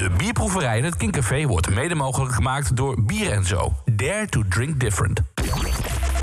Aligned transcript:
De 0.00 0.10
bierproeverij 0.16 0.78
in 0.78 0.84
het 0.84 0.96
Kinkcafé 0.96 1.46
wordt 1.46 1.70
mede 1.70 1.94
mogelijk 1.94 2.34
gemaakt 2.34 2.76
door 2.76 3.02
Bier 3.02 3.32
en 3.32 3.44
Zo. 3.44 3.72
Dare 3.84 4.26
to 4.26 4.42
drink 4.48 4.80
different. 4.80 5.20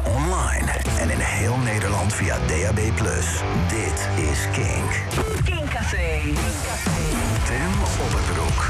Online 0.04 0.72
en 1.00 1.10
in 1.10 1.20
heel 1.20 1.58
Nederland 1.58 2.14
via 2.14 2.38
DAB+. 2.38 2.76
Dit 3.68 4.10
is 4.16 4.48
Kink. 4.52 5.02
Kinkcafé. 5.46 6.20
Tim 7.46 7.72
op 8.06 8.12
het 8.14 8.34
broek. 8.34 8.66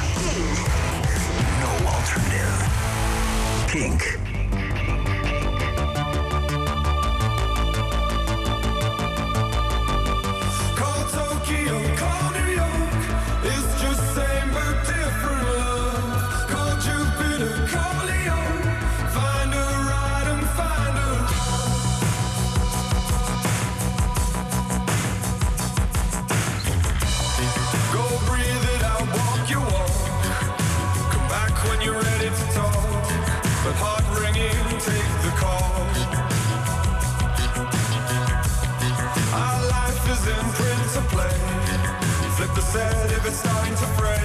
No 1.60 1.89
alternative. 1.89 2.65
Kink. 3.65 4.26
In 40.27 40.45
print 40.58 40.84
to 40.94 41.02
play. 41.13 41.38
Flip 42.35 42.54
the 42.55 42.62
set 42.62 43.12
if 43.12 43.26
it's 43.26 43.40
starting 43.40 43.76
to 43.76 43.88
fray. 43.98 44.23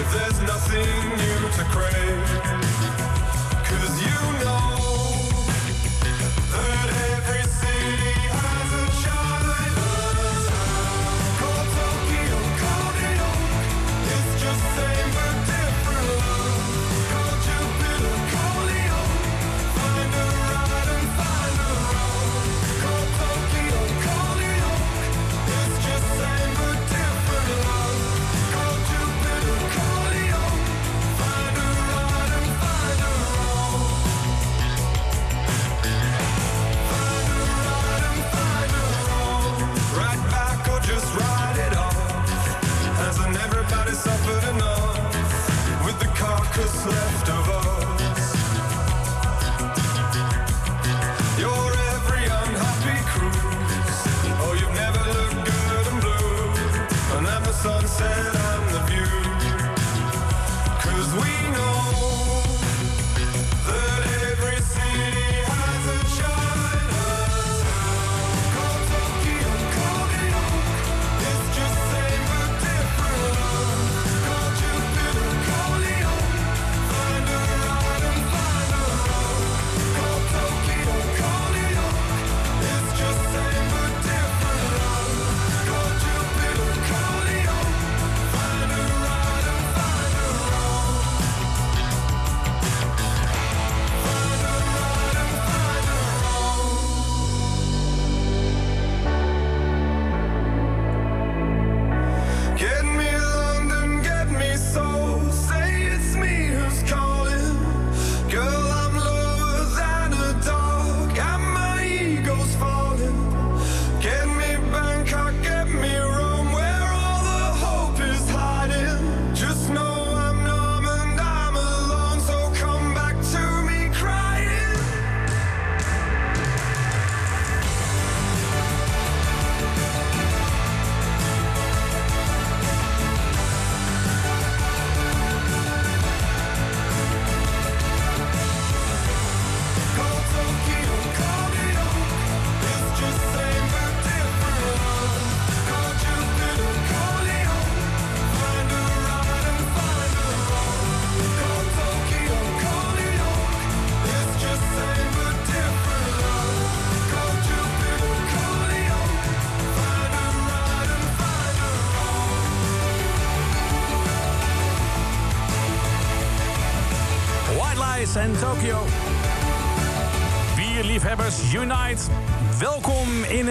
If 0.00 0.08
there's 0.12 0.40
nothing 0.42 0.92
new 1.22 1.40
to 1.56 1.64
crave. 1.74 3.15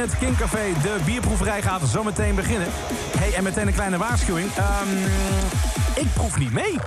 Het 0.06 0.18
Kinkcafé. 0.18 0.74
De 0.82 0.98
bierproeverij 1.06 1.62
gaat 1.62 1.82
zometeen 1.88 2.36
beginnen. 2.36 2.68
Hey, 3.18 3.34
en 3.34 3.44
meteen 3.44 3.68
een 3.68 3.74
kleine 3.74 3.98
waarschuwing. 3.98 4.50
Ehm, 4.56 4.88
ik 5.96 6.14
proef 6.14 6.38
niet 6.38 6.52
mee. 6.52 6.78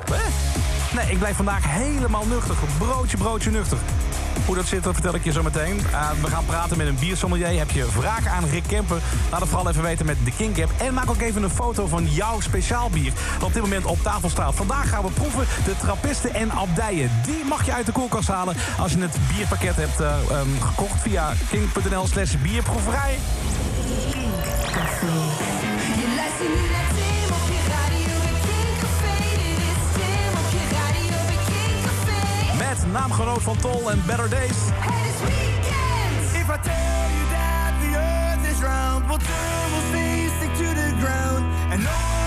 Nee, 0.95 1.11
ik 1.11 1.19
blijf 1.19 1.37
vandaag 1.37 1.65
helemaal 1.65 2.27
nuchter. 2.27 2.55
Broodje, 2.79 3.17
broodje 3.17 3.51
nuchter. 3.51 3.79
Hoe 4.49 4.57
dat 4.57 4.67
zit, 4.67 4.83
dat 4.83 4.93
vertel 4.93 5.15
ik 5.15 5.25
je 5.25 5.33
zo 5.33 5.43
meteen. 5.43 5.81
Eh, 5.93 6.11
we 6.23 6.27
gaan 6.27 6.45
praten 6.45 6.77
met 6.77 6.87
een 6.87 6.99
biersommelier. 6.99 7.59
Heb 7.59 7.71
je 7.71 7.85
vragen 7.85 8.31
aan 8.31 8.45
Rick 8.45 8.63
Kemper? 8.69 9.01
Laat 9.31 9.41
het 9.41 9.49
vooral 9.49 9.69
even 9.69 9.83
weten 9.83 10.07
met 10.07 10.17
de 10.25 10.33
Kink 10.37 10.59
app. 10.61 10.71
En 10.77 10.95
maak 10.95 11.11
ook 11.11 11.21
even 11.21 11.43
een 11.43 11.51
foto 11.51 11.87
van 11.87 12.07
jouw 12.07 12.41
speciaal 12.41 12.91
bier. 12.91 13.13
Dat 13.39 13.43
op 13.43 13.53
dit 13.53 13.63
moment 13.63 13.85
op 13.85 14.03
tafel 14.03 14.29
staat. 14.29 14.55
Vandaag 14.55 14.89
gaan 14.89 15.05
we 15.05 15.11
proeven 15.11 15.47
de 15.65 15.77
trappisten 15.81 16.35
en 16.35 16.51
abdijen. 16.51 17.11
Die 17.25 17.45
mag 17.45 17.67
je 17.67 17.73
uit 17.73 17.87
de 17.87 17.93
koelkast 17.93 18.29
halen 18.29 18.57
als 18.79 18.93
je 18.93 18.99
het 18.99 19.17
bierpakket 19.33 19.77
hebt 19.77 20.01
eh, 20.01 20.17
ehm, 20.31 20.49
gekocht 20.61 21.01
via 21.01 21.33
kink.nl 21.51 22.07
slash 22.07 22.35
bierproeverij. 22.43 23.19
Je 26.01 27.08
naamgenoot 32.93 33.43
van 33.43 33.57
Tol 33.57 33.91
en 33.91 34.03
Better 34.07 34.29
Days. 34.29 34.59
Weekend. 35.21 36.35
If 36.35 36.49
I 36.51 36.59
tell 36.63 37.11
you 37.17 37.25
that 37.31 37.73
the 37.81 37.93
earth 37.97 38.51
is 38.53 38.63
round, 38.63 39.07
we'll 39.09 39.19
turn, 39.19 39.71
we'll 39.73 39.89
stay, 39.89 40.29
stick 40.37 40.53
to 40.55 40.75
the 40.75 40.95
ground, 41.01 41.45
and 41.73 41.83
no 41.83 42.18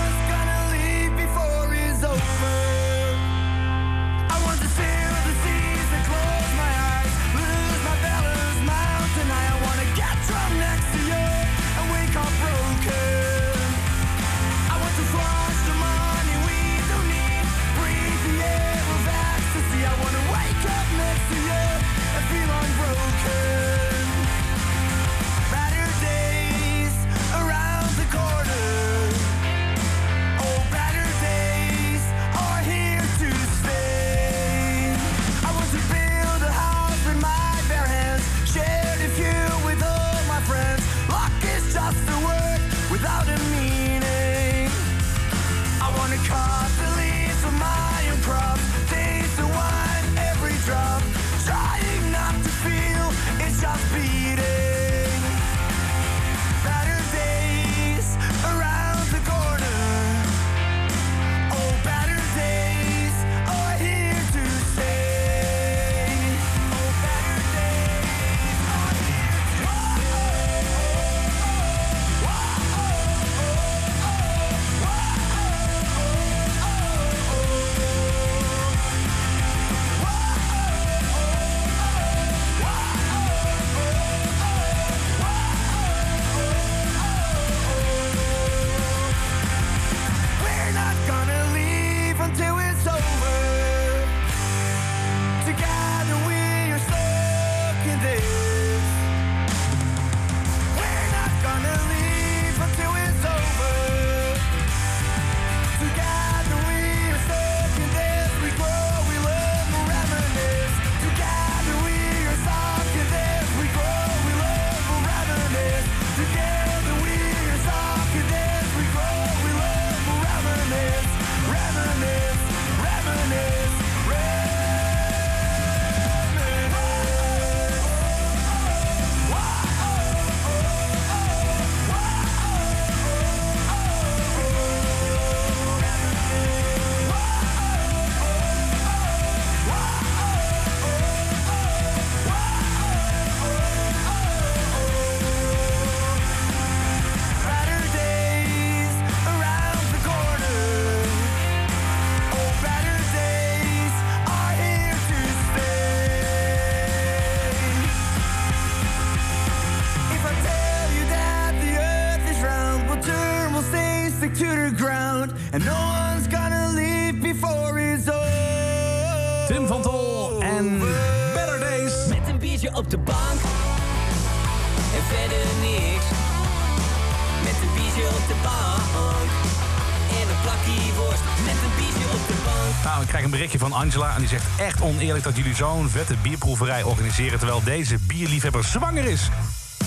Angela 183.92 184.14
en 184.14 184.20
die 184.20 184.28
zegt 184.28 184.44
echt 184.56 184.80
oneerlijk 184.80 185.24
dat 185.24 185.36
jullie 185.36 185.54
zo'n 185.54 185.88
vette 185.88 186.16
bierproeverij 186.22 186.82
organiseren 186.82 187.38
terwijl 187.38 187.62
deze 187.64 187.98
bierliefhebber 187.98 188.64
zwanger 188.64 189.04
is. 189.04 189.28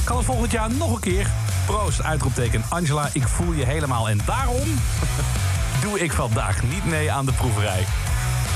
Kan 0.04 0.18
het 0.18 0.26
volgend 0.26 0.52
jaar 0.52 0.72
nog 0.72 0.94
een 0.94 1.00
keer? 1.00 1.28
Proost, 1.66 2.02
uitroepteken. 2.02 2.64
Angela, 2.70 3.10
ik 3.14 3.28
voel 3.28 3.52
je 3.52 3.66
helemaal 3.66 4.10
en 4.10 4.20
daarom 4.26 4.68
doe 5.84 6.00
ik 6.00 6.12
vandaag 6.12 6.64
niet 6.64 6.86
mee 6.86 7.12
aan 7.12 7.26
de 7.26 7.32
proeverij. 7.32 7.86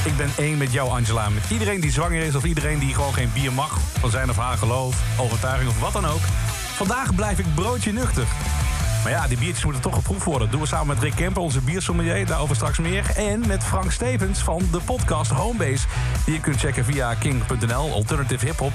Ik 0.06 0.18
ben 0.18 0.30
één 0.38 0.58
met 0.58 0.72
jou, 0.72 0.90
Angela. 0.90 1.30
Met 1.30 1.44
iedereen 1.50 1.82
die 1.82 1.92
zwanger 1.92 2.22
is 2.22 2.36
of 2.36 2.44
iedereen 2.44 2.80
die 2.80 2.94
gewoon 2.94 3.14
geen 3.14 3.32
bier 3.34 3.54
mag... 3.54 3.78
van 4.00 4.10
zijn 4.10 4.30
of 4.30 4.38
haar 4.38 4.58
geloof, 4.58 5.02
overtuiging 5.20 5.70
of 5.70 5.80
wat 5.80 5.94
dan 5.94 6.06
ook. 6.06 6.22
Vandaag 6.76 7.16
blijf 7.16 7.40
ik 7.40 7.56
broodje 7.56 7.94
nuchter. 7.94 8.28
Maar 9.04 9.12
ja, 9.12 9.28
die 9.28 9.38
biertjes 9.38 9.64
moeten 9.64 9.82
toch 9.82 9.94
geproefd 9.96 10.24
worden. 10.24 10.42
Dat 10.42 10.52
doen 10.52 10.62
we 10.62 10.68
samen 10.68 10.88
met 10.88 11.00
Rick 11.04 11.16
Kemper, 11.16 11.42
onze 11.42 11.60
biersommelier. 11.62 12.26
Daarover 12.26 12.56
straks 12.56 12.78
meer. 12.78 13.04
En 13.16 13.44
met 13.48 13.64
Frank 13.64 13.92
Stevens 13.92 14.40
van 14.40 14.62
de 14.72 14.80
podcast 14.86 15.32
Homebase. 15.32 15.86
Die 16.26 16.34
je 16.34 16.40
kunt 16.40 16.60
checken 16.60 16.86
via 16.86 17.14
king.nl, 17.14 17.92
Alternative 17.94 18.46
Hip 18.46 18.58
Hop. 18.60 18.74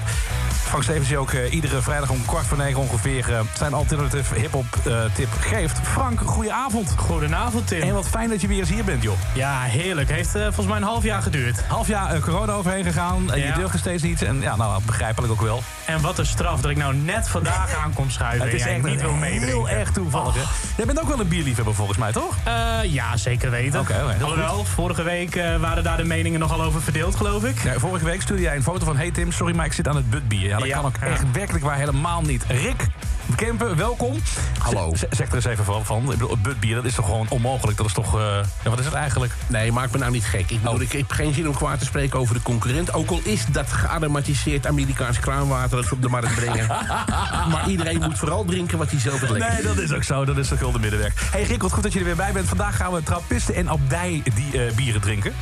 Frank 0.63 0.83
Stevens 0.83 1.07
die 1.07 1.17
ook 1.17 1.31
eh, 1.31 1.53
iedere 1.53 1.81
vrijdag 1.81 2.09
om 2.09 2.25
kwart 2.25 2.45
voor 2.45 2.57
negen 2.57 2.79
ongeveer... 2.81 3.33
eh, 3.33 3.39
zijn 3.57 3.73
Alternative 3.73 4.35
Hip 4.35 4.51
Hop 4.51 4.65
eh, 4.85 5.01
tip 5.13 5.27
geeft. 5.39 5.79
Frank, 5.83 6.19
goedenavond. 6.21 6.93
Goedenavond, 6.97 7.67
Tim. 7.67 7.81
En 7.81 7.93
wat 7.93 8.07
fijn 8.07 8.29
dat 8.29 8.41
je 8.41 8.47
weer 8.47 8.59
eens 8.59 8.69
hier 8.69 8.83
bent, 8.83 9.03
joh. 9.03 9.17
Ja, 9.33 9.61
heerlijk. 9.61 10.09
Heeft 10.09 10.31
volgens 10.31 10.67
mij 10.67 10.77
een 10.77 10.83
half 10.83 11.03
jaar 11.03 11.21
geduurd. 11.21 11.63
Half 11.67 11.87
jaar 11.87 12.19
corona 12.19 12.53
overheen 12.53 12.83
gegaan. 12.83 13.31
En 13.31 13.39
je 13.39 13.45
Ja. 13.45 13.55
durfde 13.55 13.77
steeds 13.77 14.03
niet. 14.03 14.21
En 14.21 14.41
ja, 14.41 14.55
nou, 14.55 14.81
begrijpelijk 14.85 15.33
ook 15.33 15.41
wel. 15.41 15.63
En 15.85 16.01
wat 16.01 16.17
een 16.19 16.25
straf 16.25 16.61
dat 16.61 16.71
ik 16.71 16.77
nou 16.77 16.95
net 16.95 17.27
vandaag 17.29 17.75
aan 17.83 17.93
kom 17.93 18.09
schuiven. 18.09 18.45
Het 18.45 18.53
is 18.55 18.65
echt 18.65 18.83
niet 18.83 19.01
wil 19.01 19.09
heel 19.09 19.19
meedrinken. 19.19 19.67
erg 19.69 19.91
toevallig? 19.91 20.35
Jij 20.77 20.85
bent 20.85 21.01
ook 21.01 21.07
wel 21.07 21.19
een 21.19 21.27
bierliefhebber 21.27 21.75
volgens 21.75 21.97
mij, 21.97 22.11
toch? 22.11 22.35
Eh, 22.43 22.53
ja, 22.83 23.17
zeker 23.17 23.49
weten. 23.51 23.79
Oké, 23.79 23.93
heel 23.93 24.25
Alhoewel, 24.27 24.65
vorige 24.65 25.03
week 25.03 25.35
eh, 25.35 25.55
waren 25.55 25.83
daar 25.83 25.97
de 25.97 26.03
meningen 26.03 26.39
nogal 26.39 26.61
over 26.61 26.81
verdeeld, 26.81 27.15
geloof 27.15 27.43
ik. 27.43 27.63
Ja, 27.63 27.79
vorige 27.79 28.05
week 28.05 28.21
stuurde 28.21 28.41
jij 28.41 28.55
een 28.55 28.63
foto 28.63 28.85
van... 28.85 28.97
Hey 28.97 29.11
Tim, 29.11 29.31
sorry, 29.31 29.55
maar 29.55 29.65
ik 29.65 29.73
zit 29.73 29.87
aan 29.87 29.95
het 29.95 30.09
butbier. 30.09 30.47
Ja, 30.47 30.57
dat 30.57 30.67
Ja, 30.67 30.75
kan 30.75 30.85
ook 30.85 30.95
echt 30.97 31.31
werkelijk 31.31 31.63
waar 31.65 31.77
helemaal 31.77 32.21
niet. 32.21 32.45
Rick 32.47 32.87
Kempen, 33.35 33.77
welkom. 33.77 34.15
Hallo. 34.59 34.95
Z- 34.95 35.03
zeg 35.09 35.27
er 35.29 35.35
eens 35.35 35.45
even 35.45 35.65
van. 35.65 35.85
van. 35.85 36.03
Ik 36.03 36.09
bedoel, 36.17 36.37
butbier, 36.37 36.75
dat 36.75 36.85
is 36.85 36.95
toch 36.95 37.05
gewoon 37.05 37.25
onmogelijk? 37.29 37.77
Dat 37.77 37.85
is 37.85 37.93
toch... 37.93 38.15
eh, 38.19 38.21
ja, 38.63 38.69
wat 38.69 38.79
is 38.79 38.85
het 38.85 38.93
eigenlijk? 38.93 39.33
Nee, 39.47 39.71
maak 39.71 39.91
me 39.91 39.97
nou 39.97 40.11
niet 40.11 40.25
gek. 40.25 40.39
Ik, 40.51 40.61
bedoel, 40.61 40.73
Oh. 40.75 40.81
ik 40.81 40.91
heb 40.91 41.11
geen 41.11 41.33
zin 41.33 41.47
om 41.47 41.55
kwaad 41.55 41.79
te 41.79 41.85
spreken 41.85 42.19
over 42.19 42.33
de 42.35 42.41
concurrent. 42.41 42.93
Ook 42.93 43.09
al 43.09 43.19
is 43.23 43.45
dat 43.45 43.71
gearomatiseerd 43.71 44.67
Amerikaans 44.67 45.19
kraanwater 45.19 45.77
dat 45.77 45.85
ze 45.85 45.93
op 45.93 46.01
de 46.01 46.09
markt 46.09 46.35
brengen. 46.35 46.67
maar 47.51 47.63
iedereen 47.69 47.99
moet 48.01 48.17
vooral 48.17 48.45
drinken 48.45 48.77
wat 48.77 48.89
hij 48.91 48.99
zelf 48.99 49.19
het 49.19 49.29
Nee, 49.37 49.61
dat 49.63 49.77
is 49.77 49.91
ook 49.91 50.03
zo. 50.03 50.25
Dat 50.25 50.37
is 50.37 50.47
de 50.47 50.57
gulden 50.57 50.81
middenweg. 50.81 51.31
Hey 51.31 51.43
Rick, 51.43 51.61
wat 51.61 51.71
goed 51.71 51.83
dat 51.83 51.93
je 51.93 51.99
er 51.99 52.05
weer 52.05 52.15
bij 52.15 52.31
bent. 52.31 52.47
Vandaag 52.47 52.75
gaan 52.75 52.91
we 52.91 53.03
trappisten 53.03 53.55
en 53.55 53.69
abdij 53.69 54.21
die 54.35 54.65
eh, 54.65 54.73
bieren 54.75 55.01
drinken. 55.01 55.33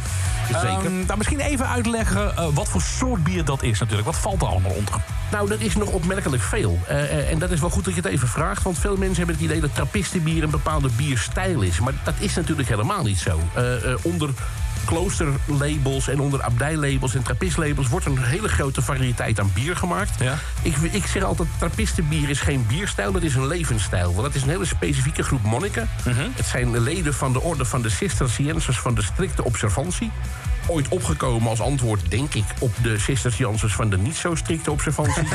Zeker. 0.48 0.86
Ehm, 0.86 1.06
nou, 1.06 1.18
misschien 1.18 1.40
even 1.40 1.68
uitleggen 1.68 2.38
eh, 2.38 2.48
wat 2.54 2.70
voor 2.70 2.82
soort 2.82 3.24
bier 3.24 3.46
dat 3.46 3.64
is 3.64 3.80
natuurlijk. 3.80 4.08
Wat 4.08 4.18
valt 4.18 4.42
er 4.42 4.48
allemaal 4.48 4.72
onder? 4.72 4.94
Nou, 5.32 5.50
dat 5.50 5.60
is 5.60 5.76
nog 5.76 5.90
opmerkelijk 5.90 6.44
veel. 6.44 6.80
Eh, 6.88 7.04
eh, 7.04 7.32
en 7.32 7.40
dat 7.40 7.52
is 7.52 7.60
wel 7.60 7.70
goed 7.70 7.86
dat 7.86 7.96
je 7.96 8.02
het 8.02 8.10
even 8.10 8.28
vraagt. 8.28 8.64
Want 8.64 8.80
veel 8.80 8.98
mensen 8.98 9.18
hebben 9.18 9.36
het 9.36 9.44
idee 9.44 9.62
dat 9.62 9.76
trappistenbier 9.76 10.44
een 10.44 10.50
bepaalde 10.50 10.90
bierstijl 10.96 11.62
is. 11.62 11.80
Maar 11.80 11.94
dat 12.04 12.14
is 12.20 12.34
natuurlijk 12.34 12.70
helemaal 12.70 13.04
niet 13.04 13.20
zo. 13.20 13.40
Onder 14.02 14.30
kloosterlabels 14.86 16.08
en 16.08 16.20
onder 16.20 16.42
abdijlabels 16.42 17.16
en 17.16 17.24
trappistlabels... 17.24 17.88
wordt 17.88 18.06
een 18.06 18.24
hele 18.24 18.48
grote 18.50 18.82
variëteit 18.82 19.40
aan 19.40 19.52
bier 19.54 19.76
gemaakt. 19.76 20.20
Ja. 20.20 20.38
Ik, 20.62 20.76
ik 20.78 21.06
zeg 21.06 21.24
altijd, 21.24 21.48
trappistenbier 21.58 22.30
is 22.30 22.40
geen 22.40 22.66
bierstijl, 22.68 23.12
dat 23.12 23.24
is 23.24 23.36
een 23.36 23.48
levensstijl. 23.48 24.14
Want 24.14 24.22
dat 24.22 24.36
is 24.36 24.42
een 24.42 24.50
hele 24.50 24.66
specifieke 24.66 25.24
groep 25.24 25.44
monniken. 25.44 25.90
Het 26.36 26.46
zijn 26.46 26.80
leden 26.80 27.14
van 27.14 27.34
de 27.34 27.42
orde 27.42 27.66
van 27.66 27.82
de 27.82 27.90
Cisterciensers 27.90 28.80
van 28.80 28.96
de 28.96 29.02
strikte 29.02 29.44
observantie 29.44 30.12
ooit 30.68 30.88
opgekomen 30.88 31.50
als 31.50 31.62
antwoord, 31.62 32.12
denk 32.12 32.34
ik, 32.34 32.44
op 32.60 32.72
de 32.82 33.00
Cisterciensers 33.00 33.74
van 33.74 33.90
de 33.90 33.98
niet 33.98 34.16
zo 34.16 34.36
strikte 34.36 34.72
observantie. 34.72 35.24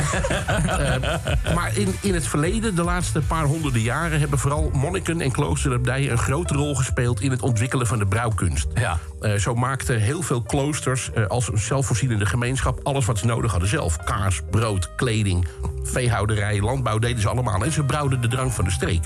Eh, 0.69 1.55
maar 1.55 1.77
in, 1.77 1.95
in 2.01 2.15
het 2.15 2.27
verleden, 2.27 2.75
de 2.75 2.83
laatste 2.83 3.21
paar 3.21 3.45
honderden 3.45 3.81
jaren, 3.81 4.19
hebben 4.19 4.39
vooral 4.39 4.71
monniken 4.75 5.21
en 5.21 5.31
kloosterabdijen 5.31 6.11
een 6.13 6.19
grote 6.19 6.55
rol 6.55 6.75
gespeeld 6.75 7.21
in 7.21 7.31
het 7.31 7.43
ontwikkelen 7.43 7.87
van 7.87 7.99
de 7.99 8.07
brouwkunst. 8.07 8.67
Ja. 8.75 8.99
Eh, 9.21 9.35
zo 9.35 9.55
maakten 9.55 10.01
heel 10.01 10.23
veel 10.23 10.43
kloosters 10.43 11.11
eh, 11.13 11.27
als 11.27 11.49
een 11.49 11.59
zelfvoorzienende 11.59 12.27
gemeenschap 12.27 12.81
alles 12.83 13.05
wat 13.05 13.19
ze 13.19 13.27
nodig 13.27 13.51
hadden 13.51 13.69
zelf. 13.69 13.97
Kaas, 13.97 14.41
brood, 14.51 14.95
kleding, 14.95 15.47
veehouderij, 15.83 16.61
landbouw 16.61 16.99
deden 16.99 17.23
ze 17.23 17.29
allemaal. 17.29 17.65
En 17.65 17.73
ze 17.73 17.85
brouwden 17.85 18.21
de 18.21 18.29
drank 18.29 18.53
van 18.53 18.65
de 18.65 18.71
streek. 18.71 19.03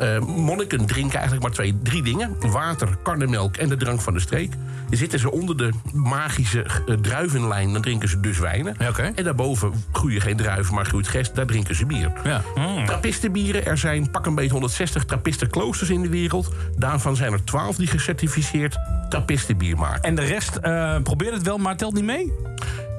Eh, 0.00 0.18
monniken 0.18 0.86
drinken 0.86 1.14
eigenlijk 1.14 1.42
maar 1.42 1.52
twee, 1.52 1.78
drie 1.82 2.02
dingen: 2.02 2.36
water, 2.40 2.88
karnemelk 3.02 3.56
en 3.56 3.68
de 3.68 3.76
drank 3.76 4.00
van 4.00 4.14
de 4.14 4.20
streek. 4.20 4.54
Zitten 4.90 5.18
ze 5.18 5.30
onder 5.30 5.56
de 5.56 5.70
magische 5.92 6.62
eh, 6.62 6.94
druivenlijn, 6.94 7.72
dan 7.72 7.82
drinken 7.82 8.08
ze 8.08 8.20
dus 8.20 8.38
wijnen. 8.38 8.76
En 9.14 9.24
daarboven 9.24 9.72
groeien 9.92 10.20
geen 10.20 10.36
druiven, 10.36 10.74
maar 10.74 10.84
groeit 10.84 11.08
gest, 11.08 11.34
daar 11.34 11.46
drinken 11.46 11.74
ze 11.74 11.86
bier. 11.86 12.12
Ja. 12.24 12.42
Trappistenbieren, 12.86 13.66
er 13.66 13.78
zijn 13.78 14.10
pak 14.10 14.26
een 14.26 14.34
beetje 14.34 14.52
160 14.52 15.04
trappistenkloosters 15.04 15.90
in 15.90 16.02
de 16.02 16.08
wereld. 16.08 16.54
Daarvan 16.76 17.16
zijn 17.16 17.32
er 17.32 17.44
12 17.44 17.76
die 17.76 17.86
gecertificeerd 17.86 18.78
trappistenbier 19.08 19.76
maken. 19.76 20.02
En 20.02 20.14
de 20.14 20.24
rest 20.24 20.56
eh, 20.56 20.96
probeert 21.02 21.34
het 21.34 21.42
wel, 21.42 21.58
maar 21.58 21.76
telt 21.76 21.94
niet 21.94 22.04
mee? 22.04 22.32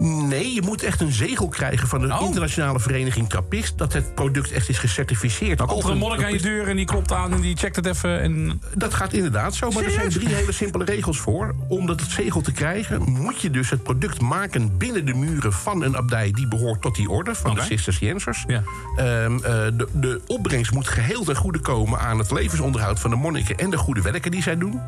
Nee, 0.04 0.54
je 0.54 0.62
moet 0.62 0.84
echt 0.84 1.02
een 1.02 1.12
zegel 1.12 1.48
krijgen 1.48 1.88
van 1.88 2.02
de 2.02 2.14
Oh. 2.14 2.22
internationale 2.22 2.80
vereniging 2.80 3.30
Trappist... 3.30 3.78
dat 3.78 3.94
het 3.94 4.16
product 4.16 4.52
echt 4.52 4.70
is 4.70 4.78
gecertificeerd. 4.78 5.58
Dan 5.58 5.68
komt 5.68 5.84
er 5.84 5.90
een 5.90 5.98
monnik 5.98 6.24
aan 6.24 6.34
je 6.34 6.42
deur 6.42 6.68
en 6.68 6.76
die 6.76 6.86
klopt 6.86 7.12
aan 7.12 7.34
en 7.34 7.42
die 7.42 7.58
checkt 7.58 7.76
het 7.76 7.86
even. 7.86 8.22
En... 8.22 8.62
Dat 8.76 8.94
gaat 8.94 9.14
inderdaad 9.14 9.56
zo, 9.56 9.70
maar 9.70 9.84
er 9.84 9.92
zijn 9.92 10.10
drie 10.10 10.28
hele 10.28 10.52
simpele 10.52 10.84
regels 10.84 11.20
voor. 11.20 11.56
Om 11.68 11.86
dat 11.86 12.02
zegel 12.02 12.42
te 12.42 12.52
krijgen 12.52 13.02
moet 13.02 13.42
je 13.42 13.50
dus 13.50 13.70
het 13.70 13.84
product 13.84 14.22
maken... 14.22 14.78
binnen 14.78 15.06
de 15.06 15.14
muren 15.14 15.54
van 15.54 15.84
een 15.84 15.98
abdij 15.98 16.32
die 16.32 16.48
behoort 16.48 16.82
tot 16.82 16.96
die 16.96 17.10
orde... 17.10 17.36
van 17.36 17.56
de 17.56 17.62
Cisterciensers. 17.62 18.44
Ja. 18.48 18.64
Ehm, 18.96 19.36
eh, 19.36 19.42
de, 19.42 19.88
de 19.94 20.22
opbrengst 20.28 20.72
moet 20.72 20.88
geheel 20.88 21.24
ten 21.24 21.36
goede 21.36 21.60
komen 21.60 22.00
aan 22.00 22.18
het 22.18 22.32
levensonderhoud 22.32 23.00
van 23.00 23.10
de 23.10 23.16
monniken... 23.16 23.58
en 23.58 23.70
de 23.70 23.78
goede 23.78 24.02
werken 24.02 24.32
die 24.32 24.42
zij 24.42 24.58
doen. 24.58 24.82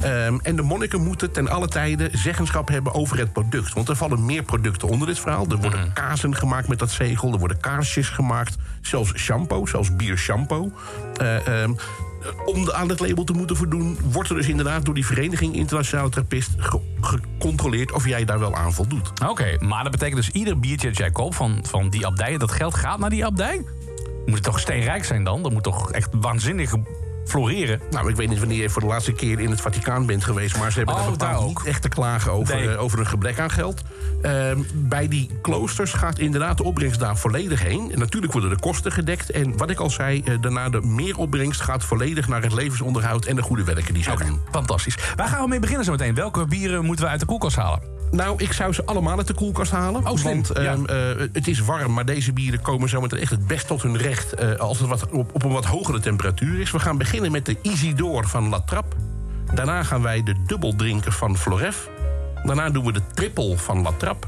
Ehm, 0.00 0.38
en 0.42 0.56
de 0.56 0.62
monniken 0.62 1.00
moeten 1.00 1.32
ten 1.32 1.48
alle 1.48 1.68
tijde 1.68 2.08
zeggenschap 2.12 2.68
hebben 2.68 2.94
over 2.94 3.18
het 3.18 3.32
product. 3.32 3.72
Want 3.72 3.88
er 3.88 3.96
vallen 3.96 4.24
meer 4.24 4.42
producten 4.50 4.88
onder 4.88 5.06
dit 5.06 5.18
verhaal. 5.20 5.46
Er 5.48 5.56
worden 5.56 5.80
Mhm. 5.80 5.92
kazen 5.92 6.34
gemaakt 6.36 6.68
met 6.68 6.78
dat 6.78 6.90
zegel. 6.90 7.32
Er 7.32 7.38
worden 7.38 7.60
kaarsjes 7.60 8.08
gemaakt. 8.08 8.56
Zelfs 8.80 9.12
shampoo, 9.16 9.66
zelfs 9.66 9.96
biershampoo. 9.96 10.72
Eh, 11.16 11.62
ehm, 11.62 11.72
om 12.44 12.70
aan 12.70 12.88
het 12.88 13.00
label 13.00 13.24
te 13.24 13.32
moeten 13.32 13.56
voldoen... 13.56 13.98
wordt 14.02 14.28
er 14.30 14.36
dus 14.36 14.48
inderdaad 14.48 14.84
door 14.84 14.94
die 14.94 15.06
vereniging 15.06 15.54
Internationale 15.54 16.08
Trappist... 16.08 16.50
ge- 16.56 16.80
gecontroleerd 17.00 17.92
of 17.92 18.06
jij 18.06 18.24
daar 18.24 18.38
wel 18.38 18.54
aan 18.56 18.72
voldoet. 18.72 19.12
Oké, 19.28 19.56
maar 19.58 19.82
dat 19.82 19.92
betekent 19.92 20.16
dus 20.16 20.30
ieder 20.30 20.58
biertje 20.60 20.88
dat 20.88 20.96
jij 20.96 21.10
koopt 21.10 21.34
van, 21.34 21.64
van 21.68 21.90
die 21.90 22.06
abdijen... 22.06 22.38
dat 22.38 22.52
geld 22.52 22.74
gaat 22.74 22.98
naar 22.98 23.10
die 23.10 23.24
abdij? 23.24 23.64
Moet 24.26 24.34
het 24.34 24.42
toch 24.44 24.60
steenrijk 24.60 25.04
zijn 25.04 25.24
dan? 25.24 25.42
Dat 25.42 25.52
moet 25.52 25.62
toch 25.62 25.92
echt 25.92 26.08
waanzinnig 26.20 26.74
floreren? 27.24 27.80
Nou, 27.90 28.08
ik 28.10 28.16
weet 28.16 28.28
niet 28.28 28.38
wanneer 28.38 28.62
je 28.62 28.70
voor 28.70 28.80
de 28.82 28.88
laatste 28.88 29.12
keer 29.12 29.40
in 29.40 29.50
het 29.50 29.60
Vaticaan 29.60 30.06
bent 30.06 30.24
geweest... 30.24 30.58
maar 30.58 30.70
ze 30.72 30.76
hebben 30.78 30.94
Oh, 30.94 31.00
daar 31.02 31.10
bepaald 31.10 31.46
niet 31.48 31.66
echt 31.66 31.82
te 31.82 31.88
klagen 31.88 32.32
over, 32.32 32.54
Nee. 32.54 32.68
eh, 32.70 32.82
over 32.82 32.98
een 32.98 33.06
gebrek 33.06 33.38
aan 33.38 33.50
geld. 33.50 33.82
Ehm, 34.22 34.58
bij 34.74 35.08
die 35.08 35.30
kloosters 35.42 35.92
gaat 35.92 36.18
inderdaad 36.18 36.56
de 36.56 36.62
opbrengst 36.64 37.00
daar 37.00 37.16
volledig 37.16 37.62
heen. 37.62 37.92
En 37.92 37.98
natuurlijk 37.98 38.32
worden 38.32 38.50
de 38.50 38.58
kosten 38.58 38.92
gedekt. 38.92 39.30
En 39.30 39.56
wat 39.56 39.70
ik 39.70 39.78
al 39.80 39.90
zei, 39.90 40.22
eh, 40.24 40.34
daarna 40.40 40.68
de 40.68 40.80
meeropbrengst 40.80 41.60
gaat 41.60 41.84
volledig... 41.84 42.28
naar 42.28 42.42
het 42.42 42.52
levensonderhoud 42.52 43.24
en 43.24 43.36
de 43.36 43.42
goede 43.42 43.64
werken 43.64 43.94
die 43.94 44.10
Oké, 44.12 44.24
doen. 44.24 44.40
fantastisch. 44.50 44.96
Waar 45.16 45.28
gaan 45.28 45.42
we 45.42 45.48
mee 45.48 45.60
beginnen 45.60 45.84
zo 45.84 45.90
meteen? 45.92 46.14
Welke 46.14 46.46
bieren 46.46 46.84
moeten 46.84 47.04
we 47.04 47.10
uit 47.10 47.20
de 47.20 47.26
koelkast 47.26 47.56
halen? 47.56 47.80
Nou, 48.10 48.42
ik 48.42 48.52
zou 48.52 48.72
ze 48.72 48.84
allemaal 48.84 49.16
uit 49.18 49.26
de 49.26 49.34
koelkast 49.34 49.70
halen. 49.72 50.06
Oh. 50.06 50.18
Want 50.20 50.50
Ja. 50.54 50.60
ehm, 50.60 50.84
eh, 50.86 50.96
het 51.32 51.48
is 51.48 51.60
warm, 51.60 51.92
maar 51.92 52.04
deze 52.04 52.32
bieren 52.32 52.60
komen 52.60 52.88
zometeen 52.88 53.20
echt 53.20 53.30
het 53.30 53.46
best 53.46 53.66
tot 53.66 53.82
hun 53.82 53.96
recht... 53.96 54.32
eh, 54.32 54.54
als 54.54 54.78
het 54.78 54.88
wat, 54.88 55.08
op, 55.10 55.34
op 55.34 55.44
een 55.44 55.52
wat 55.52 55.64
hogere 55.64 56.00
temperatuur 56.00 56.60
is. 56.60 56.70
We 56.70 56.78
gaan 56.78 56.98
beginnen 56.98 57.32
met 57.32 57.46
de 57.46 57.56
Isidore 57.62 58.26
van 58.28 58.48
La 58.48 58.60
Trappe. 58.60 58.96
Daarna 59.54 59.82
gaan 59.82 60.02
wij 60.02 60.22
de 60.22 60.34
dubbel 60.46 60.74
drinken 60.76 61.12
van 61.12 61.36
Floref. 61.36 61.88
Daarna 62.44 62.70
doen 62.70 62.84
we 62.84 62.92
de 62.92 63.02
triple 63.14 63.56
van 63.58 63.82
La 63.82 63.90
Trappe. 63.98 64.26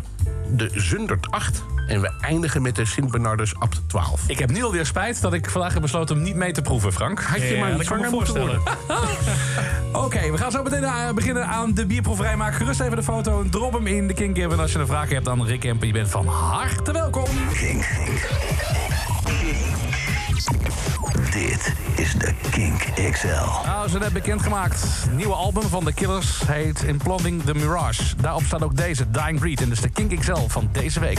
De 0.56 0.70
Zundert 0.74 1.30
8. 1.30 1.62
En 1.86 2.00
we 2.00 2.10
eindigen 2.20 2.62
met 2.62 2.76
de 2.76 2.84
Sint-Bernardus 2.84 3.54
Abt 3.58 3.82
12. 3.86 4.20
Ik 4.26 4.38
heb 4.38 4.50
nu 4.50 4.62
alweer 4.62 4.86
spijt 4.86 5.20
dat 5.20 5.32
ik 5.32 5.50
vandaag 5.50 5.72
heb 5.72 5.82
besloten 5.82 6.14
hem 6.16 6.24
niet 6.24 6.34
mee 6.34 6.52
te 6.52 6.62
proeven, 6.62 6.92
Frank. 6.92 7.20
Had 7.22 7.40
je 7.40 7.46
Ja, 7.54 7.60
maar 7.60 7.72
niet 7.74 7.86
zwanger 7.86 8.10
moeten 8.10 8.34
voorstellen. 8.34 8.60
worden. 8.64 10.04
Oké, 10.04 10.30
we 10.30 10.38
gaan 10.38 10.50
zo 10.50 10.62
meteen 10.62 10.84
eh, 10.84 11.12
beginnen 11.14 11.46
aan 11.46 11.74
de 11.74 11.86
bierproeverij. 11.86 12.36
Maak 12.36 12.54
gerust 12.54 12.80
even 12.80 12.96
de 12.96 13.02
foto 13.02 13.42
en 13.42 13.50
drop 13.50 13.72
hem 13.72 13.86
in 13.86 14.06
de 14.06 14.14
Kink. 14.14 14.36
En 14.38 14.60
als 14.60 14.72
je 14.72 14.78
een 14.78 14.86
vraag 14.86 15.08
hebt 15.08 15.28
aan 15.28 15.46
Rick 15.46 15.60
Kemper, 15.60 15.86
je 15.86 15.92
bent 15.92 16.08
van 16.08 16.26
harte 16.26 16.92
welkom. 16.92 17.26
Dit 21.12 21.74
is 21.96 22.14
de 22.14 22.32
Kink 22.50 22.82
XL. 23.10 23.66
Nou, 23.66 23.88
ze 23.88 23.98
net 23.98 24.12
bekendgemaakt. 24.12 24.86
Nieuwe 25.10 25.34
album 25.34 25.62
van 25.62 25.84
The 25.84 25.92
Killers 25.92 26.40
heet 26.46 26.82
Implanting 26.82 27.42
the 27.42 27.54
Mirage. 27.54 28.16
Daarop 28.16 28.42
staat 28.42 28.62
ook 28.62 28.76
deze, 28.76 29.10
Dying 29.10 29.38
Breed. 29.38 29.60
En 29.60 29.68
dus 29.68 29.80
de 29.80 29.88
Kink 29.88 30.20
XL 30.20 30.46
van 30.46 30.68
deze 30.72 31.00
week. 31.00 31.18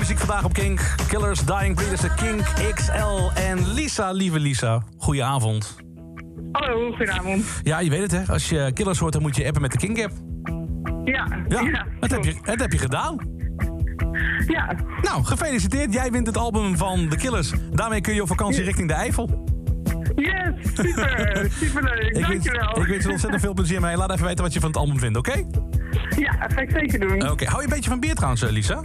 Muziek 0.00 0.18
vandaag 0.18 0.44
op 0.44 0.52
Kink. 0.52 0.94
Killers, 1.08 1.40
Dying 1.44 1.74
Breeders, 1.74 2.00
de 2.00 2.14
Kink 2.14 2.42
XL 2.74 3.30
en 3.34 3.72
Lisa, 3.72 4.10
lieve 4.12 4.38
Lisa. 4.40 4.82
Goedenavond. 4.96 5.76
Hallo, 6.52 6.90
goedenavond. 6.90 7.44
Ja, 7.62 7.80
je 7.80 7.90
weet 7.90 8.00
het 8.00 8.10
hè. 8.10 8.32
Als 8.32 8.48
je 8.48 8.70
Killers 8.74 8.98
hoort, 8.98 9.12
dan 9.12 9.22
moet 9.22 9.36
je 9.36 9.46
appen 9.46 9.62
met 9.62 9.72
de 9.72 9.78
Kink-app. 9.78 10.12
Ja, 11.04 11.26
Ja, 11.48 11.60
ja, 11.60 11.86
dat, 12.00 12.10
heb 12.10 12.24
je, 12.24 12.34
dat 12.44 12.60
heb 12.60 12.72
je 12.72 12.78
gedaan. 12.78 13.16
ja. 14.46 14.74
Nou, 15.02 15.24
gefeliciteerd. 15.24 15.92
Jij 15.92 16.10
wint 16.10 16.26
het 16.26 16.36
album 16.36 16.76
van 16.76 17.08
The 17.08 17.16
Killers. 17.16 17.52
Daarmee 17.70 18.00
kun 18.00 18.14
je 18.14 18.22
op 18.22 18.28
vakantie 18.28 18.62
richting 18.64 18.88
de 18.88 18.94
Eifel. 18.94 19.44
Yes, 20.16 20.72
super, 20.74 21.46
superleuk, 21.62 22.02
Ik 22.02 22.26
wens, 22.26 22.28
dankjewel. 22.28 22.80
ik 22.82 22.86
wens 22.88 23.04
er 23.04 23.10
ontzettend 23.10 23.42
veel 23.42 23.54
plezier 23.54 23.80
mee. 23.80 23.96
Laat 23.96 24.10
even 24.12 24.26
weten 24.26 24.44
wat 24.44 24.52
je 24.52 24.60
van 24.60 24.68
het 24.68 24.78
album 24.78 24.98
vindt, 24.98 25.18
oké? 25.18 25.44
Ja, 26.16 26.32
ga 26.32 26.60
ik 26.60 26.70
zeker 26.70 27.00
doen. 27.00 27.30
Oké, 27.30 27.44
hou 27.44 27.58
je 27.58 27.64
een 27.68 27.74
beetje 27.74 27.90
van 27.90 28.00
bier 28.00 28.14
trouwens, 28.14 28.42
eh, 28.42 28.50
Lisa? 28.50 28.80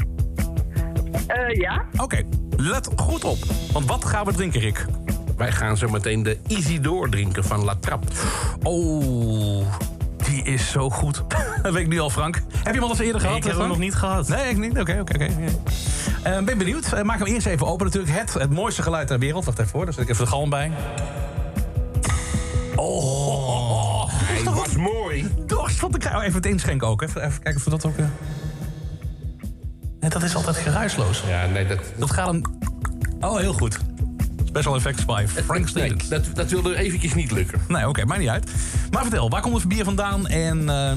Eh, 1.48 1.60
ja, 1.60 1.86
Oké, 1.98 2.22
let 2.58 2.90
goed 2.96 3.24
op. 3.24 3.38
Want 3.74 3.86
wat 3.86 4.06
gaan 4.06 4.26
we 4.26 4.34
drinken, 4.34 4.60
Rick? 4.60 4.86
Wij 5.38 5.52
gaan 5.52 5.78
zo 5.78 5.90
meteen 5.90 6.24
de 6.24 6.38
Isidore 6.48 7.10
drinken 7.10 7.44
van 7.44 7.64
La 7.64 7.76
Trappe. 7.80 8.08
Oh, 8.64 9.66
die 10.26 10.44
is 10.44 10.72
zo 10.72 10.90
goed. 10.90 11.24
dat 11.64 11.74
weet 11.74 11.82
ik 11.84 11.88
nu 11.88 12.00
al, 12.00 12.10
Frank. 12.10 12.36
Heb 12.36 12.66
je 12.66 12.72
hem 12.72 12.84
al 12.84 12.90
eens 12.90 13.00
eerder 13.00 13.22
gehad? 13.22 13.38
ik 13.38 13.44
heb 13.44 13.58
hem 13.58 13.68
nog 13.68 13.78
niet 13.78 13.96
gehad. 13.96 14.28
Nee, 14.28 14.50
ik 14.50 14.58
niet. 14.58 14.80
Oké, 14.80 14.98
oké, 15.02 15.14
oké. 15.14 15.28
Eh, 16.24 16.40
Ben 16.44 16.58
benieuwd. 16.58 16.94
Eh, 16.94 17.04
maak 17.04 17.18
hem 17.18 17.28
eerst 17.28 17.46
even 17.48 17.68
open 17.68 17.86
natuurlijk. 17.86 18.18
Het, 18.18 18.34
het 18.34 18.50
mooiste 18.54 18.82
geluid 18.82 19.08
ter 19.08 19.20
wereld. 19.20 19.46
Wacht 19.46 19.60
even 19.60 19.72
hoor, 19.72 19.86
daar 19.86 19.94
zet 19.94 20.04
ik 20.04 20.10
even 20.10 20.24
de 20.26 20.30
galm 20.32 20.50
bij. 20.50 20.72
Oh, 22.76 24.04
Hij 24.10 24.44
was 24.54 24.76
mooi. 24.76 25.28
dorst 25.46 25.76
van 25.80 25.92
te 25.92 25.98
krijgen. 25.98 26.20
Oh, 26.20 26.26
even 26.28 26.38
het 26.42 26.46
inschenken 26.52 26.88
ook. 26.88 27.02
Even, 27.02 27.22
even 27.26 27.42
kijken 27.42 27.56
of 27.56 27.64
we 27.64 27.70
dat 27.70 27.86
ook... 27.86 27.98
eh. 27.98 28.06
Dat 30.16 30.24
is 30.24 30.36
altijd 30.36 30.58
geruisloos. 30.58 31.24
Ja, 31.28 31.46
nee, 31.46 31.68
dat, 31.68 31.80
Dat 31.98 32.12
gaat 32.12 32.30
een... 32.34 32.46
Oh, 33.20 33.38
heel 33.38 33.54
goed. 33.54 33.78
Special 34.46 34.76
effects 34.76 35.06
by 35.06 35.26
Frank 35.28 35.60
nee, 35.60 35.68
Stevens. 35.68 36.08
dat, 36.08 36.26
dat 36.34 36.50
wilde 36.50 36.78
eventjes 36.78 37.14
niet 37.14 37.32
lukken. 37.32 37.62
Nee, 37.68 37.88
oké, 37.88 38.06
maakt 38.06 38.20
niet 38.20 38.30
uit. 38.30 38.52
Maar 38.92 39.02
vertel, 39.02 39.30
waar 39.30 39.42
komt 39.42 39.56
het 39.56 39.68
bier 39.68 39.84
vandaan? 39.84 40.28
En 40.28 40.70
eh, 40.70 40.92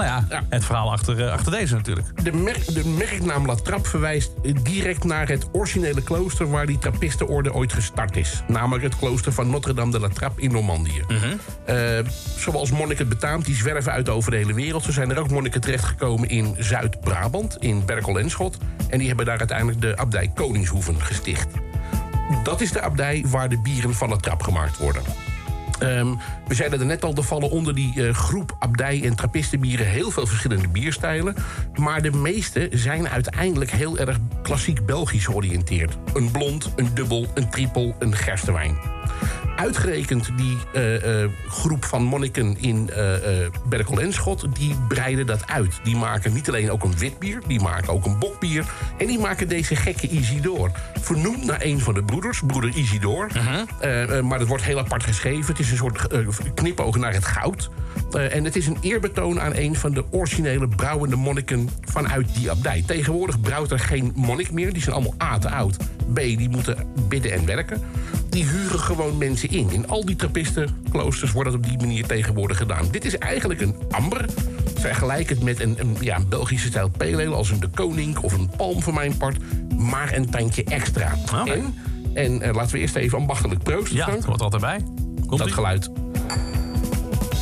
nou 0.00 0.12
ja, 0.28 0.36
Ja. 0.36 0.42
het 0.48 0.64
verhaal 0.64 0.92
achter, 0.92 1.24
eh, 1.26 1.32
achter 1.32 1.52
deze 1.52 1.74
natuurlijk. 1.74 2.24
De, 2.24 2.32
merk, 2.32 2.74
de 2.74 2.86
merknaam 2.88 3.46
La 3.46 3.54
Trappe 3.54 3.88
verwijst 3.88 4.30
direct 4.62 5.04
naar 5.04 5.28
het 5.28 5.46
originele 5.52 6.02
klooster... 6.02 6.50
waar 6.50 6.66
die 6.66 6.78
Trappistenorde 6.78 7.52
ooit 7.52 7.72
gestart 7.72 8.16
is. 8.16 8.42
Namelijk 8.48 8.84
het 8.84 8.96
klooster 8.96 9.32
van 9.32 9.50
Notre-Dame 9.50 9.90
de 9.90 10.00
La 10.00 10.08
Trappe 10.08 10.40
in 10.40 10.52
Normandië. 10.52 11.04
Eh, 11.64 11.76
zoals 12.36 12.70
monniken 12.70 13.08
betaamt, 13.08 13.44
die 13.44 13.54
zwerven 13.54 13.92
uit 13.92 14.08
over 14.08 14.30
de 14.30 14.36
hele 14.36 14.54
wereld. 14.54 14.82
Zo 14.84 14.92
zijn 14.92 15.10
er 15.10 15.18
ook 15.18 15.30
monniken 15.30 15.60
terechtgekomen 15.60 16.28
in 16.28 16.56
Zuid-Brabant, 16.58 17.56
in 17.56 17.84
Berkel 17.84 18.18
en 18.18 18.30
Schot. 18.30 18.58
En 18.88 18.98
die 18.98 19.08
hebben 19.08 19.26
daar 19.26 19.38
uiteindelijk 19.38 19.80
de 19.80 19.96
abdij 19.96 20.30
Koningshoeven 20.34 21.02
gesticht. 21.02 21.48
Dat 22.42 22.60
is 22.60 22.72
de 22.72 22.80
abdij 22.80 23.24
waar 23.26 23.48
de 23.48 23.58
bieren 23.58 23.94
van 23.94 24.08
La 24.08 24.16
Trappe 24.16 24.44
gemaakt 24.44 24.76
worden. 24.78 25.02
Ehm, 25.80 26.14
we 26.48 26.54
zeiden 26.54 26.80
er 26.80 26.86
net 26.86 27.04
al, 27.04 27.14
er 27.14 27.22
vallen 27.22 27.50
onder 27.50 27.74
die 27.74 28.06
eh, 28.06 28.14
groep 28.14 28.56
abdij- 28.58 29.02
en 29.04 29.14
trappistenbieren 29.14 29.86
heel 29.86 30.10
veel 30.10 30.26
verschillende 30.26 30.68
bierstijlen. 30.68 31.34
Maar 31.74 32.02
de 32.02 32.12
meeste 32.12 32.68
zijn 32.72 33.08
uiteindelijk 33.08 33.70
heel 33.70 33.98
erg 33.98 34.18
klassiek 34.42 34.86
Belgisch 34.86 35.24
georiënteerd. 35.24 35.96
Een 36.14 36.30
blond, 36.30 36.72
een 36.76 36.94
dubbel, 36.94 37.26
een 37.34 37.50
trippel, 37.50 37.94
een 37.98 38.16
gerstewijn. 38.16 38.78
Uitgerekend 39.56 40.30
die 40.36 40.58
eh, 40.72 41.22
eh, 41.22 41.30
groep 41.48 41.84
van 41.84 42.02
monniken 42.02 42.56
in 42.60 42.90
eh 42.90 43.48
Berkel 43.68 44.00
en 44.00 44.12
Schot, 44.12 44.46
die 44.52 44.76
breiden 44.88 45.26
dat 45.26 45.46
uit. 45.46 45.80
Die 45.82 45.96
maken 45.96 46.32
niet 46.32 46.48
alleen 46.48 46.70
ook 46.70 46.84
een 46.84 46.98
wit 46.98 47.18
bier, 47.18 47.42
die 47.46 47.60
maken 47.60 47.92
ook 47.92 48.04
een 48.04 48.18
bokbier. 48.18 48.64
En 48.98 49.06
die 49.06 49.18
maken 49.18 49.48
deze 49.48 49.76
gekke 49.76 50.08
Isidore. 50.08 50.70
Vernoemd 51.00 51.44
naar 51.44 51.62
een 51.62 51.80
van 51.80 51.94
de 51.94 52.02
broeders, 52.02 52.42
broeder 52.46 52.70
Isidore. 52.76 53.28
Eh, 53.80 54.18
eh, 54.18 54.24
maar 54.24 54.38
dat 54.38 54.48
wordt 54.48 54.64
heel 54.64 54.78
apart 54.78 55.04
geschreven. 55.04 55.46
Het 55.46 55.58
is 55.58 55.69
een 55.70 55.76
soort 55.76 56.06
eh, 56.06 56.28
knipoog 56.54 56.96
naar 56.96 57.12
het 57.12 57.24
goud. 57.24 57.70
Eh, 58.12 58.34
en 58.34 58.44
het 58.44 58.56
is 58.56 58.66
een 58.66 58.78
eerbetoon 58.80 59.40
aan 59.40 59.54
een 59.54 59.76
van 59.76 59.92
de 59.92 60.04
originele 60.10 60.68
brouwende 60.68 61.16
monniken 61.16 61.68
vanuit 61.84 62.34
die 62.34 62.50
abdij. 62.50 62.82
Tegenwoordig 62.86 63.40
brouwt 63.40 63.70
er 63.70 63.78
geen 63.78 64.12
monnik 64.14 64.52
meer. 64.52 64.72
Die 64.72 64.82
zijn 64.82 64.94
allemaal 64.94 65.14
A 65.22 65.38
te 65.38 65.50
oud. 65.50 65.76
B, 66.12 66.16
die 66.16 66.48
moeten 66.48 66.86
bidden 67.08 67.32
en 67.32 67.46
werken. 67.46 67.82
Die 68.28 68.44
huren 68.44 68.78
gewoon 68.78 69.18
mensen 69.18 69.50
in. 69.50 69.70
In 69.70 69.88
al 69.88 70.04
die 70.04 70.16
trappistenkloosters 70.16 71.32
wordt 71.32 71.50
dat 71.50 71.58
op 71.58 71.66
die 71.66 71.78
manier 71.78 72.06
tegenwoordig 72.06 72.56
gedaan. 72.56 72.88
Dit 72.90 73.04
is 73.04 73.18
eigenlijk 73.18 73.60
een 73.60 73.74
amber. 73.90 74.24
Vergelijk 74.74 75.28
het 75.28 75.42
met 75.42 75.60
een, 75.60 75.76
een, 75.78 75.96
ja, 76.00 76.16
een 76.16 76.28
Belgische 76.28 76.66
stijl 76.66 76.88
pale 76.88 77.26
ale... 77.26 77.34
als 77.34 77.50
een 77.50 77.60
de 77.60 77.68
koning 77.68 78.18
of 78.18 78.32
een 78.32 78.50
palm 78.56 78.82
voor 78.82 78.94
mijn 78.94 79.16
part. 79.16 79.36
Maar 79.78 80.12
een 80.12 80.30
tandje 80.30 80.64
extra. 80.64 81.14
Oké. 81.40 81.50
En, 81.52 81.74
en 82.14 82.42
eh, 82.42 82.54
laten 82.54 82.72
we 82.72 82.78
eerst 82.78 82.96
even 82.96 83.18
ambachtelijk 83.18 83.62
proosten, 83.62 83.96
Ja, 83.96 84.10
het 84.10 84.24
hoort 84.24 84.40
altijd 84.40 84.62
bij. 84.62 84.80
Komt 85.30 85.38
Dat 85.38 85.48
ie? 85.48 85.54
geluid 85.54 85.90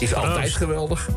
is 0.01 0.15
altijd 0.15 0.53
geweldig. 0.53 1.09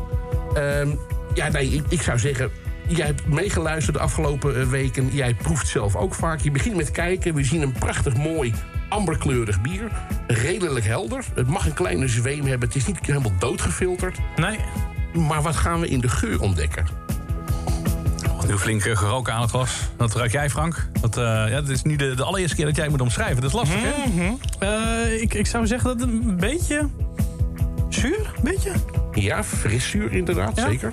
Ehm, 0.54 0.94
ja, 1.34 1.48
nee, 1.48 1.68
ik, 1.68 1.84
ik 1.88 2.02
zou 2.02 2.18
zeggen... 2.18 2.50
Jij 2.86 3.06
hebt 3.06 3.26
meegeluisterd 3.26 3.96
de 3.96 4.02
afgelopen 4.02 4.60
eh, 4.60 4.68
weken. 4.68 5.08
Jij 5.12 5.34
proeft 5.34 5.68
zelf 5.68 5.96
ook 5.96 6.14
vaak. 6.14 6.40
Je 6.40 6.50
begint 6.50 6.76
met 6.76 6.90
kijken. 6.90 7.34
We 7.34 7.44
zien 7.44 7.62
een 7.62 7.72
prachtig 7.72 8.16
mooi 8.16 8.54
amberkleurig 8.88 9.60
bier. 9.60 9.90
Redelijk 10.26 10.84
helder. 10.84 11.24
Het 11.34 11.48
mag 11.48 11.66
een 11.66 11.72
kleine 11.72 12.08
zweem 12.08 12.46
hebben. 12.46 12.68
Het 12.68 12.76
is 12.76 12.86
niet 12.86 12.98
helemaal 13.06 13.32
doodgefilterd. 13.38 14.18
Nee. 14.36 14.58
Maar 15.12 15.42
wat 15.42 15.56
gaan 15.56 15.80
we 15.80 15.88
in 15.88 16.00
de 16.00 16.08
geur 16.08 16.40
ontdekken? 16.40 16.86
Nu 18.46 18.58
flink 18.58 18.82
geroken 18.82 19.32
aan 19.32 19.40
het 19.40 19.50
glas. 19.50 19.70
Dat 19.96 20.14
ruik 20.14 20.32
jij, 20.32 20.50
Frank. 20.50 20.88
Dat, 21.00 21.16
eh, 21.16 21.22
ja, 21.24 21.48
het 21.48 21.68
is 21.68 21.82
nu 21.82 21.96
de, 21.96 22.14
de 22.14 22.24
allereerste 22.24 22.56
keer 22.56 22.64
dat 22.66 22.76
jij 22.76 22.88
moet 22.88 23.00
omschrijven. 23.00 23.36
Dat 23.36 23.44
is 23.50 23.56
lastig, 23.56 23.78
hè? 23.82 23.90
Eh, 24.58 25.22
ik, 25.22 25.34
ik 25.34 25.46
zou 25.46 25.66
zeggen 25.66 25.88
dat 25.88 26.00
het 26.00 26.08
een 26.08 26.36
beetje... 26.36 26.88
Zuur? 27.88 28.32
Een 28.36 28.42
beetje? 28.42 28.72
Ja, 29.12 29.44
friszuur 29.44 30.12
inderdaad, 30.12 30.56
Ja. 30.56 30.68
zeker. 30.68 30.92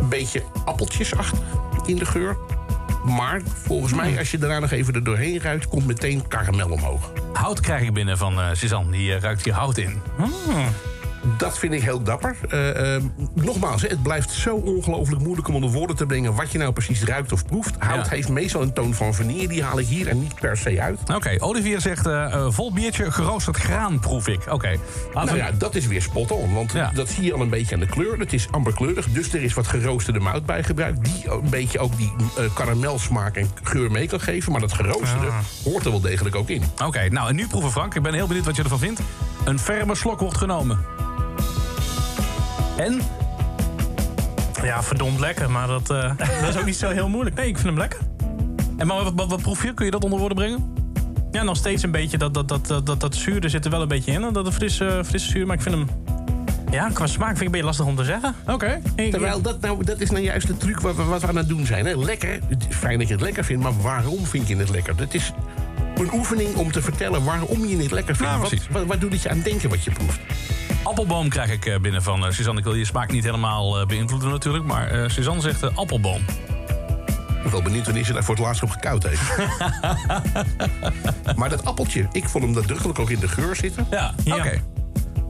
Een 0.00 0.08
beetje 0.08 0.42
appeltjesachtig 0.64 1.38
in 1.86 1.96
de 1.96 2.06
geur. 2.06 2.36
Maar 3.04 3.40
volgens 3.62 3.94
mij, 3.94 4.18
als 4.18 4.30
je 4.30 4.38
daarna 4.38 4.58
nog 4.58 4.70
even 4.70 4.94
er 4.94 5.04
doorheen 5.04 5.40
ruikt... 5.40 5.68
komt 5.68 5.86
meteen 5.86 6.28
karamel 6.28 6.70
omhoog. 6.70 7.12
Hout 7.32 7.60
krijg 7.60 7.82
ik 7.82 7.92
binnen 7.92 8.18
van 8.18 8.40
eh 8.40 8.46
Suzanne. 8.52 8.90
Die 8.90 9.18
ruikt 9.18 9.44
hier 9.44 9.54
hout 9.54 9.78
in. 9.78 10.00
Dat 11.38 11.58
vind 11.58 11.72
ik 11.72 11.82
heel 11.82 12.02
dapper. 12.02 12.36
Eh, 12.48 12.94
eh, 12.96 13.02
nogmaals, 13.34 13.82
het 13.82 14.02
blijft 14.02 14.30
zo 14.30 14.54
ongelooflijk 14.54 15.22
moeilijk 15.22 15.48
om 15.48 15.54
onder 15.54 15.70
woorden 15.70 15.96
te 15.96 16.06
brengen... 16.06 16.34
wat 16.34 16.52
je 16.52 16.58
nou 16.58 16.72
precies 16.72 17.02
ruikt 17.04 17.32
of 17.32 17.44
proeft. 17.46 17.74
Hout 17.78 18.04
Ja. 18.04 18.10
heeft 18.10 18.28
meestal 18.28 18.62
een 18.62 18.72
toon 18.72 18.94
van 18.94 19.14
vanille. 19.14 19.48
Die 19.48 19.62
haal 19.62 19.78
ik 19.78 19.86
hier 19.86 20.08
er 20.08 20.14
niet 20.14 20.34
per 20.34 20.56
se 20.56 20.80
uit. 20.80 20.98
Oké, 21.14 21.36
Olivier 21.38 21.80
zegt 21.80 22.06
eh, 22.06 22.46
vol 22.48 22.72
biertje, 22.72 23.10
geroosterd 23.12 23.56
graan 23.56 23.98
proef 23.98 24.28
ik. 24.28 24.40
Oké, 24.50 24.76
Nou 25.14 25.30
we... 25.30 25.36
ja, 25.36 25.50
dat 25.58 25.74
is 25.74 25.86
weer 25.86 26.02
spot 26.02 26.30
on. 26.30 26.54
Want 26.54 26.72
Ja. 26.72 26.90
dat 26.94 27.08
zie 27.08 27.24
je 27.24 27.34
al 27.34 27.40
een 27.40 27.48
beetje 27.50 27.74
aan 27.74 27.80
de 27.80 27.86
kleur. 27.86 28.18
Het 28.18 28.32
is 28.32 28.48
amberkleurig, 28.50 29.06
dus 29.10 29.32
er 29.32 29.42
is 29.42 29.54
wat 29.54 29.66
geroosterde 29.66 30.20
mout 30.20 30.46
bij 30.46 30.62
gebruikt... 30.62 31.04
die 31.04 31.30
een 31.30 31.50
beetje 31.50 31.78
ook 31.78 31.96
die 31.96 32.12
karamelsmaak 32.54 33.36
en 33.36 33.50
geur 33.62 33.90
mee 33.90 34.06
kan 34.06 34.20
geven. 34.20 34.52
Maar 34.52 34.60
dat 34.60 34.72
geroosterde 34.72 35.28
hoort 35.64 35.84
er 35.84 35.90
wel 35.90 36.00
degelijk 36.00 36.34
ook 36.36 36.48
in. 36.48 36.62
Oké, 36.84 37.08
nou 37.08 37.28
en 37.28 37.34
nu 37.36 37.46
proeven 37.46 37.70
Frank. 37.70 37.94
Ik 37.94 38.02
ben 38.02 38.14
heel 38.14 38.26
benieuwd 38.26 38.44
wat 38.46 38.56
je 38.56 38.62
ervan 38.62 38.78
vindt. 38.78 39.00
Een 39.44 39.58
ferme 39.58 39.94
slok 39.94 40.20
wordt 40.20 40.36
genomen. 40.36 40.78
En? 42.82 43.00
Ja, 44.62 44.82
verdomd 44.82 45.20
lekker. 45.20 45.50
Maar 45.50 45.66
dat, 45.66 45.90
eh, 45.90 46.12
dat 46.40 46.48
is 46.48 46.56
ook 46.56 46.64
niet 46.64 46.76
zo 46.76 46.90
heel 46.90 47.08
moeilijk. 47.08 47.36
Nee, 47.36 47.48
ik 47.48 47.54
vind 47.54 47.68
hem 47.68 47.78
lekker. 47.78 47.98
En 48.76 48.86
maar 48.86 49.04
wat, 49.04 49.12
wat, 49.16 49.30
wat 49.30 49.42
proef 49.42 49.62
je? 49.62 49.74
Kun 49.74 49.84
je 49.84 49.90
dat 49.90 50.04
onder 50.04 50.18
woorden 50.18 50.36
brengen? 50.36 50.74
Ja, 51.30 51.42
nog 51.42 51.56
steeds 51.56 51.82
een 51.82 51.90
beetje 51.90 52.18
dat, 52.18 52.34
dat, 52.34 52.48
dat, 52.48 52.66
dat, 52.66 52.86
dat, 52.86 53.00
dat 53.00 53.14
zuur 53.14 53.44
er 53.44 53.50
zit 53.50 53.64
er 53.64 53.70
wel 53.70 53.82
een 53.82 53.88
beetje 53.88 54.12
in. 54.12 54.32
Dat 54.32 54.54
frisse, 54.54 55.02
frisse 55.04 55.30
zuur, 55.30 55.46
maar 55.46 55.56
ik 55.56 55.62
vind 55.62 55.74
hem... 55.74 55.88
Ja, 56.70 56.88
qua 56.88 57.06
smaak 57.06 57.28
vind 57.28 57.40
ik 57.40 57.46
een 57.46 57.52
beetje 57.52 57.66
lastig 57.66 57.86
om 57.86 57.96
te 57.96 58.04
zeggen. 58.04 58.34
Oké. 58.46 58.80
Terwijl 58.96 59.40
dat, 59.40 59.60
nou, 59.60 59.84
dat 59.84 60.00
is 60.00 60.10
nou 60.10 60.22
juist 60.22 60.46
de 60.46 60.56
truc 60.56 60.80
wat 60.80 60.96
we, 60.96 61.02
wat 61.02 61.20
we 61.20 61.26
aan 61.26 61.36
het 61.36 61.48
doen 61.48 61.66
zijn. 61.66 61.86
Hè? 61.86 61.94
Lekker, 61.94 62.40
het 62.48 62.66
is 62.68 62.76
fijn 62.76 62.98
dat 62.98 63.08
je 63.08 63.14
het 63.14 63.22
lekker 63.22 63.44
vindt, 63.44 63.62
maar 63.62 63.80
waarom 63.82 64.26
vind 64.26 64.48
je 64.48 64.56
het 64.56 64.70
lekker? 64.70 64.94
Het 64.96 65.14
is 65.14 65.32
een 65.94 66.12
oefening 66.12 66.54
om 66.54 66.72
te 66.72 66.82
vertellen 66.82 67.24
waarom 67.24 67.66
je 67.66 67.76
het 67.76 67.90
lekker 67.90 68.16
vindt. 68.16 68.32
Ja, 68.32 68.38
wat, 68.38 68.48
precies. 68.48 68.68
wat, 68.68 68.84
wat 68.84 69.00
doet 69.00 69.12
het 69.12 69.22
je 69.22 69.28
aan 69.28 69.40
denken 69.40 69.68
wat 69.68 69.84
je 69.84 69.90
proeft? 69.90 70.20
Appelboom 70.82 71.28
krijg 71.28 71.50
ik 71.50 71.66
eh, 71.66 71.80
binnen 71.80 72.02
van 72.02 72.26
eh, 72.26 72.32
Suzanne. 72.32 72.58
Ik 72.58 72.64
wil 72.66 72.74
je 72.74 72.84
smaak 72.84 73.10
niet 73.10 73.24
helemaal 73.24 73.80
eh, 73.80 73.86
beïnvloeden 73.86 74.30
natuurlijk. 74.30 74.64
Maar 74.64 75.10
Suzanne 75.10 75.40
zegt 75.40 75.76
appelboom. 75.76 76.20
Ik 77.28 77.42
ben 77.42 77.50
wel 77.50 77.62
benieuwd 77.62 77.84
wanneer 77.84 78.04
ze 78.04 78.12
daar 78.12 78.24
voor 78.24 78.34
het 78.34 78.44
laatst 78.44 78.62
op 78.62 78.70
gekoud 78.70 79.02
heeft. 79.02 79.22
maar 81.38 81.48
dat 81.48 81.64
appeltje, 81.64 82.08
ik 82.12 82.28
vond 82.28 82.44
hem 82.44 82.52
nadrukkelijk 82.52 82.98
ook 82.98 83.10
in 83.10 83.18
de 83.20 83.28
geur 83.28 83.56
zitten. 83.56 83.86
Ja, 83.90 84.14
Ja. 84.24 84.36
oké. 84.36 84.62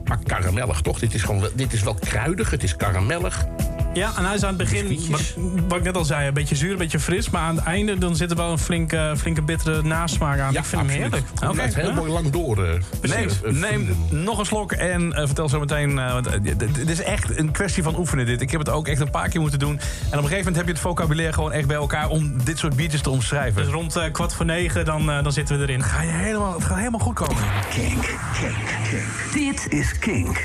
Maar 0.03 0.19
karamellig 0.23 0.81
toch? 0.81 0.99
Dit 0.99 1.13
is, 1.13 1.23
gewoon, 1.23 1.47
dit 1.55 1.73
is 1.73 1.81
wel 1.83 1.93
kruidig, 1.93 2.49
het 2.49 2.63
is 2.63 2.75
karamellig. 2.75 3.45
Ja, 3.93 4.11
en 4.17 4.25
hij 4.25 4.35
is 4.35 4.43
aan 4.43 4.47
het 4.49 4.57
begin, 4.57 4.99
wat, 5.09 5.21
wat 5.67 5.77
ik 5.77 5.83
net 5.83 5.97
al 5.97 6.05
zei, 6.05 6.27
een 6.27 6.33
beetje 6.33 6.55
zuur, 6.55 6.71
een 6.71 6.77
beetje 6.77 6.99
fris. 6.99 7.29
Maar 7.29 7.41
aan 7.41 7.55
het 7.55 7.65
einde 7.65 7.97
dan 7.97 8.15
zit 8.15 8.29
er 8.31 8.37
wel 8.37 8.51
een 8.51 8.57
flinke, 8.57 9.13
flinke 9.17 9.41
bittere 9.41 9.81
nasmaak 9.83 10.39
aan. 10.39 10.55
ik 10.55 10.63
vind 10.63 10.81
hem 10.81 10.89
heerlijk. 10.91 11.23
Oké, 11.47 11.61
het 11.61 11.75
heel 11.75 11.87
Ja. 11.87 11.93
mooi 11.93 12.11
lang 12.11 12.29
door. 12.29 12.63
eh, 12.65 12.71
Neem, 13.01 13.29
eh, 13.43 13.51
neem 13.51 13.85
voeden. 13.85 14.23
nog 14.23 14.39
een 14.39 14.45
slok 14.45 14.71
en 14.71 15.13
eh, 15.13 15.25
vertel 15.25 15.49
zo 15.49 15.59
meteen. 15.59 15.99
eh, 15.99 16.13
want, 16.13 16.27
eh, 16.27 16.33
dit- 16.41 16.59
dit 16.75 16.89
is 16.89 17.01
echt 17.01 17.37
een 17.37 17.51
kwestie 17.51 17.83
van 17.83 17.97
oefenen. 17.97 18.25
Dit. 18.25 18.41
Ik 18.41 18.51
heb 18.51 18.59
het 18.59 18.69
ook 18.69 18.87
echt 18.87 18.99
een 19.01 19.09
paar 19.09 19.29
keer 19.29 19.41
moeten 19.41 19.59
doen. 19.59 19.69
En 19.71 19.77
op 19.79 20.11
een 20.11 20.17
gegeven 20.19 20.37
moment 20.37 20.55
heb 20.55 20.65
je 20.65 20.71
het 20.71 20.81
vocabulaire 20.81 21.33
gewoon 21.33 21.51
echt 21.51 21.67
bij 21.67 21.75
elkaar 21.77 22.09
om 22.09 22.43
dit 22.43 22.57
soort 22.57 22.75
biertjes 22.75 23.01
te 23.01 23.09
omschrijven. 23.09 23.63
Dus 23.63 23.71
rond 23.73 23.95
eh, 23.95 24.11
kwart 24.11 24.33
voor 24.33 24.45
negen, 24.45 24.85
dan, 24.85 25.11
eh, 25.11 25.23
dan 25.23 25.31
zitten 25.31 25.57
we 25.57 25.63
erin. 25.63 25.83
Ga 25.83 26.01
je 26.01 26.11
helemaal, 26.11 26.53
het 26.53 26.63
gaat 26.63 26.77
helemaal 26.77 26.99
goed 26.99 27.15
komen. 27.15 27.43
Kink, 27.75 28.01
kink, 28.39 28.55
kink. 28.89 29.33
Dit 29.33 29.67
is 29.73 29.99
Kink. 29.99 30.41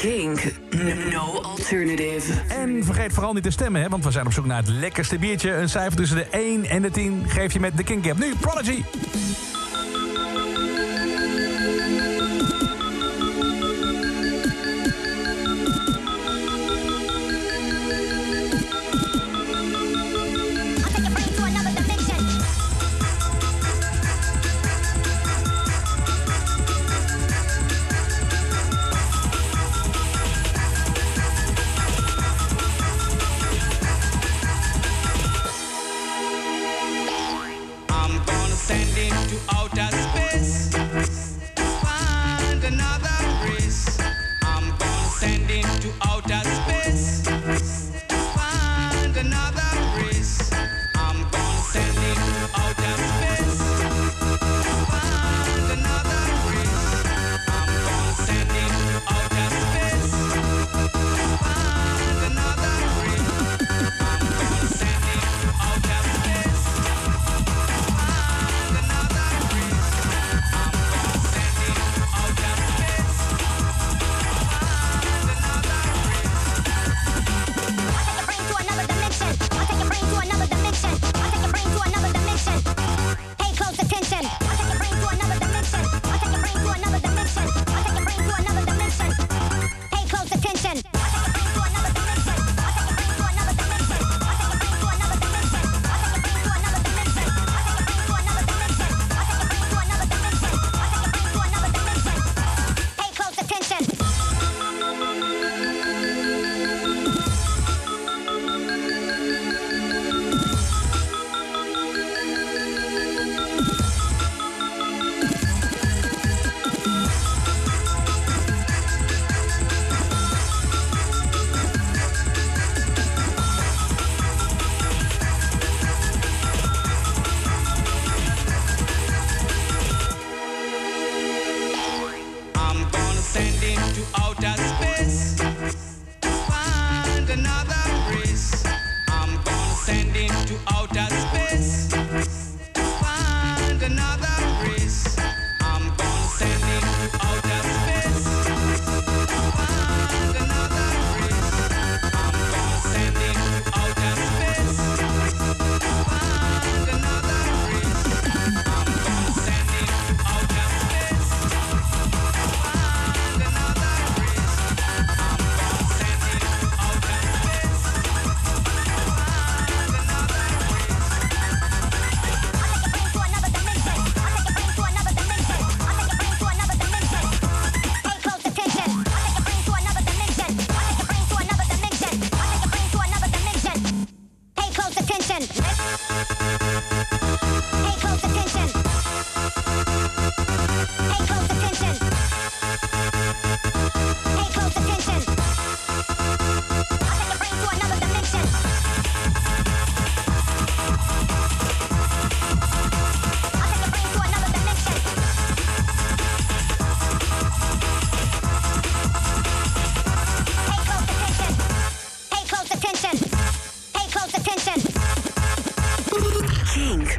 Kink. 0.00 0.40
No 1.10 1.40
alternative. 1.42 2.32
En 2.48 2.84
vergeet 2.84 3.12
vooral 3.12 3.32
niet 3.32 3.42
te 3.42 3.50
stemmen, 3.50 3.82
hè, 3.82 3.88
want 3.88 4.04
we 4.04 4.10
zijn 4.10 4.26
op 4.26 4.32
zoek 4.32 4.46
naar 4.46 4.56
het 4.56 4.68
lekkerste 4.68 5.18
biertje. 5.18 5.54
Een 5.54 5.68
cijfer 5.68 5.96
tussen 5.96 6.16
de 6.16 6.26
1 6.30 6.64
en 6.64 6.82
de 6.82 6.90
10 6.90 7.24
geef 7.26 7.52
je 7.52 7.60
met 7.60 7.76
de 7.76 7.82
Kink 7.82 8.08
App. 8.08 8.18
Nu, 8.18 8.34
Prodigy! 8.40 8.82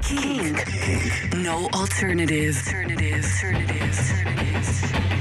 Kink. 0.01 0.65
No 1.35 1.69
alternative. 1.73 2.55
Alternative. 2.55 3.23
Alternative. 3.23 3.99
Alternative. 3.99 5.18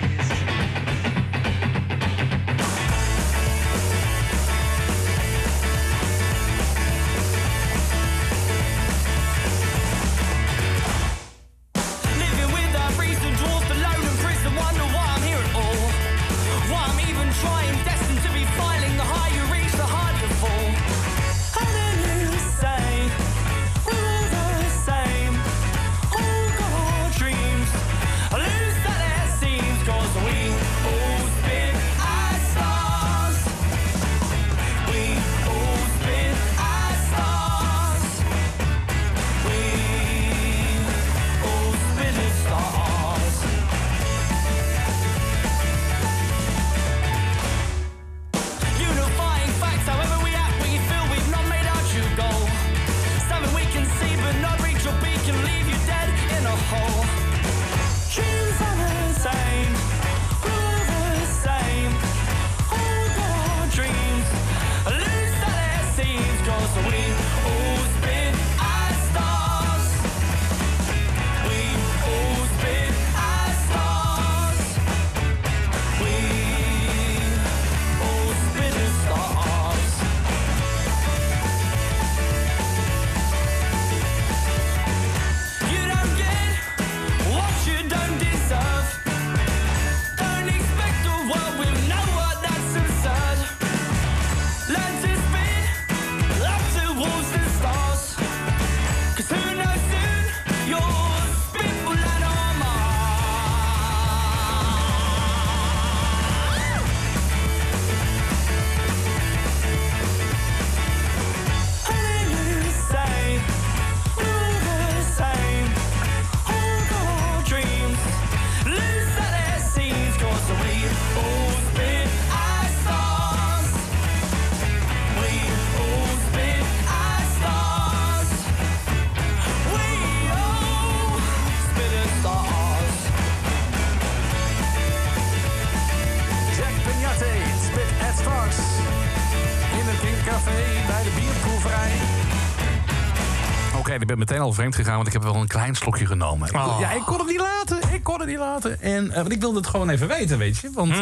Vreemd 144.53 144.75
gegaan, 144.75 144.95
want 144.95 145.07
ik 145.07 145.13
heb 145.13 145.23
wel 145.23 145.35
een 145.35 145.47
klein 145.47 145.75
slokje 145.75 146.07
genomen. 146.07 146.55
Oh. 146.55 146.77
Ja, 146.81 146.91
ik 146.93 147.03
kon 147.03 147.19
het 147.19 147.27
niet 147.29 147.41
laten. 147.41 147.93
Ik 147.95 148.03
kon 148.03 148.19
het 148.21 148.29
niet 148.29 148.39
laten. 148.39 148.81
En, 148.81 149.11
eh, 149.11 149.17
want 149.17 149.33
ik 149.33 149.41
wilde 149.41 149.57
het 149.59 149.67
gewoon 149.67 149.89
even 149.89 150.09
weten, 150.09 150.39
weet 150.39 150.59
je. 150.59 150.71
Want, 150.75 150.95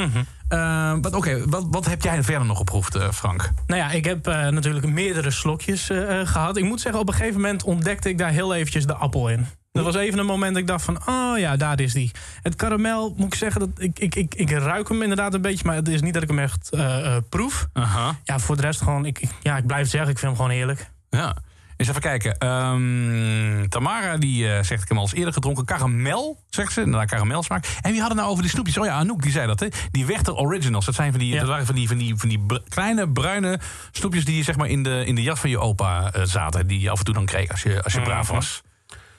eh, 0.49 0.95
wat, 1.01 1.15
oké, 1.15 1.49
wat, 1.49 1.67
wat 1.71 1.87
heb 1.87 2.03
jij 2.03 2.23
verder 2.23 2.47
nog 2.47 2.59
geproefd, 2.59 2.95
eh, 2.95 3.11
Frank? 3.11 3.51
Nou 3.67 3.81
ja, 3.81 3.91
ik 3.91 4.05
heb 4.05 4.27
eh, 4.27 4.49
natuurlijk 4.49 4.87
meerdere 4.87 5.31
slokjes 5.31 5.91
eh, 5.91 6.21
eh, 6.21 6.27
gehad. 6.29 6.57
Ik 6.57 6.65
moet 6.65 6.81
zeggen, 6.81 7.01
op 7.01 7.09
een 7.09 7.15
gegeven 7.15 7.41
moment 7.41 7.63
ontdekte 7.65 8.09
ik 8.09 8.19
daar 8.19 8.31
heel 8.31 8.55
eventjes 8.55 8.87
de 8.87 8.95
appel 8.95 9.29
in. 9.29 9.47
Dat 9.73 9.85
was 9.85 9.95
even 9.95 10.19
een 10.19 10.27
moment 10.27 10.53
dat 10.53 10.63
ik 10.63 10.69
dacht 10.69 10.85
van, 10.85 10.99
oh 11.09 11.39
ja, 11.39 11.57
daar 11.57 11.81
is 11.81 11.93
die. 11.93 12.11
Het 12.43 12.57
karamel, 12.57 13.15
moet 13.17 13.27
ik 13.27 13.35
zeggen, 13.35 13.61
dat 13.61 13.69
ik, 13.77 13.99
ik, 13.99 14.15
ik, 14.15 14.35
ik 14.35 14.51
ruik 14.51 14.89
hem 14.89 15.03
inderdaad 15.03 15.35
een 15.35 15.41
beetje... 15.43 15.65
maar 15.65 15.75
het 15.75 15.89
is 15.89 16.01
niet 16.01 16.15
dat 16.15 16.23
ik 16.23 16.29
hem 16.29 16.39
echt 16.39 16.71
eh, 16.71 17.07
eh, 17.17 17.23
proef. 17.29 17.67
Aha. 17.73 18.15
Ja, 18.25 18.39
voor 18.39 18.57
de 18.57 18.63
rest 18.63 18.81
gewoon, 18.83 19.05
ik, 19.07 19.19
ik- 19.19 19.31
ja, 19.43 19.57
ik 19.57 19.67
blijf 19.67 19.89
zeggen, 19.91 20.11
ik 20.11 20.19
vind 20.19 20.31
hem 20.33 20.41
gewoon 20.41 20.57
heerlijk. 20.57 20.91
Ja. 21.11 21.37
Eens 21.77 21.89
even 21.89 22.01
kijken. 22.01 22.39
Ehm, 22.39 23.69
Tamara 23.69 24.17
die 24.17 24.47
eh, 24.49 24.55
zegt, 24.55 24.71
ik 24.71 24.79
heb 24.79 24.89
hem 24.89 24.99
al 24.99 25.03
eens 25.05 25.15
eerder 25.15 25.33
gedronken. 25.33 25.65
Karamel, 25.65 26.43
zegt 26.49 26.73
ze. 26.73 26.87
Nou, 26.87 27.05
karamelsmaak. 27.07 27.67
En 27.81 27.91
wie 27.91 28.01
had 28.01 28.09
het 28.09 28.19
nou 28.19 28.31
over 28.31 28.43
die 28.43 28.51
snoepjes? 28.51 28.79
Oh 28.79 28.85
ja, 28.85 28.93
Anouk, 28.93 29.23
die 29.23 29.31
zei 29.31 29.47
dat. 29.47 29.61
Hè? 29.61 29.67
Die 29.91 30.07
Wechter 30.07 30.35
Originals. 30.35 30.85
Dat 30.85 30.95
zijn 30.95 31.11
van 31.11 31.21
die, 31.21 31.33
Ja. 31.33 31.39
dat 31.39 31.49
waren 31.49 31.67
van 31.67 31.75
die, 31.75 31.89
van 31.89 31.97
die, 31.97 32.17
van 32.17 32.29
die 32.29 32.45
kleine 32.69 33.09
bruine 33.09 33.59
snoepjes... 33.91 34.25
die 34.25 34.37
je 34.37 34.43
zeg 34.43 34.57
maar 34.57 34.69
in 34.69 34.83
de, 34.83 35.05
in 35.07 35.15
de 35.15 35.23
jas 35.23 35.41
van 35.41 35.51
je 35.51 35.59
opa 35.59 36.13
eh, 36.13 36.23
zaten. 36.25 36.67
Die 36.67 36.81
je 36.81 36.91
af 36.91 36.99
en 36.99 37.05
toe 37.05 37.15
dan 37.15 37.25
kreeg 37.25 37.51
als 37.51 37.63
je, 37.63 37.83
als 37.83 37.93
je 37.93 38.01
braaf 38.01 38.29
was. 38.29 38.63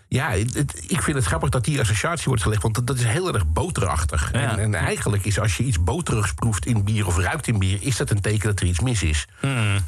Ja, 0.10 0.30
het- 0.32 0.54
het- 0.54 0.84
ik 0.88 1.02
vind 1.02 1.18
het 1.18 1.26
grappig 1.26 1.50
dat 1.50 1.64
die 1.66 1.80
associatie 1.80 2.26
wordt 2.26 2.42
gelegd, 2.44 2.62
want 2.62 2.76
dat, 2.76 2.88
dat 2.88 2.98
is 2.98 3.04
heel 3.06 3.34
erg 3.34 3.48
boterachtig. 3.48 4.30
Ja. 4.34 4.40
En, 4.40 4.60
en 4.60 4.74
eigenlijk 4.76 5.26
is 5.26 5.40
als 5.40 5.58
je 5.58 5.64
iets 5.64 5.84
boterigs 5.84 6.34
proeft 6.34 6.66
in 6.66 6.84
bier 6.84 7.08
of 7.08 7.18
ruikt 7.18 7.48
in 7.48 7.60
bier, 7.60 7.78
is 7.82 7.98
dat 7.98 8.10
een 8.10 8.22
teken 8.22 8.50
dat 8.50 8.60
er 8.60 8.66
iets 8.68 8.80
mis 8.80 9.04
is. 9.04 9.28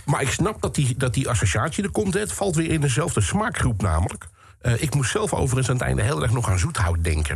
Maar 0.06 0.22
ik 0.22 0.32
snap 0.32 0.62
dat 0.62 0.76
die, 0.76 0.98
dat 0.98 1.14
die 1.14 1.30
associatie 1.30 1.84
er 1.84 1.90
komt. 1.92 2.14
Het 2.14 2.34
valt 2.34 2.56
weer 2.56 2.70
in 2.72 2.82
dezelfde 2.82 3.22
smaakgroep 3.22 3.82
namelijk. 3.82 4.28
Eh, 4.62 4.82
ik 4.82 4.96
moest 4.96 5.12
zelf 5.12 5.34
overigens 5.34 5.70
aan 5.70 5.76
het 5.76 5.84
einde 5.86 6.02
heel 6.02 6.22
erg 6.22 6.32
nog 6.32 6.50
aan 6.50 6.60
zoethout 6.60 7.04
denken. 7.04 7.36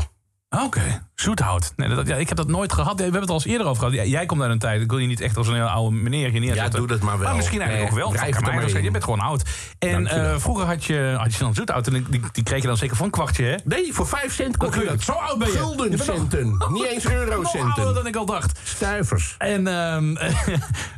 Oké, 0.61 1.07
zoethout. 1.15 1.73
Nee, 1.75 1.89
dat, 1.89 2.07
ja, 2.07 2.15
ik 2.15 2.27
heb 2.27 2.37
dat 2.37 2.47
nooit 2.47 2.73
gehad. 2.73 2.95
We 2.95 3.01
hebben 3.03 3.21
het 3.21 3.29
al 3.29 3.35
eens 3.35 3.45
eerder 3.45 3.67
over 3.67 3.89
gehad. 3.89 4.07
Jij 4.07 4.25
komt 4.25 4.41
uit 4.41 4.51
een 4.51 4.59
tijd. 4.59 4.81
Ik 4.81 4.89
wil 4.89 4.99
je 4.99 5.07
niet 5.07 5.21
echt 5.21 5.37
als 5.37 5.47
een 5.47 5.53
hele 5.53 5.67
oude 5.69 5.95
meneer 5.95 6.29
hier 6.29 6.39
neerzetten. 6.39 6.71
Ja, 6.71 6.77
doe 6.77 6.87
dat 6.87 7.01
maar 7.01 7.17
wel. 7.17 7.27
Maar 7.27 7.35
misschien 7.35 7.61
eigenlijk 7.61 7.91
Nee, 7.91 8.03
ook 8.03 8.07
wel. 8.09 8.17
drijf 8.19 8.35
Van 8.35 8.43
het 8.43 8.53
maar 8.61 8.69
je 8.81 8.85
in. 8.85 8.91
bent 8.91 9.03
gewoon 9.03 9.19
oud. 9.19 9.43
En 9.79 10.07
eh, 10.07 10.35
vroeger 10.37 10.65
had 10.65 10.85
je, 10.85 11.15
had 11.17 11.33
je 11.33 11.39
dan 11.39 11.53
zoethout. 11.53 11.87
En 11.87 12.05
die, 12.09 12.21
die 12.31 12.43
kreeg 12.43 12.61
je 12.61 12.67
dan 12.67 12.77
zeker 12.77 12.95
voor 12.95 13.05
een 13.05 13.11
kwartje, 13.11 13.43
hè? 13.45 13.55
Nee, 13.63 13.93
voor 13.93 14.07
vijf 14.07 14.33
cent 14.33 14.57
kon 14.57 14.71
je 14.71 14.79
je 14.79 14.85
dat. 14.85 15.01
Zo 15.01 15.11
oud 15.11 15.37
ben 15.37 15.47
je. 15.47 15.53
Je 15.53 15.59
Guldencenten, 15.59 16.47
niet 16.73 16.85
eens 16.85 17.03
Nog 17.03 17.13
ouder 17.13 17.29
eurocenten. 17.31 17.93
dan 17.93 18.07
ik 18.07 18.15
al 18.15 18.25
dacht. 18.25 18.59
Stuivers. 18.63 19.35
En 19.37 19.67
ehm, 19.67 20.15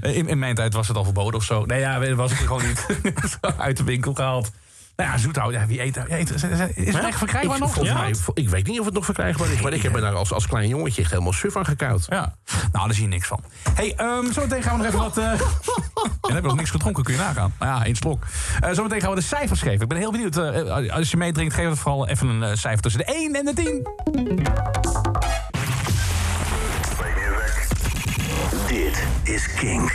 in, 0.17 0.27
in 0.27 0.39
mijn 0.39 0.55
tijd 0.55 0.73
was 0.73 0.87
het 0.87 0.97
al 0.97 1.03
verboden 1.03 1.39
of 1.39 1.43
zo. 1.45 1.65
Nee, 1.65 1.79
ja, 1.79 2.15
was 2.15 2.31
ik 2.31 2.37
gewoon 2.37 2.61
niet 2.65 2.85
uit 3.57 3.77
de 3.77 3.83
winkel 3.83 4.13
gehaald. 4.13 4.51
Nou 4.95 5.09
ja, 5.11 5.17
zoethout. 5.17 5.53
Ja, 5.53 5.65
wie 5.65 5.81
eet 5.81 5.93
dat? 5.93 6.07
Ja, 6.07 6.17
eet- 6.17 6.29
Is 6.75 6.93
het 6.93 7.03
echt 7.03 7.17
verkrijgbaar 7.17 7.55
Ik, 7.55 7.61
nog? 7.61 7.73
volgens 7.73 7.95
Ja? 7.95 8.01
mij, 8.01 8.13
ik 8.33 8.49
weet 8.49 8.67
niet 8.67 8.79
of 8.79 8.85
het 8.85 8.93
nog 8.93 9.05
verkrijgbaar 9.05 9.49
is, 9.51 9.61
maar 9.61 9.73
ik 9.73 9.81
heb 9.81 9.91
me 9.91 9.99
daar 10.01 10.13
als, 10.15 10.33
als 10.33 10.47
klein 10.47 10.67
jongetje 10.67 11.01
echt 11.01 11.11
helemaal 11.11 11.33
suf 11.33 11.55
aan 11.57 11.65
gekoud. 11.65 12.05
Ja, 12.09 12.35
nou, 12.71 12.85
daar 12.85 12.93
zie 12.93 13.03
je 13.03 13.09
niks 13.09 13.27
van. 13.27 13.43
hey, 13.73 13.93
ehm, 13.95 14.31
zometeen 14.31 14.63
gaan 14.63 14.71
we 14.71 14.77
nog 14.77 14.87
even 14.87 14.99
wat... 14.99 15.17
eh 15.17 15.23
dan 16.21 16.33
heb 16.33 16.41
je 16.41 16.47
nog 16.47 16.55
niks 16.55 16.69
gedronken, 16.69 17.03
kun 17.03 17.13
je 17.13 17.19
nagaan. 17.19 17.53
Nou 17.59 17.79
ja, 17.79 17.85
één 17.85 17.95
slok. 17.95 18.23
Eh, 18.59 18.69
zometeen 18.71 19.01
gaan 19.01 19.09
we 19.09 19.15
de 19.15 19.21
cijfers 19.21 19.61
geven. 19.61 19.81
Ik 19.81 19.87
ben 19.87 19.97
heel 19.97 20.11
benieuwd. 20.11 20.37
eh, 20.37 20.93
als 20.95 21.11
je 21.11 21.17
meedrinkt, 21.17 21.53
geef 21.53 21.69
het 21.69 21.79
vooral 21.79 22.07
even 22.07 22.27
een 22.27 22.57
cijfer 22.57 22.81
tussen 22.81 23.05
de 23.05 23.13
1 23.13 23.33
en 23.35 23.45
de 23.45 23.53
10. 23.53 23.87
Dit 28.67 29.03
is 29.23 29.53
Kink. 29.53 29.91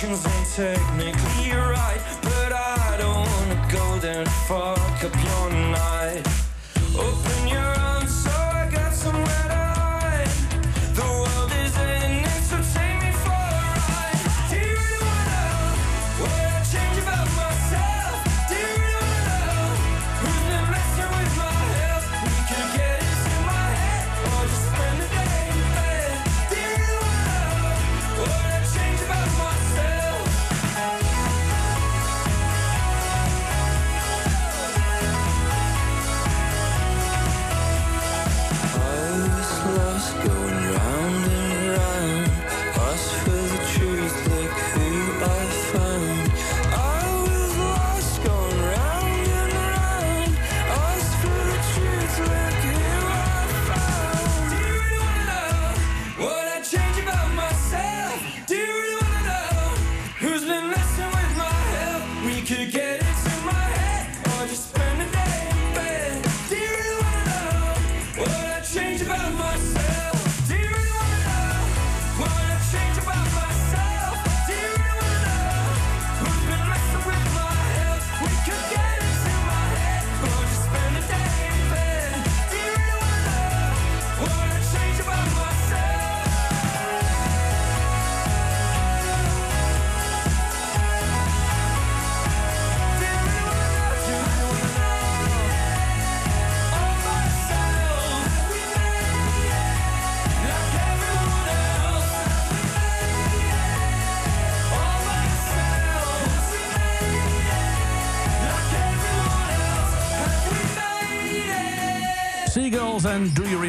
actions 0.00 0.22
they 0.22 0.76
take 0.76 0.97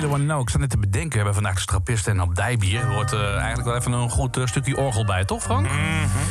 Wanna 0.10 0.26
Know? 0.26 0.41
Ik 0.41 0.49
zat 0.49 0.60
net 0.60 0.70
te 0.70 0.78
bedenken, 0.78 1.10
we 1.10 1.16
hebben 1.16 1.34
vandaag 1.34 1.55
de 1.55 1.62
strappisten 1.62 2.14
en 2.14 2.20
abdijbier. 2.20 2.80
Er 2.80 2.93
hoort 2.93 3.14
eh, 3.14 3.36
eigenlijk 3.36 3.64
wel 3.64 3.76
even 3.76 3.91
een 3.91 4.10
goed 4.10 4.38
eh, 4.38 4.45
stukje 4.45 4.78
orgel 4.78 5.05
bij, 5.05 5.26
toch 5.26 5.43
Frank? 5.43 5.68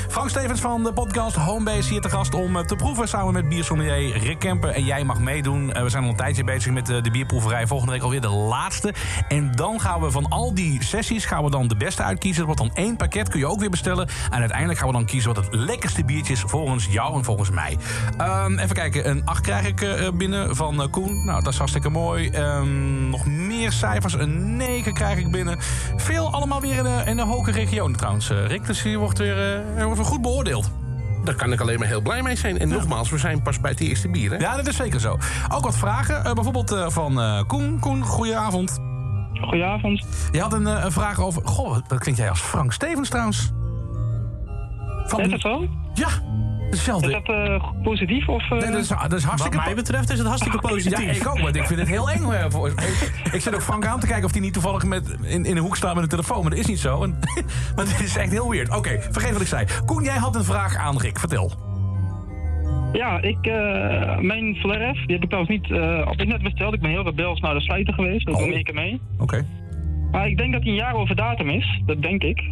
Frank 0.09 0.31
Stevens 0.31 0.61
van 0.61 0.83
de 0.83 0.93
podcast 0.93 1.37
Homebase 1.37 1.91
hier 1.91 2.01
te 2.01 2.11
gast 2.11 2.35
om 2.35 2.57
eh, 2.57 2.65
te 2.65 2.77
proeven... 2.77 3.09
samen 3.09 3.33
met 3.33 3.49
biersommelier 3.49 4.19
Rick 4.19 4.39
Kemper. 4.39 4.71
En 4.71 4.85
jij 4.85 5.05
mag 5.05 5.21
meedoen. 5.21 5.67
We 5.67 5.89
zijn 5.89 6.03
al 6.03 6.11
een 6.11 6.17
tijdje 6.17 6.45
bezig 6.45 6.73
met 6.73 6.87
de 6.87 7.11
bierproeverij. 7.13 7.67
Volgende 7.67 7.93
week 7.93 8.03
alweer 8.03 8.21
de 8.21 8.29
laatste. 8.29 8.95
En 9.29 9.53
dan 9.53 9.81
gaan 9.81 10.01
we 10.01 10.11
van 10.11 10.29
al 10.29 10.55
die 10.55 10.85
sessies 10.85 11.25
gaan 11.25 11.45
we 11.45 11.51
dan 11.51 11.69
de 11.69 11.77
beste 11.77 12.03
uitkiezen. 12.03 12.47
Dat 12.47 12.57
wordt 12.57 12.75
dan 12.75 12.85
één 12.85 12.97
pakket, 12.97 13.29
kun 13.29 13.39
je 13.39 13.47
ook 13.47 13.61
weer 13.61 13.71
bestellen. 13.71 14.09
En 14.31 14.39
uiteindelijk 14.39 14.79
gaan 14.79 14.89
we 14.89 14.95
dan 14.95 15.07
kiezen 15.07 15.35
wat 15.35 15.45
het 15.45 15.55
lekkerste 15.55 16.05
biertje 16.05 16.33
is... 16.33 16.41
volgens 16.41 16.87
jou 16.87 17.17
en 17.17 17.25
volgens 17.25 17.51
mij. 17.51 17.77
Ehm, 18.17 18.59
even 18.59 18.75
kijken, 18.75 19.09
een 19.11 19.25
8 19.25 19.41
krijg 19.41 19.67
ik 19.67 20.13
binnen 20.17 20.57
van 20.57 20.91
Koen. 20.91 21.25
Nou, 21.25 21.43
dat 21.43 21.53
is 21.53 21.59
hartstikke 21.59 21.89
mooi. 21.89 22.29
Ehm, 22.29 23.09
nog 23.09 23.27
meer 23.27 23.48
cijfers, 23.67 24.15
een 24.15 24.57
9 24.57 24.93
krijg 24.93 25.19
ik 25.19 25.31
binnen. 25.31 25.57
Veel 25.97 26.33
allemaal 26.33 26.61
weer 26.61 26.77
in 26.77 26.83
de, 26.83 27.03
in 27.07 27.17
de 27.17 27.23
hoge 27.23 27.51
regionen 27.51 27.97
trouwens, 27.97 28.31
eh, 28.31 28.47
Rick. 28.47 28.67
Dus 28.67 28.83
hier 28.83 28.99
wordt 28.99 29.19
weer, 29.19 29.57
eh, 29.57 29.83
wordt 29.85 29.97
weer 29.97 30.07
goed 30.07 30.23
beoordeeld. 30.23 30.71
Daar 31.25 31.35
kan 31.35 31.53
ik 31.53 31.61
alleen 31.61 31.79
maar 31.79 31.89
heel 31.89 32.01
blij 32.01 32.23
mee 32.23 32.37
zijn. 32.37 32.59
En 32.59 32.69
nogmaals, 32.69 33.11
we 33.11 33.19
zijn 33.19 33.43
pas 33.43 33.61
bij 33.61 33.71
het 33.71 33.81
eerste 33.81 34.09
bier, 34.09 34.31
hè? 34.31 34.37
Ja, 34.37 34.57
dat 34.57 34.67
is 34.67 34.77
zeker 34.77 35.01
zo. 35.01 35.19
Ook 35.53 35.65
wat 35.65 35.77
vragen, 35.77 36.25
eh, 36.25 36.33
bijvoorbeeld 36.33 36.73
eh, 36.73 36.89
van 36.89 37.21
eh, 37.21 37.43
Koen. 37.47 37.79
Koen, 37.81 38.05
goedenavond. 38.05 38.79
Goedenavond. 39.41 40.07
Je 40.33 40.41
had 40.41 40.53
een, 40.53 40.67
eh, 40.67 40.85
een 40.85 40.93
vraag 40.93 41.21
over... 41.21 41.43
Goh, 41.45 41.71
wat 41.89 41.99
klinkt 41.99 42.21
jij 42.21 42.29
als 42.31 42.41
Frank 42.41 42.73
Stevens 42.73 43.09
trouwens? 43.09 43.53
Van, 45.07 45.21
Is 45.21 45.31
dat 45.31 45.41
zo? 45.41 45.67
Ja, 45.95 46.09
hetzelfde. 46.71 47.07
Is 47.09 47.13
dat 47.13 47.29
eh, 47.37 47.65
positief 47.83 48.29
of... 48.29 48.43
eh, 48.43 48.51
Nee, 48.59 48.71
dat 48.71 48.81
is, 48.81 48.89
dat 48.89 49.13
is 49.13 49.23
hartstikke... 49.25 49.57
Wat 49.57 49.67
mij 49.67 49.75
betreft 49.75 50.11
is 50.11 50.19
het 50.19 50.27
hartstikke 50.27 50.59
positief. 50.59 51.01
Ja, 51.05 51.11
ik 51.13 51.29
ook, 51.29 51.41
maar 51.41 51.57
ik 51.57 51.67
vind 51.67 51.79
het 51.81 51.89
heel 51.89 52.11
eng. 52.11 52.31
eh, 52.31 52.45
voor- 52.49 52.69
ik, 52.69 53.13
ik 53.33 53.41
zit 53.41 53.55
ook 53.55 53.63
Frank 53.63 53.87
aan 53.87 54.01
te 54.01 54.07
kijken 54.07 54.25
of 54.25 54.33
hij 54.33 54.41
niet 54.41 54.53
toevallig 54.53 54.85
met, 54.85 55.17
in, 55.23 55.45
in 55.45 55.57
een 55.57 55.63
hoek 55.63 55.77
staat 55.77 55.95
met 55.95 56.03
een 56.03 56.09
telefoon. 56.09 56.41
Maar 56.41 56.51
dat 56.51 56.59
is 56.59 56.67
niet 56.67 56.79
zo. 56.79 57.03
En, 57.03 57.19
maar 57.77 57.85
het 57.93 58.01
is 58.01 58.17
echt 58.17 58.31
heel 58.31 58.51
weird. 58.51 58.77
Oké, 58.77 59.01
vergeet 59.11 59.33
wat 59.33 59.41
ik 59.41 59.47
zei. 59.47 59.67
Koen, 59.87 60.03
jij 60.03 60.17
had 60.17 60.35
een 60.37 60.45
vraag 60.45 60.77
aan 60.77 60.99
Rick. 60.99 61.19
Vertel. 61.19 61.53
Ja, 62.93 63.21
ik, 63.21 63.47
eh, 63.47 64.19
mijn 64.19 64.55
Flair 64.55 64.95
F, 64.95 64.99
die 65.07 65.15
heb 65.15 65.23
ik 65.23 65.29
trouwens 65.31 65.51
niet 65.59 65.71
eh, 65.71 65.99
op 66.07 66.11
internet 66.11 66.43
besteld. 66.43 66.75
Ik 66.75 66.81
ben 66.81 66.91
heel 66.91 67.05
rebels 67.05 67.41
naar 67.41 67.55
de 67.55 67.61
sluiter 67.61 67.95
geweest, 67.95 68.27
dat 68.27 68.35
Oh. 68.35 68.41
doe 68.41 68.55
ik 68.59 68.65
keer 68.65 68.75
mee. 68.75 69.01
Oké. 69.19 69.47
Maar 70.11 70.29
ik 70.29 70.37
denk 70.37 70.53
dat 70.53 70.63
hij 70.63 70.71
een 70.71 70.77
jaar 70.79 70.95
over 70.95 71.17
datum 71.17 71.49
is, 71.51 71.81
dat 71.87 72.03
denk 72.03 72.23
ik. 72.23 72.43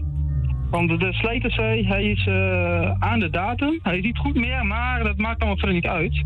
Want 0.71 1.01
de, 1.01 1.13
slijter 1.13 1.51
zei, 1.53 1.87
hij 1.87 2.05
is 2.05 2.27
eh, 2.27 2.91
aan 2.99 3.19
de 3.21 3.31
datum. 3.31 3.79
Hij 3.83 3.97
is 3.97 4.03
niet 4.05 4.19
goed 4.19 4.35
meer, 4.35 4.67
maar 4.67 5.03
dat 5.05 5.17
maakt 5.17 5.39
allemaal 5.39 5.59
verder 5.59 5.75
niet 5.75 5.87
uit. 5.87 6.25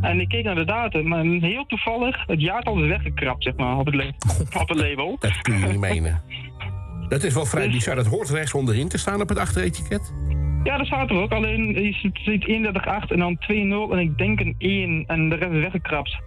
En 0.00 0.20
ik 0.20 0.28
keek 0.28 0.44
naar 0.44 0.54
de 0.54 0.64
datum 0.64 1.12
en 1.12 1.42
heel 1.42 1.66
toevallig, 1.66 2.26
het 2.26 2.40
jaartal 2.40 2.82
is 2.82 2.88
weggekrapt, 2.88 3.42
zeg 3.42 3.56
maar, 3.56 3.78
op 3.78 3.86
het, 3.86 3.94
op 4.62 4.68
het 4.68 4.78
label. 4.78 5.16
Dat 5.20 5.40
kun 5.42 5.58
je 5.58 5.66
niet 5.66 5.78
menen. 5.78 6.20
Dat 7.08 7.22
is 7.22 7.34
wel 7.34 7.44
vrij 7.46 7.70
bizar. 7.70 7.94
Dat 7.94 8.06
hoort 8.06 8.30
rechts 8.30 8.54
onderin 8.54 8.88
te 8.88 8.98
staan 8.98 9.20
op 9.20 9.28
het 9.28 9.38
achteretiket. 9.38 10.14
Ja, 10.62 10.76
dat 10.76 10.86
staat 10.86 11.10
er 11.10 11.16
ook. 11.16 11.32
Alleen 11.32 11.94
ziet- 12.02 12.18
ziet 12.22 12.44
31,8 12.48 13.10
en 13.10 13.18
dan 13.18 13.36
2,0 13.38 13.92
en 13.92 13.98
ik 13.98 14.18
denk 14.18 14.40
een 14.40 14.54
1 14.58 15.04
en 15.06 15.28
de 15.28 15.34
rest 15.34 15.52
is 15.52 15.60
weggekrapt. 15.60 16.18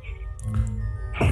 Eh, 1.20 1.28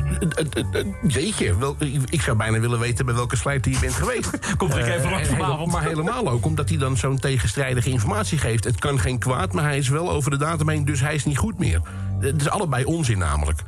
eh, 0.54 0.80
eh, 0.80 0.86
Jeetje, 1.08 1.58
wel, 1.58 1.76
ik 2.10 2.22
zou 2.22 2.38
bijna 2.38 2.60
willen 2.60 2.80
weten 2.80 3.06
bij 3.06 3.16
welke 3.16 3.36
slijter 3.36 3.72
je 3.72 3.80
bent 3.80 3.94
geweest. 3.94 4.40
Komt 4.58 4.76
even 4.76 4.94
Eh, 4.94 5.12
langs 5.12 5.28
hele- 5.30 5.42
vanavond. 5.42 5.72
Maar 5.72 5.84
helemaal 5.84 6.28
ook 6.30 6.46
omdat 6.46 6.70
hij 6.70 6.78
dan 6.78 6.98
zo'n 6.98 7.20
tegenstrijdige 7.20 7.90
informatie 7.90 8.38
geeft. 8.38 8.64
Het 8.64 8.80
kan 8.80 9.00
geen 9.00 9.20
kwaad, 9.20 9.54
maar 9.54 9.64
hij 9.64 9.78
is 9.78 9.90
wel 9.90 10.12
over 10.12 10.32
de 10.32 10.38
datum 10.38 10.70
heen, 10.70 10.86
dus 10.86 11.00
hij 11.02 11.16
is 11.16 11.26
niet 11.26 11.38
goed 11.38 11.60
meer. 11.60 11.82
Het 12.20 12.42
is 12.42 12.50
allebei 12.50 12.84
onzin 12.86 13.18
namelijk. 13.18 13.62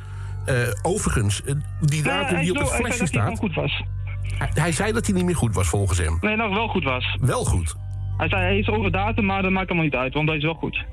Eh, 0.44 0.56
overigens, 0.82 1.42
eh, 1.42 1.54
die 1.80 2.02
Nou 2.02 2.20
datum 2.22 2.40
die 2.40 2.50
op 2.50 2.58
het 2.58 2.68
flesje 2.70 3.06
staat... 3.06 3.38
goed 3.38 3.54
was. 3.54 3.82
Hij, 4.38 4.50
hij 4.54 4.72
zei 4.72 4.92
dat 4.92 5.06
hij 5.06 5.14
niet 5.14 5.24
meer 5.24 5.36
goed 5.36 5.54
was 5.54 5.68
volgens 5.68 5.98
hem. 5.98 6.18
Nee, 6.20 6.36
nog 6.36 6.54
wel 6.54 6.68
goed 6.68 6.84
was. 6.84 7.16
Wel 7.20 7.44
goed. 7.44 7.74
Hij 8.16 8.28
zei 8.28 8.42
hij 8.42 8.58
is 8.58 8.68
over 8.68 8.90
datum, 8.90 9.24
maar 9.24 9.42
dat 9.42 9.50
maakt 9.50 9.66
allemaal 9.68 9.84
niet 9.84 9.94
uit, 9.94 10.14
want 10.14 10.28
hij 10.28 10.36
is 10.36 10.42
wel 10.44 10.54
goed. 10.54 10.84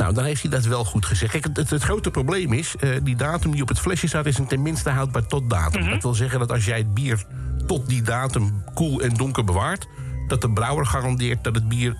Nou, 0.00 0.14
dan 0.14 0.24
heeft 0.24 0.42
hij 0.42 0.50
dat 0.50 0.64
wel 0.64 0.84
goed 0.84 1.06
gezegd. 1.06 1.32
Kijk, 1.32 1.56
het, 1.56 1.70
het, 1.70 1.82
grote 1.82 2.10
probleem 2.10 2.52
is, 2.52 2.76
eh, 2.76 2.90
die 3.02 3.16
datum 3.16 3.50
die 3.50 3.62
op 3.62 3.68
het 3.68 3.78
flesje 3.78 4.08
staat... 4.08 4.26
is 4.26 4.38
een 4.38 4.46
tenminste 4.46 4.90
houdbaar 4.90 5.26
tot 5.26 5.50
datum. 5.50 5.80
Mhm. 5.80 5.90
Dat 5.90 6.02
wil 6.02 6.14
zeggen 6.14 6.38
dat 6.38 6.52
als 6.52 6.64
jij 6.64 6.78
het 6.78 6.94
bier 6.94 7.24
tot 7.66 7.88
die 7.88 8.02
datum 8.02 8.64
koel 8.74 9.00
en 9.00 9.14
donker 9.14 9.44
bewaart... 9.44 9.86
dat 10.28 10.40
de 10.40 10.50
brouwer 10.50 10.86
garandeert 10.86 11.44
dat 11.44 11.54
het 11.54 11.68
bier 11.68 11.96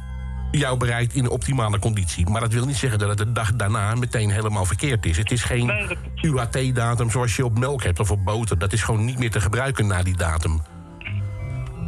jou 0.51 0.77
bereikt 0.77 1.15
in 1.15 1.23
de 1.23 1.31
optimale 1.31 1.79
conditie. 1.79 2.29
Maar 2.29 2.41
dat 2.41 2.53
wil 2.53 2.67
niet 2.67 2.77
zeggen 2.77 2.99
dat 2.99 3.09
het 3.09 3.19
de 3.19 3.33
dag 3.33 3.55
daarna 3.55 3.95
meteen 3.95 4.31
helemaal 4.31 4.65
verkeerd 4.65 5.07
is. 5.07 5.17
Het 5.17 5.31
is 5.31 5.43
geen 5.43 5.73
UHT-datum 6.23 7.11
zoals 7.11 7.37
je 7.37 7.45
op 7.45 7.59
melk 7.59 7.83
hebt 7.83 8.01
of 8.01 8.11
op 8.11 8.25
boter. 8.25 8.59
Dat 8.59 8.73
is 8.73 8.83
gewoon 8.83 9.05
niet 9.05 9.19
meer 9.19 9.31
te 9.31 9.41
gebruiken 9.41 9.87
na 9.87 10.03
die 10.03 10.17
datum. 10.17 10.63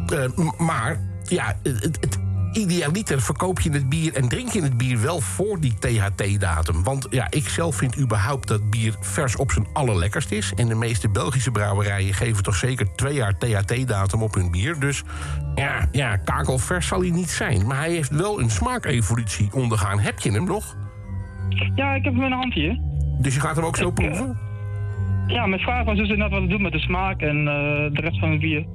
Eh, 0.07 0.59
maar, 0.59 1.01
ja, 1.29 1.57
het, 1.63 1.99
het, 2.01 2.19
idealiter 2.53 3.23
verkoop 3.23 3.61
je 3.61 3.71
het 3.71 3.89
bier 3.89 4.15
en 4.15 4.29
drink 4.29 4.49
je 4.49 4.63
het 4.63 4.77
bier 4.77 5.01
wel 5.01 5.21
voor 5.21 5.61
die 5.61 5.75
THT-datum. 5.79 6.83
Want 6.83 7.07
ja, 7.11 7.27
ik 7.31 7.49
zelf 7.49 7.77
vind 7.77 7.99
überhaupt 7.99 8.49
dat 8.49 8.71
bier 8.71 8.95
vers 9.01 9.37
op 9.37 9.51
zijn 9.51 9.67
allerlekkerst 9.73 10.31
is. 10.33 10.53
En 10.57 10.69
de 10.69 10.75
meeste 10.75 11.09
Belgische 11.09 11.51
brouwerijen 11.51 12.15
geven 12.15 12.43
toch 12.43 12.57
zeker 12.57 12.95
twee 12.95 13.15
jaar 13.15 13.39
THT-datum 13.39 14.23
op 14.23 14.35
hun 14.35 14.51
bier. 14.51 14.79
Dus 14.79 15.03
ja, 15.55 15.89
ja, 15.93 16.17
kakelvers 16.17 16.87
zal 16.87 17.01
hij 17.01 17.11
niet 17.11 17.31
zijn. 17.31 17.67
Maar 17.67 17.79
hij 17.79 17.91
heeft 17.91 18.11
wel 18.11 18.41
een 18.41 18.51
smaakevolutie 18.51 19.49
ondergaan. 19.53 19.99
Heb 19.99 20.21
je 20.21 20.31
hem 20.31 20.45
nog? 20.45 20.77
Ja, 21.75 21.95
ik 21.95 22.05
heb 22.05 22.15
hem 22.15 22.23
in 22.23 22.31
de 22.31 22.37
hand 22.37 22.55
hier. 22.55 22.81
Dus 23.21 23.35
je 23.35 23.41
gaat 23.41 23.57
hem 23.57 23.65
ook 23.65 23.77
zo 23.77 23.89
Ik, 23.89 23.99
eh, 23.99 24.05
proeven? 24.07 24.39
ja, 25.27 25.47
mijn 25.47 25.61
vraag 25.61 25.85
was 25.85 25.97
dus 25.97 26.09
inderdaad 26.09 26.31
wat 26.31 26.41
het 26.41 26.51
doet 26.51 26.61
met 26.61 26.73
de 26.73 26.79
smaak 26.79 27.21
en 27.21 27.39
eh, 27.39 27.95
de 27.95 28.01
rest 28.01 28.19
van 28.19 28.31
het 28.31 28.41
bier. 28.41 28.67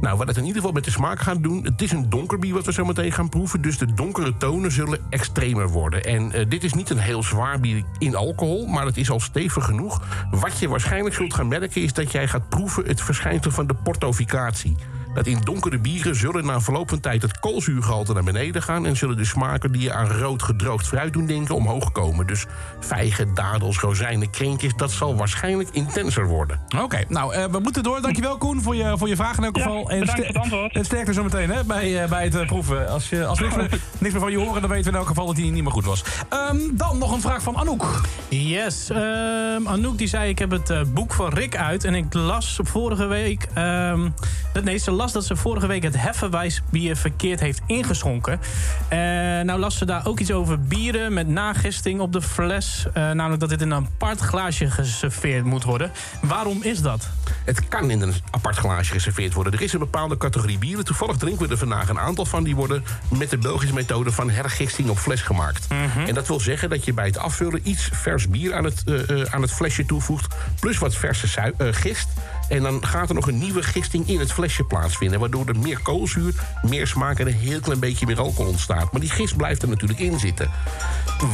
Nou, 0.00 0.18
wat 0.18 0.26
het 0.26 0.36
in 0.36 0.42
ieder 0.42 0.56
geval 0.56 0.72
met 0.72 0.84
de 0.84 0.90
smaak 0.90 1.20
gaat 1.20 1.42
doen... 1.42 1.64
het 1.64 1.82
is 1.82 1.92
een 1.92 2.10
donker 2.10 2.38
bier 2.38 2.54
wat 2.54 2.66
we 2.66 2.72
zo 2.72 2.84
meteen 2.84 3.12
gaan 3.12 3.28
proeven... 3.28 3.62
dus 3.62 3.78
de 3.78 3.94
donkere 3.94 4.36
tonen 4.36 4.72
zullen 4.72 4.98
extremer 5.10 5.68
worden. 5.68 6.04
En 6.04 6.32
eh, 6.32 6.48
dit 6.48 6.64
is 6.64 6.72
niet 6.72 6.90
een 6.90 6.98
heel 6.98 7.22
zwaar 7.22 7.60
bier 7.60 7.84
in 7.98 8.16
alcohol... 8.16 8.66
maar 8.66 8.86
het 8.86 8.96
is 8.96 9.10
al 9.10 9.20
stevig 9.20 9.64
genoeg. 9.64 10.02
Wat 10.30 10.58
je 10.58 10.68
waarschijnlijk 10.68 11.14
zult 11.14 11.34
gaan 11.34 11.48
merken... 11.48 11.82
is 11.82 11.92
dat 11.92 12.12
jij 12.12 12.28
gaat 12.28 12.48
proeven 12.48 12.86
het 12.86 13.00
verschijnsel 13.00 13.50
van 13.50 13.66
de 13.66 13.74
portoficatie. 13.74 14.76
Dat 15.14 15.26
in 15.26 15.38
donkere 15.42 15.78
bieren 15.78 16.16
zullen 16.16 16.46
na 16.46 16.60
verloop 16.60 16.88
van 16.88 17.00
tijd... 17.00 17.22
het 17.22 17.38
koolzuurgehalte 17.40 18.12
naar 18.12 18.22
beneden 18.22 18.62
gaan... 18.62 18.86
en 18.86 18.96
zullen 18.96 19.16
de 19.16 19.24
smaken 19.24 19.72
die 19.72 19.82
je 19.82 19.92
aan 19.92 20.06
rood 20.08 20.42
gedroogd 20.42 20.86
fruit 20.86 21.12
doen 21.12 21.26
denken... 21.26 21.54
omhoog 21.54 21.92
komen. 21.92 22.26
Dus 22.26 22.46
vijgen, 22.80 23.34
dadels, 23.34 23.78
rozijnen, 23.78 24.30
kreentjes... 24.30 24.72
dat 24.76 24.90
zal 24.90 25.16
waarschijnlijk 25.16 25.68
intenser 25.72 26.26
worden. 26.26 26.60
Oké, 26.82 27.04
nou, 27.08 27.34
eh, 27.34 27.44
we 27.44 27.58
moeten 27.58 27.82
door. 27.82 28.00
Dankjewel 28.02 28.36
Koen 28.38 28.62
voor 28.62 28.74
je, 28.76 28.94
voor 28.98 29.08
je 29.08 29.16
vraag 29.16 29.36
in 29.38 29.44
elk 29.44 29.56
Ja, 29.56 29.62
geval. 29.62 29.84
bedankt 29.84 30.08
ster- 30.10 30.16
voor 30.16 30.26
het 30.26 30.36
antwoord. 30.42 30.74
En 30.74 30.84
sterkte 30.84 31.12
zo 31.12 31.22
meteen 31.22 31.50
hè, 31.50 31.64
bij, 31.64 32.02
eh, 32.02 32.08
bij 32.08 32.24
het 32.24 32.34
eh, 32.34 32.46
proeven. 32.46 32.88
Als, 32.88 33.08
je, 33.08 33.26
als 33.26 33.38
we 33.38 33.44
niks, 33.44 33.56
meer, 33.56 33.68
niks 33.98 34.12
meer 34.12 34.22
van 34.22 34.30
je 34.30 34.38
horen, 34.38 34.60
dan 34.60 34.70
weten 34.70 34.84
we 34.84 34.90
in 34.90 34.96
elk 34.96 35.06
geval 35.08 35.26
dat 35.26 35.36
hij 35.36 35.50
niet 35.50 35.62
meer 35.62 35.72
goed 35.72 35.84
was. 35.84 36.04
Ehm, 36.28 36.56
dan 36.72 36.98
nog 36.98 37.12
een 37.12 37.20
vraag 37.20 37.42
van 37.42 37.56
Anouk. 37.56 38.00
Yes, 38.28 38.90
ehm, 38.90 39.66
Anouk 39.68 39.98
die 39.98 40.06
zei 40.08 40.28
ik 40.28 40.38
heb 40.38 40.50
het 40.50 40.94
boek 40.94 41.12
van 41.12 41.32
Rick 41.32 41.56
uit 41.56 41.84
en 41.84 41.94
ik 41.94 42.14
las 42.14 42.58
vorige 42.62 43.06
week... 43.06 43.46
ehm, 43.54 44.08
dat- 44.52 44.64
nee, 44.64 44.76
ze 44.78 44.90
las 45.02 45.12
dat 45.12 45.24
ze 45.24 45.36
vorige 45.36 45.66
week 45.66 45.82
het 45.82 45.96
Heffenwijsbier 45.96 46.96
verkeerd 46.96 47.40
heeft 47.40 47.60
ingeschonken. 47.66 48.40
Eh, 48.88 48.98
nou 49.40 49.58
las 49.58 49.78
ze 49.78 49.84
daar 49.84 50.06
ook 50.06 50.20
iets 50.20 50.30
over 50.30 50.60
bieren 50.60 51.12
met 51.12 51.28
nagisting 51.28 52.00
op 52.00 52.12
de 52.12 52.22
fles. 52.22 52.86
Eh, 52.92 53.10
namelijk 53.10 53.40
dat 53.40 53.48
dit 53.48 53.60
in 53.60 53.70
een 53.70 53.86
apart 53.86 54.20
glaasje 54.20 54.70
geserveerd 54.70 55.44
moet 55.44 55.64
worden. 55.64 55.90
Waarom 56.20 56.62
is 56.62 56.82
dat? 56.82 57.08
Het 57.44 57.68
kan 57.68 57.90
in 57.90 58.00
een 58.00 58.14
apart 58.30 58.56
glaasje 58.56 58.92
geserveerd 58.92 59.34
worden. 59.34 59.52
Er 59.52 59.62
is 59.62 59.72
een 59.72 59.78
bepaalde 59.78 60.16
categorie 60.16 60.58
bieren. 60.58 60.84
Toevallig 60.84 61.16
drinken 61.16 61.46
we 61.46 61.52
er 61.52 61.58
vandaag 61.58 61.88
een 61.88 62.00
aantal 62.00 62.24
van. 62.24 62.44
Die 62.44 62.56
worden 62.56 62.84
met 63.18 63.30
de 63.30 63.38
Belgische 63.38 63.74
methode 63.74 64.12
van 64.12 64.30
hergisting 64.30 64.88
op 64.88 64.98
fles 64.98 65.22
gemaakt. 65.22 65.66
En 66.06 66.14
dat 66.14 66.28
wil 66.28 66.40
zeggen 66.40 66.70
dat 66.70 66.84
je 66.84 66.92
bij 66.92 67.06
het 67.06 67.18
afvullen 67.18 67.60
iets 67.62 67.88
vers 67.92 68.28
bier 68.28 68.54
aan 68.54 68.64
het, 68.64 68.82
eh, 68.84 69.22
aan 69.22 69.42
het 69.42 69.52
flesje 69.52 69.86
toevoegt. 69.86 70.34
Plus 70.60 70.78
wat 70.78 70.94
verse 70.96 71.52
gist. 71.58 72.08
En 72.52 72.62
dan 72.62 72.86
gaat 72.86 73.08
er 73.08 73.14
nog 73.14 73.26
een 73.26 73.38
nieuwe 73.38 73.62
gisting 73.62 74.08
in 74.08 74.18
het 74.18 74.32
flesje 74.32 74.64
plaatsvinden. 74.64 75.20
Waardoor 75.20 75.46
er 75.46 75.58
meer 75.58 75.78
koolzuur, 75.82 76.34
meer 76.62 76.86
smaak 76.86 77.18
en 77.18 77.26
een 77.26 77.32
heel 77.32 77.60
klein 77.60 77.80
beetje 77.80 78.06
meer 78.06 78.20
alcohol 78.20 78.50
ontstaat. 78.50 78.92
Maar 78.92 79.00
die 79.00 79.10
gist 79.10 79.36
blijft 79.36 79.62
er 79.62 79.68
natuurlijk 79.68 80.00
in 80.00 80.18
zitten. 80.18 80.50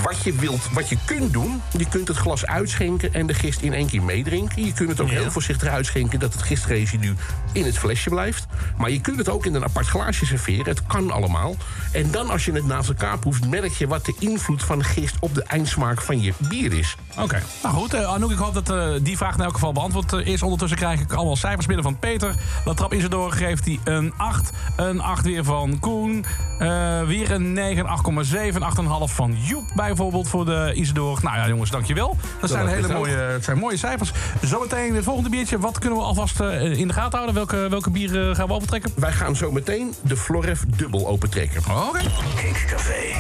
Wat 0.03 0.23
je, 0.23 0.33
wilt, 0.33 0.69
wat 0.73 0.89
je 0.89 0.97
kunt 1.05 1.33
doen, 1.33 1.63
je 1.79 1.89
kunt 1.89 2.09
het 2.09 2.17
glas 2.17 2.47
uitschenken 2.47 3.15
en 3.15 3.27
de 3.27 3.35
gist 3.35 3.61
in 3.61 3.73
één 3.73 3.87
keer 3.87 4.03
meedrinken. 4.03 4.65
Je 4.65 4.73
kunt 4.73 4.89
het 4.89 5.01
ook 5.01 5.09
heel 5.09 5.31
voorzichtig 5.31 5.69
uitschenken 5.69 6.19
dat 6.19 6.33
het 6.33 6.43
gistresidu 6.43 7.15
in 7.53 7.65
het 7.65 7.79
flesje 7.79 8.11
blijft. 8.11 8.47
Maar 8.77 8.91
je 8.91 9.01
kunt 9.01 9.19
het 9.19 9.29
ook 9.29 9.47
in 9.47 9.55
een 9.55 9.65
apart 9.65 9.87
glaasje 9.87 10.27
serveren. 10.27 10.65
Het 10.65 10.87
kan 10.87 11.11
allemaal. 11.11 11.57
En 11.93 12.11
dan 12.11 12.31
als 12.31 12.45
je 12.45 12.53
het 12.53 12.67
naast 12.67 12.89
elkaar 12.89 13.19
proeft, 13.19 13.47
merk 13.47 13.73
je 13.73 13.87
wat 13.87 14.05
de 14.05 14.15
invloed 14.19 14.63
van 14.65 14.85
gist 14.85 15.15
op 15.21 15.35
de 15.35 15.43
eindsmaak 15.43 16.01
van 16.01 16.21
je 16.21 16.33
bier 16.39 16.73
is. 16.73 16.97
Oké, 17.19 17.43
nou 17.63 17.75
goed. 17.75 17.95
eh, 17.95 18.13
Anouk, 18.13 18.31
ik 18.31 18.39
hoop 18.39 18.55
dat 18.55 18.71
eh, 18.71 18.91
die 19.03 19.17
vraag 19.17 19.35
in 19.35 19.41
elk 19.45 19.55
geval 19.55 19.73
beantwoord 19.73 20.13
eh, 20.13 20.27
is. 20.27 20.43
Ondertussen 20.43 20.79
krijg 20.79 21.01
ik 21.11 21.17
allemaal 21.17 21.37
cijfers 21.37 21.67
binnen 21.67 21.85
van 21.85 21.99
Peter. 21.99 22.35
Dat 22.65 22.77
trap 22.77 22.93
is 22.93 23.03
er 23.03 23.11
doorgegeven 23.11 23.65
hij 23.65 23.95
een 23.95 24.13
8. 24.17 24.51
Een 24.77 25.01
8 25.01 25.25
weer 25.25 25.45
van 25.45 25.79
Koen. 25.81 26.25
eh, 26.59 27.03
weer 27.03 27.31
een 27.31 27.53
9, 27.53 27.87
8,7. 27.87 28.63
8,5 28.63 29.15
van 29.15 29.37
Joep 29.41 29.65
bijvoorbeeld 29.75 30.29
voor 30.29 30.45
de 30.45 30.73
Isidore. 30.75 31.21
Nou 31.23 31.37
ja, 31.37 31.49
jongens, 31.49 31.71
dankjewel. 31.71 32.17
Dat 32.41 32.51
zijn 32.51 32.65
dat 32.65 32.75
hele 32.75 32.87
is 32.89 32.93
ook. 32.95 32.99
mooie, 32.99 33.17
het 33.17 33.45
zijn 33.45 33.59
mooie 33.59 33.77
cijfers. 33.77 34.13
Zometeen 34.43 34.95
het 34.95 35.05
volgende 35.05 35.31
biertje. 35.31 35.59
Wat 35.59 35.79
kunnen 35.79 35.99
we 35.99 36.05
alvast 36.05 36.41
eh, 36.41 36.79
in 36.79 36.89
de 36.89 36.95
gaten 36.95 37.19
houden? 37.19 37.35
Welke, 37.35 37.69
welke 37.69 37.91
bier 37.91 38.29
eh, 38.29 38.35
gaan 38.35 38.47
we 38.47 38.53
overtrekken? 38.53 38.93
Wij 38.97 39.13
gaan 39.13 39.37
zo 39.37 39.53
meteen 39.53 39.95
de 40.01 40.17
Floref 40.17 40.65
dubbel 40.77 41.09
opentrekken. 41.09 41.63
Oké. 41.89 42.01
Kink 42.37 42.65
Café. 42.71 43.15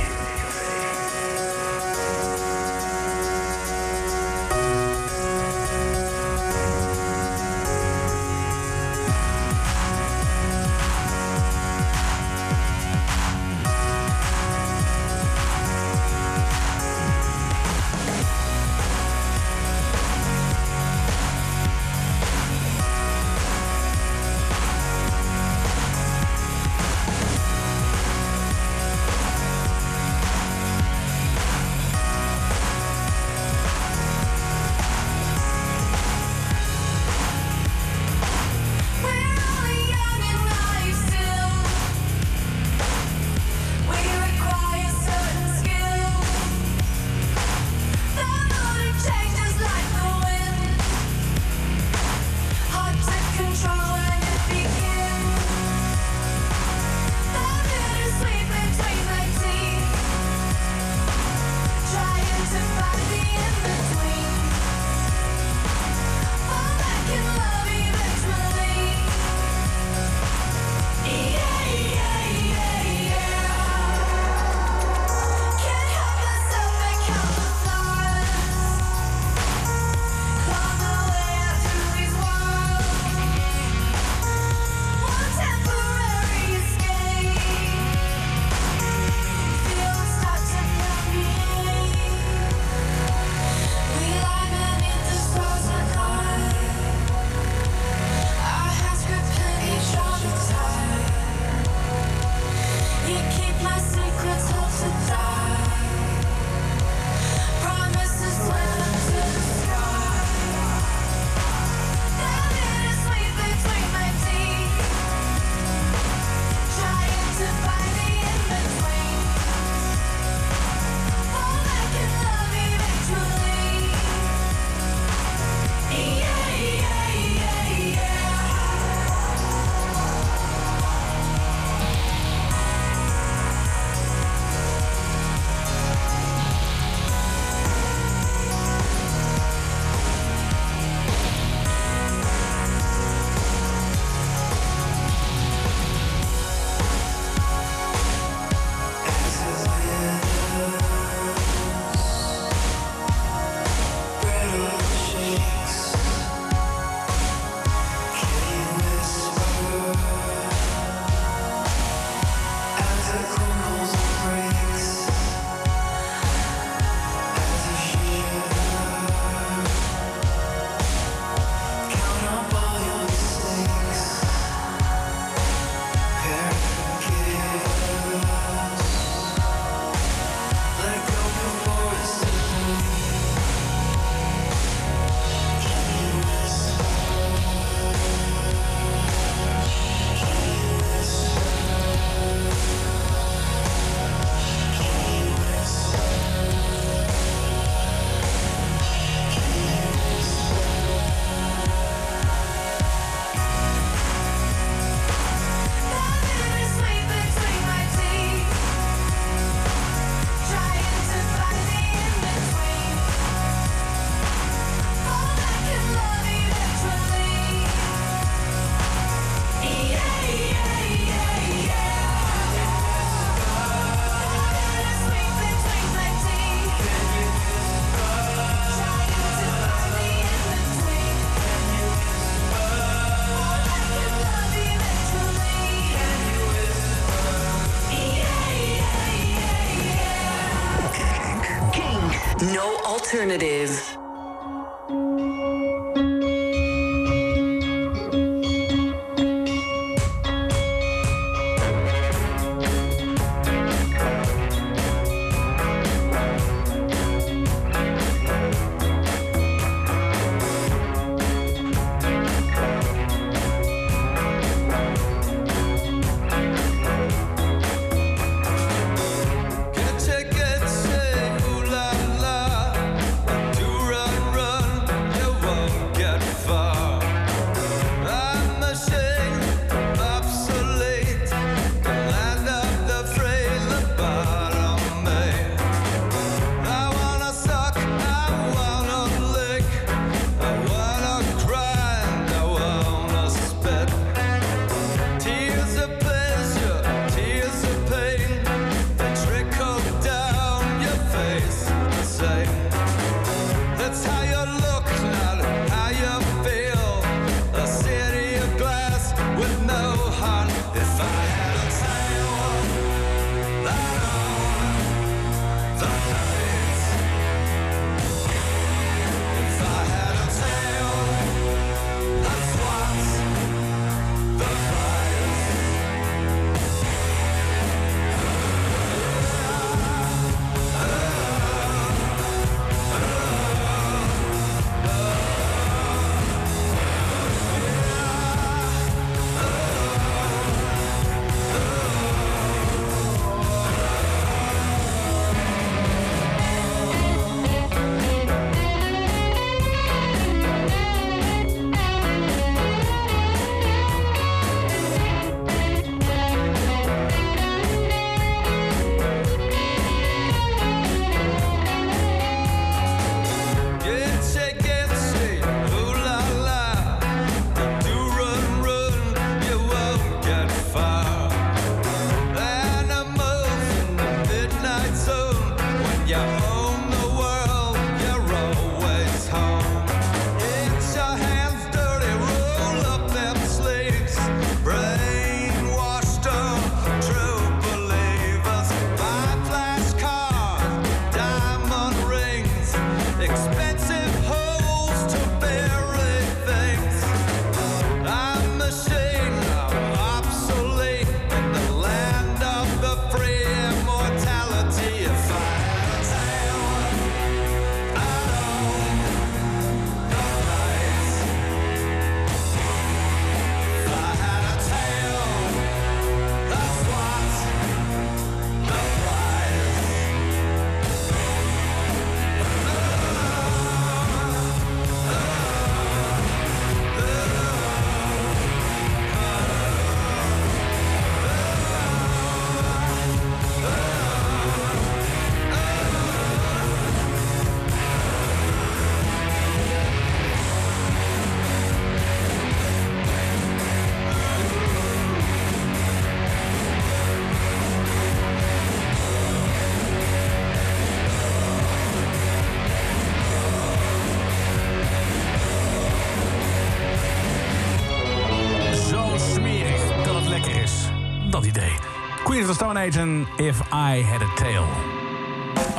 En 462.77 463.27
If 463.37 463.61
I 463.73 464.03
Had 464.03 464.23
a 464.23 464.35
Tail. 464.35 464.65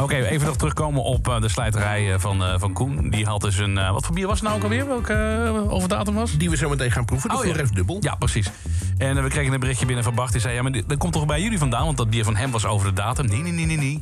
Oké, 0.02 0.16
even 0.16 0.48
nog 0.48 0.56
terugkomen 0.56 1.04
op 1.04 1.28
eh, 1.28 1.42
de 1.42 1.50
slijterij 1.50 2.14
eh, 2.14 2.20
van, 2.20 2.44
eh, 2.44 2.54
van 2.60 2.74
Koen. 2.74 3.10
Die 3.10 3.26
had 3.26 3.42
dus 3.42 3.58
een... 3.58 3.92
wat 3.92 4.06
voor 4.06 4.16
bier 4.16 4.28
was 4.28 4.40
het 4.40 4.48
nou 4.48 4.58
ook 4.58 4.64
alweer? 4.64 4.88
Welke 4.88 5.68
over 5.70 5.90
datum 5.90 6.14
was? 6.14 6.38
Die 6.38 6.50
we 6.50 6.58
zo 6.58 6.70
meteen 6.70 6.92
gaan 6.92 7.06
proeven. 7.06 7.30
De 7.30 7.36
Oh, 7.36 7.46
ja. 7.46 7.64
Dubbel. 7.74 7.98
Ja, 8.02 8.16
precies. 8.16 8.52
En 8.98 9.24
we 9.24 9.30
kregen 9.30 9.54
een 9.54 9.60
berichtje 9.60 9.86
binnen 9.86 10.04
van 10.04 10.16
Bart. 10.16 10.32
Die 10.32 10.42
zei, 10.42 10.54
ja, 10.54 10.62
maar 10.62 10.72
dat 10.72 10.98
komt 10.98 11.14
toch 11.14 11.26
bij 11.26 11.42
jullie 11.42 11.58
vandaan? 11.58 11.86
Want 11.86 11.98
dat 11.98 12.10
bier 12.10 12.24
van 12.24 12.36
hem 12.36 12.52
was 12.52 12.66
over 12.66 12.88
de 12.88 12.94
datum. 12.94 13.26
Nee, 13.26 13.42
nee, 13.42 13.52
nee, 13.52 13.66
nee, 13.66 13.78
nee. 13.78 14.00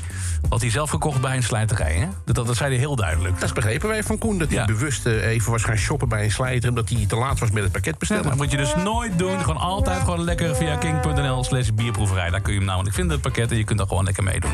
Had 0.58 0.66
hij 0.66 0.76
zelf 0.76 0.90
gekocht 0.90 1.22
bij 1.22 1.36
een 1.36 1.44
slijterij, 1.44 1.94
hè? 1.94 2.08
Dat, 2.26 2.36
dat, 2.36 2.48
dat 2.48 2.56
zei 2.56 2.70
hij 2.70 2.80
heel 2.80 2.96
duidelijk. 2.96 3.34
Dat 3.34 3.44
is 3.44 3.54
begrepen 3.54 3.88
wij 3.90 4.04
van 4.04 4.18
Koen. 4.18 4.38
Dat 4.38 4.48
hij 4.48 4.58
Ja. 4.58 4.66
bewust 4.66 5.06
eh, 5.06 5.26
even 5.28 5.52
was 5.52 5.64
gaan 5.64 5.78
shoppen 5.78 6.10
bij 6.10 6.24
een 6.24 6.32
slijter... 6.32 6.70
omdat 6.70 6.90
hij 6.90 7.06
te 7.08 7.16
laat 7.16 7.40
was 7.40 7.52
met 7.52 7.64
het 7.64 7.72
pakket 7.72 7.92
Ja, 7.92 7.98
bestellen. 8.00 8.24
dat 8.24 8.36
moet 8.36 8.52
je 8.52 8.58
dus 8.58 8.76
nooit 8.76 9.18
doen. 9.20 9.40
Gewoon 9.40 9.58
altijd 9.62 10.00
gewoon 10.00 10.24
lekker 10.24 10.56
via 10.56 10.76
king.nl 10.76 11.44
slash 11.44 11.70
bierproeverij. 11.74 12.30
Daar 12.30 12.42
kun 12.42 12.52
je 12.54 12.58
hem 12.60 12.68
namelijk 12.68 12.96
vinden, 12.96 13.14
het 13.14 13.22
pakket. 13.22 13.52
En 13.52 13.58
je 13.58 13.64
kunt 13.64 13.80
er 13.80 13.88
gewoon 13.88 14.04
lekker 14.04 14.24
meedoen. 14.24 14.52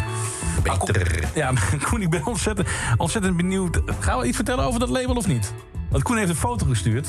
Koen- 0.77 0.79
Beter. 0.93 1.23
Ja, 1.35 1.51
Koen, 1.89 2.01
ik 2.01 2.09
ben 2.09 2.25
ontzettend, 2.25 2.67
ontzettend 2.97 3.37
benieuwd. 3.37 3.79
Gaan 3.99 4.19
we 4.19 4.25
iets 4.27 4.35
vertellen 4.35 4.65
over 4.65 4.79
dat 4.79 4.89
label 4.89 5.15
of 5.15 5.27
niet? 5.27 5.53
Want 5.89 6.03
Koen 6.03 6.17
heeft 6.17 6.29
een 6.29 6.35
foto 6.35 6.65
gestuurd. 6.65 7.07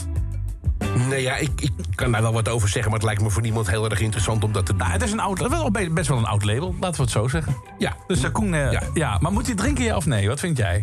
Nee, 1.15 1.23
ja, 1.23 1.37
ik, 1.37 1.61
ik 1.61 1.73
kan 1.95 2.13
daar 2.13 2.23
wel 2.23 2.33
wat 2.33 2.49
over 2.49 2.69
zeggen... 2.69 2.91
maar 2.91 3.01
het 3.01 3.09
lijkt 3.09 3.23
me 3.23 3.31
voor 3.31 3.43
niemand 3.43 3.71
heel 3.71 3.91
erg 3.91 4.01
interessant 4.01 4.45
om 4.45 4.53
dat 4.53 4.67
te 4.67 4.73
doen. 4.73 4.81
Nou, 4.81 4.93
het 4.93 5.03
is 5.03 5.13
een 5.13 5.21
oud, 5.21 5.49
wel 5.49 5.71
best 5.91 6.09
wel 6.09 6.19
een 6.19 6.25
oud 6.25 6.45
label, 6.45 6.75
laten 6.81 6.97
we 6.97 7.03
het 7.03 7.11
zo 7.11 7.29
zeggen. 7.29 7.57
Ja, 7.79 7.97
Dus 8.07 8.25
uh, 8.25 8.31
Koen, 8.33 8.55
eh, 8.55 8.73
ja. 8.73 8.83
Ja. 8.95 9.19
maar 9.21 9.33
moet 9.33 9.47
hij 9.47 9.55
drinken 9.55 9.85
ja 9.85 9.97
of 9.97 10.07
nee? 10.07 10.29
Wat 10.29 10.41
vind 10.41 10.57
jij? 10.57 10.83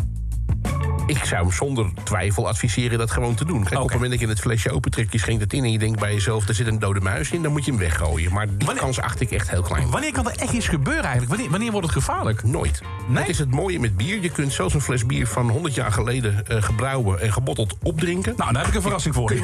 Ik 1.11 1.25
zou 1.25 1.41
hem 1.41 1.51
zonder 1.51 1.89
twijfel 2.03 2.47
adviseren 2.47 2.97
dat 2.97 3.11
gewoon 3.11 3.35
te 3.35 3.45
doen. 3.45 3.63
Kijk, 3.63 3.75
op 3.75 3.83
het 3.83 3.93
moment 3.93 4.11
dat 4.11 4.19
je 4.19 4.27
het 4.27 4.39
flesje 4.39 4.71
opentrekt, 4.71 5.11
je 5.11 5.19
schenkt 5.19 5.41
het 5.41 5.53
in... 5.53 5.63
en 5.63 5.71
je 5.71 5.79
denkt 5.79 5.99
bij 5.99 6.13
jezelf, 6.13 6.47
er 6.47 6.53
zit 6.53 6.67
een 6.67 6.79
dode 6.79 6.99
muis 6.99 7.31
in... 7.31 7.43
dan 7.43 7.51
moet 7.51 7.65
je 7.65 7.71
hem 7.71 7.79
weggooien. 7.79 8.33
Maar 8.33 8.47
die 8.57 8.73
kans 8.73 8.99
acht 8.99 9.21
ik 9.21 9.31
echt 9.31 9.49
heel 9.49 9.61
klein. 9.61 9.89
Wanneer 9.89 10.11
kan 10.11 10.29
er 10.29 10.35
echt 10.35 10.53
iets 10.53 10.67
gebeuren 10.67 11.03
eigenlijk? 11.03 11.29
Wanneer, 11.29 11.49
wanneer 11.49 11.71
wordt 11.71 11.87
het 11.87 11.95
gevaarlijk? 11.95 12.43
Nooit. 12.43 12.81
Dat 13.13 13.27
is 13.27 13.39
het 13.39 13.51
mooie 13.51 13.79
met 13.79 13.97
bier. 13.97 14.21
Je 14.21 14.29
kunt 14.29 14.53
zelfs 14.53 14.73
een 14.73 14.81
fles 14.81 15.05
bier 15.05 15.27
van 15.27 15.49
100 15.49 15.75
jaar 15.75 15.91
geleden 15.91 16.47
eh, 16.47 16.61
gebrouwen 16.61 17.21
en 17.21 17.33
gebotteld 17.33 17.77
opdrinken. 17.83 18.33
Nou, 18.37 18.51
daar 18.53 18.61
heb 18.61 18.71
ik 18.71 18.75
een 18.75 18.81
verrassing 18.81 19.15
voor 19.15 19.33
je. 19.33 19.43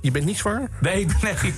je, 0.00 0.10
bent 0.10 0.24
niet 0.24 0.38
zwaar? 0.38 0.68
Nee, 0.80 1.06
nee. 1.22 1.34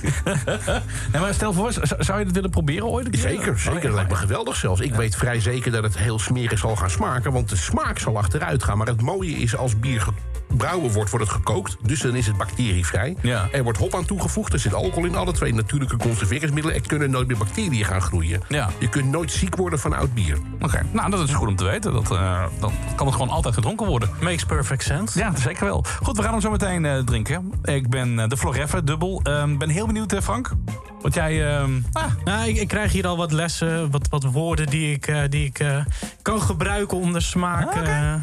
nee 1.12 1.20
maar 1.20 1.34
stel 1.34 1.52
voor, 1.52 1.72
zou 1.98 2.18
je 2.18 2.24
het 2.24 2.34
willen 2.34 2.50
proberen 2.50 2.86
ooit? 2.86 3.10
keer? 3.10 3.20
Zeker, 3.20 3.58
zeker. 3.58 3.82
Dat 3.82 3.94
lijkt 3.94 4.10
me 4.10 4.16
geweldig 4.16 4.56
zelfs. 4.56 4.80
Ik 4.80 4.94
weet 4.94 5.16
vrij 5.16 5.40
zeker 5.40 5.72
dat 5.72 5.82
het 5.82 5.98
heel 5.98 6.18
smerig 6.18 6.58
zal 6.58 6.76
gaan 6.76 6.90
smaken... 6.90 7.32
want 7.32 7.48
de 7.48 7.56
smaak 7.56 7.98
zal 7.98 8.16
achteruit 8.16 8.62
gaan. 8.62 8.78
Maar 8.78 8.86
het 8.86 9.02
mooie 9.04 9.36
is, 9.36 9.56
als 9.56 9.78
bier 9.78 10.08
gebrouwen 10.54 10.92
wordt, 10.92 11.10
wordt 11.10 11.26
het 11.26 11.34
gekookt. 11.36 11.76
Dus 11.82 12.00
dan 12.00 12.14
is 12.14 12.26
het 12.26 12.36
bacterievrij. 12.36 13.16
Ja. 13.20 13.48
Er 13.52 13.62
wordt 13.62 13.78
hop 13.78 13.94
aan 13.94 14.04
toegevoegd. 14.04 14.52
Er 14.52 14.58
zit 14.58 14.74
alcohol 14.74 15.04
in. 15.04 15.16
Alle 15.16 15.32
twee 15.32 15.54
natuurlijke 15.54 15.96
conserveringsmiddelen. 15.96 16.76
Er 16.76 16.86
kunnen 16.86 17.10
nooit 17.10 17.26
meer 17.28 17.36
bacteriën 17.36 17.84
gaan 17.84 18.00
groeien. 18.00 18.40
Ja. 18.48 18.70
Je 18.78 18.88
kunt 18.88 19.10
nooit 19.10 19.32
ziek 19.32 19.56
worden 19.56 19.78
van 19.78 19.92
oud 19.92 20.14
bier. 20.14 20.38
Oké, 20.60 20.82
nou 20.92 21.10
dat 21.10 21.28
is 21.28 21.34
goed 21.34 21.48
om 21.48 21.56
te 21.56 21.64
weten. 21.64 21.92
Dat, 21.92 22.10
eh, 22.10 22.44
dan 22.60 22.72
kan 22.96 23.06
het 23.06 23.14
gewoon 23.14 23.30
altijd 23.30 23.54
gedronken 23.54 23.86
worden. 23.86 24.10
Makes 24.20 24.44
perfect 24.44 24.82
sense. 24.82 25.18
Ja, 25.18 25.36
zeker 25.36 25.64
wel. 25.64 25.84
Goed, 26.02 26.16
we 26.16 26.22
gaan 26.22 26.32
hem 26.32 26.40
zo 26.40 26.50
meteen 26.50 26.84
eh, 26.84 26.98
drinken. 26.98 27.52
Ik 27.62 27.88
ben 27.90 28.18
eh, 28.18 28.28
de 28.28 28.36
Floreffe, 28.36 28.84
dubbel. 28.84 29.20
Ehm, 29.22 29.56
ben 29.56 29.68
heel 29.68 29.86
benieuwd, 29.86 30.14
Frank. 30.22 30.52
Wat 31.00 31.14
jij... 31.14 31.56
ehm, 31.56 31.70
ah, 31.92 32.04
Nou, 32.24 32.48
ik, 32.48 32.56
ik 32.56 32.68
krijg 32.68 32.92
hier 32.92 33.06
al 33.06 33.16
wat 33.16 33.32
lessen, 33.32 33.90
wat, 33.90 34.08
wat 34.08 34.24
woorden 34.24 34.66
die 34.66 34.92
ik, 34.94 35.06
eh, 35.06 35.20
die 35.28 35.44
ik 35.44 35.58
eh, 35.58 35.76
kan 36.22 36.40
gebruiken 36.42 36.96
om 36.98 37.12
de 37.12 37.20
smaak... 37.20 37.74
eh, 37.74 38.14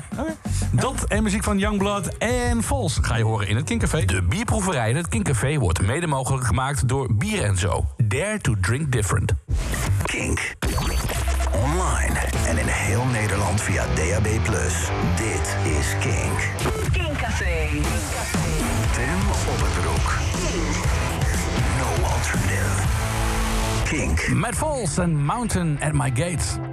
Dat 0.72 1.04
en 1.08 1.24
muziek 1.24 1.44
van 1.44 1.58
Youngblood 1.60 2.18
en 2.22 2.64
Vols 2.64 2.98
ga 3.02 3.16
je 3.16 3.24
horen 3.24 3.48
in 3.48 3.56
het 3.56 3.66
Kinkcafé. 3.66 4.06
De 4.06 4.22
bierproeverij 4.22 4.90
in 4.90 4.96
het 4.96 5.08
Kinkcafé 5.08 5.60
wordt 5.60 5.82
mede 5.82 6.08
mogelijk 6.08 6.46
gemaakt 6.46 6.88
door 6.88 7.16
Bier 7.16 7.44
en 7.44 7.58
Zo. 7.58 7.86
Dare 7.98 8.40
to 8.42 8.56
drink 8.62 8.92
different. 8.92 9.32
Kink. 10.04 10.56
Online 11.52 12.20
en 12.48 12.58
in 12.58 12.68
heel 12.68 13.06
Nederland 13.06 13.62
via 13.62 13.86
DAB+. 13.96 14.24
Dit 15.16 15.56
is 15.64 15.96
Kink. 16.00 16.40
Kinkcafé. 16.92 17.68
Tim 18.92 19.20
Opperbroek. 19.50 20.18
No 21.78 22.08
alternative. 22.08 23.00
Kink. 23.84 24.28
Matt 24.28 24.56
Vols 24.56 24.98
en 24.98 25.24
Mountain 25.26 25.78
at 25.82 25.94
My 25.94 26.12
Gates. 26.14 26.71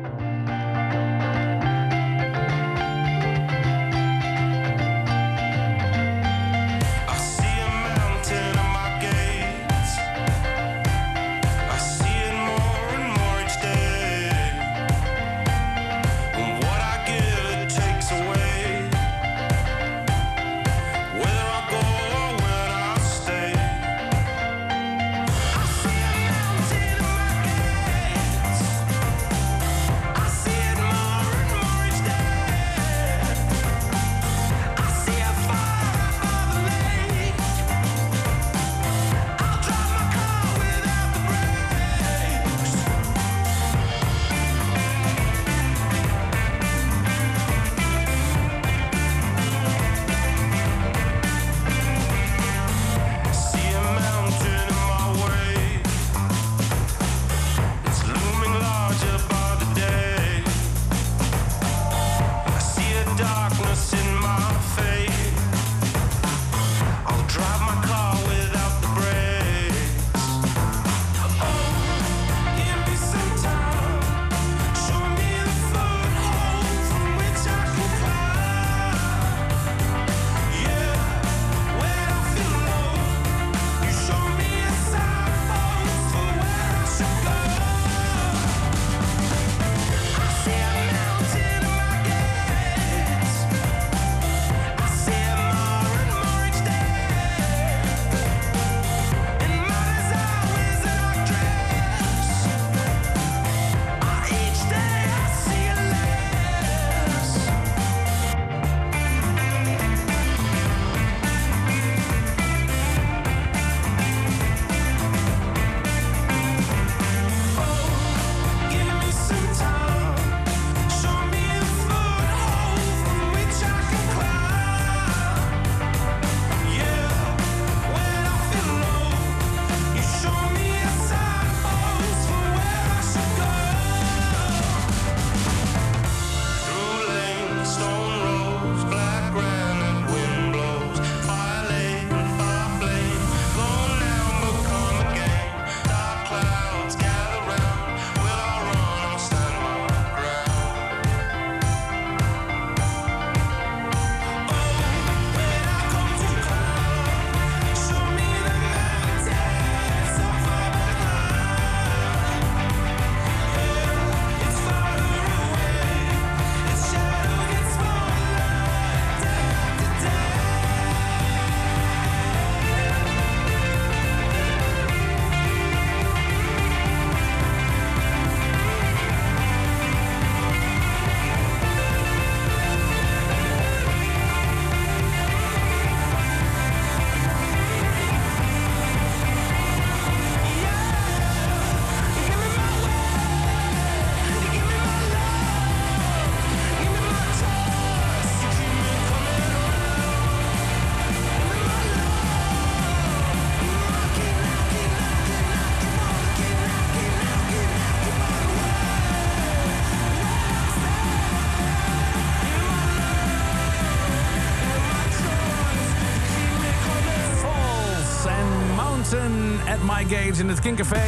In 220.10 220.48
het 220.48 220.60
Kinkcafé. 220.60 221.02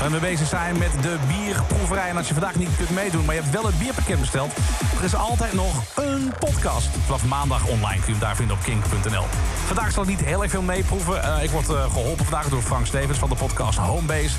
Waar 0.00 0.10
we 0.10 0.18
bezig 0.18 0.48
zijn 0.48 0.78
met 0.78 0.90
de 1.02 1.16
bierproeverij. 1.28 2.08
En 2.08 2.16
als 2.16 2.28
je 2.28 2.34
vandaag 2.34 2.54
niet 2.54 2.68
kunt 2.76 2.90
meedoen, 2.90 3.24
maar 3.24 3.34
je 3.34 3.40
hebt 3.40 3.52
wel 3.54 3.66
het 3.66 3.78
bierpakket 3.78 4.20
besteld... 4.20 4.52
er 4.98 5.04
is 5.04 5.14
altijd 5.14 5.52
nog 5.52 5.82
een 5.94 6.32
podcast. 6.38 6.88
Vanaf 7.04 7.24
maandag 7.24 7.66
online 7.66 8.02
kun 8.02 8.12
je 8.14 8.18
daar 8.18 8.36
vinden 8.36 8.56
op 8.56 8.62
kink.nl. 8.62 9.24
Vandaag 9.66 9.92
zal 9.92 10.02
ik 10.02 10.08
niet 10.08 10.20
heel 10.20 10.42
erg 10.42 10.50
veel 10.50 10.62
meeproeven. 10.62 11.22
Eh, 11.22 11.42
ik 11.42 11.50
word 11.50 11.68
eh, 11.68 11.82
geholpen 11.92 12.24
vandaag 12.24 12.48
door 12.48 12.62
Frank 12.62 12.86
Stevens 12.86 13.18
van 13.18 13.28
de 13.28 13.34
podcast 13.34 13.78
Homebase. 13.78 14.36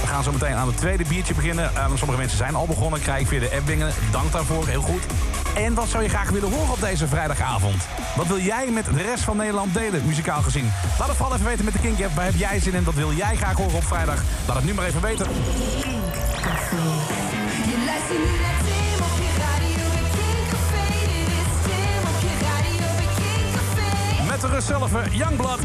We 0.00 0.06
gaan 0.06 0.22
zo 0.22 0.32
meteen 0.32 0.54
aan 0.54 0.66
het 0.66 0.76
tweede 0.76 1.04
biertje 1.08 1.34
beginnen. 1.34 1.76
Eh, 1.76 1.86
sommige 1.94 2.20
mensen 2.20 2.38
zijn 2.38 2.54
al 2.54 2.66
begonnen, 2.66 3.00
krijg 3.00 3.20
ik 3.20 3.26
via 3.26 3.40
de 3.40 3.50
app 3.56 3.66
dingen. 3.66 3.92
Dank 4.10 4.32
daarvoor, 4.32 4.66
heel 4.66 4.82
goed. 4.82 5.02
En 5.54 5.74
wat 5.74 5.88
zou 5.88 6.02
je 6.02 6.08
graag 6.08 6.30
willen 6.30 6.52
horen 6.52 6.72
op 6.72 6.80
deze 6.80 7.06
vrijdagavond? 7.06 7.82
Wat 8.16 8.26
wil 8.26 8.38
jij 8.38 8.70
met 8.70 8.84
de 8.84 9.02
rest 9.02 9.24
van 9.24 9.36
Nederland 9.36 9.74
delen, 9.74 10.06
muzikaal 10.06 10.42
gezien? 10.42 10.72
Laat 10.98 11.08
het 11.08 11.16
vooral 11.16 11.34
even 11.34 11.46
weten 11.46 11.64
met 11.64 11.74
de 11.74 11.80
Kink 11.80 12.02
app. 12.02 12.14
Waar 12.14 12.24
heb 12.24 12.34
jij 12.34 12.60
zin 12.60 12.74
in? 12.74 12.84
Wat 12.84 12.94
wil 12.94 13.12
jij 13.12 13.36
graag 13.36 13.56
horen 13.56 13.74
op 13.74 13.84
vrijdag? 13.84 14.22
Laat 14.46 14.56
het 14.56 14.64
nu 14.64 14.74
maar 14.74 14.86
even 14.86 15.00
weten. 15.00 15.26
Met 24.28 24.40
de 24.40 24.46
rust 24.46 24.66
zelf, 24.66 24.90
Youngblood. 25.10 25.60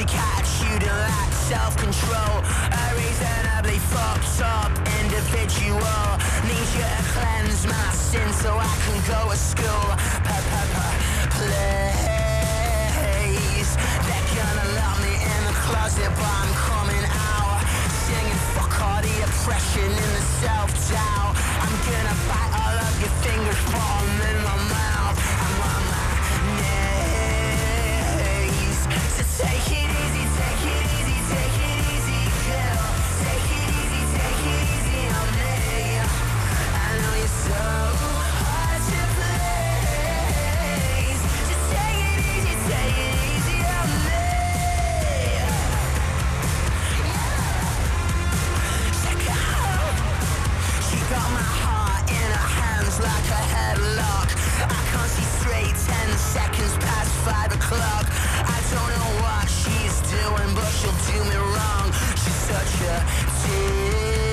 A 0.00 0.04
catch 0.04 0.60
you 0.60 0.78
to 0.78 0.86
lack 0.86 1.32
self-control. 1.32 2.44
A 2.44 2.94
reasonably 3.00 3.78
fucked 3.78 4.40
up 4.42 4.70
individual. 5.00 5.80
Need 6.44 6.68
you 6.76 6.84
to 6.84 7.02
cleanse 7.14 7.64
my 7.66 7.88
sin 7.92 8.28
so 8.34 8.58
I 8.58 8.76
can 8.84 9.00
go 9.08 9.30
to 9.30 9.36
school. 9.36 9.96
Please, 11.36 11.70
they're 14.04 14.28
gonna 14.36 14.66
lock 14.76 14.96
me 15.00 15.14
in 15.16 15.40
the 15.48 15.56
closet, 15.64 16.10
but 16.12 16.28
I'm 16.42 16.52
coming 16.68 17.06
out. 17.32 17.64
Singing 18.04 18.40
fuck 18.52 18.74
all 18.82 19.00
the 19.00 19.16
oppression 19.24 19.88
and 19.88 20.12
the 20.18 20.24
self-doubt. 20.44 21.32
I'm 21.64 21.76
gonna 21.88 22.16
bite 22.28 22.52
all 22.60 22.76
of 22.84 22.94
your 23.00 23.14
fingers, 23.24 23.60
put 23.64 23.80
'em 23.80 24.20
in 24.28 24.38
my 24.44 24.56
mouth. 24.74 24.95
Seconds 56.36 56.76
past 56.78 57.12
five 57.24 57.54
o'clock. 57.54 58.06
I 58.48 58.60
don't 58.70 58.98
know 58.98 59.05
doing, 60.26 60.54
but 60.54 60.68
she'll 60.76 60.90
do 61.06 61.18
me 61.30 61.36
wrong. 61.36 61.92
She's 62.20 62.40
such 62.50 62.74
a 62.82 62.96
tease. 63.42 64.25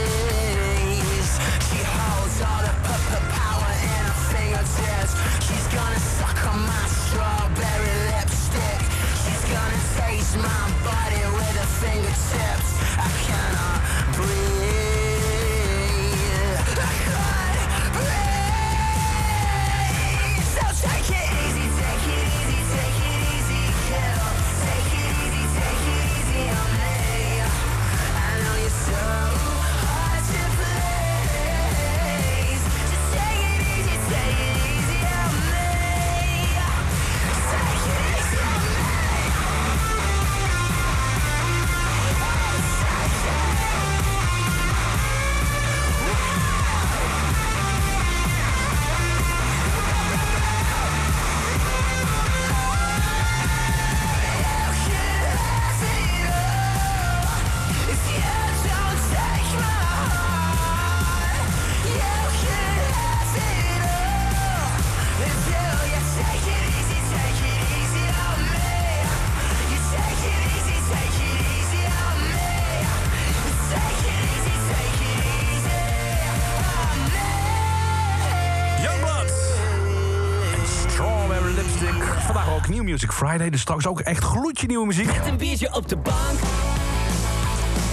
Dus 83.51 83.61
straks 83.61 83.87
ook 83.87 83.99
echt 83.99 84.23
gloedje 84.23 84.67
nieuwe 84.67 84.85
muziek. 84.85 85.05
Met 85.05 85.25
een 85.27 85.37
biertje 85.37 85.73
op 85.75 85.87
de 85.87 85.95
bank. 85.95 86.39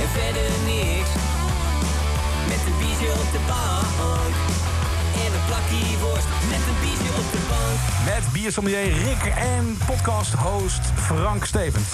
En 0.00 0.08
verder 0.12 0.50
niks. 0.66 1.10
Met 2.48 2.58
een 2.66 2.78
biertje 2.78 3.12
op 3.12 3.32
de 3.32 3.40
bank. 3.46 4.34
En 5.26 5.32
een 5.34 5.44
plakje 5.46 5.98
worst. 6.00 6.26
Met 6.48 6.58
een 6.68 6.80
biertje 6.80 7.08
op 7.18 7.32
de 7.32 7.38
bank. 7.48 8.14
Met 8.14 8.32
biersommelier 8.32 8.92
Rick 8.92 9.24
en 9.36 9.78
podcast-host 9.86 10.80
Frank 10.94 11.44
Stevens. 11.44 11.88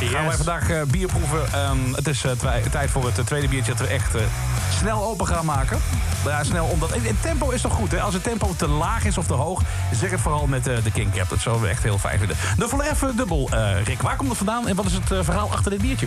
Gaan 0.00 0.26
wij 0.26 0.36
vandaag 0.36 0.70
eh, 0.70 0.82
bier 0.82 1.08
proeven. 1.08 1.52
Ehm, 1.52 1.92
het 1.94 2.08
is 2.08 2.18
twi- 2.38 2.70
tijd 2.70 2.90
voor 2.90 3.04
het 3.06 3.18
eh, 3.18 3.24
tweede 3.24 3.48
biertje 3.48 3.72
dat 3.74 3.80
we 3.80 3.86
echt 3.94 4.14
eh, 4.14 4.20
snel 4.80 5.04
open 5.04 5.26
gaan 5.26 5.44
maken. 5.44 5.78
Ja, 6.24 6.44
snel, 6.44 6.64
omdat... 6.64 6.94
Het 6.94 7.22
tempo 7.22 7.50
is 7.50 7.60
toch 7.60 7.72
goed, 7.72 7.90
hè? 7.90 8.00
Als 8.00 8.14
het 8.14 8.22
tempo 8.22 8.54
te 8.56 8.68
laag 8.68 9.04
is 9.04 9.18
of 9.18 9.26
te 9.26 9.32
hoog, 9.32 9.62
zeg 9.92 10.10
het 10.10 10.20
vooral 10.20 10.46
met 10.46 10.66
eh, 10.66 10.84
de 10.84 10.90
King 10.90 11.12
Cap. 11.12 11.28
Dat 11.28 11.40
zouden 11.40 11.64
we 11.64 11.70
echt 11.70 11.82
heel 11.82 11.98
fijn 11.98 12.18
vinden. 12.18 12.36
De 12.56 12.68
Verleffen 12.68 13.16
dubbel, 13.16 13.48
eh, 13.50 13.82
Rick. 13.84 14.02
Waar 14.02 14.16
komt 14.16 14.28
het 14.28 14.38
vandaan 14.38 14.68
en 14.68 14.76
wat 14.76 14.86
is 14.86 14.92
het 14.92 15.10
eh, 15.10 15.18
verhaal 15.22 15.52
achter 15.52 15.70
dit 15.70 15.80
biertje? 15.80 16.06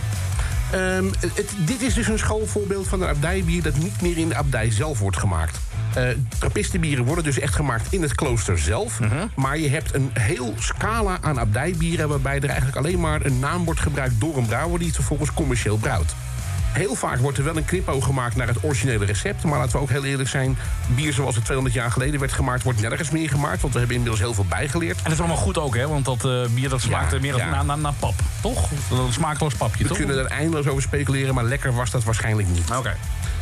Ehm, 0.70 1.04
het, 1.20 1.54
dit 1.56 1.82
is 1.82 1.94
dus 1.94 2.08
een 2.08 2.18
schoolvoorbeeld 2.18 2.88
van 2.88 3.02
een 3.02 3.08
abdijbier 3.08 3.62
dat 3.62 3.76
niet 3.76 4.00
meer 4.00 4.18
in 4.18 4.28
de 4.28 4.34
abdij 4.34 4.70
zelf 4.70 4.98
wordt 4.98 5.16
gemaakt. 5.16 5.60
Trappistenbieren 6.38 7.04
worden 7.04 7.24
dus 7.24 7.38
echt 7.38 7.54
gemaakt 7.54 7.92
in 7.92 8.02
het 8.02 8.14
klooster 8.14 8.58
zelf. 8.58 9.00
Maar 9.34 9.58
je 9.58 9.68
hebt 9.68 9.94
een 9.94 10.10
heel 10.12 10.54
scala 10.58 11.18
aan 11.20 11.38
abdijbieren... 11.38 12.08
waarbij 12.08 12.40
er 12.40 12.48
eigenlijk 12.48 12.76
alleen 12.76 13.00
maar 13.00 13.24
een 13.24 13.38
naam 13.38 13.64
wordt 13.64 13.80
gebruikt 13.80 14.20
door 14.20 14.36
een 14.36 14.46
brouwer... 14.46 14.78
die 14.78 14.86
het 14.86 14.96
vervolgens 14.96 15.32
commercieel 15.34 15.76
brouwt. 15.76 16.14
Heel 16.74 16.94
vaak 16.94 17.18
wordt 17.18 17.38
er 17.38 17.44
wel 17.44 17.56
een 17.56 17.64
knipoog 17.64 18.04
gemaakt 18.04 18.36
naar 18.36 18.46
het 18.46 18.64
originele 18.64 19.04
recept. 19.04 19.44
Maar 19.44 19.58
laten 19.58 19.72
we 19.72 19.78
ook 19.78 19.90
heel 19.90 20.04
eerlijk 20.04 20.28
zijn... 20.28 20.56
bier 20.86 21.12
zoals 21.12 21.34
het 21.34 21.44
200 21.44 21.76
jaar 21.76 21.90
geleden 21.90 22.20
werd 22.20 22.32
gemaakt... 22.32 22.62
wordt 22.62 22.80
nergens 22.80 23.10
meer 23.10 23.28
gemaakt, 23.28 23.60
want 23.60 23.72
we 23.72 23.78
hebben 23.78 23.96
inmiddels 23.96 24.22
heel 24.22 24.34
veel 24.34 24.44
bijgeleerd. 24.48 24.96
En 24.96 25.02
dat 25.02 25.12
is 25.12 25.18
allemaal 25.18 25.36
goed 25.36 25.58
ook, 25.58 25.76
hè? 25.76 25.88
Want 25.88 26.04
dat 26.04 26.24
eh, 26.24 26.44
bier 26.54 26.68
dat 26.68 26.80
smaakt 26.80 27.10
Ja, 27.10 27.16
eh, 27.16 27.22
meer 27.22 27.36
ja. 27.36 27.62
naar, 27.62 27.92
pap, 27.98 28.14
toch? 28.40 28.70
Een 28.90 29.12
smaakloos 29.12 29.54
papje, 29.54 29.82
We 29.82 29.88
toch? 29.88 29.98
kunnen 29.98 30.18
er 30.18 30.26
eindeloos 30.26 30.66
over 30.66 30.82
speculeren, 30.82 31.34
maar 31.34 31.44
lekker 31.44 31.74
was 31.74 31.90
dat 31.90 32.04
waarschijnlijk 32.04 32.48
niet. 32.48 32.70
Oké. 32.76 32.96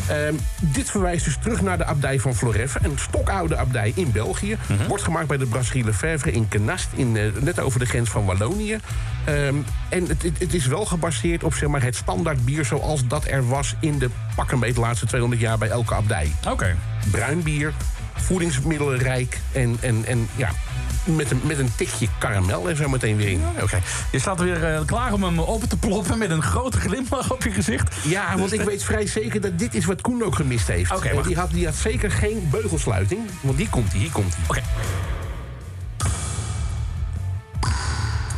Ehm, 0.06 0.34
dit 0.60 0.90
verwijst 0.90 1.24
dus 1.24 1.36
terug 1.40 1.62
naar 1.62 1.78
de 1.78 1.84
abdij 1.84 2.20
van 2.20 2.34
Floreffe. 2.34 2.78
Een 2.82 2.98
stokoude 2.98 3.56
abdij 3.56 3.92
in 3.94 4.12
België. 4.12 4.56
Mhm. 4.66 4.86
Wordt 4.88 5.02
gemaakt 5.02 5.26
bij 5.26 5.36
de 5.36 5.46
Brasserie 5.46 5.84
Lefebvre 5.84 6.32
in 6.32 6.48
Kenast, 6.48 6.88
in, 6.92 7.16
eh, 7.16 7.24
net 7.40 7.60
over 7.60 7.78
de 7.78 7.86
grens 7.86 8.10
van 8.10 8.24
Wallonië. 8.24 8.78
Ehm, 9.24 9.54
en 9.88 10.06
het, 10.06 10.22
het, 10.22 10.38
het 10.38 10.54
is 10.54 10.66
wel 10.66 10.84
gebaseerd 10.84 11.44
op 11.44 11.54
zeg 11.54 11.68
maar, 11.68 11.82
het 11.82 11.96
standaard 11.96 12.44
bier 12.44 12.64
zoals 12.64 13.06
dat 13.06 13.26
er 13.26 13.48
was... 13.48 13.74
in 13.80 13.98
de 13.98 14.10
pak 14.34 14.52
een 14.52 14.60
beetje 14.60 14.80
laatste 14.80 15.06
200 15.06 15.40
jaar 15.40 15.58
bij 15.58 15.68
elke 15.68 15.94
abdij. 15.94 16.32
Oké. 16.48 16.76
Bruin 17.10 17.42
bier, 17.42 17.72
voedingsmiddelenrijk 18.14 19.40
en, 19.52 19.76
en, 19.80 20.04
en 20.04 20.28
ja, 20.36 20.48
met 21.04 21.30
een, 21.30 21.40
met 21.44 21.58
een 21.58 21.72
tikje 21.76 22.08
karamel 22.18 22.68
en 22.68 22.76
zo 22.76 22.88
meteen 22.88 23.16
weer 23.16 23.28
in. 23.28 23.42
Oké. 23.62 23.80
Je 24.10 24.18
staat 24.18 24.40
weer 24.40 24.74
eh, 24.74 24.80
klaar 24.86 25.12
om 25.12 25.22
hem 25.22 25.40
open 25.40 25.68
te 25.68 25.76
ploppen 25.76 26.18
met 26.18 26.30
een 26.30 26.42
grote 26.42 26.80
glimlach 26.80 27.30
op 27.32 27.42
je 27.42 27.50
gezicht. 27.50 27.94
Ja, 28.04 28.36
want 28.38 28.52
ik 28.52 28.60
weet 28.60 28.84
vrij 28.84 29.06
zeker 29.06 29.40
dat 29.40 29.58
dit 29.58 29.74
is 29.74 29.84
wat 29.84 30.00
Koen 30.00 30.24
ook 30.24 30.34
gemist 30.34 30.66
heeft. 30.68 30.92
Oké, 30.94 31.14
wacht. 31.14 31.26
die, 31.26 31.36
had, 31.36 31.50
die 31.50 31.64
had 31.64 31.74
zeker 31.74 32.10
geen 32.10 32.48
beugelsluiting. 32.50 33.20
Want 33.40 33.56
die 33.56 33.68
komt 33.68 33.92
hier 33.92 34.10
komt 34.10 34.34
hij. 34.34 34.44
Oké. 34.46 34.62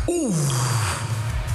Oeh. 0.07 0.37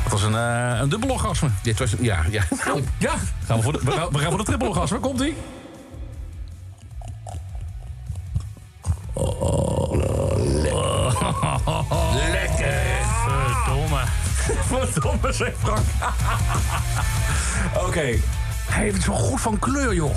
Dat 0.03 0.11
was 0.11 0.23
een, 0.23 0.35
eh 0.35 0.79
een 0.81 0.89
dubbel 0.89 1.09
orgasme. 1.09 1.49
Dit 1.61 1.79
was, 1.79 1.93
ja, 1.99 2.23
ja. 2.29 2.43
Nou, 2.65 2.83
Ja, 2.97 3.13
gaan 3.45 3.57
we, 3.57 3.63
voor 3.63 3.73
de, 3.73 3.79
we, 3.83 3.91
gaan, 3.91 4.09
we 4.11 4.17
gaan 4.17 4.29
voor 4.29 4.37
de 4.37 4.45
triple 4.45 4.67
orgasme. 4.67 4.99
Komt 4.99 5.21
ie? 5.21 5.35
Lekker. 12.13 12.81
Verdomme. 13.27 14.01
Verdomme 14.69 15.31
zeg 15.33 15.51
Frank. 15.57 15.85
Oké. 17.87 18.17
Hij 18.69 18.83
heeft 18.83 18.95
het 18.95 19.03
zo 19.03 19.13
goed 19.13 19.41
van 19.41 19.59
kleur, 19.59 19.93
joh. 19.93 20.15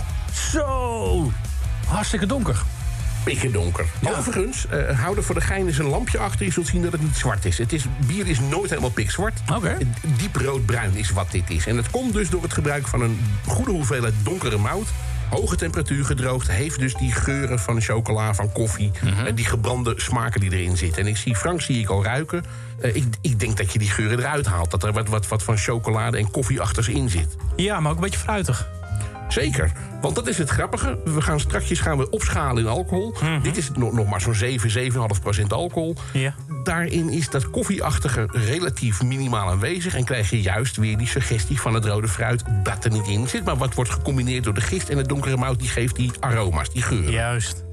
Zo. 0.50 1.32
Hartstikke 1.86 2.26
donker. 2.26 2.62
Pikken 3.24 3.52
donker. 3.52 3.86
Overigens, 4.18 4.66
eh 4.66 5.00
hou 5.00 5.16
er 5.16 5.22
voor 5.22 5.34
de 5.34 5.40
gein 5.40 5.66
eens 5.66 5.78
een 5.78 5.86
lampje 5.86 6.18
achter. 6.18 6.46
Je 6.46 6.52
zult 6.52 6.66
zien 6.66 6.82
dat 6.82 6.92
het 6.92 7.02
niet 7.02 7.16
zwart 7.16 7.44
is. 7.44 7.58
Het 7.58 7.72
is 7.72 7.84
bier 8.06 8.26
is 8.26 8.40
nooit 8.40 8.70
helemaal 8.70 8.90
pikzwart. 8.90 9.40
Oké. 9.54 9.76
Diep 10.16 10.36
roodbruin 10.36 10.96
is 10.96 11.10
wat 11.10 11.30
dit 11.30 11.50
is. 11.50 11.66
En 11.66 11.76
het 11.76 11.90
komt 11.90 12.12
dus 12.12 12.30
door 12.30 12.42
het 12.42 12.52
gebruik 12.52 12.86
van 12.86 13.00
een 13.00 13.20
goede 13.46 13.70
hoeveelheid 13.70 14.14
donkere 14.22 14.58
mout. 14.58 14.88
Hoge 15.32 15.56
temperatuur 15.56 16.04
gedroogd. 16.04 16.50
Heeft 16.50 16.78
dus 16.78 16.94
die 16.94 17.12
geuren 17.12 17.58
van 17.58 17.80
chocola, 17.80 18.34
van 18.34 18.52
koffie. 18.52 18.90
en 19.26 19.34
die 19.34 19.44
gebrande 19.44 19.94
smaken 19.96 20.40
die 20.40 20.52
erin 20.52 20.76
zitten. 20.76 21.02
En 21.02 21.08
ik 21.08 21.16
zie 21.16 21.36
Frank 21.36 21.60
zie 21.60 21.78
ik 21.78 21.88
al 21.88 22.04
ruiken. 22.04 22.44
Eh, 22.80 22.94
ik, 22.94 23.04
ik 23.20 23.40
denk 23.40 23.56
dat 23.56 23.72
je 23.72 23.78
die 23.78 23.90
geuren 23.90 24.18
eruit 24.18 24.46
haalt. 24.46 24.70
Dat 24.70 24.82
er 24.82 24.92
wat, 24.92 25.08
wat, 25.08 25.28
wat 25.28 25.42
van 25.42 25.58
chocolade 25.58 26.18
en 26.18 26.30
koffieachters 26.30 26.88
in 26.88 27.08
zit. 27.08 27.36
Ja, 27.56 27.80
maar 27.80 27.90
ook 27.90 27.96
een 27.96 28.04
beetje 28.04 28.18
fruitig. 28.18 28.68
Zeker, 29.32 29.72
want 30.00 30.14
dat 30.14 30.28
is 30.28 30.38
het 30.38 30.50
grappige. 30.50 30.98
We 31.04 31.20
gaan 31.20 31.40
straks 31.40 31.80
gaan 31.80 31.98
we 31.98 32.10
opschalen 32.10 32.62
in 32.62 32.68
alcohol. 32.68 33.14
Dit 33.42 33.56
is 33.56 33.70
nog, 33.70 33.92
nog 33.92 34.08
maar 34.08 34.20
zo'n 34.20 34.34
7, 34.34 34.92
7,5 34.92 34.98
procent 35.22 35.52
alcohol. 35.52 35.96
Ja. 36.12 36.34
Daarin 36.62 37.08
is 37.08 37.30
dat 37.30 37.50
koffieachtige 37.50 38.28
relatief 38.30 39.02
minimaal 39.02 39.48
aanwezig... 39.48 39.94
en 39.94 40.04
krijg 40.04 40.30
je 40.30 40.40
juist 40.40 40.76
weer 40.76 40.98
die 40.98 41.06
suggestie 41.06 41.60
van 41.60 41.74
het 41.74 41.84
rode 41.84 42.08
fruit 42.08 42.44
dat 42.62 42.84
er 42.84 42.90
niet 42.90 43.06
in 43.06 43.28
zit... 43.28 43.44
maar 43.44 43.56
wat 43.56 43.74
wordt 43.74 43.90
gecombineerd 43.90 44.44
door 44.44 44.54
de 44.54 44.60
gist 44.60 44.88
en 44.88 44.96
het 44.96 45.08
donkere 45.08 45.36
mout... 45.36 45.58
die 45.58 45.68
geeft 45.68 45.96
die 45.96 46.12
aroma's, 46.20 46.70
die 46.70 46.82
geuren. 46.82 47.12
Juist. 47.12 47.64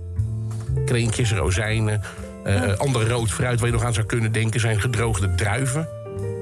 Kreentjes, 0.86 1.32
rozijnen, 1.32 2.02
eh 2.44 2.78
ander 2.78 3.08
rood 3.08 3.32
fruit... 3.32 3.60
waar 3.60 3.70
je 3.70 3.76
nog 3.76 3.84
aan 3.84 3.94
zou 3.94 4.06
kunnen 4.06 4.32
denken 4.32 4.60
zijn 4.60 4.82
gedroogde 4.82 5.36
druiven. 5.36 5.88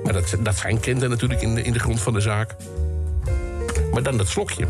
Maar 0.04 0.14
dat, 0.14 0.36
dat 0.40 0.58
zijn 0.58 0.80
krenten 0.80 1.10
natuurlijk 1.10 1.42
in 1.42 1.56
de, 1.56 1.62
in 1.62 1.74
de 1.74 1.80
grond 1.80 2.02
van 2.02 2.14
de 2.14 2.22
zaak. 2.22 2.56
Maar 3.92 4.04
dan 4.04 4.18
dat 4.18 4.28
slokje. 4.28 4.68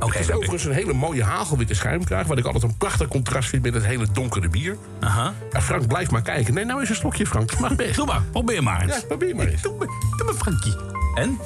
Oké, 0.00 0.06
het 0.12 0.20
is 0.20 0.26
dat- 0.26 0.36
overigens 0.36 0.64
een 0.64 0.72
hele 0.72 0.92
mooie 0.92 1.24
hagelwitte 1.24 1.74
schuimkraag... 1.74 2.26
wat 2.26 2.38
ik 2.38 2.44
altijd 2.44 2.62
een 2.62 2.76
prachtig 2.76 3.08
contrast 3.08 3.48
vind 3.48 3.62
met 3.62 3.74
het 3.74 3.84
hele 3.86 4.06
donkere 4.12 4.48
bier. 4.48 4.76
Aha. 5.00 5.32
Ja, 5.52 5.60
Frank, 5.62 5.86
blijf 5.86 6.10
maar 6.10 6.22
kijken. 6.22 6.54
Nee, 6.54 6.64
nou 6.64 6.82
is 6.82 6.88
een 6.88 6.94
slokje, 6.94 7.26
Frank. 7.26 7.58
Mag 7.58 7.74
best. 7.84 7.94
Doe 7.94 8.06
maar, 8.06 8.22
probeer 8.30 8.62
maar 8.62 8.82
eens. 8.82 8.94
Ja, 8.94 9.00
probeer 9.08 9.36
maar 9.36 9.46
eens. 9.46 9.62
Doe 9.62 9.74
maar, 9.78 9.86
doe 10.16 10.24
maar 10.24 10.34
Frankie. 10.34 10.74
En? 11.14 11.38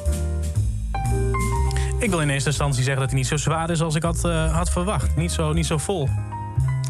Ik 1.99 2.11
wil 2.11 2.21
in 2.21 2.31
eerste 2.31 2.49
instantie 2.49 2.83
zeggen 2.83 3.01
dat 3.01 3.11
hij 3.11 3.19
niet 3.19 3.29
zo 3.29 3.37
zwaar 3.37 3.71
is 3.71 3.81
als 3.83 3.95
ik 3.95 4.03
had, 4.03 4.25
eh, 4.25 4.55
had 4.57 4.71
verwacht. 4.71 5.17
Niet 5.17 5.33
zo, 5.33 5.53
niet 5.53 5.67
zo 5.67 5.79
vol. 5.79 6.09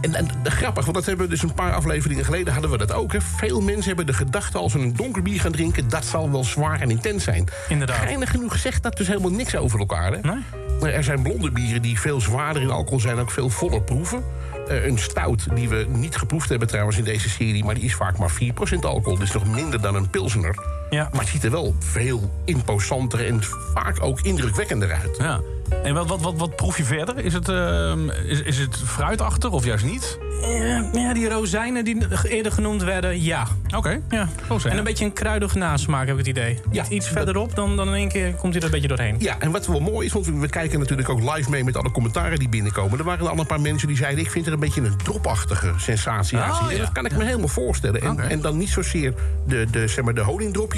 En, 0.00 0.14
en 0.14 0.28
grappig, 0.44 0.84
want 0.84 0.96
dat 0.96 1.06
hebben 1.06 1.24
we 1.24 1.32
dus 1.32 1.42
een 1.42 1.54
paar 1.54 1.72
afleveringen 1.72 2.24
geleden 2.24 2.52
hadden 2.52 2.70
we 2.70 2.76
dat 2.76 2.92
ook. 2.92 3.12
Hè. 3.12 3.20
Veel 3.20 3.60
mensen 3.60 3.86
hebben 3.86 4.06
de 4.06 4.12
gedachte 4.12 4.58
als 4.58 4.72
ze 4.72 4.78
een 4.78 4.96
donker 4.96 5.22
bier 5.22 5.40
gaan 5.40 5.52
drinken... 5.52 5.88
dat 5.88 6.04
zal 6.04 6.30
wel 6.30 6.44
zwaar 6.44 6.80
en 6.80 6.90
intens 6.90 7.24
zijn. 7.24 7.48
Inderdaad. 7.68 7.96
Geinig 7.96 8.30
genoeg 8.30 8.56
zegt 8.56 8.82
dat 8.82 8.96
dus 8.96 9.06
helemaal 9.06 9.30
niks 9.30 9.56
over 9.56 9.78
elkaar. 9.78 10.12
Hè? 10.12 10.20
Nee? 10.20 10.92
Er 10.92 11.04
zijn 11.04 11.22
blonde 11.22 11.50
bieren 11.50 11.82
die 11.82 12.00
veel 12.00 12.20
zwaarder 12.20 12.62
in 12.62 12.70
alcohol 12.70 13.00
zijn... 13.00 13.18
ook 13.18 13.30
veel 13.30 13.50
voller 13.50 13.82
proeven. 13.82 14.24
Eh, 14.68 14.86
een 14.86 14.98
stout 14.98 15.54
die 15.54 15.68
we 15.68 15.86
niet 15.88 16.16
geproefd 16.16 16.48
hebben 16.48 16.68
trouwens 16.68 16.98
in 16.98 17.04
deze 17.04 17.28
serie... 17.28 17.64
maar 17.64 17.74
die 17.74 17.84
is 17.84 17.94
vaak 17.94 18.18
maar 18.18 18.32
4% 18.42 18.78
alcohol. 18.80 19.18
Dus 19.18 19.32
nog 19.32 19.54
minder 19.54 19.80
dan 19.80 19.94
een 19.94 20.10
pilsener. 20.10 20.77
Ja. 20.90 21.08
Maar 21.12 21.20
het 21.20 21.28
ziet 21.30 21.44
er 21.44 21.50
wel 21.50 21.74
veel 21.78 22.30
imposanter 22.44 23.26
en 23.26 23.40
vaak 23.74 24.02
ook 24.02 24.20
indrukwekkender 24.20 24.92
uit. 24.92 25.16
Ja. 25.18 25.40
En 25.82 25.94
wat, 25.94 26.06
wat, 26.06 26.20
wat, 26.20 26.34
wat 26.36 26.56
proef 26.56 26.76
je 26.76 26.84
verder? 26.84 27.18
Is 27.24 27.32
het, 27.32 27.48
ehm, 27.48 28.10
is, 28.10 28.42
is 28.42 28.58
het 28.58 28.76
fruitachtig 28.84 29.50
of 29.50 29.64
juist 29.64 29.84
niet? 29.84 30.18
Eh, 30.42 30.92
ja, 30.92 31.12
die 31.14 31.28
rozijnen 31.28 31.84
die 31.84 32.06
eerder 32.22 32.52
genoemd 32.52 32.82
werden, 32.82 33.22
ja. 33.22 33.46
Oké. 33.76 34.00
ja. 34.10 34.28
Rozijnen. 34.48 34.72
En 34.72 34.78
een 34.78 34.84
beetje 34.84 35.04
een 35.04 35.12
kruidige 35.12 35.58
nasmaak, 35.58 36.06
heb 36.06 36.18
ik 36.18 36.26
het 36.26 36.36
idee. 36.36 36.58
Ja, 36.70 36.84
Iets 36.88 37.04
dat- 37.06 37.14
verderop, 37.16 37.54
dan, 37.54 37.76
dan 37.76 37.88
in 37.88 37.94
één 37.94 38.08
keer 38.08 38.32
komt 38.34 38.52
hij 38.52 38.56
er 38.62 38.64
een 38.64 38.70
beetje 38.80 38.88
doorheen. 38.88 39.16
Ja, 39.18 39.36
en 39.38 39.50
wat 39.50 39.66
wel 39.66 39.80
mooi 39.80 40.06
is, 40.06 40.12
want 40.12 40.26
we 40.26 40.48
kijken 40.48 40.78
natuurlijk 40.78 41.08
ook 41.08 41.34
live 41.36 41.50
mee 41.50 41.64
met 41.64 41.76
alle 41.76 41.90
commentaren 41.90 42.38
die 42.38 42.48
binnenkomen. 42.48 42.98
Er 42.98 43.04
waren 43.04 43.30
al 43.30 43.38
een 43.38 43.46
paar 43.46 43.60
mensen 43.60 43.88
die 43.88 43.96
zeiden: 43.96 44.24
Ik 44.24 44.30
vind 44.30 44.46
er 44.46 44.52
een 44.52 44.60
beetje 44.60 44.80
een 44.80 44.96
dropachtige 44.96 45.72
sensatie 45.76 46.38
aan 46.38 46.50
Oh. 46.50 46.70
En 46.70 46.76
ja. 46.76 46.82
Dat 46.82 46.92
kan 46.92 47.06
ik 47.06 47.16
me 47.16 47.24
helemaal 47.24 47.48
voorstellen. 47.48 48.00
En, 48.02 48.10
Oké. 48.10 48.22
en 48.22 48.40
dan 48.40 48.56
niet 48.56 48.68
zozeer 48.70 49.14
de, 49.46 49.66
de, 49.70 49.88
zeg 49.88 50.04
maar, 50.04 50.14
de 50.14 50.20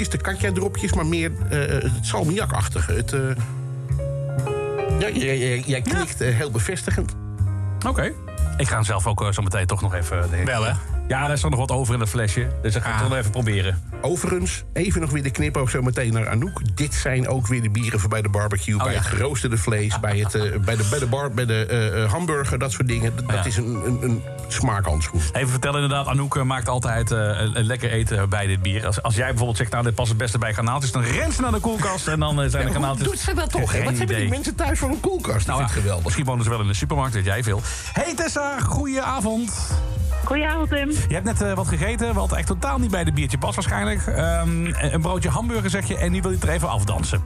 honingdropjes, 0.01 0.09
de 0.09 0.17
katja-dropjes, 0.17 0.93
maar 0.93 1.05
meer 1.05 1.31
eh, 1.49 1.91
het 1.91 2.05
salmiakachtige. 2.05 2.93
Het, 2.93 3.13
eh, 3.13 3.21
ja, 4.99 5.09
jij, 5.09 5.37
jij, 5.37 5.59
jij 5.59 5.81
knikt 5.81 6.21
eh, 6.21 6.35
heel 6.35 6.51
bevestigend. 6.51 7.15
Oké. 7.87 8.11
Ik 8.57 8.67
ga 8.67 8.75
hem 8.75 8.83
zelf 8.83 9.07
ook 9.07 9.21
eh, 9.21 9.31
zo 9.31 9.41
meteen 9.41 9.65
toch 9.65 9.81
nog 9.81 9.93
even... 9.93 10.33
eh, 10.39 10.45
Wel, 10.45 10.63
hè? 10.63 10.71
Ja, 11.07 11.25
er 11.25 11.31
is 11.33 11.43
nog 11.43 11.55
wat 11.55 11.71
over 11.71 11.93
in 11.93 11.99
het 11.99 12.09
flesje. 12.09 12.47
Dus 12.61 12.73
dat 12.73 12.83
ga 12.83 12.91
ik 12.93 12.97
toch 12.99 13.09
nog 13.09 13.17
even 13.17 13.31
proberen. 13.31 13.83
Overigens, 14.01 14.63
even 14.73 15.01
nog 15.01 15.09
weer 15.09 15.23
de 15.23 15.29
knipoog 15.31 15.69
zo 15.69 15.81
meteen 15.81 16.13
naar 16.13 16.29
Anouk. 16.29 16.61
Dit 16.75 16.93
zijn 16.93 17.27
ook 17.27 17.47
weer 17.47 17.61
de 17.61 17.69
bieren 17.69 17.99
voor 17.99 18.09
bij 18.09 18.21
de 18.21 18.29
barbecue, 18.29 18.77
bij 18.77 18.85
Oh, 18.85 18.91
ja. 18.91 18.97
het 18.97 19.07
geroosterde 19.07 19.57
vlees, 19.57 19.99
bij, 19.99 20.17
het, 20.17 20.35
eh, 20.35 20.41
bij 20.59 20.75
de, 20.75 20.87
bij 20.89 20.99
de, 20.99 21.05
bar, 21.05 21.31
bij 21.31 21.45
de 21.45 21.65
eh, 21.65 22.03
eh, 22.03 22.11
hamburger, 22.11 22.59
dat 22.59 22.71
soort 22.71 22.87
dingen. 22.87 23.15
Dat, 23.15 23.27
dat 23.27 23.35
Ja. 23.37 23.45
is 23.45 23.57
een, 23.57 23.81
een, 23.85 23.97
een 24.03 24.21
smaakhandschoen. 24.47 25.21
Even 25.33 25.49
vertellen 25.49 25.81
inderdaad, 25.81 26.07
Anouk 26.07 26.35
eh, 26.35 26.43
maakt 26.43 26.67
altijd 26.69 27.11
eh, 27.11 27.17
lekker 27.53 27.91
eten 27.91 28.29
bij 28.29 28.47
dit 28.47 28.61
bier. 28.61 28.85
Als, 28.85 29.01
als 29.01 29.15
jij 29.15 29.27
bijvoorbeeld 29.27 29.57
zegt, 29.57 29.71
nou 29.71 29.83
dit 29.83 29.95
past 29.95 30.09
het 30.09 30.17
beste 30.17 30.37
bij 30.37 30.53
garnaaltjes... 30.53 30.91
dan 30.91 31.03
rent 31.03 31.33
ze 31.33 31.41
naar 31.41 31.51
de 31.51 31.59
koelkast 31.59 32.07
en 32.07 32.19
dan 32.19 32.41
eh, 32.41 32.49
zijn 32.49 32.51
de 32.51 32.57
Hoe 32.61 32.71
garnaaltjes... 32.71 33.07
doet 33.07 33.19
ze 33.19 33.33
dat 33.33 33.51
toch? 33.51 33.71
hè? 33.73 33.83
Wat 33.83 33.97
hebben 33.97 34.15
die 34.17 34.29
mensen 34.29 34.55
thuis 34.55 34.79
voor 34.79 34.89
een 34.89 34.99
koelkast? 34.99 35.47
Nou, 35.47 35.57
vind 35.59 35.69
het 35.71 35.79
geweldig. 35.79 36.03
Misschien 36.03 36.25
wonen 36.25 36.43
ze 36.43 36.49
wel 36.49 36.61
in 36.61 36.67
de 36.67 36.73
supermarkt, 36.73 37.13
weet 37.13 37.25
jij 37.25 37.43
veel. 37.43 37.61
Hey 37.93 38.13
Tessa, 38.33 38.59
goeie 38.59 39.01
avond. 39.01 39.51
Goedenavond, 40.23 40.69
Tim. 40.69 40.89
Je 40.89 41.13
hebt 41.13 41.25
net 41.25 41.41
eh, 41.41 41.53
wat 41.53 41.67
gegeten, 41.67 42.13
wat 42.13 42.31
echt 42.33 42.47
totaal 42.47 42.77
niet 42.77 42.91
bij 42.91 43.03
de 43.03 43.11
biertje 43.11 43.37
past 43.37 43.55
waarschijnlijk. 43.55 44.07
Ehm, 44.07 44.65
een 44.65 45.01
broodje 45.01 45.29
hamburger 45.29 45.69
zeg 45.69 45.87
je 45.87 45.97
en 45.97 46.11
nu 46.11 46.21
wil 46.21 46.29
je 46.29 46.35
het 46.35 46.45
er 46.45 46.53
even 46.53 46.69
afdansen. 46.69 47.23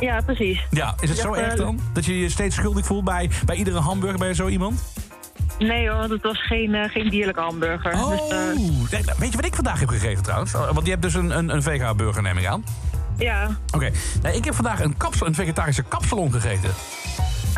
Ja, 0.00 0.20
precies. 0.20 0.66
Ja, 0.70 0.94
is 1.00 1.08
het 1.08 1.18
Ja, 1.18 1.24
zo 1.24 1.32
eh, 1.32 1.42
erg 1.44 1.54
dan? 1.54 1.80
Dat 1.92 2.04
je 2.04 2.18
je 2.18 2.28
steeds 2.28 2.56
schuldig 2.56 2.86
voelt 2.86 3.04
bij, 3.04 3.30
bij 3.44 3.56
iedere 3.56 3.78
hamburger 3.78 4.18
bij 4.18 4.34
zo 4.34 4.48
iemand? 4.48 4.82
Nee 5.58 5.88
hoor, 5.88 5.98
want 5.98 6.10
het 6.10 6.22
was 6.22 6.46
geen, 6.46 6.74
eh, 6.74 6.90
geen 6.90 7.08
dierlijke 7.10 7.40
hamburger. 7.40 7.92
Oh, 7.92 8.10
Dus, 8.10 8.28
eh, 8.28 8.38
nee, 8.90 9.02
nou, 9.04 9.18
weet 9.18 9.30
je 9.30 9.36
wat 9.36 9.46
ik 9.46 9.54
vandaag 9.54 9.80
heb 9.80 9.88
gegeten 9.88 10.22
trouwens? 10.22 10.52
Want 10.52 10.84
je 10.84 10.90
hebt 10.90 11.02
dus 11.02 11.14
een, 11.14 11.38
een, 11.38 11.54
een 11.54 11.62
vega-burger, 11.62 12.22
neem 12.22 12.38
ik 12.38 12.46
aan. 12.46 12.64
ja. 13.18 13.48
Oké, 13.74 13.90
nee, 14.22 14.36
ik 14.36 14.44
heb 14.44 14.54
vandaag 14.54 14.80
een, 14.80 14.96
kapsel, 14.96 15.26
een 15.26 15.34
vegetarische 15.34 15.82
kapsalon 15.82 16.32
gegeten. 16.32 16.70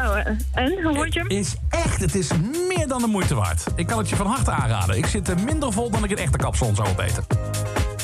Oh, 0.01 0.19
eh, 0.19 0.27
en? 0.55 0.83
Hoe 0.83 0.95
vond 0.95 1.13
je 1.13 1.19
hem? 1.19 1.29
Het 1.29 1.39
is 1.39 1.55
echt, 1.69 2.01
het 2.01 2.15
is 2.15 2.29
meer 2.69 2.89
dan 2.89 3.01
de 3.01 3.07
moeite 3.07 3.35
waard. 3.35 3.65
Ik 3.77 3.87
kan 3.87 3.99
het 3.99 4.09
je 4.09 4.17
van 4.17 4.27
harte 4.27 4.51
aanraden. 4.51 4.97
Ik 4.97 5.07
zit 5.07 5.29
er 5.29 5.39
minder 5.39 5.73
vol 5.73 5.91
dan 5.91 6.05
ik 6.05 6.11
een 6.11 6.19
echte 6.19 6.39
kapsalon 6.39 6.75
zou 6.75 6.89
opeten. 6.89 7.25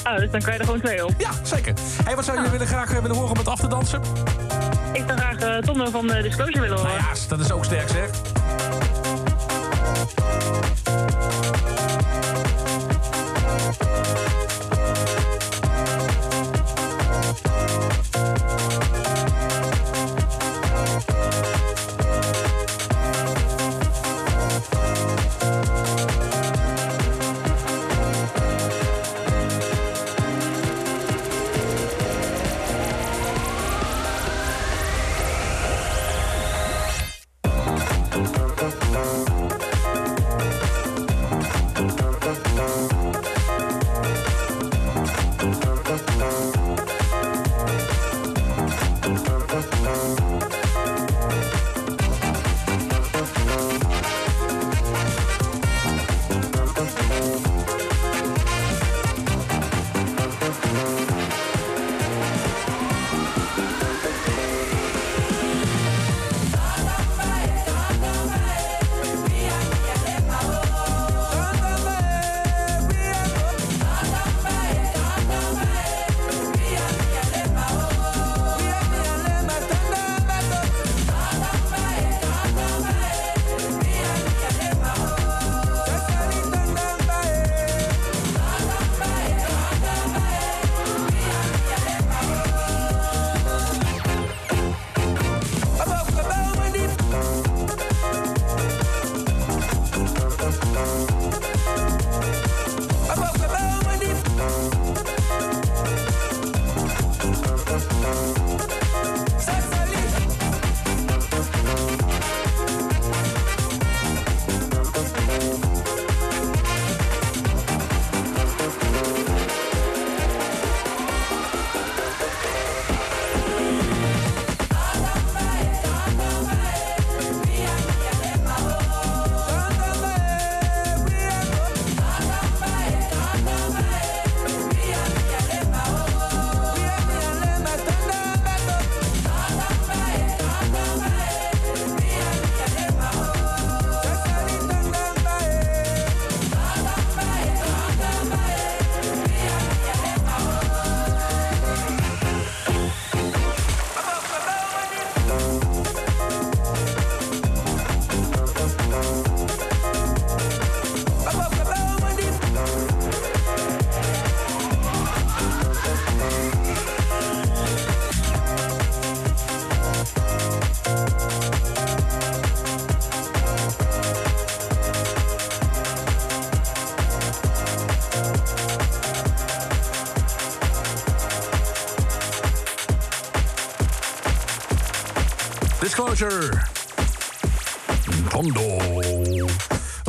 Oh, 0.04 0.16
dus 0.16 0.30
dan 0.30 0.40
kan 0.40 0.52
je 0.52 0.58
er 0.58 0.64
gewoon 0.64 0.80
twee 0.80 1.06
op. 1.06 1.14
Ja, 1.18 1.30
zeker. 1.42 1.74
Hey, 2.04 2.16
wat 2.16 2.24
zou 2.24 2.42
je 2.42 2.50
willen, 2.50 2.66
graag 2.66 2.92
eh, 2.92 3.00
willen 3.00 3.16
horen 3.16 3.30
om 3.30 3.38
het 3.38 3.48
af 3.48 3.60
te 3.60 3.68
dansen? 3.68 4.00
Ik 4.92 5.04
zou 5.06 5.18
graag 5.18 5.60
Tondo 5.60 5.90
van 5.90 6.12
eh, 6.12 6.22
Disclosure 6.22 6.60
willen 6.60 6.76
horen. 6.76 6.92
Nou 6.92 7.02
ja, 7.02 7.20
dat 7.28 7.40
is 7.40 7.52
ook 7.52 7.64
sterk 7.64 7.88
zeg. 7.88 8.10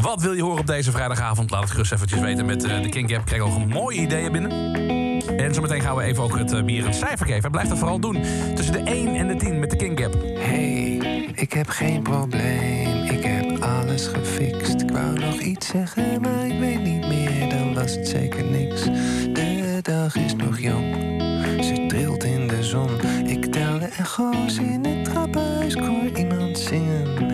Wat 0.01 0.21
wil 0.21 0.33
je 0.33 0.41
horen 0.41 0.59
op 0.59 0.67
deze 0.67 0.91
vrijdagavond? 0.91 1.51
Laat 1.51 1.61
het 1.61 1.71
gerust 1.71 1.91
eventjes 1.91 2.19
weten 2.19 2.45
met 2.45 2.63
eh, 2.63 2.81
de 2.81 2.89
King 2.89 3.11
Gap. 3.11 3.25
Krijg 3.25 3.41
nog 3.41 3.67
mooie 3.67 3.99
ideeën 3.99 4.31
binnen. 4.31 4.51
En 5.37 5.53
zometeen 5.53 5.81
gaan 5.81 5.95
we 5.95 6.03
even 6.03 6.23
ook 6.23 6.37
het 6.37 6.53
eh, 6.53 6.63
bier 6.63 6.85
een 6.85 6.93
cijfer 6.93 7.25
geven. 7.25 7.43
En 7.43 7.51
Blijf 7.51 7.67
dat 7.67 7.77
vooral 7.77 7.99
doen. 7.99 8.23
Tussen 8.55 8.73
de 8.73 8.91
1 8.91 9.15
en 9.15 9.27
de 9.27 9.35
10 9.35 9.59
met 9.59 9.69
de 9.69 9.75
King 9.75 9.99
Gap. 9.99 10.13
Hey, 10.37 10.95
ik 11.35 11.53
heb 11.53 11.69
geen 11.69 12.01
probleem, 12.01 13.03
ik 13.03 13.23
heb 13.23 13.63
alles 13.63 14.07
gefixt. 14.07 14.81
Ik 14.81 14.91
wou 14.91 15.19
nog 15.19 15.39
iets 15.39 15.67
zeggen, 15.67 16.21
maar 16.21 16.47
ik 16.47 16.59
weet 16.59 16.81
niet 16.81 17.07
meer, 17.07 17.49
dan 17.49 17.73
was 17.73 17.95
het 17.95 18.07
zeker 18.07 18.43
niks. 18.43 18.83
De 19.33 19.79
dag 19.81 20.15
is 20.15 20.35
nog 20.35 20.59
jong, 20.59 20.95
ze 21.63 21.85
trilt 21.87 22.23
in 22.23 22.47
de 22.47 22.63
zon. 22.63 22.89
Ik 23.25 23.45
tel 23.45 23.79
de 23.79 23.85
echo's 23.85 24.57
in 24.57 24.85
het 24.85 25.05
trappenhuis, 25.05 25.47
ik 25.47 25.48
hoor 25.85 26.17
iemand 26.17 26.59
zingen. 26.59 27.28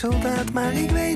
Soldaat, 0.00 0.52
maar 0.52 0.72
ik 0.72 0.90
weet 0.90 1.09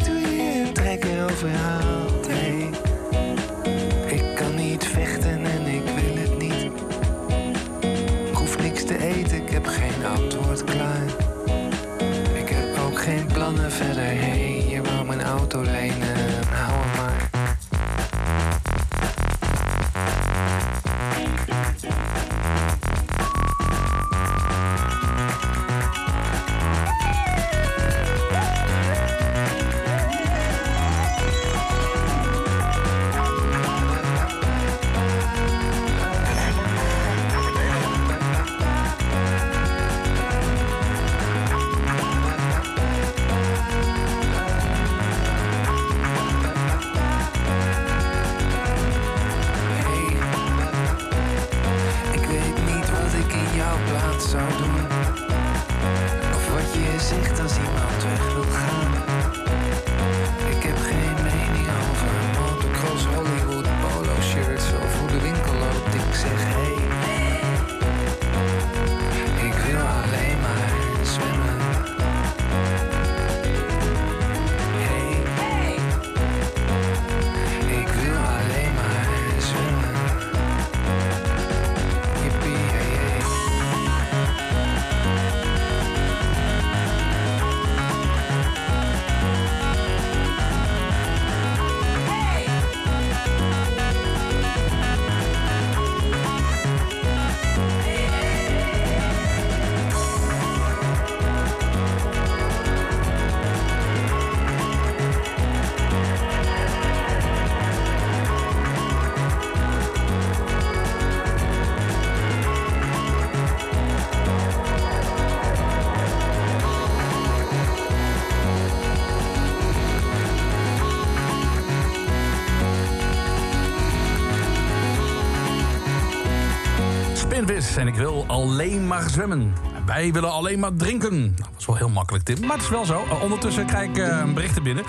En 127.45 127.87
ik 127.87 127.95
wil 127.95 128.25
alleen 128.27 128.87
maar 128.87 129.11
zwemmen. 129.11 129.53
Wij 129.87 130.13
willen 130.13 130.33
alleen 130.33 130.59
maar 130.59 130.75
drinken. 130.77 131.21
Nou, 131.21 131.35
dat 131.37 131.59
is 131.59 131.67
wel 131.67 131.77
heel 131.77 131.89
makkelijk, 131.89 132.25
Tim. 132.25 132.41
Maar 132.41 132.57
het 132.57 132.63
is 132.63 132.69
wel 132.69 132.85
zo. 132.85 133.05
Uh, 133.05 133.23
ondertussen 133.23 133.67
krijg 133.67 133.89
ik 133.89 133.99
uh, 133.99 134.25
berichten 134.35 134.63
binnen. 134.63 134.85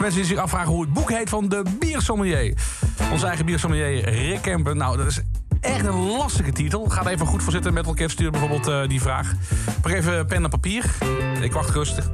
Mensen 0.00 0.20
die 0.20 0.28
zich 0.28 0.38
afvragen 0.38 0.72
hoe 0.72 0.80
het 0.80 0.92
boek 0.92 1.10
heet 1.10 1.28
van 1.28 1.48
de 1.48 1.62
biersommelier. 1.78 2.56
Onze 3.12 3.26
eigen 3.26 3.46
biersommelier 3.46 4.08
Rick 4.08 4.42
Kempen. 4.42 4.76
Nou, 4.76 4.96
dat 4.96 5.06
is 5.06 5.20
echt 5.60 5.84
een 5.84 6.06
lastige 6.06 6.52
titel. 6.52 6.84
Ga 6.88 7.06
even 7.06 7.26
goed 7.26 7.42
voor 7.42 7.52
zitten. 7.52 7.74
Met 7.74 7.86
elkaar 7.86 8.10
sturen 8.10 8.32
bijvoorbeeld 8.32 8.68
uh, 8.68 8.88
die 8.88 9.00
vraag. 9.00 9.32
Pak 9.80 9.92
even 9.92 10.26
pen 10.26 10.44
en 10.44 10.50
papier. 10.50 10.84
Ik 11.40 11.52
wacht 11.52 11.70
rustig. 11.70 12.10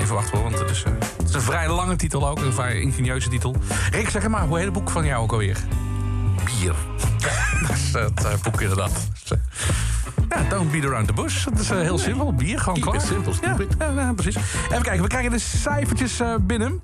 Even 0.00 0.14
wachten 0.14 0.38
hoor, 0.38 0.50
want 0.50 0.58
het 0.58 0.70
is, 0.70 0.84
het 1.16 1.28
is 1.28 1.34
een 1.34 1.40
vrij 1.40 1.68
lange 1.68 1.96
titel 1.96 2.28
ook. 2.28 2.38
Een 2.38 2.52
vrij 2.52 2.80
ingenieuze 2.80 3.28
titel. 3.28 3.56
Rick, 3.90 4.08
zeg 4.08 4.28
maar, 4.28 4.46
hoe 4.46 4.56
heet 4.56 4.64
het 4.64 4.74
boek 4.74 4.90
van 4.90 5.04
jou 5.04 5.22
ook 5.22 5.32
alweer? 5.32 5.56
Is 7.72 7.92
het 7.92 8.24
uh, 8.24 8.32
boek 8.42 8.60
inderdaad. 8.60 9.08
Dus, 9.22 9.32
uh, 9.32 9.38
ja, 10.28 10.48
don't 10.48 10.70
beat 10.70 10.84
around 10.84 11.06
the 11.06 11.12
bush. 11.12 11.44
Dat 11.44 11.58
is 11.58 11.70
uh, 11.70 11.78
heel 11.80 11.98
simpel. 11.98 12.34
Bier, 12.34 12.58
gewoon 12.58 12.74
Keep 12.74 12.84
klaar. 12.84 13.02
it 13.02 13.08
simple, 13.08 13.66
ja, 13.78 13.86
ja, 13.94 14.00
ja, 14.00 14.12
precies. 14.12 14.36
Even 14.36 14.82
kijken, 14.82 15.02
we 15.02 15.08
krijgen 15.08 15.30
de 15.30 15.38
cijfertjes 15.38 16.20
uh, 16.20 16.34
binnen. 16.40 16.80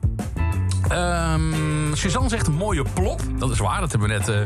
Um, 0.93 1.97
Suzanne 1.97 2.29
zegt 2.29 2.47
een 2.47 2.55
mooie 2.55 2.85
plop. 2.95 3.21
Dat 3.39 3.51
is 3.51 3.59
waar, 3.59 3.81
dat 3.81 3.91
hebben 3.91 4.09
we 4.09 4.15
net 4.15 4.29
uh, 4.29 4.41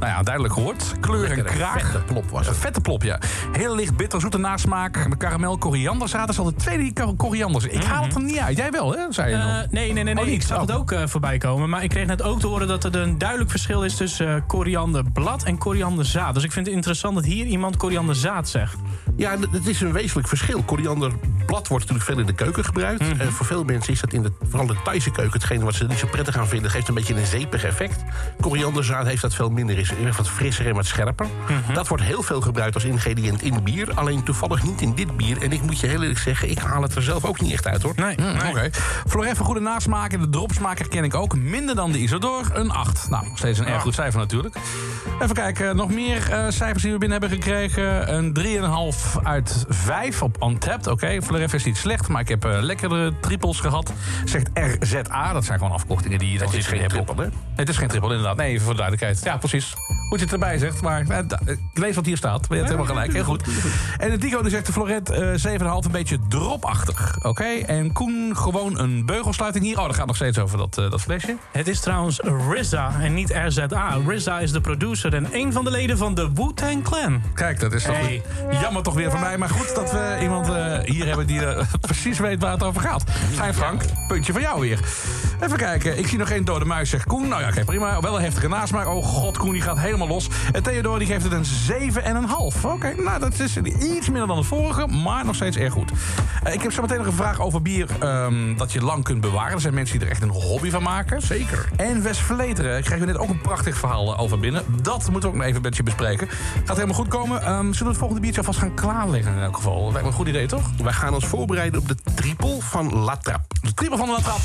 nou 0.00 0.12
ja, 0.12 0.22
duidelijk 0.22 0.54
gehoord. 0.54 0.94
Kleur 1.00 1.30
en 1.38 1.44
kraag. 1.44 1.74
Een 1.82 1.90
vette 1.90 2.04
plop 2.12 2.30
was 2.30 2.46
het. 2.46 2.54
Een 2.54 2.60
vette 2.60 2.80
plop, 2.80 3.02
ja. 3.02 3.18
Heel 3.52 3.74
licht 3.74 3.96
bitter, 3.96 4.20
zoete 4.20 4.38
nasmaak. 4.38 5.08
Met 5.08 5.18
karamel, 5.18 5.58
koriander. 5.58 6.08
Zaten 6.08 6.28
is 6.28 6.38
al 6.38 6.44
de 6.44 6.54
tweede 6.54 6.82
die 6.82 6.92
kor- 6.92 7.16
korianders. 7.16 7.64
Ik 7.64 7.84
haal 7.84 8.02
het 8.04 8.14
er 8.14 8.22
niet 8.22 8.38
uit. 8.38 8.56
Jij 8.56 8.70
wel, 8.70 8.92
hè? 8.92 9.00
Zei 9.10 9.30
je. 9.30 9.36
Uh, 9.36 9.44
nee, 9.70 9.92
nee, 9.92 10.04
nee. 10.04 10.14
nee. 10.14 10.24
Oh, 10.24 10.30
ik 10.30 10.42
zag 10.42 10.56
Oh. 10.60 10.66
het 10.66 10.72
ook 10.76 10.90
uh, 10.92 11.02
voorbij 11.06 11.38
komen. 11.38 11.68
Maar 11.68 11.82
ik 11.82 11.88
kreeg 11.90 12.06
net 12.06 12.22
ook 12.22 12.40
te 12.40 12.46
horen 12.46 12.68
dat 12.68 12.84
er 12.84 12.96
een 12.96 13.18
duidelijk 13.18 13.50
verschil 13.50 13.84
is 13.84 13.96
tussen 13.96 14.28
uh, 14.28 14.34
korianderblad 14.46 15.42
en 15.42 15.58
korianderzaad. 15.58 16.34
Dus 16.34 16.44
ik 16.44 16.52
vind 16.52 16.66
het 16.66 16.74
interessant 16.74 17.14
dat 17.14 17.24
hier 17.24 17.46
iemand 17.46 17.76
korianderzaad 17.76 18.48
zegt. 18.48 18.76
Ja, 19.16 19.36
het 19.50 19.66
is 19.66 19.80
een 19.80 19.92
wezenlijk 19.92 20.28
verschil. 20.28 20.62
Korianderblad 20.62 21.20
blad 21.50 21.68
wordt 21.68 21.84
natuurlijk 21.88 22.10
veel 22.10 22.18
in 22.18 22.26
de 22.26 22.44
keuken 22.44 22.64
gebruikt. 22.64 23.00
Mhm. 23.00 23.20
Eh, 23.20 23.26
voor 23.26 23.46
veel 23.46 23.64
mensen 23.64 23.92
is 23.92 24.00
dat 24.00 24.12
in 24.12 24.22
de, 24.22 24.32
vooral 24.48 24.66
de 24.66 24.76
Thaise 24.84 25.10
keuken... 25.10 25.32
hetgene 25.32 25.64
wat 25.64 25.74
ze 25.74 25.86
niet 25.86 25.98
zo 25.98 26.06
prettig 26.06 26.36
aan 26.36 26.48
vinden. 26.48 26.70
geeft 26.70 26.88
een 26.88 26.94
beetje 26.94 27.14
een 27.14 27.26
zeepig 27.26 27.64
effect. 27.64 28.04
Korianderzaad 28.40 29.06
heeft 29.06 29.22
dat 29.22 29.34
veel 29.34 29.50
minder. 29.50 29.78
Is 29.78 29.92
wat 30.16 30.28
frisser 30.28 30.66
en 30.66 30.74
wat 30.74 30.86
scherper. 30.86 31.26
Mhm. 31.48 31.74
Dat 31.74 31.88
wordt 31.88 32.02
heel 32.02 32.22
veel 32.22 32.40
gebruikt 32.40 32.74
als 32.74 32.84
ingrediënt 32.84 33.42
in 33.42 33.62
bier. 33.62 33.94
Alleen 33.94 34.22
toevallig 34.22 34.62
niet 34.62 34.80
in 34.80 34.94
dit 34.94 35.16
bier. 35.16 35.42
En 35.42 35.52
ik 35.52 35.62
moet 35.62 35.80
je 35.80 35.86
heel 35.86 36.00
eerlijk 36.00 36.18
zeggen... 36.18 36.50
ik 36.50 36.58
haal 36.58 36.82
het 36.82 36.94
er 36.94 37.02
zelf 37.02 37.24
ook 37.24 37.40
niet 37.40 37.52
echt 37.52 37.66
uit, 37.66 37.82
hoor. 37.82 37.92
Nee, 37.96 38.16
oké. 38.48 38.70
Floref, 39.08 39.38
een 39.38 39.44
goede 39.44 39.60
nasmaak. 39.60 40.12
En 40.12 40.20
de 40.20 40.28
dropsmaak 40.28 40.78
herken 40.78 41.04
ik 41.04 41.14
ook. 41.14 41.36
Minder 41.36 41.74
dan 41.74 41.92
de 41.92 41.98
Isodor, 41.98 42.50
een 42.52 42.70
8. 42.70 43.08
Nou, 43.08 43.26
nog 43.26 43.38
steeds 43.38 43.58
een 43.58 43.66
erg 43.66 43.82
goed 43.82 43.94
cijfer 43.94 44.20
natuurlijk. 44.20 44.56
Even 45.22 45.34
kijken, 45.34 45.76
nog 45.76 45.90
meer 45.90 46.32
eh, 46.32 46.44
cijfers 46.48 46.82
die 46.82 46.92
we 46.92 46.98
binnen 46.98 47.20
hebben 47.20 47.38
gekregen. 47.38 48.14
Een 48.14 48.36
3,5 49.14 49.22
uit 49.22 49.64
5 49.68 50.22
op 50.22 50.36
Untapped. 50.42 50.86
Oké, 50.86 51.22
Floref 51.40 51.58
is 51.60 51.64
niet 51.64 51.76
slecht, 51.76 52.08
maar 52.08 52.20
ik 52.20 52.28
heb 52.28 52.44
eh, 52.44 52.58
lekkere 52.60 53.12
triples 53.20 53.60
gehad. 53.60 53.92
Zegt 54.24 54.50
RZA, 54.54 55.32
dat 55.32 55.44
zijn 55.44 55.58
gewoon 55.58 55.72
afkortingen 55.72 56.18
die 56.18 56.32
je 56.32 56.38
dan 56.38 56.46
Het 56.46 56.56
is 56.56 56.66
geen 56.66 56.88
triple, 56.88 57.14
hè? 57.14 57.22
Nee, 57.22 57.30
het 57.56 57.68
is 57.68 57.76
geen 57.76 57.88
triple, 57.88 58.08
inderdaad. 58.08 58.36
Nee, 58.36 58.48
even 58.48 58.64
voor 58.64 58.72
de 58.72 58.78
duidelijkheid. 58.78 59.24
Ja, 59.24 59.36
precies. 59.36 59.74
Goed 60.10 60.18
je 60.18 60.24
het 60.24 60.34
erbij 60.34 60.58
zegt, 60.58 60.82
maar 60.82 61.06
eh, 61.08 61.18
ik 61.46 61.58
lees 61.74 61.94
wat 61.94 62.06
hier 62.06 62.16
staat. 62.16 62.46
Je 62.48 62.54
hebt 62.54 62.64
helemaal 62.64 62.86
gelijk, 62.86 63.12
heel 63.12 63.24
goed. 63.24 63.42
En 63.98 64.10
de 64.10 64.16
Dico 64.16 64.42
die 64.42 64.50
zegt 64.50 64.66
de 64.66 64.72
Floret 64.72 65.10
eh 65.10 65.20
7,5 65.20 65.84
een 65.84 65.90
beetje 65.90 66.18
dropachtig. 66.28 67.18
Oké, 67.22 67.44
en 67.44 67.92
Koen 67.92 68.36
gewoon 68.36 68.78
een 68.78 69.06
beugelsluiting 69.06 69.64
hier. 69.64 69.78
Oh, 69.78 69.86
dat 69.86 69.94
gaat 69.94 70.06
nog 70.06 70.16
steeds 70.16 70.38
over 70.38 70.58
dat, 70.58 70.78
eh, 70.78 70.90
dat 70.90 71.00
flesje. 71.00 71.36
Het 71.52 71.68
is 71.68 71.80
trouwens 71.80 72.20
RZA 72.50 73.00
en 73.00 73.14
niet 73.14 73.30
RZA. 73.46 73.96
RZA 74.06 74.40
is 74.40 74.52
de 74.52 74.60
producer 74.60 75.14
en 75.14 75.28
een 75.32 75.52
van 75.52 75.64
de 75.64 75.70
leden 75.70 75.98
van 75.98 76.14
de 76.14 76.30
Wu-Tang 76.34 76.82
Clan. 76.82 77.22
Kijk, 77.34 77.60
dat 77.60 77.72
is 77.72 77.82
toch 77.82 77.96
Hey. 77.96 78.22
jammer 78.60 78.82
toch 78.82 78.94
weer 78.94 79.10
van 79.10 79.20
mij. 79.20 79.38
Maar 79.38 79.48
goed 79.48 79.74
dat 79.74 79.92
we 79.92 80.18
iemand 80.22 80.48
eh, 80.48 80.78
hier 80.84 81.06
hebben 81.06 81.26
die 81.26 81.46
eh, 81.46 81.66
precies 81.80 82.18
weet 82.18 82.40
waar 82.40 82.52
het 82.52 82.62
over 82.62 82.80
gaat. 82.80 83.04
Fijn 83.34 83.54
Frank, 83.54 83.82
puntje 84.08 84.32
van 84.32 84.42
jou 84.42 84.60
weer. 84.60 84.80
Even 85.40 85.56
kijken, 85.56 85.98
ik 85.98 86.06
zie 86.06 86.18
nog 86.18 86.28
geen 86.28 86.44
dode 86.44 86.64
muis, 86.64 86.90
zegt 86.90 87.06
Koen. 87.06 87.28
Nou 87.28 87.42
ja, 87.42 87.48
oké, 87.48 87.64
prima. 87.64 88.00
Wel 88.00 88.16
een 88.16 88.22
heftige 88.22 88.48
nasmaak. 88.48 88.86
Oh 88.86 89.04
god, 89.04 89.38
Koen 89.38 89.52
die 89.52 89.62
gaat 89.62 89.78
helemaal 89.78 89.99
los. 90.08 90.28
En 90.52 90.62
Theodor 90.62 90.98
die 90.98 91.08
geeft 91.08 91.24
het 91.24 91.32
een 91.32 91.44
7,5. 91.92 92.64
Oké, 92.64 92.94
nou 93.02 93.20
dat 93.20 93.38
is 93.38 93.56
iets 93.56 94.08
minder 94.08 94.26
dan 94.26 94.36
het 94.36 94.46
vorige, 94.46 94.86
maar 94.86 95.24
nog 95.24 95.34
steeds 95.34 95.56
erg 95.56 95.72
goed. 95.72 95.90
Eh, 96.42 96.54
ik 96.54 96.62
heb 96.62 96.72
zo 96.72 96.82
meteen 96.82 96.96
nog 96.96 97.06
een 97.06 97.12
vraag 97.12 97.40
over 97.40 97.62
bier 97.62 97.88
ehm, 97.98 98.56
dat 98.56 98.72
je 98.72 98.82
lang 98.82 99.04
kunt 99.04 99.20
bewaren. 99.20 99.52
Er 99.52 99.60
zijn 99.60 99.74
mensen 99.74 99.98
die 99.98 100.06
er 100.06 100.12
echt 100.12 100.22
een 100.22 100.28
hobby 100.28 100.70
van 100.70 100.82
maken. 100.82 101.22
Zeker. 101.22 101.68
En 101.76 102.02
West 102.02 102.20
Vleteren 102.20 102.82
kregen 102.82 103.06
we 103.06 103.12
net 103.12 103.20
ook 103.20 103.28
een 103.28 103.40
prachtig 103.40 103.76
verhaal 103.76 104.12
eh, 104.12 104.20
over 104.20 104.38
binnen. 104.38 104.64
Dat 104.82 105.10
moeten 105.10 105.20
we 105.20 105.26
ook 105.26 105.34
nog 105.34 105.44
even 105.44 105.62
met 105.62 105.76
je 105.76 105.82
bespreken. 105.82 106.28
Gaat 106.64 106.76
helemaal 106.76 106.96
goed 106.96 107.08
komen. 107.08 107.42
Ehm, 107.42 107.62
zullen 107.62 107.78
we 107.78 107.88
het 107.88 107.96
volgende 107.96 108.20
biertje 108.20 108.40
alvast 108.40 108.58
gaan 108.58 108.74
klaarleggen 108.74 109.34
in 109.34 109.42
elk 109.42 109.56
geval? 109.56 109.82
Lijkt 109.82 110.00
me 110.00 110.06
een 110.06 110.12
goed 110.12 110.28
idee, 110.28 110.46
toch? 110.46 110.70
Wij 110.82 110.92
gaan 110.92 111.14
ons 111.14 111.26
voorbereiden 111.26 111.80
op 111.80 111.88
de 111.88 111.96
triple 112.14 112.56
van 112.60 112.94
La 112.94 113.16
Trappe. 113.16 113.54
De 113.62 113.74
triple 113.74 113.96
van 113.96 114.06
de 114.06 114.12
latrap. 114.12 114.40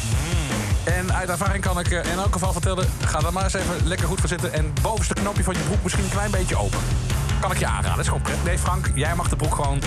En 0.83 1.13
uit 1.13 1.29
ervaring 1.29 1.63
kan 1.63 1.79
ik 1.79 1.91
eh, 1.91 2.11
in 2.11 2.17
elk 2.17 2.33
geval 2.33 2.51
vertellen... 2.51 2.87
ga 3.05 3.21
er 3.21 3.33
maar 3.33 3.43
eens 3.43 3.53
even 3.53 3.87
lekker 3.87 4.07
goed 4.07 4.19
voor 4.19 4.29
zitten... 4.29 4.53
en 4.53 4.73
bovenste 4.81 5.13
knopje 5.13 5.43
van 5.45 5.53
je 5.53 5.63
broek 5.69 5.83
misschien 5.83 6.03
een 6.03 6.17
klein 6.19 6.31
beetje 6.31 6.57
open. 6.57 6.79
Kan 7.39 7.51
ik 7.51 7.57
je 7.57 7.65
aanraden. 7.65 7.89
Dat 7.89 7.99
is 7.99 8.07
gewoon 8.07 8.21
prettig. 8.21 8.43
Nee, 8.43 8.59
Frank, 8.59 8.91
jij 8.93 9.15
mag 9.15 9.29
de 9.29 9.35
broek 9.35 9.55
gewoon 9.55 9.81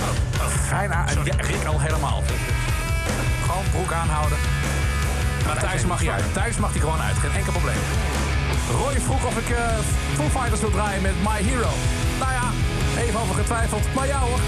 fijn 0.67 0.93
aan... 0.95 1.07
Ja, 1.25 1.35
Rick 1.37 1.65
al 1.65 1.81
helemaal. 1.81 2.23
Gewoon 3.47 3.65
broek 3.71 3.93
aanhouden. 3.93 4.39
Maar 5.47 5.59
thuis 5.59 5.85
mag 5.85 6.01
hij 6.01 6.11
uit. 6.11 6.33
Thuis 6.33 6.57
mag 6.57 6.71
hij 6.71 6.81
gewoon 6.81 7.01
uit. 7.01 7.17
Geen 7.17 7.33
enkel 7.33 7.53
probleem. 7.53 7.83
Roy 8.71 9.01
vroeg 9.01 9.25
of 9.27 9.37
ik 9.39 9.51
eh 9.51 9.79
Foo 10.15 10.29
Fighters 10.29 10.61
wil 10.61 10.71
draaien 10.71 11.03
met 11.03 11.15
My 11.23 11.43
Hero. 11.49 11.73
Nou 12.19 12.33
ja, 12.33 12.47
even 12.99 13.21
over 13.21 13.35
getwijfeld. 13.35 13.95
Maar 13.95 14.07
ja 14.07 14.19
hoor. 14.19 14.41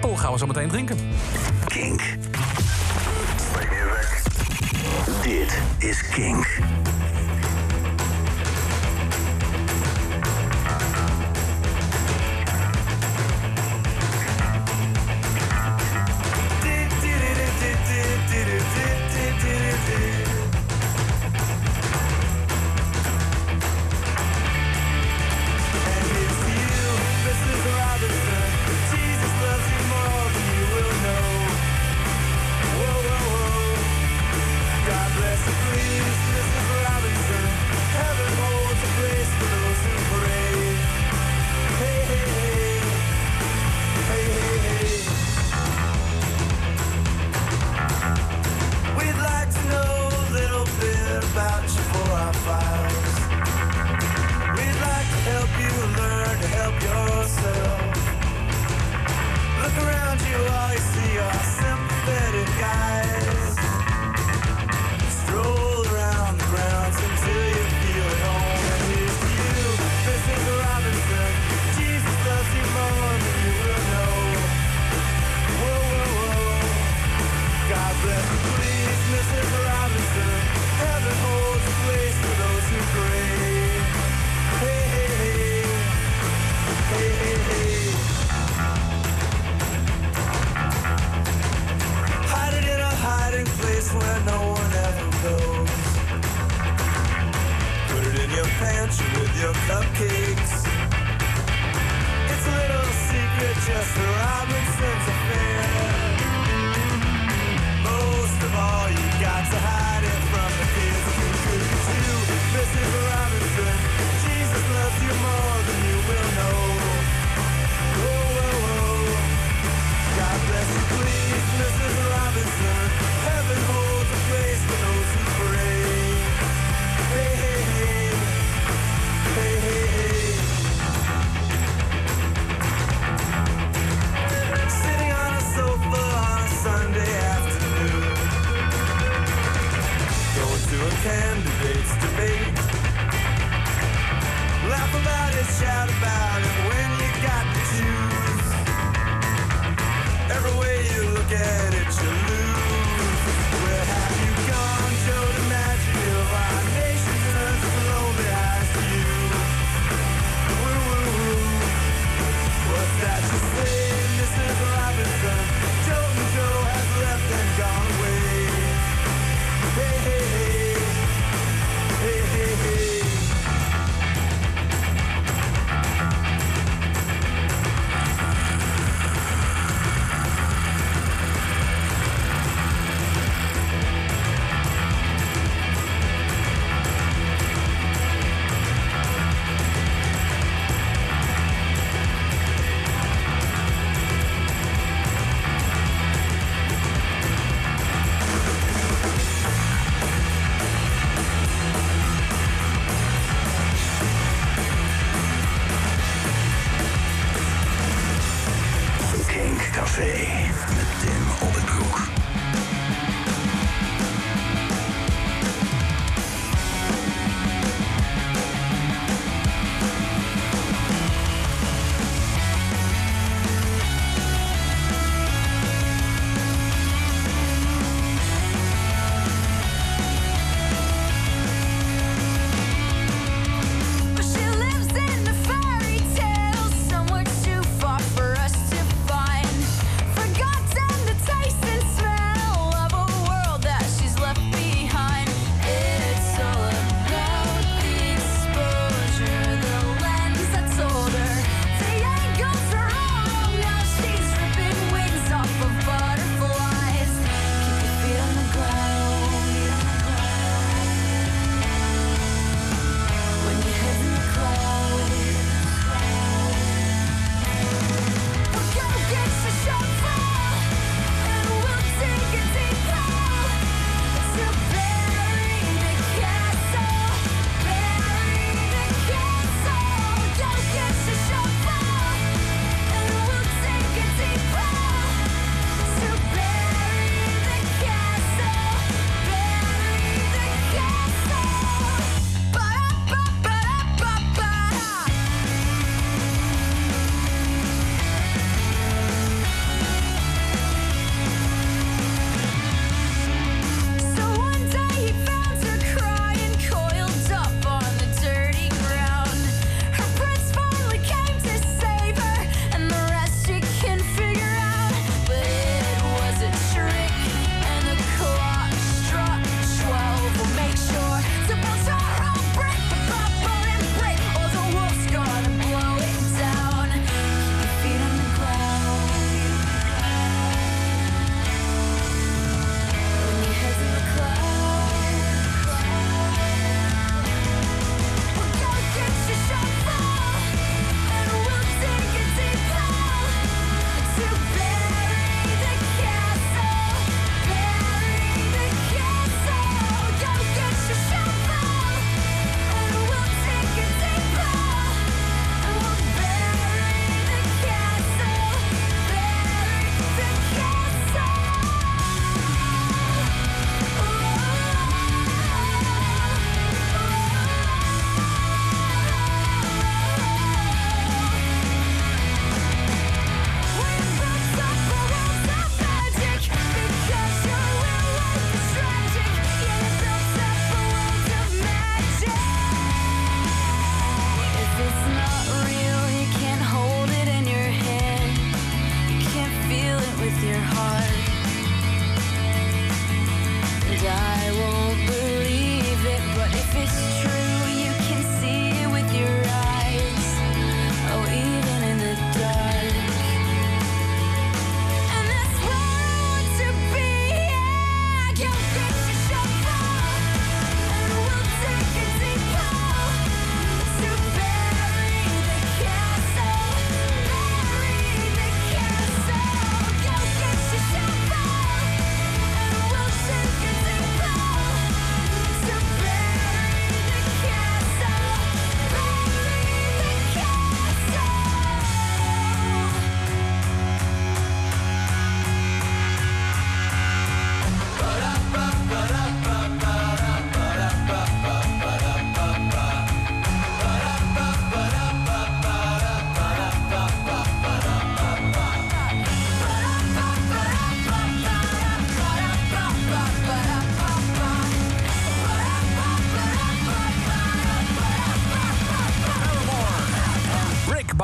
Triple 0.00 0.18
gaan 0.18 0.32
we 0.32 0.38
zo 0.38 0.46
meteen 0.46 0.68
drinken. 0.68 0.96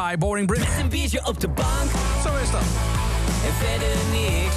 Sky, 0.07 0.16
Boring 0.19 0.47
Brick. 0.47 0.59
Met 0.61 0.78
een 0.83 0.89
biertje 0.89 1.27
op 1.27 1.41
de 1.41 1.49
bank. 1.49 1.91
Zo 2.23 2.35
is 2.43 2.51
dat. 2.51 2.61
En 3.47 3.55
verder 3.59 3.95
niks. 4.11 4.55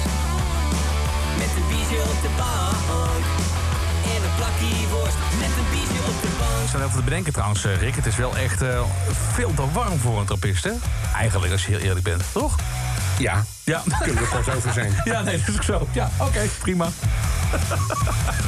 Met 1.38 1.48
een 1.56 1.66
biertje 1.68 1.96
op 2.02 2.18
de 2.22 2.30
bank. 2.36 3.24
En 4.14 4.22
een 4.24 4.34
plakje 4.36 4.88
worst. 4.90 5.16
Met 5.38 5.48
een 5.58 5.70
biertje 5.70 5.98
op 6.08 6.22
de 6.22 6.28
bank. 6.38 6.62
Ik 6.62 6.68
sta 6.68 6.78
even 6.78 6.90
te 6.96 7.02
bedenken 7.02 7.32
trouwens, 7.32 7.64
eh, 7.64 7.76
Rick. 7.76 7.94
Het 7.94 8.06
is 8.06 8.16
wel 8.16 8.36
echt 8.36 8.62
eh, 8.62 8.80
veel 9.32 9.54
te 9.54 9.62
warm 9.72 9.98
voor 9.98 10.18
een 10.18 10.26
trappist, 10.26 10.64
hè? 10.64 10.72
Eigenlijk, 11.16 11.52
als 11.52 11.66
je 11.66 11.70
heel 11.70 11.80
eerlijk 11.80 12.04
bent, 12.04 12.22
toch? 12.32 12.56
Ja, 13.18 13.44
Ja. 13.64 13.82
kunnen 14.02 14.22
we 14.22 14.28
kort 14.28 14.54
over 14.56 14.72
zijn. 14.72 14.92
Ja, 15.04 15.22
nee, 15.22 15.38
dat 15.38 15.48
is 15.48 15.54
ook 15.54 15.62
zo. 15.62 15.88
Ja, 15.92 16.10
oké, 16.18 16.40
prima. 16.60 16.88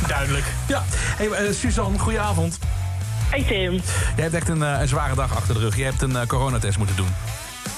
Duidelijk. 0.06 0.44
Ja. 0.66 0.82
Hey, 1.16 1.28
eh, 1.30 1.52
Suzanne, 1.54 1.98
goedenavond. 1.98 2.58
Hey 3.32 3.42
Tim. 3.42 3.72
Jij 4.16 4.24
hebt 4.24 4.34
echt 4.34 4.48
een, 4.48 4.62
eh, 4.62 4.80
een 4.80 4.88
zware 4.88 5.14
dag 5.14 5.36
achter 5.36 5.54
de 5.54 5.60
rug. 5.60 5.76
Je 5.76 5.84
hebt 5.84 6.02
een 6.02 6.16
eh, 6.16 6.26
coronatest 6.26 6.78
moeten 6.78 6.96
doen. 6.96 7.08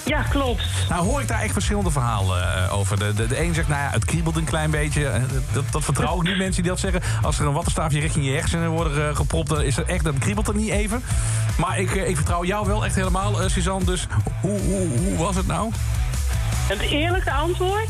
Ja, 0.05 0.23
klopt. 0.23 0.63
Nou 0.89 1.05
hoor 1.05 1.21
ik 1.21 1.29
daar 1.29 1.41
echt 1.41 1.53
verschillende 1.53 1.91
verhalen 1.91 2.65
eh, 2.65 2.79
over. 2.79 2.99
De, 2.99 3.15
de, 3.15 3.27
de 3.27 3.41
een 3.41 3.55
zegt, 3.55 3.69
nou 3.69 3.81
ja, 3.81 3.91
het 3.91 4.05
kriebelt 4.05 4.37
een 4.37 4.45
klein 4.45 4.71
beetje. 4.71 5.21
Dat, 5.53 5.65
dat 5.71 5.85
vertrouw 5.85 6.17
ik 6.17 6.29
niet, 6.29 6.37
mensen 6.37 6.63
die 6.63 6.71
dat 6.71 6.81
zeggen. 6.81 7.03
Als 7.23 7.39
er 7.39 7.47
een 7.47 7.53
wattenstaafje 7.53 8.01
richting 8.01 8.25
je 8.25 8.33
hersenen 8.33 8.71
worden 8.71 9.09
eh, 9.09 9.17
gepropt... 9.17 9.49
dan 9.49 9.63
is 9.63 9.77
er 9.77 9.87
echt, 9.87 10.05
dan 10.05 10.19
kriebelt 10.19 10.47
het 10.47 10.57
niet 10.57 10.71
even. 10.71 11.03
Maar 11.59 11.79
ik, 11.79 11.91
ik 11.91 12.17
vertrouw 12.17 12.45
jou 12.45 12.67
wel 12.67 12.85
echt 12.85 12.95
helemaal, 12.95 13.49
Suzanne. 13.49 13.85
Dus 13.85 14.07
hoe, 14.41 14.61
hoe, 14.61 14.89
hoe 14.99 15.17
was 15.17 15.37
het 15.37 15.47
nou? 15.47 15.71
Het 16.67 16.81
eerlijke 16.81 17.33
antwoord, 17.33 17.89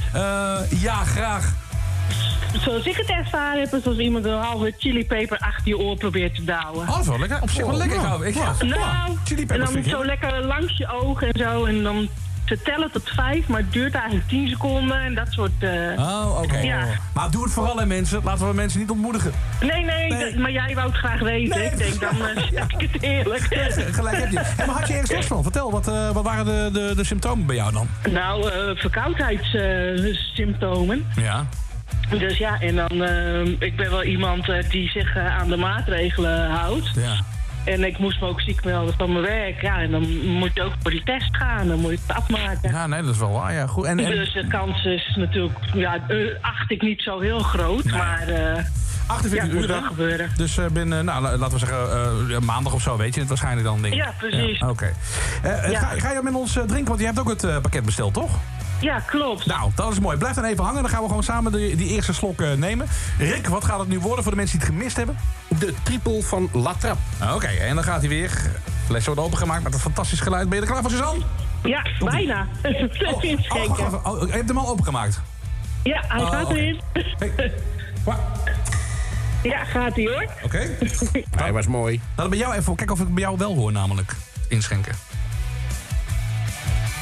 ja, 0.69 1.05
graag. 1.05 1.53
Zoals 2.61 2.87
ik 2.87 2.97
het 2.97 3.09
ervaren 3.11 3.61
heb, 3.61 3.75
is 3.75 3.87
als 3.87 3.97
iemand 3.99 4.25
een 4.25 4.39
halve 4.39 4.75
chilipeper 4.79 5.39
achter 5.39 5.69
je 5.69 5.79
oor 5.79 5.97
probeert 5.97 6.35
te 6.35 6.45
douwen. 6.45 6.81
Oh, 6.89 6.89
dat 6.89 7.01
is 7.01 7.07
wel 7.07 7.19
lekker. 7.19 7.43
Op 7.43 7.51
zich 7.51 7.67
wel 7.67 7.77
lekker. 7.77 7.97
nou, 7.97 8.09
gauw. 8.09 8.23
Ik, 8.23 8.35
ja, 8.35 8.53
Nou, 8.59 8.81
ja, 8.81 9.07
chili 9.25 9.45
en 9.47 9.59
dan 9.59 9.83
zo 9.89 10.05
lekker 10.05 10.45
langs 10.47 10.77
je 10.77 10.89
ogen 10.93 11.33
en 11.33 11.39
zo. 11.41 11.65
En 11.65 11.83
dan 11.83 12.09
ze 12.45 12.63
tellen 12.63 12.91
tot 12.93 13.11
vijf, 13.15 13.47
maar 13.47 13.61
het 13.61 13.73
duurt 13.73 13.95
eigenlijk 13.95 14.29
tien 14.29 14.49
seconden 14.49 15.01
en 15.01 15.15
dat 15.15 15.27
soort... 15.31 15.53
eh, 15.63 15.71
Oh, 15.99 16.39
oké. 16.43 16.59
Ja. 16.59 16.85
Maar 17.15 17.31
doe 17.31 17.43
het 17.45 17.53
vooral, 17.53 17.77
hè, 17.79 17.87
mensen. 17.87 18.21
Laten 18.25 18.49
we 18.49 18.55
mensen 18.55 18.81
niet 18.81 18.91
ontmoedigen. 18.91 19.33
Nee, 19.61 19.85
nee, 19.85 20.39
maar 20.39 20.51
jij 20.53 20.75
wou 20.75 20.87
het 20.89 20.97
graag 20.97 21.21
weten. 21.21 21.59
Nee, 21.59 21.71
ik 21.71 21.79
denk, 21.79 22.01
dan 22.01 22.27
eh, 22.27 22.43
zeg 22.53 22.67
ik 22.79 22.91
het 22.93 23.03
eerlijk. 23.03 23.43
Gelijk 23.93 24.17
heb 24.17 24.31
je. 24.31 24.39
Hey, 24.43 24.67
maar 24.67 24.77
had 24.77 24.87
je 24.89 24.93
ergens 24.93 25.13
last 25.13 25.29
van? 25.29 25.43
Vertel, 25.43 25.71
wat, 25.71 25.89
eh, 25.89 26.11
wat 26.11 26.25
waren 26.25 26.45
de, 26.45 26.71
de, 26.73 26.93
de 26.97 27.05
symptomen 27.05 27.47
bij 27.47 27.57
jou 27.57 27.73
dan? 27.73 27.89
Nou, 28.11 28.51
eh 28.51 28.77
verkoudheidssymptomen. 28.77 31.07
Ja. 31.17 31.47
Dus 32.19 32.37
ja, 32.39 32.61
en 32.61 32.75
dan... 32.77 33.03
eh, 33.05 33.45
ik 33.59 33.77
ben 33.77 33.91
wel 33.91 34.03
iemand 34.05 34.49
eh, 34.49 34.71
die 34.71 34.89
zich 34.89 35.17
eh, 35.17 35.37
aan 35.39 35.49
de 35.49 35.57
maatregelen 35.57 36.51
houdt. 36.51 36.91
Ja. 36.95 37.15
En 37.65 37.85
ik 37.85 37.99
moest 37.99 38.21
me 38.21 38.27
ook 38.27 38.41
ziek 38.41 38.65
melden 38.65 38.95
van 38.97 39.13
mijn 39.13 39.25
werk. 39.25 39.63
Ja, 39.63 39.79
en 39.81 39.91
dan 39.91 40.25
moet 40.27 40.51
je 40.55 40.63
ook 40.63 40.73
voor 40.83 40.91
die 40.91 41.03
test 41.05 41.37
gaan. 41.37 41.69
Dan 41.69 41.79
moet 41.81 41.91
je 41.91 41.99
het 42.07 42.17
afmaken. 42.17 42.71
Ja, 42.71 42.87
nee, 42.87 43.03
dat 43.03 43.11
is 43.15 43.19
wel 43.19 43.33
waar. 43.33 43.53
Ja, 43.53 43.67
goed. 43.67 43.85
En, 43.85 43.99
en, 43.99 44.11
Dus 44.11 44.33
de 44.33 44.47
kans 44.47 44.85
is 44.85 45.15
natuurlijk... 45.17 45.59
Ja, 45.75 45.99
eh, 46.09 46.17
acht 46.41 46.71
ik 46.71 46.83
niet 46.83 47.03
zo 47.03 47.21
heel 47.21 47.39
groot. 47.39 47.85
Maar 47.85 48.29
eh, 48.29 48.65
48 49.07 49.53
ja, 49.53 49.59
uur 49.59 49.67
dan? 49.67 49.83
gebeuren. 49.83 50.31
Dus 50.37 50.59
binnen, 50.73 51.05
nou, 51.05 51.23
la- 51.23 51.37
laten 51.37 51.59
we 51.59 51.67
zeggen, 51.67 52.45
maandag 52.45 52.73
of 52.73 52.83
zo, 52.83 52.97
weet 52.97 53.15
je 53.15 53.21
het 53.21 53.29
waarschijnlijk 53.29 53.67
dan, 53.67 53.83
denk 53.83 53.95
ik. 53.95 54.01
Ja, 54.01 54.13
precies. 54.19 54.59
Ja, 54.59 54.69
Oké. 54.69 54.93
Ja. 55.43 55.79
ga, 55.79 55.99
ga 55.99 56.13
je 56.13 56.21
met 56.23 56.35
ons 56.35 56.53
drinken? 56.53 56.85
Want 56.85 57.01
je 57.01 57.07
hebt 57.07 57.19
ook 57.21 57.29
het 57.29 57.63
pakket 57.63 57.85
besteld, 57.85 58.15
toch? 58.15 58.31
Ja, 58.85 58.99
klopt. 59.01 59.47
Nou, 59.47 59.71
dat 59.75 59.93
is 59.93 60.01
mooi. 60.01 60.17
Blijf 60.17 60.35
dan 60.35 60.45
even 60.45 60.65
hangen. 60.65 60.83
Dan 60.83 60.91
gaan 60.91 61.01
we 61.03 61.09
gewoon 61.09 61.23
samen 61.23 61.53
de, 61.53 61.59
die 61.77 61.89
eerste 61.89 62.13
slok 62.13 62.41
eh, 62.41 62.53
nemen. 62.53 62.87
Rick, 63.19 63.47
wat 63.49 63.65
gaat 63.65 63.79
het 63.79 63.89
nu 63.89 63.99
worden 63.99 64.23
voor 64.23 64.33
de 64.33 64.39
mensen 64.39 64.59
die 64.59 64.67
het 64.67 64.77
gemist 64.77 64.97
hebben? 64.97 65.17
De 65.59 65.75
triple 65.83 66.23
van 66.23 66.49
La 66.53 66.75
Trappe. 66.79 67.03
Oké, 67.35 67.47
en 67.47 67.75
dan 67.75 67.85
gaat 67.85 68.01
hij 68.01 68.09
weer. 68.09 68.31
Fles 68.87 69.05
wordt 69.07 69.21
opengemaakt 69.21 69.63
met 69.63 69.75
een 69.75 69.79
fantastisch 69.81 70.21
geluid. 70.21 70.49
Ben 70.49 70.59
je 70.59 70.65
er 70.65 70.71
klaar 70.71 70.83
voor, 70.83 70.91
Suzanne? 70.91 71.25
Ja, 71.63 71.87
bijna. 71.99 72.47
Oh, 72.63 73.25
Inschenken. 73.25 73.69
wacht 73.69 73.81
even. 73.81 74.05
Oh, 74.07 74.27
je 74.27 74.33
hebt 74.33 74.49
hem 74.49 74.59
al 74.59 74.69
opengemaakt. 74.69 75.21
Ja, 75.83 76.03
hij 76.09 76.21
Oh, 76.23 76.31
gaat 76.31 76.51
erin. 76.51 76.81
Ja, 79.43 79.65
gaat 79.65 79.95
hij 79.97 80.05
hoor. 80.05 80.27
Oké. 80.43 80.69
Hij 81.43 81.53
was 81.53 81.67
mooi. 81.67 82.01
Laten 82.09 82.23
we 82.23 82.29
bij 82.29 82.39
jou 82.39 82.55
even 82.55 82.75
kijken 82.75 82.95
of 82.95 83.01
ik 83.01 83.15
bij 83.15 83.23
jou 83.23 83.37
wel 83.39 83.55
hoor, 83.55 83.73
namelijk 83.73 84.15
inschenken. 84.49 84.95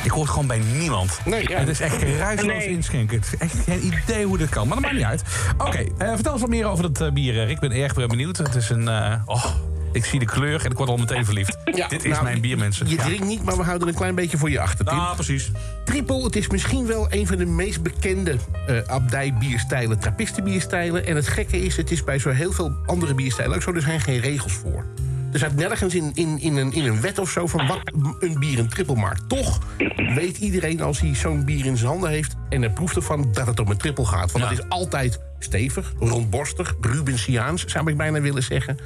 Ik 0.02 0.10
hoor 0.10 0.22
het 0.22 0.30
gewoon 0.30 0.46
bij 0.46 0.60
niemand. 0.78 1.20
Nee, 1.24 1.48
ja. 1.48 1.58
Het 1.58 1.68
is 1.68 1.80
echt 1.80 1.96
geruisloos 1.96 2.46
Nee. 2.56 2.68
inschenken. 2.68 3.16
Het 3.16 3.26
is 3.32 3.36
echt 3.38 3.54
geen 3.64 3.84
idee 3.86 4.24
hoe 4.24 4.38
dit 4.38 4.48
kan. 4.48 4.66
Maar 4.68 4.76
dat 4.76 4.84
maakt 4.84 4.96
niet 4.96 5.04
uit. 5.04 5.22
Oké, 5.58 5.78
eh, 5.98 6.12
vertel 6.14 6.32
eens 6.32 6.40
wat 6.40 6.50
meer 6.50 6.66
over 6.66 6.84
het 6.84 7.00
eh, 7.00 7.10
bier, 7.12 7.42
eh. 7.42 7.50
Ik 7.50 7.60
ben 7.60 7.70
erg 7.72 7.94
benieuwd. 7.94 8.36
Het 8.36 8.54
is 8.54 8.68
een... 8.70 8.88
eh, 8.88 9.14
oh, 9.26 9.44
ik 9.92 10.04
zie 10.04 10.18
de 10.18 10.24
kleur 10.24 10.64
en 10.64 10.70
ik 10.70 10.76
word 10.76 10.88
al 10.88 10.96
meteen 10.96 11.24
verliefd. 11.24 11.56
Ja, 11.74 11.88
dit 11.88 12.04
is 12.04 12.10
nou, 12.10 12.22
mijn 12.24 12.40
bier, 12.40 12.58
mensen. 12.58 12.88
Je 12.88 12.96
Ja. 12.96 13.04
drinkt 13.04 13.24
niet, 13.26 13.44
maar 13.44 13.56
we 13.56 13.62
houden 13.62 13.88
een 13.88 13.94
klein 13.94 14.14
beetje 14.14 14.36
voor 14.38 14.50
je 14.50 14.60
achter, 14.60 14.84
Tim. 14.84 14.98
Ah, 14.98 15.14
precies. 15.14 15.50
Triple, 15.84 16.24
het 16.24 16.36
is 16.36 16.48
misschien 16.48 16.86
wel 16.86 17.06
een 17.10 17.26
van 17.26 17.36
de 17.36 17.46
meest 17.46 17.82
bekende 17.82 18.36
eh 18.66 18.76
abdij-bierstijlen, 18.86 19.98
trappistenbierstijlen. 19.98 21.06
En 21.06 21.16
het 21.16 21.28
gekke 21.28 21.64
is, 21.64 21.76
het 21.76 21.90
is 21.90 22.04
bij 22.04 22.18
zo 22.18 22.30
heel 22.30 22.52
veel 22.52 22.72
andere 22.86 23.14
bierstijlen 23.14 23.56
ook 23.56 23.62
zo, 23.62 23.72
er 23.74 23.80
zijn 23.82 24.00
geen 24.00 24.20
regels 24.20 24.52
voor. 24.52 24.84
Er 25.32 25.38
staat 25.38 25.54
nergens 25.54 25.94
in, 25.94 26.10
in, 26.14 26.40
in, 26.40 26.56
een, 26.56 26.72
in 26.72 26.84
een 26.84 27.00
wet 27.00 27.18
of 27.18 27.30
zo 27.30 27.46
van 27.46 27.66
wat 27.66 27.80
een 28.20 28.38
bier 28.38 28.58
een 28.58 28.68
triple 28.68 28.96
maakt. 28.96 29.28
Toch 29.28 29.58
weet 30.14 30.38
iedereen 30.38 30.80
als 30.80 31.00
hij 31.00 31.14
zo'n 31.14 31.44
bier 31.44 31.66
in 31.66 31.76
zijn 31.76 31.90
handen 31.90 32.10
heeft 32.10 32.34
en 32.48 32.62
er 32.62 32.70
proeft 32.70 32.96
ervan 32.96 33.28
dat 33.32 33.46
het 33.46 33.60
om 33.60 33.70
een 33.70 33.76
triple 33.76 34.04
gaat. 34.04 34.32
Want 34.32 34.44
Ja. 34.44 34.50
het 34.50 34.58
is 34.58 34.68
altijd 34.68 35.20
stevig, 35.38 35.92
rondborstig, 35.98 36.74
Rubensiaans 36.80 37.64
zou 37.66 37.90
ik 37.90 37.96
bijna 37.96 38.20
willen 38.20 38.42
zeggen. 38.42 38.76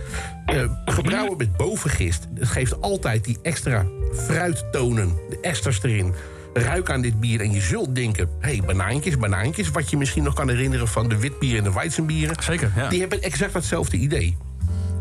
Eh, 0.46 0.64
gebrouwen 0.84 1.36
met 1.36 1.56
bovengist. 1.56 2.26
Het 2.34 2.48
geeft 2.48 2.80
altijd 2.80 3.24
die 3.24 3.38
extra 3.42 3.86
fruittonen, 4.14 5.12
de 5.30 5.38
esters 5.40 5.82
erin. 5.82 6.14
Ruik 6.54 6.90
aan 6.90 7.00
dit 7.00 7.20
bier 7.20 7.40
en 7.40 7.52
je 7.52 7.60
zult 7.60 7.94
denken... 7.94 8.28
hé, 8.40 8.48
hey, 8.48 8.62
banaantjes, 8.66 9.18
banaantjes. 9.18 9.70
Wat 9.70 9.90
je 9.90 9.96
misschien 9.96 10.22
nog 10.22 10.34
kan 10.34 10.48
herinneren 10.48 10.88
van 10.88 11.08
de 11.08 11.18
witbier 11.18 11.58
en 11.58 11.64
de 11.64 11.72
weizenbieren. 11.72 12.36
Zeker, 12.42 12.72
ja. 12.76 12.88
Die 12.88 13.00
hebben 13.00 13.22
exact 13.22 13.54
hetzelfde 13.54 13.96
idee. 13.96 14.36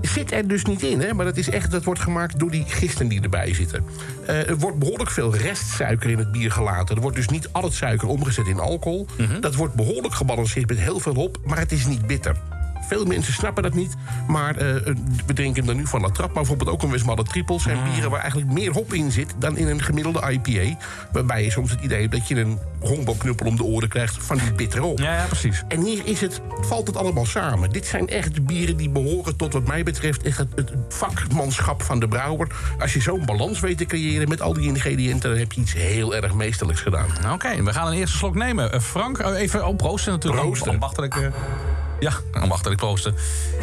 Zit 0.02 0.32
er 0.32 0.48
dus 0.48 0.66
niet 0.66 0.82
in, 0.84 1.02
hè? 1.02 1.14
maar 1.14 1.26
dat, 1.26 1.38
is 1.38 1.50
echt, 1.50 1.72
dat 1.72 1.84
wordt 1.84 2.00
gemaakt 2.00 2.40
door 2.40 2.52
die 2.52 2.66
gisten 2.68 3.08
die 3.08 3.22
erbij 3.22 3.54
zitten. 3.54 3.84
Eh, 4.26 4.50
er 4.50 4.58
wordt 4.58 4.80
behoorlijk 4.80 5.10
veel 5.12 5.36
restsuiker 5.36 6.10
in 6.10 6.18
het 6.18 6.32
bier 6.32 6.52
gelaten. 6.52 6.96
Er 6.96 7.02
wordt 7.02 7.18
dus 7.18 7.30
niet 7.30 7.50
al 7.52 7.64
het 7.64 7.74
suiker 7.74 8.08
omgezet 8.08 8.48
in 8.48 8.60
alcohol. 8.60 9.08
Dat 9.40 9.56
wordt 9.56 9.74
behoorlijk 9.74 10.14
gebalanceerd 10.14 10.70
met 10.70 10.80
heel 10.80 11.00
veel 11.00 11.14
hop, 11.14 11.38
maar 11.46 11.58
het 11.58 11.72
is 11.72 11.86
niet 11.86 12.08
bitter. 12.08 12.36
Veel 12.88 13.06
mensen 13.06 13.34
snappen 13.34 13.64
dat 13.64 13.74
niet, 13.74 13.96
maar 14.28 14.56
eh, 14.56 14.74
we 15.26 15.34
drinken 15.34 15.56
hem 15.56 15.66
dan 15.66 15.76
nu 15.76 15.88
van 15.88 16.02
La 16.02 16.10
Trappe... 16.10 16.34
maar 16.34 16.44
bijvoorbeeld 16.44 16.70
ook 16.70 16.84
een 16.84 16.92
Westmalle 16.92 17.24
Triple 17.24 17.60
zijn 17.60 17.78
bieren... 17.84 18.10
waar 18.10 18.20
eigenlijk 18.20 18.52
meer 18.52 18.72
hop 18.72 18.94
in 18.94 19.12
zit 19.12 19.34
dan 19.38 19.58
in 19.58 19.68
een 19.68 19.82
gemiddelde 19.82 20.32
IPA. 20.32 20.78
Waarbij 21.12 21.44
je 21.44 21.52
soms 21.52 21.72
het 21.72 21.82
idee 21.82 22.02
hebt 22.02 22.12
dat 22.12 22.28
je 22.28 22.40
een 22.40 22.60
honkbalknuppel 22.80 23.46
om 23.46 23.56
de 23.56 23.64
oren 23.64 23.90
krijgt... 23.90 24.18
van 24.20 24.38
die 24.38 24.54
bittere 24.54 24.82
hop. 24.82 25.00
Ja, 25.00 25.16
ja, 25.16 25.26
precies. 25.26 25.64
En 25.68 25.82
hier 25.82 26.02
is 26.06 26.22
het, 26.22 26.42
valt 26.62 26.88
het 26.88 26.98
allemaal 26.98 27.26
samen. 27.26 27.70
Dit 27.70 27.86
zijn 27.86 28.08
echt 28.08 28.36
de 28.36 28.42
bieren 28.42 28.78
die 28.78 28.90
behoren 28.90 29.36
tot 29.36 29.54
wat 29.54 29.68
mij 29.68 29.84
betreft... 29.84 30.24
echt 30.24 30.38
het, 30.38 30.50
het 30.56 30.72
vakmanschap 30.90 31.84
van 31.84 32.00
de 32.00 32.08
brouwer. 32.08 32.48
Als 32.80 32.94
je 32.94 33.02
zo'n 33.02 33.26
balans 33.26 33.60
weet 33.60 33.78
te 33.78 33.86
creëren 33.86 34.30
met 34.30 34.42
al 34.42 34.54
die 34.54 34.68
ingrediënten... 34.68 35.30
dan 35.30 35.40
heb 35.40 35.52
je 35.52 35.62
iets 35.62 35.74
heel 35.74 36.16
erg 36.16 36.34
meesterlijks 36.34 36.82
gedaan. 36.82 37.08
Oké, 37.34 37.64
we 37.64 37.74
gaan 37.74 37.88
een 37.88 37.94
eerste 37.94 38.18
slok 38.18 38.36
nemen. 38.36 38.72
Eh, 38.72 38.80
Frank, 38.80 39.18
eh, 39.18 39.40
even 39.40 39.68
oh, 39.68 39.76
proosten 39.76 40.12
natuurlijk. 40.12 40.44
Proosten. 40.44 40.80
Ambachtelijk, 42.00 42.26
eh, 42.32 42.34
ja, 42.34 42.42
ambachtelijk 42.42 42.80
proosten. 42.80 43.16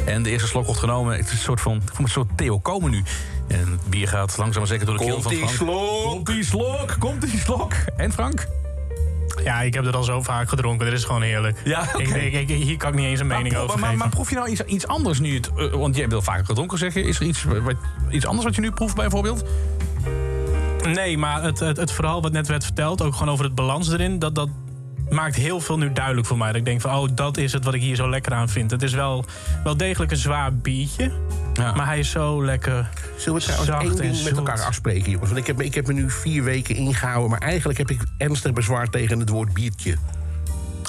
En 0.06 0.22
de 0.22 0.30
eerste 0.30 0.48
slok 0.48 0.64
wordt 0.64 0.80
genomen. 0.80 1.16
Het 1.16 1.26
is 1.26 1.32
een 1.32 1.38
soort 1.38 1.60
van, 1.60 1.74
ik 1.76 1.82
voel 1.84 1.96
me 1.98 2.02
een 2.04 2.08
soort 2.10 2.28
Theo 2.36 2.58
Komen 2.58 2.90
nu. 2.90 3.02
En 3.48 3.58
het 3.70 3.86
bier 3.90 4.08
gaat 4.08 4.36
langzaam 4.36 4.58
maar 4.58 4.70
zeker 4.70 4.86
door 4.86 4.98
de 4.98 5.04
keel 5.04 5.20
van 5.22 5.32
Frank. 5.32 5.50
slok. 5.50 6.02
Komt 6.04 6.26
die 6.26 6.44
slok, 6.44 6.96
komt 6.98 7.20
die 7.30 7.40
slok. 7.40 7.72
En 7.96 8.12
Frank? 8.12 8.46
Ja, 9.44 9.60
ik 9.60 9.74
heb 9.74 9.84
het 9.84 9.94
al 9.96 10.02
zo 10.02 10.22
vaak 10.22 10.48
gedronken. 10.48 10.86
Dit 10.86 10.94
is 10.98 11.04
gewoon 11.04 11.22
heerlijk. 11.22 11.60
Ja, 11.64 11.88
oké. 11.94 12.02
ik, 12.02 12.32
ik, 12.32 12.48
ik- 12.48 12.62
hier 12.62 12.76
kan 12.76 12.88
ik 12.88 12.94
niet 12.98 13.06
eens 13.06 13.20
een 13.20 13.26
mening 13.26 13.52
maar, 13.54 13.62
over 13.62 13.74
maar, 13.78 13.84
geven. 13.84 13.98
maar 13.98 14.08
proef 14.08 14.28
je 14.28 14.34
nou 14.34 14.48
iets, 14.48 14.60
iets 14.64 14.86
anders 14.86 15.18
nu? 15.20 15.34
Het, 15.34 15.50
eh, 15.56 15.70
want 15.70 15.94
je 15.94 16.00
hebt 16.00 16.12
wel 16.12 16.22
vaker 16.22 16.44
gedronken, 16.44 16.78
zeg 16.78 16.94
je. 16.94 17.02
Is 17.02 17.20
er 17.20 17.26
iets, 17.26 17.44
wat, 17.44 17.74
iets 18.10 18.26
anders 18.26 18.44
wat 18.44 18.54
je 18.54 18.60
nu 18.60 18.70
proeft 18.70 18.94
bijvoorbeeld? 18.94 19.44
Nee, 20.88 21.18
maar 21.18 21.42
het, 21.42 21.58
het, 21.60 21.76
het 21.76 21.92
verhaal 21.92 22.22
wat 22.22 22.32
net 22.32 22.46
werd 22.48 22.64
verteld, 22.64 23.02
ook 23.02 23.12
gewoon 23.14 23.32
over 23.32 23.44
het 23.44 23.54
balans 23.54 23.92
erin, 23.92 24.18
dat, 24.18 24.34
dat 24.34 24.48
maakt 25.10 25.36
heel 25.36 25.60
veel 25.60 25.78
nu 25.78 25.92
duidelijk 25.92 26.26
voor 26.26 26.38
mij. 26.38 26.46
Dat 26.46 26.56
ik 26.56 26.64
denk 26.64 26.80
van, 26.80 26.94
oh, 26.94 27.08
dat 27.14 27.36
is 27.36 27.52
het 27.52 27.64
wat 27.64 27.74
ik 27.74 27.80
hier 27.80 27.96
zo 27.96 28.10
lekker 28.10 28.32
aan 28.32 28.48
vind. 28.48 28.70
Het 28.70 28.82
is 28.82 28.92
wel, 28.92 29.24
wel 29.64 29.76
degelijk 29.76 30.10
een 30.10 30.16
zwaar 30.16 30.54
biertje, 30.54 31.12
Ja. 31.54 31.74
maar 31.74 31.86
hij 31.86 31.98
is 31.98 32.10
zo 32.10 32.44
lekker 32.44 32.88
Zullen 33.16 33.38
we 33.38 33.44
trouwens 33.44 33.70
zacht 33.70 34.00
één 34.00 34.12
ding 34.12 34.24
met 34.24 34.36
elkaar 34.36 34.60
afspreken, 34.62 35.10
jongens? 35.10 35.30
Want 35.30 35.40
ik 35.40 35.46
heb, 35.46 35.60
ik 35.62 35.74
heb 35.74 35.86
me 35.86 35.92
nu 35.92 36.10
vier 36.10 36.44
weken 36.44 36.74
ingehouden... 36.74 37.30
maar 37.30 37.40
eigenlijk 37.40 37.78
heb 37.78 37.90
ik 37.90 38.00
ernstig 38.16 38.52
bezwaar 38.52 38.88
tegen 38.88 39.18
het 39.18 39.28
woord 39.28 39.52
biertje. 39.52 39.96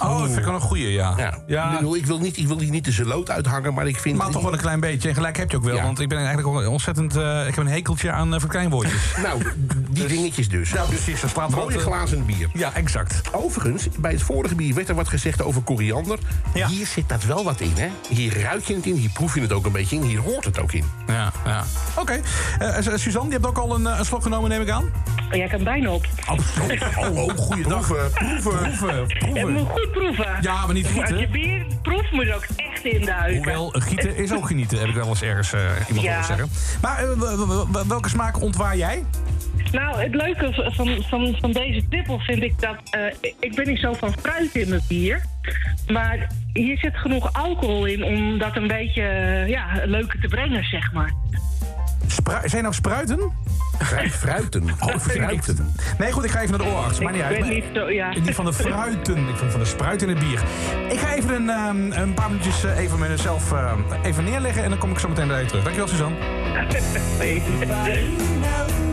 Oh, 0.03 0.17
dat 0.17 0.25
vind 0.25 0.37
ik 0.37 0.45
wel 0.45 0.53
een 0.53 0.61
goeie, 0.61 0.91
ja. 0.91 1.13
Ja. 1.47 1.71
Ik, 1.71 1.77
bedoel, 1.77 1.95
ik 1.95 2.05
wil 2.05 2.19
niet, 2.19 2.37
ik 2.37 2.47
wil 2.47 2.57
die 2.57 2.71
niet 2.71 2.85
de 2.85 2.91
zeloot 2.91 3.29
uithangen, 3.29 3.73
maar 3.73 3.87
ik 3.87 3.99
vind... 3.99 4.17
Maar 4.17 4.29
toch 4.29 4.41
wel 4.41 4.53
een 4.53 4.59
klein 4.59 4.79
beetje. 4.79 5.09
En 5.09 5.15
gelijk 5.15 5.37
heb 5.37 5.51
je 5.51 5.57
ook 5.57 5.63
wel. 5.63 5.75
Ja. 5.75 5.83
Want 5.83 5.99
ik 5.99 6.09
ben 6.09 6.17
eigenlijk 6.17 6.67
ontzettend... 6.67 7.15
eh, 7.15 7.47
ik 7.47 7.55
heb 7.55 7.65
een 7.65 7.71
hekeltje 7.71 8.11
aan 8.11 8.33
uh, 8.33 8.39
verkleinwoordjes. 8.39 9.01
Nou, 9.23 9.41
die 9.89 10.05
dingetjes 10.05 10.49
dus. 10.49 10.69
Ja, 10.69 10.83
precies. 10.83 11.21
Dat 11.21 11.29
slaat 11.29 11.49
Mooie 11.49 11.63
wat, 11.63 11.73
eh, 11.73 11.81
glazen 11.81 12.25
bier. 12.25 12.49
Ja, 12.53 12.73
exact. 12.73 13.21
Overigens, 13.31 13.87
bij 13.97 14.11
het 14.11 14.21
vorige 14.21 14.55
bier 14.55 14.75
werd 14.75 14.89
er 14.89 14.95
wat 14.95 15.07
gezegd 15.07 15.41
over 15.41 15.61
koriander. 15.61 16.19
Hier 16.53 16.85
zit 16.85 17.09
dat 17.09 17.23
wel 17.23 17.43
wat 17.43 17.59
in, 17.59 17.73
hè? 17.75 17.89
Hier 18.09 18.41
ruik 18.41 18.63
je 18.63 18.75
het 18.75 18.85
in, 18.85 18.95
hier 18.95 19.09
proef 19.09 19.35
je 19.35 19.41
het 19.41 19.51
ook 19.51 19.65
een 19.65 19.71
beetje 19.71 19.95
in, 19.95 20.01
hier 20.01 20.19
hoort 20.19 20.45
het 20.45 20.59
ook 20.59 20.71
in. 20.71 20.85
Ja, 21.07 21.31
ja. 21.45 21.63
Oké. 21.99 22.19
Eh, 22.59 22.77
eh, 22.87 22.95
Suzanne, 22.95 23.27
je 23.27 23.33
hebt 23.33 23.45
ook 23.45 23.57
al 23.57 23.75
een, 23.75 23.87
eh, 23.87 23.97
een 23.97 24.05
slok 24.05 24.23
genomen, 24.23 24.49
neem 24.49 24.61
ik 24.61 24.69
aan? 24.69 24.91
Ja, 25.31 25.43
ik 25.43 25.51
heb 25.51 25.63
bijna 25.63 25.89
op. 25.91 26.05
Oh, 26.29 26.37
oh, 26.97 27.17
oh 27.23 27.37
goeiedag. 27.37 27.87
Proeven, 27.87 28.11
proeven, 28.11 29.07
proeven. 29.07 29.33
Je 29.33 29.45
moet 29.45 29.69
goed 29.69 29.92
proeven. 29.93 30.37
Ja, 30.41 30.65
maar 30.65 30.73
niet 30.73 30.85
Als 30.85 30.93
gieten. 30.93 31.17
je 31.19 31.27
bier 31.27 31.65
proeft, 31.81 32.11
moet 32.11 32.25
je 32.25 32.33
ook 32.35 32.45
echt 32.55 32.85
induiken. 32.85 33.35
Hoewel, 33.35 33.69
gieten 33.69 34.15
is 34.15 34.33
ook 34.33 34.47
genieten, 34.47 34.79
heb 34.79 34.87
ik 34.87 34.95
wel 34.95 35.07
eens 35.07 35.21
ergens 35.21 35.53
eh, 35.53 35.61
iemand 35.87 36.05
Ja. 36.05 36.23
zeggen. 36.23 36.49
Maar 36.81 37.03
eh, 37.03 37.87
welke 37.87 38.09
smaak 38.09 38.41
ontwaar 38.41 38.77
jij? 38.77 39.03
Nou, 39.71 40.01
het 40.01 40.15
leuke 40.15 40.71
van, 40.75 41.03
van, 41.09 41.35
van 41.39 41.51
deze 41.51 41.87
trippel 41.89 42.19
vind 42.19 42.43
ik 42.43 42.59
dat... 42.61 42.75
eh, 42.89 43.01
ik- 43.39 43.55
ben 43.55 43.67
niet 43.67 43.79
zo 43.79 43.93
van 43.93 44.13
fruit 44.21 44.55
in 44.55 44.69
mijn 44.69 44.81
bier. 44.87 45.21
Maar 45.87 46.27
hier 46.53 46.77
zit 46.77 46.97
genoeg 46.97 47.33
alcohol 47.33 47.85
in 47.85 48.03
om 48.03 48.37
dat 48.37 48.55
een 48.55 48.67
beetje 48.67 49.03
ja, 49.47 49.67
leuker 49.85 50.19
te 50.19 50.27
brengen, 50.27 50.63
zeg 50.63 50.91
maar. 50.93 51.11
Spru- 52.13 52.47
zijn 52.49 52.61
nou 52.63 52.73
spruiten? 52.75 53.19
Fruiten. 54.11 54.63
Oh, 54.79 54.95
fruiten. 54.99 55.75
Nee, 55.97 56.11
goed, 56.11 56.23
ik 56.23 56.31
ga 56.31 56.41
even 56.41 56.57
naar 56.57 56.67
de 56.67 56.73
oorarts. 56.73 56.99
Maar 56.99 57.11
niet 57.11 57.21
Ik 57.21 57.27
uit. 57.27 57.49
niet 57.49 57.63
zo, 57.73 57.89
ja. 57.91 58.13
Van 58.33 58.45
de 58.45 58.53
fruiten. 58.53 59.17
Ik 59.27 59.35
vond 59.35 59.51
van 59.51 59.59
de 59.59 59.65
spruit 59.65 60.01
in 60.01 60.09
het 60.09 60.19
bier. 60.19 60.41
Ik 60.89 60.99
ga 60.99 61.13
even 61.13 61.35
een, 61.35 61.49
ehm, 61.49 61.91
een 62.01 62.13
paar 62.13 62.27
minuutjes 62.29 62.63
eh, 62.63 62.77
even 62.77 62.99
mezelf 62.99 63.51
eh, 63.51 63.71
even 64.03 64.23
neerleggen. 64.23 64.63
En 64.63 64.69
dan 64.69 64.79
kom 64.79 64.91
ik 64.91 64.99
zo 64.99 65.07
meteen 65.09 65.27
bij 65.27 65.41
je 65.41 65.45
terug. 65.47 65.63
Dankjewel, 65.63 65.89
Suzanne. 65.89 66.17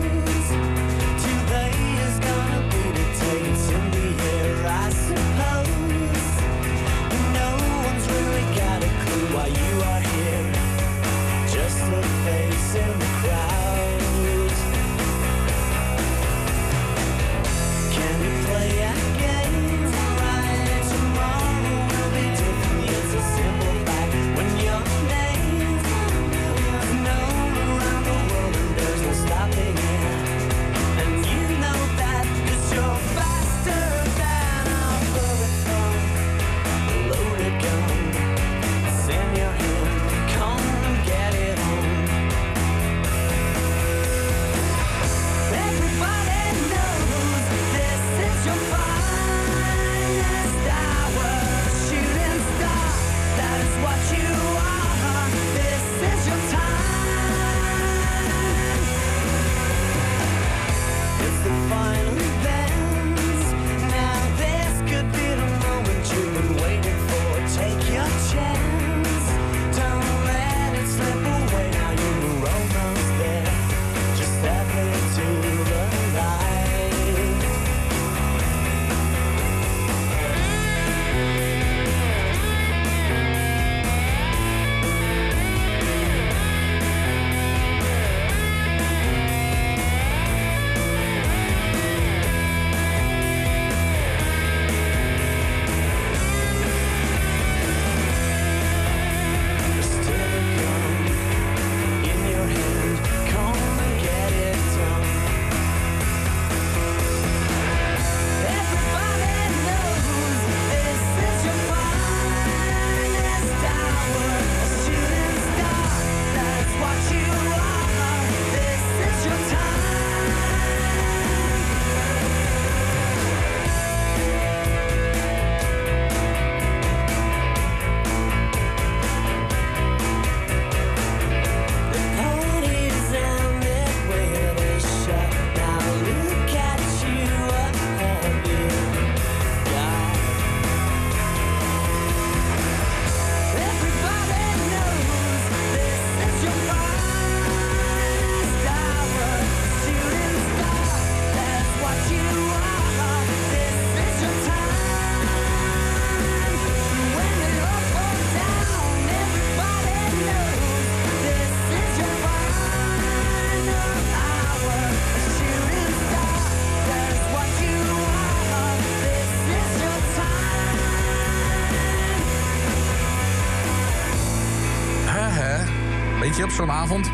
Weet 176.61 176.69
je, 176.69 176.75
op 176.75 176.89
zo'n 176.89 177.05
avond. 177.05 177.11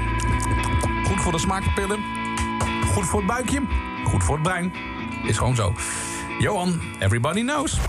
Goed 1.07 1.22
voor 1.22 1.32
de 1.32 1.40
smaakpillen. 1.40 1.99
Goed 2.94 3.06
voor 3.06 3.19
het 3.19 3.28
buikje. 3.28 3.61
Goed 4.06 4.24
voor 4.24 4.34
het 4.34 4.44
brein. 4.44 4.74
Is 5.24 5.38
gewoon 5.38 5.56
zo. 5.56 5.74
Johan, 6.40 6.82
everybody 6.99 7.41
knows. 7.41 7.80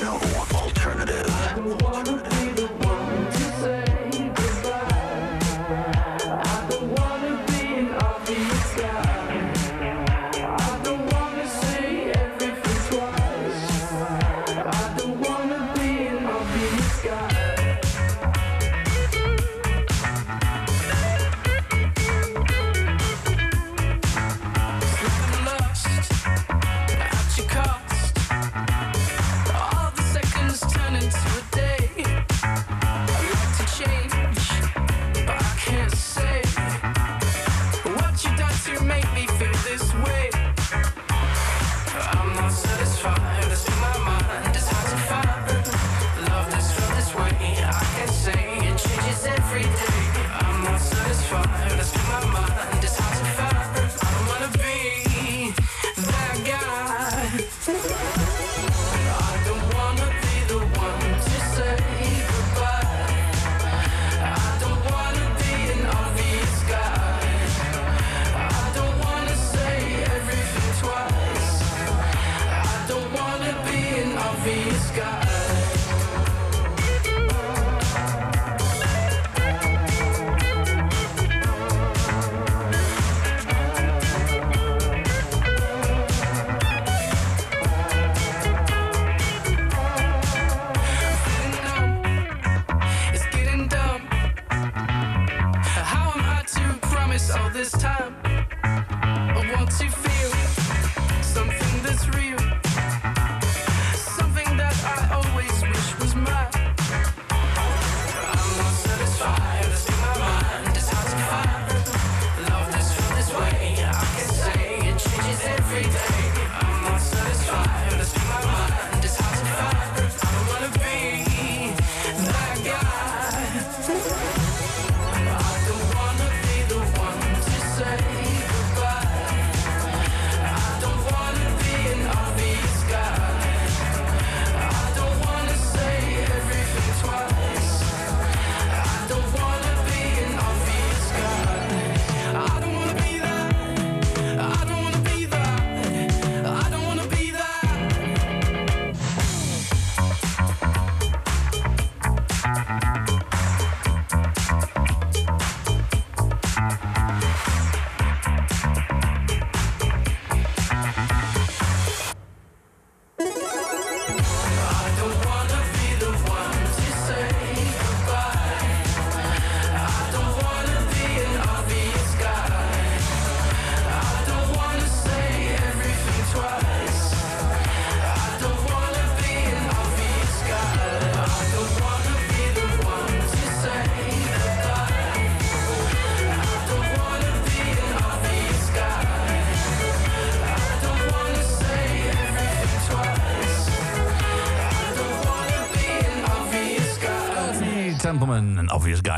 No 0.00 0.18
alternative. 0.52 2.35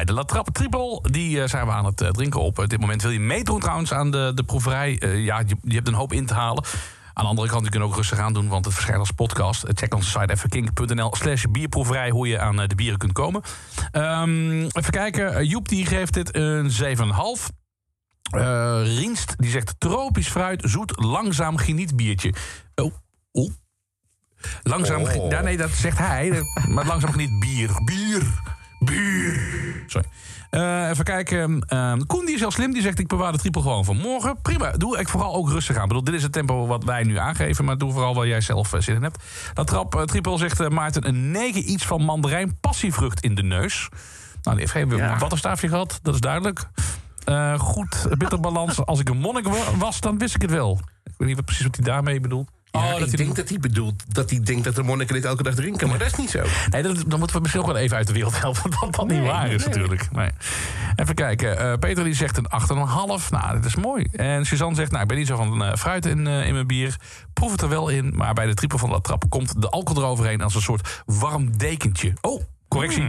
De 0.04 0.12
La 0.12 0.22
Trappe 0.24 0.52
Triple, 0.52 1.02
die 1.10 1.42
eh, 1.42 1.48
zijn 1.48 1.66
we 1.66 1.72
aan 1.72 1.84
het 1.84 2.00
eh, 2.00 2.08
drinken 2.08 2.40
op. 2.40 2.64
dit 2.66 2.80
moment 2.80 3.02
wil 3.02 3.10
je 3.10 3.20
meedoen 3.20 3.60
trouwens 3.60 3.92
aan 3.92 4.10
de, 4.10 4.32
de 4.34 4.42
proeverij. 4.44 4.98
Eh, 4.98 5.24
ja, 5.24 5.38
je, 5.46 5.56
je 5.62 5.74
hebt 5.74 5.88
een 5.88 5.94
hoop 5.94 6.12
in 6.12 6.26
te 6.26 6.34
halen. 6.34 6.64
Aan 7.12 7.24
de 7.24 7.30
andere 7.30 7.48
kant, 7.48 7.64
je 7.64 7.70
kunt 7.70 7.82
ook 7.84 7.94
rustig 7.94 8.18
aan 8.18 8.32
doen, 8.32 8.48
want 8.48 8.64
het 8.64 8.74
verschijnt 8.74 9.00
als 9.00 9.10
podcast. 9.10 9.62
Eh, 9.62 9.70
Check 9.74 9.94
onze 9.94 10.10
site 10.10 10.32
even 10.32 10.48
kink.nl 10.48 11.14
slash 11.16 11.44
bierproeverij, 11.50 12.10
hoe 12.10 12.28
je 12.28 12.38
aan 12.40 12.60
eh, 12.60 12.68
de 12.68 12.74
bieren 12.74 12.98
kunt 12.98 13.12
komen. 13.12 13.42
Ehm, 13.90 14.60
even 14.62 14.90
kijken, 14.90 15.34
Eh, 15.34 15.48
Joep 15.50 15.68
die 15.68 15.86
geeft 15.86 16.14
dit 16.14 16.34
een 16.36 16.70
7,5. 16.70 17.50
Eh 18.30 18.80
Rienst 18.84 19.34
die 19.36 19.50
zegt 19.50 19.74
tropisch 19.78 20.28
fruit, 20.28 20.62
zoet, 20.66 20.92
langzaam 21.04 21.56
genietbiertje. 21.56 22.34
Oh, 22.74 22.94
oh. 23.32 23.50
Langzaam, 24.62 25.00
Oh. 25.02 25.08
ge- 25.10 25.26
ja, 25.28 25.40
nee, 25.40 25.56
dat 25.56 25.70
zegt 25.70 25.98
hij. 25.98 26.42
Maar 26.68 26.86
langzaam 26.86 27.10
geniet. 27.12 27.38
Bier. 27.40 27.70
Bier. 27.84 28.47
Kijken. 31.14 31.60
Ehm, 31.68 32.00
Koen 32.06 32.24
die 32.24 32.34
is 32.34 32.40
heel 32.40 32.50
slim. 32.50 32.72
Die 32.72 32.82
zegt 32.82 32.98
ik 32.98 33.06
bewaar 33.06 33.32
de 33.32 33.38
triple 33.38 33.62
gewoon 33.62 33.84
voor 33.84 33.96
morgen. 33.96 34.40
Prima. 34.42 34.70
Doe 34.70 34.98
ik 34.98 35.08
vooral 35.08 35.34
ook 35.34 35.50
rustig 35.50 35.76
aan. 35.76 35.82
Ik 35.82 35.88
bedoel, 35.88 36.04
dit 36.04 36.14
is 36.14 36.22
het 36.22 36.32
tempo 36.32 36.66
wat 36.66 36.84
wij 36.84 37.02
nu 37.02 37.18
aangeven. 37.18 37.64
Maar 37.64 37.78
doe 37.78 37.92
vooral 37.92 38.14
waar 38.14 38.26
jij 38.26 38.40
zelf 38.40 38.72
eh, 38.72 38.80
zin 38.80 38.94
in 38.94 39.02
hebt. 39.02 39.22
Dat 39.54 39.66
trap 39.66 39.94
eh, 39.94 40.02
triple 40.02 40.38
zegt 40.38 40.60
eh, 40.60 40.68
Maarten 40.68 41.08
een 41.08 41.30
9 41.30 41.70
iets 41.70 41.86
van 41.86 42.02
mandarijn 42.02 42.58
passievrucht 42.60 43.20
in 43.20 43.34
de 43.34 43.42
neus. 43.42 43.88
Nou, 44.42 44.56
die 44.56 44.58
heeft 44.58 44.70
geen 44.72 44.96
Ja. 44.96 45.18
wattenstaafje 45.18 45.68
gehad. 45.68 45.98
Dat 46.02 46.14
is 46.14 46.20
duidelijk. 46.20 46.68
Goed, 47.58 48.06
bitterbalans. 48.18 48.84
Als 48.86 49.00
ik 49.00 49.08
een 49.08 49.18
monnik 49.18 49.44
wa- 49.48 49.76
was, 49.78 50.00
dan 50.00 50.18
wist 50.18 50.34
ik 50.34 50.42
het 50.42 50.50
wel. 50.50 50.80
Ik 51.04 51.12
weet 51.16 51.28
niet 51.28 51.36
wat 51.36 51.44
precies 51.44 51.64
wat 51.66 51.76
hij 51.76 51.84
daarmee 51.84 52.20
bedoelt. 52.20 52.48
Ja, 52.70 52.80
Oh, 52.80 52.90
dat 52.90 53.00
ik 53.00 53.06
hij 53.06 53.24
denk 53.24 53.36
dat 53.36 53.48
hij 53.48 53.58
bedoelt 53.58 54.14
dat 54.14 54.30
hij 54.30 54.40
denkt 54.42 54.64
dat 54.64 54.74
de 54.74 54.82
monniken 54.82 55.14
dit 55.14 55.24
elke 55.24 55.42
dag 55.42 55.54
drinken. 55.54 55.88
Maar 55.88 55.98
dat 55.98 56.06
is 56.06 56.14
niet 56.16 56.30
zo. 56.30 56.42
Nee, 56.70 56.82
dat, 56.82 57.04
dan 57.06 57.18
moeten 57.18 57.36
we 57.36 57.42
misschien 57.42 57.62
ook 57.62 57.68
wel 57.72 57.76
even 57.76 57.96
uit 57.96 58.06
de 58.06 58.12
wereld 58.12 58.40
helpen. 58.40 58.70
Dat 58.80 58.94
dat 58.94 59.06
niet 59.08 59.22
waar 59.22 59.50
is 59.50 59.64
nee. 59.64 59.66
natuurlijk. 59.68 60.08
Nee. 60.12 60.30
Even 60.96 61.14
kijken. 61.14 61.58
eh, 61.58 61.78
Peter 61.78 62.04
die 62.04 62.14
zegt 62.14 62.36
een 62.36 62.46
8,5. 62.50 63.28
Nou, 63.30 63.54
dat 63.54 63.64
is 63.64 63.76
mooi. 63.76 64.04
En 64.12 64.46
Suzanne 64.46 64.74
zegt, 64.74 64.90
nou, 64.90 65.02
ik 65.02 65.08
ben 65.08 65.16
niet 65.18 65.26
zo 65.26 65.36
van 65.36 65.64
eh, 65.64 65.74
fruit 65.74 66.06
in, 66.06 66.26
eh, 66.26 66.46
in 66.46 66.54
mijn 66.54 66.66
bier. 66.66 66.96
Proef 67.32 67.50
het 67.50 67.62
er 67.62 67.68
wel 67.68 67.88
in. 67.88 68.16
Maar 68.16 68.34
bij 68.34 68.46
de 68.46 68.54
triple 68.54 68.78
van 68.78 68.90
de 68.90 69.00
trappen 69.00 69.28
komt 69.28 69.62
de 69.62 69.68
alcohol 69.68 70.02
eroverheen 70.02 70.40
als 70.40 70.54
een 70.54 70.62
soort 70.62 71.02
warm 71.06 71.56
dekentje. 71.58 72.12
Oh, 72.20 72.42
correctie. 72.68 73.06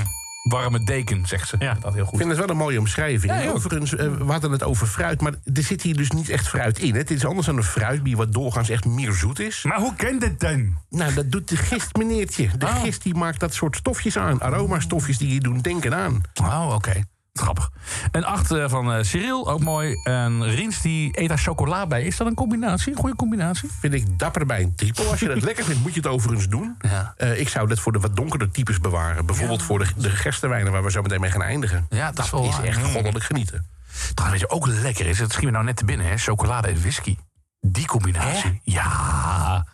Warme 0.50 0.84
deken, 0.84 1.26
zegt 1.26 1.48
ze. 1.48 1.56
Ja, 1.60 1.74
dat 1.82 1.94
heel 1.94 2.02
Ik 2.04 2.08
goed. 2.10 2.18
vind 2.18 2.30
het 2.30 2.40
wel 2.40 2.50
een 2.50 2.58
mooie 2.58 2.80
omschrijving. 2.80 3.34
Ja. 3.44 3.50
Overigens, 3.52 3.96
eh, 3.96 4.14
we 4.14 4.32
hadden 4.32 4.52
het 4.52 4.64
over 4.64 4.88
fruit, 4.88 5.22
maar 5.22 5.34
er 5.54 5.64
zit 5.64 5.82
hier 5.82 5.96
dus 5.98 6.12
niet 6.12 6.30
echt 6.30 6.48
fruit 6.48 6.80
in. 6.80 6.96
Het 6.96 7.12
is 7.12 7.26
anders 7.26 7.46
dan 7.48 7.58
een 7.58 7.64
fruitbier 7.64 8.18
wat 8.18 8.34
doorgaans 8.34 8.70
echt 8.70 8.86
meer 8.86 9.12
zoet 9.12 9.40
is. 9.40 9.64
Maar 9.64 9.80
hoe 9.80 9.96
kent 9.96 10.22
dit 10.22 10.40
dan? 10.40 10.78
Nou, 10.90 11.14
dat 11.14 11.32
doet 11.32 11.50
de 11.50 11.56
gist, 11.58 11.96
meneertje. 11.98 12.50
De 12.58 12.66
Oh. 12.66 12.82
gist 12.82 13.04
die 13.04 13.14
maakt 13.16 13.40
dat 13.40 13.54
soort 13.54 13.76
stofjes 13.76 14.18
aan. 14.18 14.42
Aromastofjes 14.42 15.18
die 15.18 15.34
je 15.34 15.40
doen 15.40 15.60
denken 15.62 15.96
aan. 15.96 16.22
Oh, 16.44 16.72
oké. 16.76 17.04
Grappig. 17.40 17.70
Een 18.12 18.26
8 18.26 18.52
eh, 18.52 18.70
van 18.70 18.94
eh, 18.94 19.04
Cyril, 19.04 19.50
ook 19.50 19.60
mooi. 19.60 19.94
En 20.04 20.50
Riens 20.50 20.82
die 20.82 21.20
eet 21.20 21.30
daar 21.30 21.38
chocola 21.38 21.88
bij. 21.88 22.04
Is 22.04 22.18
dat 22.18 22.28
een 22.28 22.34
combinatie? 22.34 22.92
Een 22.92 22.98
goede 22.98 23.16
combinatie? 23.16 23.70
Vind 23.80 23.94
ik 23.94 24.20
dapper 24.20 24.46
bij 24.46 24.62
een 24.62 24.76
triple. 24.76 25.06
Als 25.06 25.20
je 25.20 25.28
dat 25.28 25.42
lekker 25.50 25.64
vindt, 25.66 25.82
moet 25.82 25.94
je 25.94 26.00
het 26.00 26.10
overigens 26.10 26.48
doen. 26.48 26.76
Ja. 26.80 27.14
Eh, 27.18 27.40
ik 27.40 27.50
zou 27.50 27.68
dat 27.68 27.80
voor 27.80 27.92
de 27.92 28.00
wat 28.00 28.16
donkerder 28.16 28.52
types 28.52 28.80
bewaren. 28.80 29.26
Bijvoorbeeld 29.26 29.64
voor 29.64 29.80
de, 29.80 29.88
de 29.96 30.10
gerstewijnen 30.10 30.72
waar 30.72 30.84
we 30.84 30.92
zo 30.92 31.02
meteen 31.02 31.22
mee 31.22 31.32
gaan 31.32 31.42
eindigen. 31.42 31.86
Ja, 31.90 32.12
dat 32.12 32.26
is 32.26 32.32
wel 32.32 32.64
echt 32.64 32.84
goddelijk 32.84 33.26
genieten. 33.26 33.66
Trouwens, 34.14 34.42
weet 34.42 34.52
je 34.52 34.56
ook 34.56 34.68
lekker 34.68 35.06
is? 35.06 35.20
Het 35.20 35.32
schiet 35.32 35.46
me 35.46 35.52
nou 35.52 35.64
net 35.64 35.76
te 35.76 35.86
binnen, 35.86 36.08
hè? 36.08 36.18
Chocolade 36.18 36.68
en 36.68 36.80
whisky. 36.80 37.18
Die 37.60 37.86
combinatie. 37.86 38.62
Ja. 38.64 39.66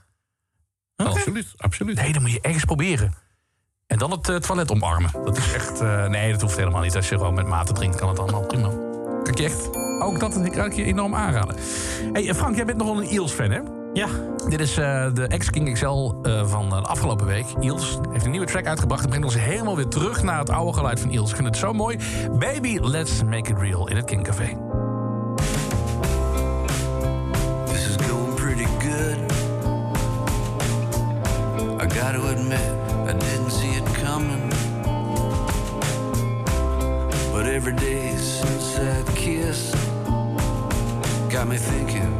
Absoluut, 0.95 1.53
absoluut. 1.57 1.95
Nee, 1.95 2.13
dat 2.13 2.21
moet 2.21 2.31
je 2.31 2.41
ergens 2.41 2.65
proberen. 2.65 3.13
En 3.87 3.97
dan 3.97 4.11
het 4.11 4.29
eh, 4.29 4.35
toilet 4.35 4.71
omarmen. 4.71 5.11
Dat 5.23 5.37
is 5.37 5.53
echt... 5.53 5.81
eh, 5.81 6.07
nee, 6.07 6.31
dat 6.31 6.41
hoeft 6.41 6.57
helemaal 6.57 6.81
niet. 6.81 6.95
Als 6.95 7.09
je 7.09 7.17
gewoon 7.17 7.33
met 7.33 7.47
mate 7.47 7.73
drinkt, 7.73 7.95
kan 7.95 8.09
het 8.09 8.19
allemaal 8.19 8.45
prima. 8.45 8.67
Kan 9.23 9.27
ik 9.27 9.37
je 9.37 9.43
echt... 9.43 9.69
Ook 9.99 10.19
dat 10.19 10.49
kan 10.49 10.65
ik 10.65 10.73
je 10.73 10.83
enorm 10.83 11.15
aanraden. 11.15 11.55
hey, 12.13 12.29
eh, 12.29 12.35
Frank, 12.35 12.55
jij 12.55 12.65
bent 12.65 12.77
nogal 12.77 12.97
een 12.97 13.07
Eels-fan, 13.07 13.51
hè? 13.51 13.59
Ja. 13.93 14.07
Dit 14.49 14.59
is 14.59 14.73
de 14.73 15.25
ex-King 15.27 15.73
XL 15.73 16.13
van 16.45 16.69
de 16.69 16.75
afgelopen 16.75 17.25
week. 17.25 17.45
Eels 17.59 17.99
heeft 18.11 18.25
een 18.25 18.31
nieuwe 18.31 18.45
track 18.45 18.65
uitgebracht. 18.65 19.03
En 19.03 19.09
brengt 19.09 19.25
ons 19.25 19.39
helemaal 19.39 19.75
weer 19.75 19.87
terug 19.87 20.23
naar 20.23 20.39
het 20.39 20.49
oude 20.49 20.73
geluid 20.73 20.99
van 20.99 21.09
Eels. 21.09 21.29
Ik 21.29 21.35
vind 21.35 21.47
het 21.47 21.57
zo 21.57 21.73
mooi. 21.73 21.97
Baby, 22.39 22.79
let's 22.81 23.23
make 23.23 23.51
it 23.51 23.57
real 23.57 23.89
in 23.89 23.95
het 23.95 24.05
King 24.05 24.23
Café. 24.23 24.57
Got 41.45 41.51
me 41.51 41.57
thinking, 41.57 42.14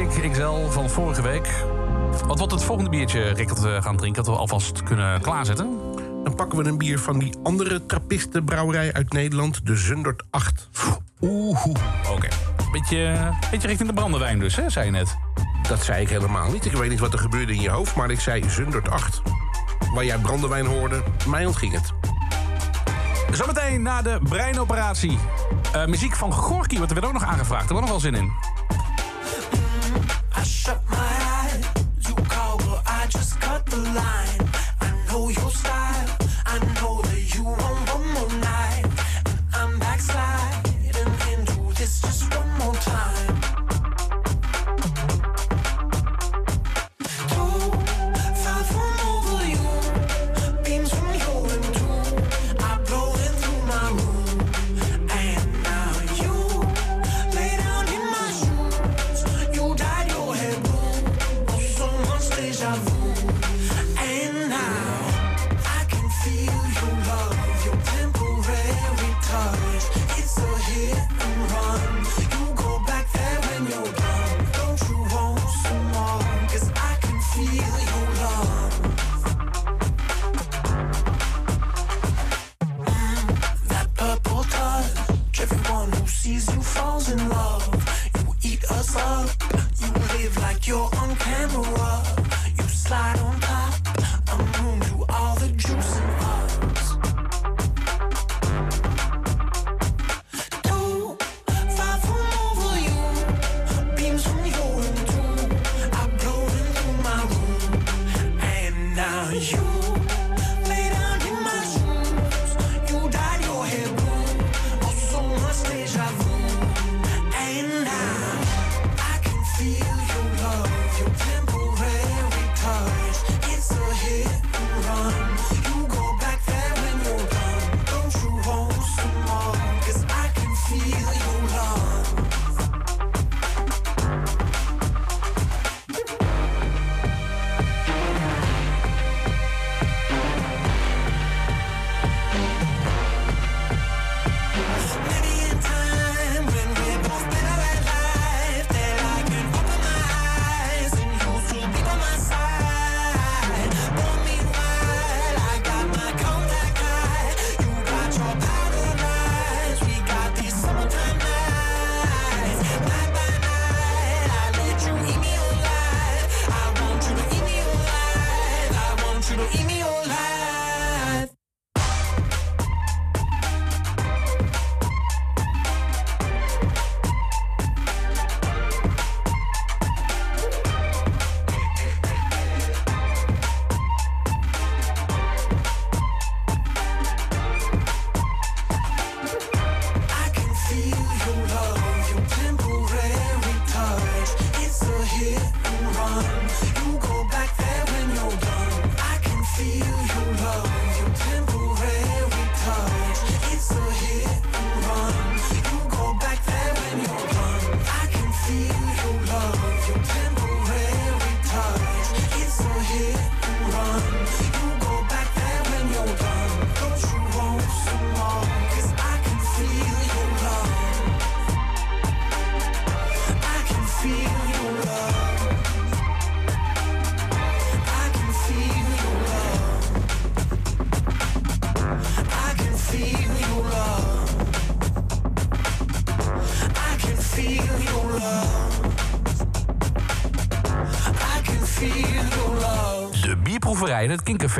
ik, 0.00 0.32
XL 0.32 0.68
van 0.68 0.90
vorige 0.90 1.22
week. 1.22 1.64
Wat 2.26 2.38
wordt 2.38 2.52
het 2.52 2.64
volgende 2.64 2.90
biertje, 2.90 3.22
Rick, 3.22 3.50
we 3.50 3.82
gaan 3.82 3.96
drinken... 3.96 4.24
dat 4.24 4.34
we 4.34 4.40
alvast 4.40 4.82
kunnen 4.82 5.20
klaarzetten? 5.20 5.78
Dan 6.24 6.34
pakken 6.34 6.58
we 6.58 6.68
een 6.68 6.78
bier 6.78 6.98
van 6.98 7.18
die 7.18 7.34
andere 7.42 7.86
trappistenbrouwerij 7.86 8.92
uit 8.92 9.12
Nederland... 9.12 9.66
de 9.66 9.76
Zundert 9.76 10.22
8. 10.30 10.68
Oeh, 11.20 11.66
oké. 12.10 12.28
Beetje, 12.72 13.30
beetje 13.50 13.66
richting 13.68 13.88
de 13.88 13.94
brandewijn 13.94 14.38
dus, 14.38 14.56
hè, 14.56 14.70
zei 14.70 14.84
je 14.84 14.90
net. 14.90 15.16
Dat 15.68 15.82
zei 15.82 16.02
ik 16.02 16.08
helemaal 16.08 16.50
niet. 16.50 16.64
Ik 16.64 16.72
weet 16.72 16.90
niet 16.90 17.00
wat 17.00 17.12
er 17.12 17.18
gebeurde 17.18 17.52
in 17.52 17.60
je 17.60 17.70
hoofd, 17.70 17.96
maar 17.96 18.10
ik 18.10 18.20
zei 18.20 18.50
Zundert 18.50 18.90
8. 18.90 19.22
Waar 19.94 20.04
jij 20.04 20.18
brandewijn 20.18 20.66
hoorde, 20.66 21.02
mij 21.28 21.46
ontging 21.46 21.72
het. 21.72 21.92
Zometeen 23.32 23.82
na 23.82 24.02
de 24.02 24.18
breinoperatie. 24.22 25.18
Eh, 25.72 25.86
muziek 25.86 26.16
van 26.16 26.32
Gorky 26.32 26.76
wordt 26.76 26.92
er 26.92 27.00
weer 27.00 27.06
ook 27.06 27.12
nog 27.12 27.24
aangevraagd. 27.24 27.68
Daar 27.68 27.76
hebben 27.76 27.76
we 27.76 27.80
nog 27.80 27.90
wel 27.90 28.00
zin 28.00 28.14
in. 28.14 28.49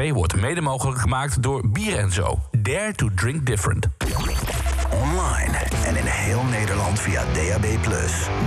Wordt 0.09 0.36
mede 0.36 0.60
mogelijk 0.60 1.01
gemaakt 1.01 1.43
door 1.43 1.68
Bier 1.68 1.98
en 1.98 2.12
Zo. 2.12 2.39
Dare 2.59 2.93
to 2.93 3.09
drink 3.14 3.47
different. 3.47 3.86
Online 4.90 5.59
en 5.85 5.97
in 5.97 6.05
heel 6.06 6.43
Nederland 6.44 7.01
via 7.01 7.24
DAB+. 7.24 7.62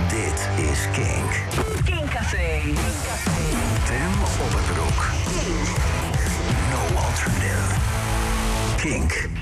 Dit 0.08 0.48
is 0.56 0.88
Kink. 0.92 1.30
Kink 1.84 2.10
Café. 2.10 2.60
Tim 3.84 4.22
Opperbroek. 4.42 5.10
Kink. 5.24 5.68
No 6.70 6.96
alternative. 6.96 7.80
Kink. 8.76 9.33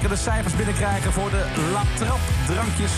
Zeker 0.00 0.16
de 0.16 0.22
cijfers 0.22 0.54
binnenkrijgen 0.54 1.12
voor 1.12 1.30
de 1.30 1.44
La 1.72 1.82
Trap 1.96 2.18
drankjes. 2.46 2.92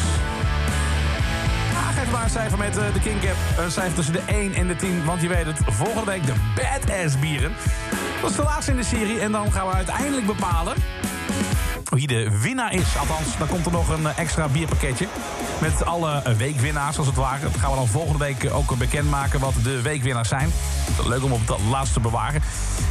Ah, 1.74 1.97
geef 1.97 2.10
maar 2.10 2.22
een 2.22 2.31
cijfer 2.31 2.59
met 2.59 2.77
eh, 2.77 2.93
de 2.93 3.01
King 3.01 3.20
Cap. 3.20 3.64
Een 3.64 3.70
cijfer 3.70 3.94
tussen 3.94 4.12
de 4.12 4.22
1 4.27 4.55
en 4.55 4.66
de 4.66 4.77
10, 4.77 5.05
want 5.05 5.20
je 5.22 5.28
weet 5.28 5.47
het. 5.47 5.59
Volgende 5.66 6.05
week 6.05 6.27
de 6.27 6.35
Badass 6.55 7.18
bieren. 7.18 7.52
Dat 8.20 8.31
is 8.31 8.36
de 8.36 8.43
laatste 8.43 8.70
in 8.70 8.77
de 8.77 8.82
serie 8.82 9.20
en 9.20 9.32
dan 9.32 9.52
gaan 9.52 9.66
we 9.66 9.72
uiteindelijk 9.72 10.27
bepalen 10.27 10.74
wie 11.91 12.07
de 12.07 12.41
winnaar 12.41 12.73
is. 12.73 12.97
Althans, 12.99 13.39
dan 13.39 13.49
komt 13.49 13.67
er 13.67 13.73
nog 13.73 13.89
een 13.89 14.07
eh, 14.07 14.19
extra 14.19 14.49
bierpakketje. 14.49 15.07
Met 15.61 15.85
alle 15.85 16.23
eh, 16.23 16.35
weekwinnaars, 16.35 16.99
als 16.99 17.07
het 17.07 17.17
ware. 17.17 17.43
Dat 17.43 17.57
gaan 17.57 17.71
we 17.71 17.77
dan 17.77 17.87
volgende 17.87 18.19
week 18.19 18.45
eh, 18.45 18.57
ook 18.57 18.79
bekendmaken 18.79 19.41
wat 19.41 19.55
de 19.62 19.83
weekwinnaars 19.83 20.29
zijn. 20.29 20.53
Leuk 21.05 21.25
om 21.25 21.33
op 21.33 21.49
het 21.49 21.59
laatste 21.71 21.95
te 21.95 22.01
bewaren. 22.01 22.43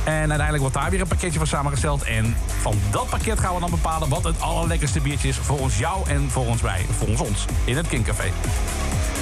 En 0.04 0.14
uiteindelijk 0.14 0.60
wordt 0.60 0.76
daar 0.76 0.90
weer 0.90 1.02
een 1.02 1.08
pakketje 1.08 1.38
van 1.38 1.48
samengesteld. 1.48 2.04
En 2.04 2.36
van 2.62 2.76
dat 2.92 3.10
pakket 3.10 3.40
gaan 3.40 3.54
we 3.54 3.60
dan 3.60 3.70
bepalen 3.70 4.10
wat 4.10 4.24
het 4.24 4.42
allerlekkerste 4.42 5.02
biertje 5.02 5.28
is... 5.28 5.38
volgens 5.38 5.78
jou 5.78 6.10
en 6.10 6.30
volgens 6.30 6.62
mij, 6.62 6.86
volgens 6.98 7.22
ons, 7.22 7.46
in 7.66 7.78
het 7.78 7.88
Kinkcafé. 7.88 8.32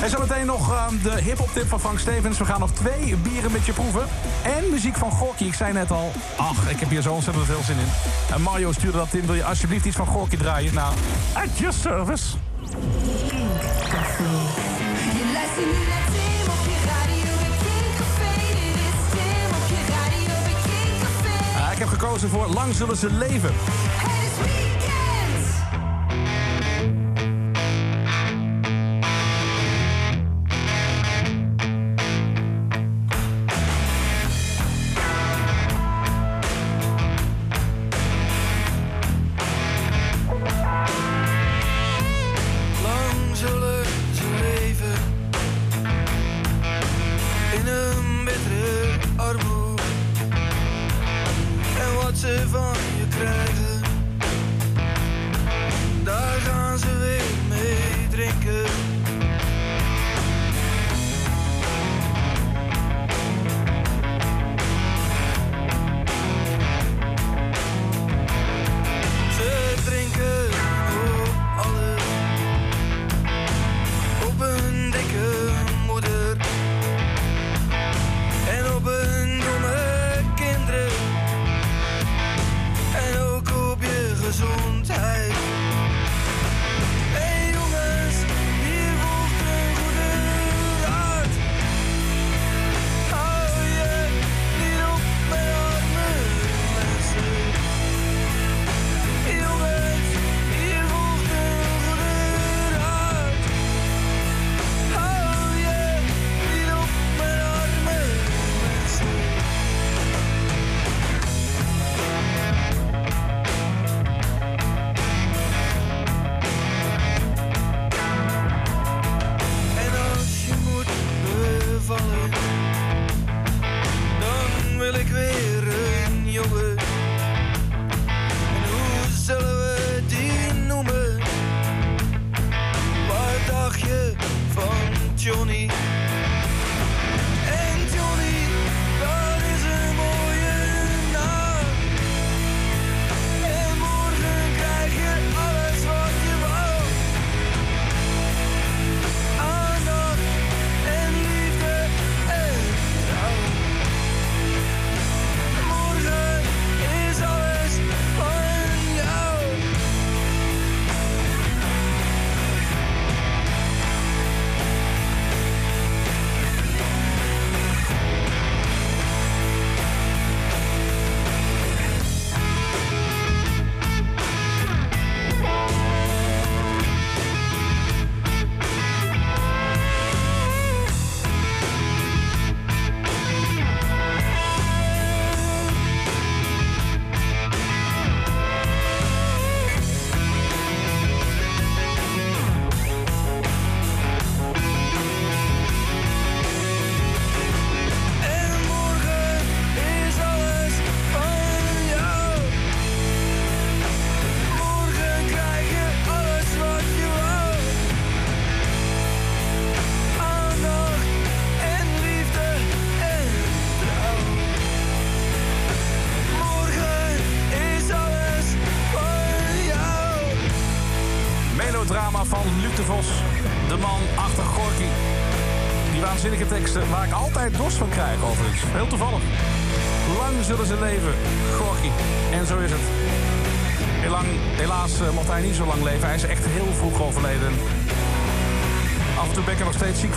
En 0.02 0.10
zometeen 0.10 0.46
nog 0.46 0.72
eh, 0.72 0.88
de 1.04 1.22
hip-hop 1.22 1.50
tip 1.54 1.68
van 1.68 1.80
Frank 1.80 2.00
Stevens. 2.00 2.38
We 2.38 2.46
gaan 2.46 2.60
nog 2.60 2.72
twee 2.72 3.16
bieren 3.16 3.52
met 3.52 3.66
je 3.66 3.74
proeven. 3.74 4.08
En 4.44 4.70
muziek 4.70 4.96
van 4.96 5.12
Gorky. 5.12 5.44
Ik 5.44 5.54
zei 5.54 5.74
net 5.74 5.92
al, 5.92 6.12
ach, 6.36 6.70
ik 6.70 6.80
heb 6.80 6.90
hier 6.90 7.02
zo 7.02 7.14
ontzettend 7.14 7.46
veel 7.46 7.64
zin 7.64 7.78
in. 7.78 7.88
En 8.34 8.42
Mario 8.42 8.72
stuurde 8.72 8.98
dat 8.98 9.14
in. 9.14 9.26
Wil 9.26 9.36
je 9.36 9.44
alsjeblieft 9.44 9.86
iets 9.86 9.96
van 9.96 10.08
Gorky 10.08 10.38
draaien? 10.38 10.74
Nou, 10.74 10.94
at 11.34 11.58
your 11.58 11.74
service. 11.74 12.26
Ah, 21.58 21.72
ik 21.72 21.78
heb 21.78 21.88
gekozen 21.88 22.30
voor 22.30 22.48
Lang 22.48 22.76
zullen 22.76 22.98
ze 22.98 23.12
leven. 23.12 23.54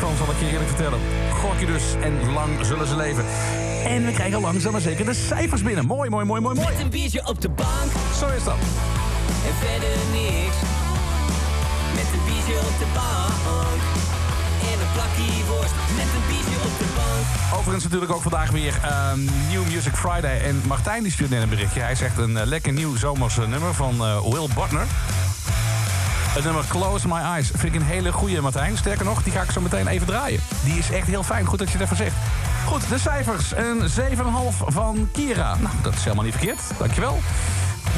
Van, 0.00 0.16
zal 0.16 0.30
ik 0.30 0.40
je 0.40 0.50
eerlijk 0.50 0.68
vertellen. 0.68 0.98
Gorky 1.32 1.64
dus, 1.66 1.82
en 2.02 2.32
lang 2.32 2.50
zullen 2.62 2.86
ze 2.86 2.96
leven. 2.96 3.24
En 3.84 4.04
we 4.06 4.12
krijgen 4.12 4.40
langzaam 4.40 4.72
maar 4.72 4.80
zeker 4.80 5.04
de 5.04 5.14
cijfers 5.14 5.62
binnen. 5.62 5.86
Mooi, 5.86 6.10
mooi, 6.10 6.24
mooi, 6.24 6.40
mooi, 6.40 6.54
mooi. 6.54 6.68
Met 6.68 6.80
een 6.80 6.90
biertje 6.90 7.26
op 7.26 7.40
de 7.40 7.48
bank 7.48 7.90
Zo 8.18 8.26
is 8.36 8.44
dat. 8.44 8.56
en 9.48 9.54
verder 9.66 9.96
niks. 10.12 10.56
Met 11.94 12.08
een 12.14 12.24
biertje 12.26 12.54
op 12.54 12.76
de 12.78 12.88
bank 12.94 13.80
en 14.72 14.80
een 14.84 14.92
plakje 14.92 15.44
worst. 15.48 15.74
Met 15.96 16.08
een 16.16 16.26
biertje 16.28 16.56
op 16.68 16.78
de 16.78 16.88
bank. 16.96 17.58
Overigens 17.58 17.84
natuurlijk 17.84 18.12
ook 18.12 18.22
vandaag 18.22 18.50
weer 18.50 18.74
ehm, 18.82 19.24
New 19.50 19.64
Music 19.72 19.94
Friday. 19.96 20.40
En 20.40 20.62
Martijn 20.66 21.02
die 21.02 21.12
stuurt 21.12 21.30
net 21.30 21.42
een 21.42 21.48
berichtje. 21.48 21.80
Hij 21.80 21.94
zegt 21.94 22.18
een 22.18 22.36
eh, 22.36 22.46
lekker 22.46 22.72
nieuw 22.72 22.96
zomers 22.96 23.38
eh, 23.38 23.46
nummer 23.46 23.74
van 23.74 24.04
eh, 24.04 24.20
Will 24.22 24.48
Butner. 24.54 24.86
Het 26.30 26.44
nummer 26.44 26.64
Close 26.68 27.08
My 27.08 27.18
Eyes 27.18 27.50
vind 27.54 27.74
ik 27.74 27.80
een 27.80 27.86
hele 27.86 28.12
goede 28.12 28.40
Martijn. 28.40 28.76
Sterker 28.76 29.04
nog, 29.04 29.22
die 29.22 29.32
ga 29.32 29.42
ik 29.42 29.50
zo 29.50 29.60
meteen 29.60 29.86
even 29.86 30.06
draaien. 30.06 30.40
Die 30.64 30.78
is 30.78 30.90
echt 30.90 31.06
heel 31.06 31.22
fijn. 31.22 31.46
Goed 31.46 31.58
dat 31.58 31.70
je 31.70 31.74
het 31.78 31.82
even 31.82 31.96
zegt. 31.96 32.14
Goed, 32.66 32.88
de 32.88 32.98
cijfers. 32.98 33.52
Een 33.56 33.80
7,5 33.80 34.24
van 34.66 35.08
Kira. 35.12 35.56
Nou, 35.60 35.74
dat 35.82 35.94
is 35.94 36.04
helemaal 36.04 36.24
niet 36.24 36.34
verkeerd. 36.34 36.60
Dankjewel. 36.78 37.18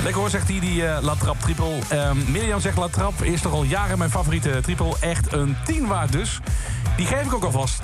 Lekker 0.03 0.21
hoor, 0.21 0.31
zegt 0.31 0.49
hij, 0.49 0.61
die 0.61 0.87
eh 0.87 1.03
La 1.03 1.15
Trappe 1.15 1.43
triple. 1.43 1.79
Ehm 1.89 2.17
Mirjam 2.27 2.61
zegt 2.61 2.77
La 2.77 2.89
Trappe 2.89 3.27
is 3.27 3.41
toch 3.41 3.53
al 3.53 3.63
jaren 3.63 3.99
mijn 3.99 4.11
favoriete 4.11 4.61
triple. 4.63 4.95
Echt 5.01 5.33
een 5.33 5.57
10 5.65 5.87
waard 5.87 6.13
dus. 6.13 6.41
Die 6.97 7.07
geef 7.07 7.23
ik 7.23 7.35
ook 7.35 7.45
alvast 7.45 7.81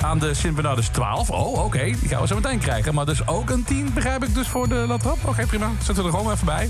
aan 0.00 0.18
de 0.18 0.34
Sint 0.34 0.54
Bernardus 0.54 0.88
12. 0.88 1.30
Oh, 1.30 1.64
oké, 1.64 1.84
die 1.84 2.08
gaan 2.08 2.20
we 2.20 2.26
zo 2.26 2.34
meteen 2.34 2.58
krijgen. 2.58 2.94
Maar 2.94 3.06
dus 3.06 3.26
ook 3.26 3.50
een 3.50 3.64
10 3.64 3.90
begrijp 3.94 4.24
ik 4.24 4.34
dus 4.34 4.48
voor 4.48 4.68
de 4.68 4.74
La 4.74 4.96
Trappe. 4.96 5.26
Oké, 5.28 5.46
prima. 5.46 5.70
Zetten 5.76 6.04
we 6.04 6.10
er 6.10 6.16
gewoon 6.16 6.32
even 6.32 6.46
bij. 6.46 6.68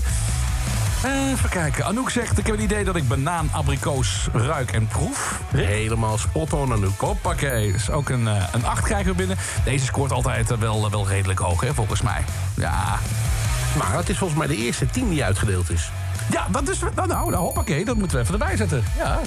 Even 1.03 1.49
kijken. 1.49 1.85
Anouk 1.85 2.09
zegt, 2.09 2.37
ik 2.37 2.45
heb 2.45 2.55
het 2.55 2.63
idee 2.63 2.83
dat 2.83 2.95
ik 2.95 3.07
banaan, 3.07 3.49
abrikoos 3.51 4.27
ruik 4.33 4.71
en 4.71 4.87
proef. 4.87 5.39
Helemaal 5.55 6.17
spot 6.17 6.53
on, 6.53 6.71
Anouk. 6.71 6.99
Hoppakee, 6.99 7.71
dus 7.71 7.89
ook 7.89 8.09
een, 8.09 8.27
eh, 8.27 8.43
een 8.51 8.65
8 8.65 8.83
krijgen 8.83 9.11
we 9.11 9.17
binnen. 9.17 9.37
Deze 9.63 9.85
scoort 9.85 10.11
altijd 10.11 10.51
eh, 10.51 10.57
wel, 10.57 10.89
wel 10.89 11.07
redelijk 11.07 11.39
hoog, 11.39 11.61
hè, 11.61 11.73
volgens 11.73 12.01
mij. 12.01 12.23
Ja. 12.55 12.99
Maar 13.77 13.93
het 13.93 14.09
is 14.09 14.17
volgens 14.17 14.39
mij 14.39 14.47
de 14.47 14.55
eerste 14.55 14.85
10 14.85 15.09
die 15.09 15.23
uitgedeeld 15.23 15.69
is. 15.69 15.91
Ja, 16.31 16.47
dat 16.51 16.69
is... 16.69 16.79
Nou, 16.79 17.07
nou, 17.07 17.29
nou 17.29 17.43
hoppakee, 17.43 17.85
dat 17.85 17.95
moeten 17.95 18.17
we 18.17 18.23
even 18.23 18.39
erbij 18.39 18.55
zetten. 18.57 18.83
Ja. 18.97 19.19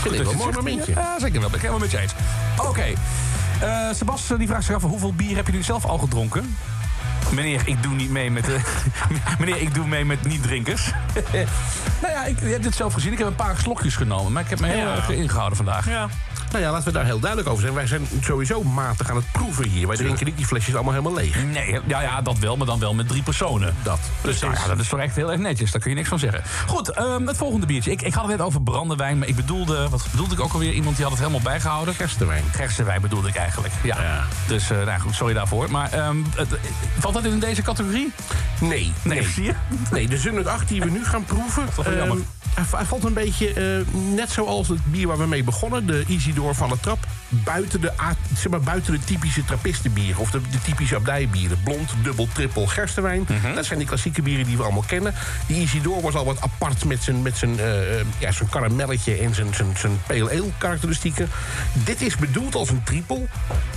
Vind 0.00 0.14
ik 0.14 0.24
dat 0.24 0.26
wel 0.26 0.26
je 0.26 0.30
een 0.30 0.36
mooi 0.36 0.52
momentje. 0.52 0.92
Ja, 0.92 1.18
zeker 1.18 1.40
wel. 1.40 1.48
Ben 1.48 1.58
ik 1.58 1.66
helemaal 1.66 1.80
met 1.80 1.90
je 1.90 1.98
eens. 1.98 2.14
Oké. 2.62 2.84
Sebas 3.92 4.30
eh, 4.30 4.38
die 4.38 4.46
vraagt 4.46 4.64
zich 4.64 4.74
af, 4.74 4.82
hoeveel 4.82 5.12
bier 5.14 5.36
heb 5.36 5.46
je 5.46 5.52
nu 5.52 5.62
zelf 5.62 5.84
al 5.84 5.98
gedronken? 5.98 6.56
Meneer, 7.32 7.62
ik 7.64 7.82
doe 7.82 7.94
niet 7.94 8.10
mee 8.10 8.30
met 8.30 8.44
de... 8.44 8.60
Meneer, 9.38 9.60
ik 9.60 9.74
doe 9.74 9.86
mee 9.86 10.04
met 10.04 10.24
niet-drinkers. 10.24 10.90
nou 12.02 12.12
ja, 12.12 12.24
ik, 12.24 12.40
je 12.40 12.46
hebt 12.46 12.64
het 12.64 12.74
zelf 12.74 12.92
gezien. 12.92 13.12
Ik 13.12 13.18
heb 13.18 13.26
een 13.26 13.34
paar 13.34 13.56
slokjes 13.56 13.96
genomen. 13.96 14.32
Maar 14.32 14.42
ik 14.42 14.50
heb 14.50 14.60
me 14.60 14.66
heel 14.66 14.86
erg 14.86 15.10
ingehouden 15.10 15.56
vandaag. 15.56 15.88
Ja. 15.88 16.08
Nou 16.56 16.68
ja, 16.68 16.74
laten 16.74 16.92
we 16.92 16.98
daar 16.98 17.04
heel 17.04 17.18
duidelijk 17.18 17.50
over 17.50 17.62
zijn. 17.62 17.74
Wij 17.74 17.86
zijn 17.86 18.06
sowieso 18.22 18.62
matig 18.62 19.10
aan 19.10 19.16
het 19.16 19.32
proeven 19.32 19.68
hier. 19.68 19.86
Wij 19.86 19.96
drinken 19.96 20.26
niet 20.26 20.36
die 20.36 20.46
flesjes 20.46 20.74
allemaal 20.74 20.92
helemaal 20.92 21.14
leeg. 21.14 21.44
Nee, 21.44 21.80
ja, 21.86 22.00
ja, 22.00 22.22
dat 22.22 22.38
wel, 22.38 22.56
maar 22.56 22.66
dan 22.66 22.78
wel 22.78 22.94
met 22.94 23.08
drie 23.08 23.22
personen. 23.22 23.74
Dat. 23.82 23.98
Dus 24.22 24.40
nou 24.40 24.54
ja, 24.54 24.66
dat 24.66 24.78
is 24.78 24.88
toch 24.88 24.98
echt 24.98 25.16
heel 25.16 25.30
erg 25.30 25.40
netjes. 25.40 25.70
Daar 25.70 25.80
kun 25.80 25.90
je 25.90 25.96
niks 25.96 26.08
van 26.08 26.18
zeggen. 26.18 26.42
Goed, 26.66 26.88
ehm, 26.90 27.26
het 27.26 27.36
volgende 27.36 27.66
biertje. 27.66 27.90
Ik, 27.90 28.02
ik 28.02 28.14
had 28.14 28.22
het 28.28 28.36
net 28.36 28.46
over 28.46 28.62
brandewijn, 28.62 29.18
maar 29.18 29.28
ik 29.28 29.36
bedoelde... 29.36 29.88
Wat 29.88 30.06
bedoelde 30.10 30.34
ik 30.34 30.40
ook 30.40 30.52
alweer? 30.52 30.72
Iemand 30.72 30.94
die 30.96 31.04
had 31.04 31.12
het 31.14 31.22
helemaal 31.22 31.44
bijgehouden. 31.50 31.94
Gerstewijn. 31.94 32.44
Gerstewijn 32.52 33.00
bedoelde 33.00 33.28
ik 33.28 33.36
eigenlijk, 33.36 33.74
ja. 33.82 34.02
Ja. 34.02 34.24
Dus, 34.46 34.70
eh, 34.70 34.84
nou 34.84 35.00
goed, 35.00 35.14
sorry 35.14 35.34
daarvoor. 35.34 35.70
Maar 35.70 35.90
het, 35.92 36.52
eh, 36.52 36.58
valt 36.98 37.14
dat 37.14 37.24
in 37.24 37.38
deze 37.38 37.62
categorie? 37.62 38.12
Nee. 38.60 38.92
Nee, 39.02 39.22
zie 39.22 39.44
je? 39.44 39.52
Nee, 39.90 40.08
de 40.08 40.18
Zunnet 40.18 40.46
8 40.46 40.68
die 40.68 40.80
we 40.80 40.90
nu 40.90 41.04
gaan 41.04 41.24
proeven... 41.24 41.64
Toch 41.74 41.84
wel 41.84 41.96
jammer. 41.96 42.16
ehm, 42.16 42.24
hij, 42.54 42.64
hij 42.70 42.84
valt 42.84 43.04
een 43.04 43.12
beetje 43.12 43.52
eh, 43.52 43.92
net 44.14 44.30
zoals 44.30 44.68
het 44.68 44.90
bier 44.90 45.06
waar 45.06 45.18
we 45.18 45.26
mee 45.26 45.44
begonnen. 45.44 45.86
De 45.86 46.04
Isidor 46.06 46.45
van 46.54 46.68
de 46.68 46.80
Trap. 46.80 47.06
Buiten 47.28 47.80
de, 47.80 47.92
zeg 48.34 48.48
maar, 48.48 48.60
buiten 48.60 48.92
de 48.92 49.04
typische 49.04 49.44
trappistenbieren. 49.44 50.20
Of 50.20 50.30
de, 50.30 50.40
de 50.50 50.60
typische 50.60 50.96
abdijbieren. 50.96 51.58
Blond, 51.64 51.90
dubbel, 52.02 52.28
trippel, 52.32 52.66
gerstewijn. 52.66 53.26
Mhm. 53.28 53.54
Dat 53.54 53.64
zijn 53.64 53.78
die 53.78 53.88
klassieke 53.88 54.22
bieren 54.22 54.46
die 54.46 54.56
we 54.56 54.62
allemaal 54.62 54.84
kennen. 54.86 55.14
Die 55.46 55.62
Isidor 55.62 56.00
was 56.00 56.14
al 56.14 56.24
wat 56.24 56.40
apart 56.40 56.84
met 56.84 57.02
zijn, 57.02 57.22
met 57.22 57.36
zijn, 57.36 57.58
eh, 57.58 58.00
eh, 58.00 58.06
ja, 58.18 58.32
zijn 58.32 58.48
karamelletje 58.48 59.14
en 59.14 59.34
zijn, 59.34 59.54
zijn, 59.54 59.76
zijn 59.76 60.00
pale 60.06 60.30
ale 60.30 60.50
karakteristieken. 60.58 61.28
Dit 61.72 62.00
is 62.00 62.16
bedoeld 62.16 62.54
als 62.54 62.70
een 62.70 62.82
trippel. 62.82 63.28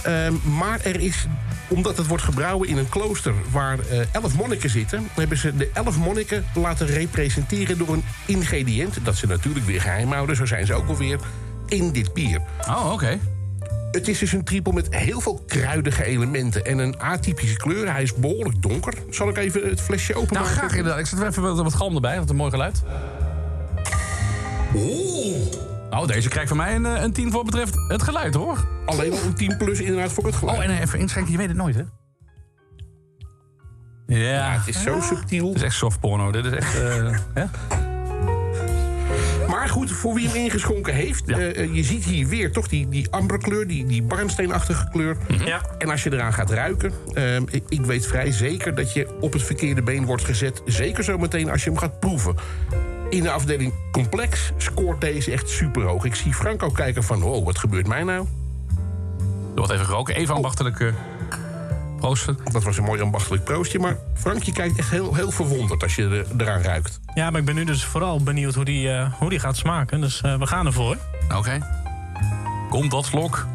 Ehm, 0.01 0.33
maar 0.43 0.79
er 0.81 0.99
is, 0.99 1.27
omdat 1.67 1.97
het 1.97 2.07
wordt 2.07 2.23
gebrouwen 2.23 2.67
in 2.67 2.77
een 2.77 2.89
klooster 2.89 3.33
waar 3.51 3.79
eh, 3.79 3.99
elf 4.11 4.35
monniken 4.35 4.69
zitten, 4.69 5.07
hebben 5.13 5.37
ze 5.37 5.55
de 5.55 5.69
elf 5.73 5.97
monniken 5.97 6.45
laten 6.53 6.87
representeren 6.87 7.77
door 7.77 7.93
een 7.93 8.03
ingrediënt. 8.25 8.97
Dat 9.03 9.15
ze 9.15 9.27
natuurlijk 9.27 9.65
weer 9.65 9.81
geheim 9.81 10.11
houden, 10.11 10.35
zo 10.35 10.45
zijn 10.45 10.65
ze 10.65 10.73
ook 10.73 10.87
alweer, 10.87 11.19
in 11.69 11.91
dit 11.91 12.13
bier. 12.13 12.41
Oh, 12.67 12.91
oké. 12.93 13.19
Het 13.91 14.07
is 14.07 14.19
dus 14.19 14.31
een 14.31 14.43
trippel 14.43 14.71
met 14.71 14.95
heel 14.95 15.21
veel 15.21 15.43
kruidige 15.47 16.03
elementen 16.05 16.65
en 16.65 16.77
een 16.77 16.99
atypische 16.99 17.57
kleur. 17.57 17.91
Hij 17.91 18.01
is 18.03 18.15
behoorlijk 18.15 18.61
donker. 18.61 18.93
Zal 19.09 19.29
ik 19.29 19.37
even 19.37 19.69
het 19.69 19.81
flesje 19.81 20.11
Nou, 20.11 20.23
openmaken? 20.23 20.51
graag 20.51 20.71
inderdaad. 20.75 20.99
Ik 20.99 21.05
zet 21.05 21.19
er 21.19 21.27
even 21.27 21.41
wat, 21.41 21.57
wat 21.61 21.73
galm 21.73 21.95
erbij, 21.95 22.19
wat 22.19 22.29
een 22.29 22.35
mooi 22.35 22.51
geluid. 22.51 22.83
Oeh. 24.75 25.37
Nou, 25.89 26.07
deze 26.07 26.29
krijgt 26.29 26.47
van 26.47 26.57
mij 26.57 26.75
een, 26.75 26.85
eh, 26.85 27.01
een 27.01 27.13
10 27.13 27.31
voor 27.31 27.43
betreft 27.45 27.75
het 27.87 28.03
geluid, 28.03 28.33
hoor. 28.33 28.67
Alleen 28.85 29.11
al 29.11 29.23
een 29.25 29.33
10 29.35 29.57
plus 29.57 29.79
inderdaad 29.79 30.11
voor 30.11 30.25
het 30.25 30.35
geluid. 30.35 30.57
Oh, 30.57 30.63
en 30.63 30.81
even 30.81 30.99
inschenken, 30.99 31.31
je 31.31 31.37
weet 31.37 31.47
het 31.47 31.57
nooit, 31.57 31.75
hè? 31.75 31.83
Ja. 34.07 34.51
het 34.57 34.67
is 34.67 34.81
zo 34.81 35.01
subtiel. 35.01 35.47
Het 35.47 35.55
is 35.55 35.61
echt 35.63 35.75
soft 35.75 35.99
porno. 35.99 36.31
Dit 36.31 36.45
is 36.45 36.51
echt... 36.51 36.75
eh? 37.33 37.43
Maar 39.59 39.69
goed, 39.69 39.91
voor 39.91 40.13
wie 40.13 40.27
hem 40.27 40.35
ingeschonken 40.35 40.93
heeft... 40.93 41.27
eh, 41.27 41.57
eh, 41.57 41.75
je 41.75 41.83
ziet 41.83 42.03
hier 42.05 42.27
weer 42.27 42.51
toch 42.51 42.67
die, 42.67 42.89
die 42.89 43.07
amberkleur, 43.11 43.67
die, 43.67 43.85
die 43.85 44.03
barnsteenachtige 44.03 44.89
kleur. 44.91 45.17
Ja. 45.45 45.61
En 45.77 45.89
als 45.89 46.03
je 46.03 46.13
eraan 46.13 46.33
gaat 46.33 46.49
ruiken... 46.49 46.91
ehm, 47.13 47.43
ik, 47.49 47.63
ik 47.69 47.85
weet 47.85 48.07
vrij 48.07 48.31
zeker 48.31 48.75
dat 48.75 48.93
je 48.93 49.17
op 49.19 49.33
het 49.33 49.43
verkeerde 49.43 49.81
been 49.81 50.05
wordt 50.05 50.23
gezet. 50.23 50.61
Zeker 50.65 51.03
zometeen 51.03 51.49
als 51.49 51.63
je 51.63 51.69
hem 51.69 51.79
gaat 51.79 51.99
proeven. 51.99 52.35
In 53.09 53.23
de 53.23 53.31
afdeling 53.31 53.73
complex 53.91 54.51
scoort 54.57 55.01
deze 55.01 55.31
echt 55.31 55.49
super 55.49 55.81
hoog. 55.81 56.05
Ik 56.05 56.15
zie 56.15 56.33
Franco 56.33 56.69
kijken 56.69 57.03
van, 57.03 57.23
oh, 57.23 57.45
wat 57.45 57.57
gebeurt 57.57 57.87
mij 57.87 58.03
nou? 58.03 58.19
Er 58.19 59.55
wordt 59.55 59.71
even 59.71 59.85
geroken. 59.85 60.15
Even 60.15 60.35
ambachtelijk 60.35 60.79
eh, 60.79 60.87
proosten. 61.99 62.37
Dat 62.51 62.63
was 62.63 62.77
een 62.77 62.83
mooi 62.83 63.01
ambachtelijk 63.01 63.43
proostje. 63.43 63.79
Maar 63.79 63.97
Frank, 64.13 64.43
je 64.43 64.51
kijkt 64.51 64.77
echt 64.77 64.89
heel, 64.89 65.13
heel 65.15 65.31
verwonderd 65.31 65.83
als 65.83 65.95
je 65.95 66.03
er, 66.03 66.25
eraan 66.41 66.61
ruikt. 66.61 66.99
ja, 67.13 67.29
maar 67.29 67.39
ik 67.39 67.45
ben 67.45 67.55
nu 67.55 67.63
dus 67.63 67.83
vooral 67.83 68.23
benieuwd 68.23 68.55
hoe 68.55 68.65
die, 68.65 68.91
eh, 68.91 69.13
hoe 69.13 69.29
die 69.29 69.39
gaat 69.39 69.57
smaken. 69.57 70.01
Dus 70.01 70.21
eh, 70.21 70.37
we 70.37 70.47
gaan 70.47 70.65
ervoor. 70.65 70.97
Oké. 71.35 71.67
Komt 72.69 72.91
dat 72.91 73.05
slok? 73.05 73.45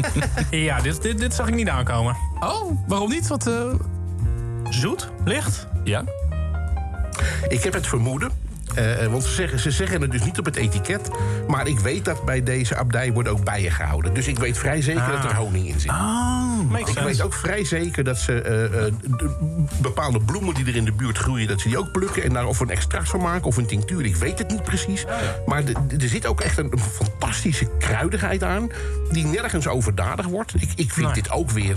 Ja, 0.50 0.80
dit, 0.80 1.02
dit, 1.02 1.18
dit 1.18 1.34
zag 1.34 1.48
ik 1.48 1.54
niet 1.54 1.68
aankomen. 1.68 2.16
Oh, 2.40 2.72
waarom 2.86 3.08
niet? 3.10 3.26
Wat, 3.26 3.46
eh, 3.46 3.72
Zoet, 4.70 5.10
licht. 5.24 5.66
Ja? 5.84 6.04
Ik 7.48 7.62
heb 7.62 7.72
het 7.72 7.86
vermoeden. 7.86 8.30
Eh, 8.74 9.06
want 9.06 9.22
ze 9.24 9.30
zeggen, 9.30 9.58
ze 9.58 9.70
zeggen 9.70 10.00
het 10.00 10.10
dus 10.10 10.24
niet 10.24 10.38
op 10.38 10.44
het 10.44 10.56
etiket. 10.56 11.10
Maar 11.48 11.66
ik 11.66 11.78
weet 11.78 12.04
dat 12.04 12.24
bij 12.24 12.42
deze 12.42 12.76
abdij 12.76 13.12
worden 13.12 13.32
ook 13.32 13.44
bijen 13.44 13.72
gehouden. 13.72 14.14
Dus 14.14 14.26
ik 14.26 14.38
weet 14.38 14.58
vrij 14.58 14.82
zeker 14.82 15.02
Ah. 15.02 15.22
dat 15.22 15.30
er 15.30 15.36
honing 15.36 15.68
in 15.68 15.80
zit. 15.80 15.90
Makes 15.90 16.80
ik 16.80 16.86
sense. 16.86 17.04
weet 17.04 17.22
ook 17.22 17.34
vrij 17.34 17.64
zeker 17.64 18.04
dat 18.04 18.18
ze 18.18 18.40
eh, 18.42 18.64
eh, 18.64 18.92
de- 19.02 19.66
bepaalde 19.80 20.20
bloemen 20.20 20.54
die 20.54 20.66
er 20.66 20.76
in 20.76 20.84
de 20.84 20.92
buurt 20.92 21.18
groeien... 21.18 21.48
dat 21.48 21.60
ze 21.60 21.68
die 21.68 21.78
ook 21.78 21.92
plukken 21.92 22.22
en 22.22 22.32
daar 22.32 22.46
of 22.46 22.60
een 22.60 22.70
extract 22.70 23.08
van 23.08 23.20
maken 23.20 23.44
of 23.46 23.56
een 23.56 23.66
tinctuur. 23.66 24.04
Ik 24.04 24.16
weet 24.16 24.38
het 24.38 24.50
niet 24.50 24.62
precies. 24.64 25.04
Maar 25.46 25.62
er 26.00 26.08
zit 26.08 26.26
ook 26.26 26.40
echt 26.40 26.58
een, 26.58 26.72
een 26.72 26.78
fantastische 26.78 27.66
kruidigheid 27.78 28.42
aan... 28.42 28.68
die 29.12 29.24
nergens 29.26 29.68
overdadig 29.68 30.26
wordt. 30.26 30.54
Ik, 30.54 30.70
ik 30.76 30.92
vind 30.92 31.06
Nee. 31.06 31.14
dit 31.14 31.30
ook 31.30 31.50
weer... 31.50 31.76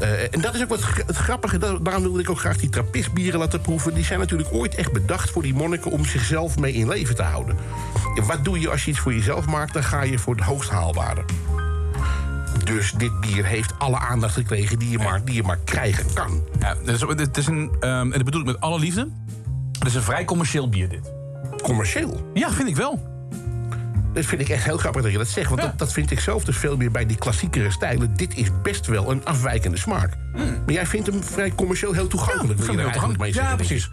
eh, 0.00 0.34
en 0.34 0.40
dat 0.40 0.54
is 0.54 0.62
ook 0.62 0.68
wat 0.68 0.84
het 1.06 1.16
grappige. 1.16 1.58
da- 1.58 1.78
Daarom 1.82 2.02
wilde 2.02 2.20
ik 2.20 2.30
ook 2.30 2.38
graag 2.38 2.56
die 2.56 2.68
trappistbieren 2.70 3.38
laten 3.38 3.60
proeven. 3.60 3.94
Die 3.94 4.04
zijn 4.04 4.18
natuurlijk 4.18 4.48
ooit 4.52 4.74
echt 4.74 4.92
bedacht 4.92 5.30
voor 5.30 5.42
die 5.42 5.54
monniken... 5.54 5.90
om 5.90 6.04
zichzelf 6.04 6.58
mee 6.58 6.72
in 6.72 6.88
leven 6.88 7.14
te 7.14 7.22
houden. 7.22 7.56
Wat 8.26 8.44
doe 8.44 8.60
je 8.60 8.70
als 8.70 8.84
je 8.84 8.90
iets 8.90 9.00
voor 9.00 9.14
jezelf 9.14 9.46
maakt? 9.46 9.72
Dan 9.72 9.84
ga 9.84 10.02
je 10.02 10.18
voor 10.18 10.34
het 10.34 10.44
hoogst 10.44 10.70
haalbare. 10.70 11.24
Dus 12.64 12.92
dit 12.92 13.20
bier 13.20 13.44
heeft 13.44 13.72
alle 13.78 13.98
aandacht 13.98 14.34
gekregen 14.34 14.78
die 14.78 14.90
je, 14.90 14.98
maar, 14.98 15.24
die 15.24 15.34
je 15.34 15.42
maar 15.42 15.58
krijgen 15.64 16.04
kan. 16.14 16.42
ja 16.60 16.76
het, 16.84 16.88
is, 16.88 17.00
het 17.00 17.36
is 17.36 17.46
een... 17.46 17.70
ehm, 17.80 17.90
en 17.92 18.10
dat 18.10 18.24
bedoel 18.24 18.40
ik 18.40 18.46
met 18.46 18.60
alle 18.60 18.78
liefde. 18.78 19.08
Het 19.78 19.88
is 19.88 19.94
een 19.94 20.02
vrij 20.02 20.24
commercieel 20.24 20.68
bier, 20.68 20.88
dit. 20.88 21.12
Commercieel. 21.62 22.30
Ja, 22.34 22.50
vind 22.52 22.68
ik 22.68 22.76
wel. 22.76 23.13
Dat 24.14 24.24
vind 24.24 24.40
ik 24.40 24.48
echt 24.48 24.64
heel 24.64 24.76
grappig 24.76 25.02
dat 25.02 25.12
je 25.12 25.18
dat 25.18 25.28
zegt. 25.28 25.48
Want 25.48 25.60
Ja. 25.60 25.66
dat, 25.66 25.78
dat 25.78 25.92
vind 25.92 26.10
ik 26.10 26.20
zelf 26.20 26.44
dus 26.44 26.56
veel 26.56 26.76
meer 26.76 26.90
bij 26.90 27.06
die 27.06 27.16
klassiekere 27.16 27.70
stijlen. 27.70 28.14
Dit 28.16 28.36
is 28.36 28.48
best 28.62 28.86
wel 28.86 29.10
een 29.10 29.24
afwijkende 29.24 29.76
smaak. 29.76 30.12
Maar 30.34 30.74
jij 30.74 30.86
vindt 30.86 31.06
hem 31.06 31.22
vrij 31.22 31.52
commercieel 31.54 31.92
heel 31.92 32.06
toegankelijk. 32.06 32.58
wil 32.58 32.70
je 32.70 32.76
mee 32.76 32.90
toegankelijk. 32.90 33.34
zeggen, 33.34 33.52
Ja, 33.52 33.56
denk 33.56 33.70
ik. 33.70 33.90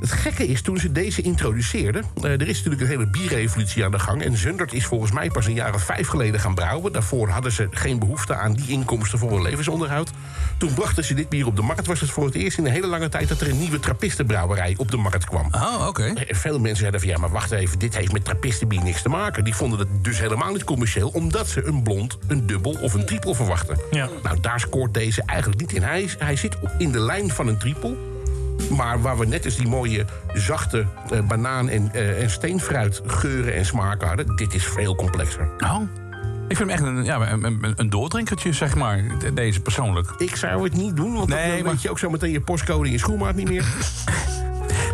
Het 0.00 0.12
gekke 0.12 0.46
is, 0.46 0.62
toen 0.62 0.78
ze 0.78 0.92
deze 0.92 1.22
introduceerden... 1.22 2.04
eh, 2.22 2.30
er 2.30 2.48
is 2.48 2.56
natuurlijk 2.56 2.80
een 2.82 2.88
hele 2.88 3.06
bierrevolutie 3.06 3.84
aan 3.84 3.90
de 3.90 3.98
gang... 3.98 4.22
en 4.22 4.36
Zundert 4.36 4.72
is 4.72 4.84
volgens 4.86 5.12
mij 5.12 5.30
pas 5.30 5.46
een 5.46 5.54
jaar 5.54 5.74
of 5.74 5.82
vijf 5.82 6.08
geleden 6.08 6.40
gaan 6.40 6.54
brouwen. 6.54 6.92
Daarvoor 6.92 7.28
hadden 7.28 7.52
ze 7.52 7.68
geen 7.70 7.98
behoefte 7.98 8.34
aan 8.34 8.52
die 8.52 8.68
inkomsten 8.68 9.18
voor 9.18 9.30
hun 9.32 9.42
levensonderhoud. 9.42 10.10
Toen 10.58 10.74
brachten 10.74 11.04
ze 11.04 11.14
dit 11.14 11.28
bier 11.28 11.46
op 11.46 11.56
de 11.56 11.62
markt. 11.62 11.86
Was 11.86 12.00
het 12.00 12.10
voor 12.10 12.24
het 12.24 12.34
eerst 12.34 12.58
in 12.58 12.66
een 12.66 12.72
hele 12.72 12.86
lange 12.86 13.08
tijd... 13.08 13.28
dat 13.28 13.40
er 13.40 13.48
een 13.48 13.58
nieuwe 13.58 13.80
trappistenbrouwerij 13.80 14.74
op 14.76 14.90
de 14.90 14.96
markt 14.96 15.24
kwam. 15.24 15.48
Oh, 15.50 15.86
oké. 15.88 16.12
Veel 16.28 16.58
mensen 16.58 16.78
zeiden 16.78 17.00
van 17.00 17.08
ja, 17.08 17.18
maar 17.18 17.30
wacht 17.30 17.50
even... 17.50 17.78
dit 17.78 17.96
heeft 17.96 18.12
met 18.12 18.24
trappistenbier 18.24 18.82
niks 18.82 19.02
te 19.02 19.08
maken. 19.08 19.44
Die 19.44 19.54
vonden 19.54 19.78
het 19.78 19.88
dus 20.02 20.18
helemaal 20.18 20.52
niet 20.52 20.64
commercieel... 20.64 21.08
omdat 21.08 21.48
ze 21.48 21.64
een 21.64 21.82
blond, 21.82 22.18
een 22.26 22.46
dubbel 22.46 22.76
of 22.80 22.94
een 22.94 23.06
triple 23.06 23.34
verwachten. 23.34 23.78
Ja. 23.90 24.08
Nou, 24.22 24.40
daar 24.40 24.60
scoort 24.60 24.94
deze 24.94 25.22
eigenlijk 25.26 25.57
niet 25.60 25.72
in. 25.72 25.82
Hij, 25.82 26.08
hij 26.18 26.36
zit 26.36 26.60
op- 26.60 26.74
in 26.78 26.92
de 26.92 27.00
lijn 27.00 27.30
van 27.30 27.48
een 27.48 27.58
triple... 27.58 27.96
Maar 28.76 29.00
waar 29.00 29.18
we 29.18 29.26
net 29.26 29.44
eens 29.44 29.56
die 29.56 29.68
mooie, 29.68 30.04
zachte 30.34 30.86
eh, 31.10 31.20
banaan- 31.20 31.68
en, 31.68 31.92
eh, 31.92 32.22
en 32.22 32.30
steenfruit 32.30 33.00
geuren 33.06 33.54
en 33.54 33.64
smaken 33.66 34.08
hadden... 34.08 34.36
dit 34.36 34.54
is 34.54 34.64
veel 34.66 34.94
complexer. 34.94 35.48
Oh. 35.58 35.80
Ik 36.48 36.56
vind 36.56 36.70
hem 36.70 36.78
echt 36.78 36.82
een, 36.82 37.04
ja, 37.04 37.30
een, 37.32 37.44
een, 37.44 37.72
een 37.76 37.90
doordrinkertje, 37.90 38.52
zeg 38.52 38.74
maar. 38.74 39.02
de- 39.18 39.34
Deze 39.34 39.60
persoonlijk. 39.60 40.10
Ik 40.18 40.36
zou 40.36 40.62
het 40.64 40.72
niet 40.72 40.96
doen, 40.96 41.14
want 41.14 41.28
Nee, 41.28 41.54
dan 41.54 41.62
maar- 41.62 41.72
weet 41.72 41.82
je 41.82 41.90
ook 41.90 41.98
zo 41.98 42.10
meteen 42.10 42.30
je 42.30 42.40
postcode 42.40 42.84
en 42.86 42.92
je 42.92 42.98
schoenmaat 42.98 43.34
niet 43.34 43.48
meer. 43.48 43.64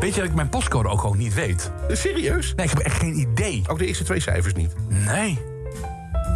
Weet 0.00 0.14
je 0.14 0.20
dat 0.20 0.28
ik 0.28 0.34
mijn 0.36 0.48
postcode 0.48 0.88
ook 0.88 1.00
gewoon 1.00 1.18
niet 1.18 1.34
weet? 1.34 1.70
Serieus? 1.88 2.52
Nee, 2.56 2.66
ik 2.66 2.72
heb 2.72 2.80
echt 2.82 2.98
geen 2.98 3.18
idee. 3.18 3.62
Ook 3.66 3.78
de 3.78 3.86
eerste 3.86 4.04
twee 4.04 4.20
cijfers 4.20 4.54
niet? 4.54 4.74
Nee. 4.88 5.38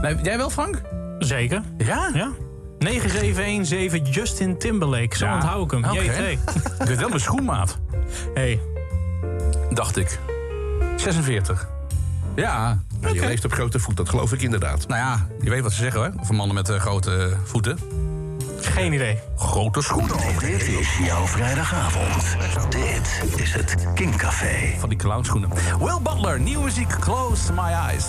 nee 0.03 0.17
jij 0.23 0.37
wel, 0.37 0.51
Frank? 0.51 0.81
Zeker. 1.19 1.63
Ja? 1.79 2.11
Ja. 2.15 2.31
9717 2.79 4.13
Justin 4.13 4.59
Timberlake. 4.59 5.17
Zo 5.17 5.25
Ja. 5.27 5.35
onthoud 5.35 5.65
ik 5.65 5.71
hem. 5.71 5.85
Oké. 5.85 6.03
JT. 6.03 6.39
Ik 6.81 6.87
weet 6.87 6.99
wel 6.99 7.09
mijn 7.09 7.21
schoenmaat. 7.21 7.79
Hey. 8.35 8.61
Dacht 9.71 9.97
ik. 9.97 10.19
46. 10.97 11.69
Ja. 12.37 12.83
Nou, 13.01 13.15
Je 13.15 13.21
leeft 13.21 13.45
op 13.45 13.53
grote 13.53 13.79
voet, 13.79 13.97
dat 13.97 14.09
geloof 14.09 14.33
ik 14.33 14.43
inderdaad. 14.43 14.89
Nou 14.89 15.01
ja, 15.01 15.27
je 15.43 15.51
weet 15.51 15.63
wat 15.63 15.73
ze 15.73 15.79
zeggen 15.83 16.01
hoor. 16.01 16.13
Voor 16.21 16.35
mannen 16.35 16.55
met 16.55 16.69
eh, 16.69 16.81
grote 16.81 17.17
eh, 17.17 17.39
voeten. 17.45 17.79
Geen 18.61 18.93
idee. 18.93 19.19
Grote 19.37 19.83
schoenen. 19.83 20.17
Dit 20.41 20.69
is 20.69 20.99
jouw 21.05 21.27
vrijdagavond. 21.27 22.37
Dit 22.71 23.23
is 23.37 23.53
het 23.55 23.87
King 23.95 24.17
Café. 24.17 24.75
Van 24.79 24.89
die 24.89 24.99
clownschoenen. 24.99 25.51
Will 25.79 25.99
Butler, 26.03 26.41
nieuwe 26.41 26.65
muziek, 26.65 26.99
Close 27.01 27.53
My 27.53 27.73
Eyes. 27.89 28.05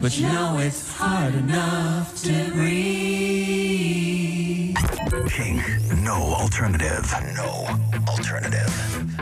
But 0.00 0.16
you 0.16 0.28
know 0.28 0.58
it's 0.58 0.92
hard 0.92 1.34
enough 1.34 2.14
to 2.22 2.50
breathe. 2.52 3.58
Kink, 5.28 5.60
no 6.04 6.14
alternative. 6.14 7.12
No 7.34 7.66
alternative. 8.06 9.17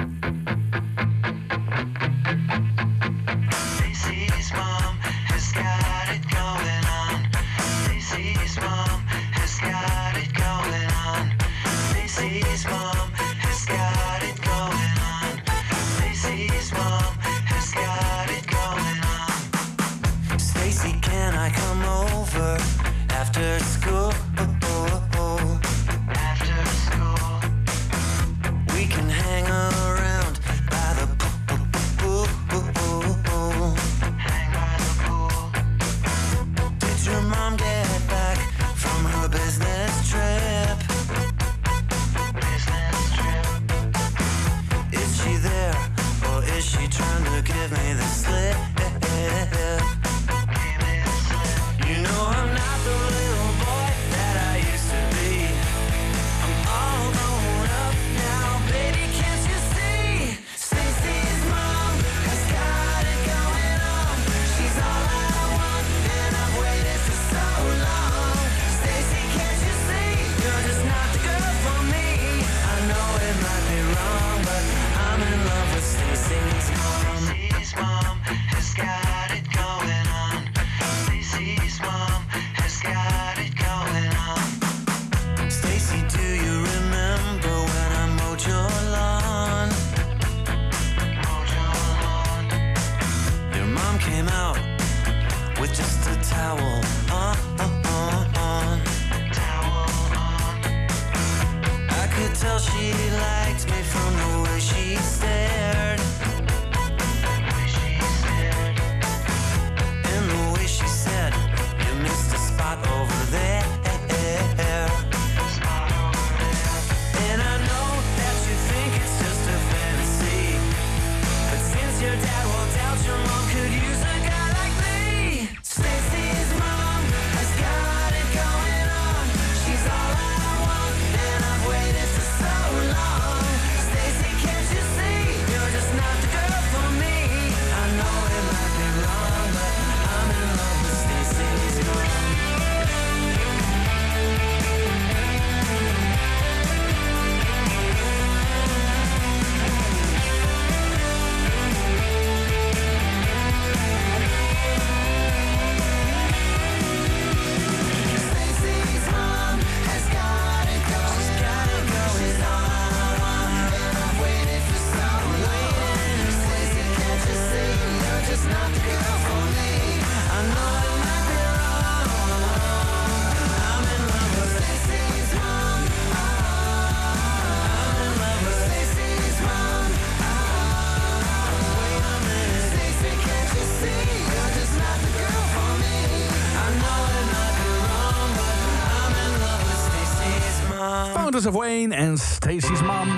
Wayne 191.50 191.94
en 191.94 192.18
Stacy's 192.18 192.82
Mom. 192.82 193.08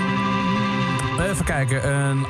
Even 1.21 1.45
kijken, 1.45 1.89
een 1.95 2.27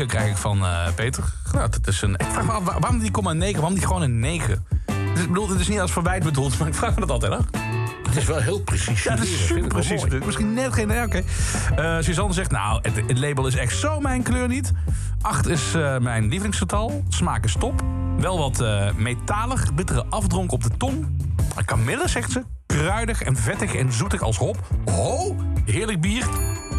8,9 0.00 0.06
krijg 0.06 0.30
ik 0.30 0.36
van 0.36 0.64
eh, 0.64 0.86
Peter. 0.94 1.24
Nou, 1.52 1.70
dat 1.70 1.86
is 1.86 2.02
een, 2.02 2.14
ik 2.14 2.26
vraag 2.32 2.44
me 2.44 2.52
af, 2.52 2.64
waar- 2.64 2.80
waarom 2.80 2.98
die 2.98 3.10
0,9? 3.10 3.54
Waarom 3.54 3.74
die 3.74 3.86
gewoon 3.86 4.02
een 4.02 4.18
9? 4.20 4.66
Dus, 5.14 5.22
ik 5.22 5.28
bedoel, 5.28 5.48
het 5.48 5.60
is 5.60 5.68
niet 5.68 5.80
als 5.80 5.92
verwijt 5.92 6.22
bedoeld, 6.22 6.58
maar 6.58 6.68
ik 6.68 6.74
vraag 6.74 6.94
me 6.94 7.00
dat 7.00 7.10
altijd 7.10 7.32
af. 7.32 7.44
Het 8.06 8.16
is 8.16 8.24
wel 8.24 8.38
heel 8.38 8.60
precies. 8.60 9.02
Ja, 9.02 9.10
het 9.14 9.22
is 9.22 9.46
super 9.46 9.68
precies. 9.68 10.04
Misschien 10.24 10.54
net 10.54 10.72
geen... 10.72 10.88
Ja, 10.88 11.04
oké. 11.04 11.22
Eh, 11.76 11.96
Suzanne 12.00 12.32
zegt, 12.32 12.50
nou, 12.50 12.78
het, 12.82 12.96
het 13.06 13.18
label 13.18 13.46
is 13.46 13.54
echt 13.56 13.78
zo 13.78 14.00
mijn 14.00 14.22
kleur 14.22 14.48
niet. 14.48 14.72
8 15.20 15.46
is 15.48 15.74
eh, 15.74 15.98
mijn 15.98 16.28
lievelingsgetal. 16.28 17.04
Smaak 17.08 17.44
is 17.44 17.56
top. 17.58 17.82
Wel 18.18 18.38
wat 18.38 18.64
metalig, 18.96 19.74
bittere 19.74 20.04
afdronk 20.08 20.52
op 20.52 20.62
de 20.62 20.70
tong. 20.76 21.08
Maar 21.54 21.64
Camille, 21.64 22.08
zegt 22.08 22.30
ze, 22.32 22.42
kruidig 22.66 23.22
en 23.22 23.36
vettig 23.36 23.74
en 23.74 23.92
zoetig 23.92 24.22
als 24.22 24.36
hop. 24.36 24.56
Ho, 24.90 25.36
heerlijk 25.64 26.00
bier. 26.00 26.26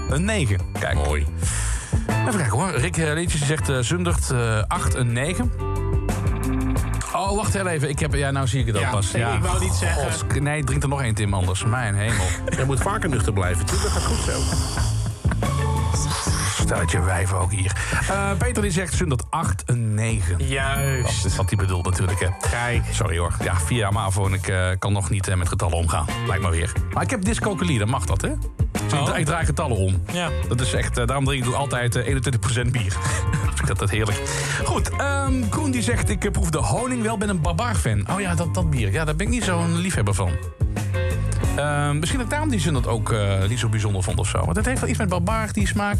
Een 0.10 0.26
9. 0.26 0.58
Kijk. 0.80 0.96
Mooi. 0.96 1.26
Even 2.08 2.40
kijken 2.40 2.58
hoor. 2.58 2.72
Rick 2.72 2.98
eh, 2.98 3.14
Leetjes 3.14 3.46
zegt 3.46 3.70
eh, 3.70 3.78
Zundert 3.80 4.32
8, 4.68 4.96
een 4.96 5.14
9. 5.14 5.52
Oh, 7.16 7.36
wacht 7.36 7.54
heel 7.54 7.68
even. 7.68 7.90
Ik 7.90 8.00
heb, 8.00 8.14
ja, 8.14 8.32
nou 8.32 8.48
zie 8.48 8.60
ik 8.60 8.66
het 8.66 8.76
al 8.76 8.82
Ja, 8.82 8.90
pas. 8.90 9.12
nee, 9.12 9.24
ik 9.24 9.42
wou 9.42 9.60
niet 9.60 9.74
zeggen- 9.74 10.12
God, 10.12 10.40
nee, 10.40 10.64
drink 10.64 10.84
er 10.84 10.90
nog 10.90 11.02
één 11.02 11.14
Tim 11.16 11.34
anders. 11.34 11.64
Mijn 11.66 11.96
hemel. 11.96 12.26
Jij 12.56 12.66
moet 12.66 12.80
vaker 12.82 13.10
nuchter 13.10 13.34
blijven. 13.34 13.66
Tim, 13.66 13.78
dat 13.82 13.92
gaat 13.92 14.04
goed 14.04 14.18
zo. 14.34 14.40
Stelletje 16.64 17.02
wijven 17.02 17.38
ook 17.38 17.52
hier. 17.52 17.72
Eh, 18.10 18.32
Peter 18.38 18.62
die 18.62 18.72
zegt 18.72 18.94
Zundert 18.94 19.24
8, 19.30 19.64
een 19.66 19.81
9. 20.02 20.48
Juist. 20.48 21.22
Dat 21.24 21.32
is 21.32 21.38
wat 21.38 21.50
hij 21.50 21.58
bedoelt 21.58 21.86
natuurlijk. 21.86 22.20
Hè. 22.20 22.28
Kijk. 22.50 22.84
Sorry 22.92 23.18
hoor. 23.18 23.34
Ja, 23.44 23.60
via 23.60 23.90
MAVO 23.92 24.26
en 24.26 24.34
ik 24.34 24.48
eh, 24.48 24.70
kan 24.80 24.94
nog 24.94 25.10
niet 25.10 25.28
eh, 25.28 25.36
met 25.36 25.48
getallen 25.48 25.78
omgaan. 25.78 26.06
Lijkt 26.28 26.44
me 26.44 26.50
weer. 26.50 26.72
Maar 26.94 27.04
ik 27.04 27.10
heb 27.10 27.26
dyscalculie, 27.26 27.80
dan 27.80 27.90
mag 27.90 28.06
dat 28.06 28.22
hè. 28.22 28.30
Dus 28.72 29.00
ik, 29.00 29.08
Oh. 29.08 29.18
ik 29.18 29.26
draai 29.26 29.46
getallen 29.46 29.78
om. 29.78 30.04
Ja. 30.14 30.30
Dat 30.48 30.62
is 30.62 30.74
echt, 30.74 30.98
eh, 30.98 31.06
daarom 31.06 31.26
drink 31.26 31.46
ik 31.46 31.54
altijd 31.54 31.96
eh, 31.96 32.06
21% 32.08 32.72
bier. 32.72 32.98
ik 33.62 33.66
vind 33.68 33.80
dat 33.80 33.90
heerlijk. 33.90 34.22
Goed, 34.64 34.90
ehm, 34.90 35.50
Koen 35.50 35.72
die 35.72 35.82
zegt 35.82 36.10
ik 36.10 36.32
proef 36.32 36.50
de 36.50 36.58
honing 36.58 37.02
wel, 37.02 37.18
ben 37.18 37.30
een 37.30 37.42
barbaar-fan. 37.42 38.10
Oh 38.10 38.20
ja, 38.20 38.36
dat, 38.36 38.54
dat 38.54 38.70
bier. 38.70 38.92
Ja, 38.92 39.06
daar 39.06 39.16
ben 39.16 39.26
ik 39.26 39.32
niet 39.32 39.44
zo'n 39.44 39.78
liefhebber 39.78 40.14
van. 40.14 40.32
Ehm, 41.56 42.00
misschien 42.00 42.20
dat 42.20 42.30
daarom 42.30 42.50
die 42.50 42.60
zin 42.60 42.74
dat 42.74 42.88
ook 42.88 43.16
niet 43.50 43.60
zo 43.60 43.70
bijzonder 43.70 44.04
vond 44.04 44.20
of 44.20 44.28
zo. 44.28 44.46
Want 44.46 44.56
het 44.56 44.66
heeft 44.66 44.80
wel 44.80 44.90
iets 44.90 45.00
met 45.00 45.10
barbaar, 45.10 45.54
die 45.54 45.68
smaak. 45.68 45.98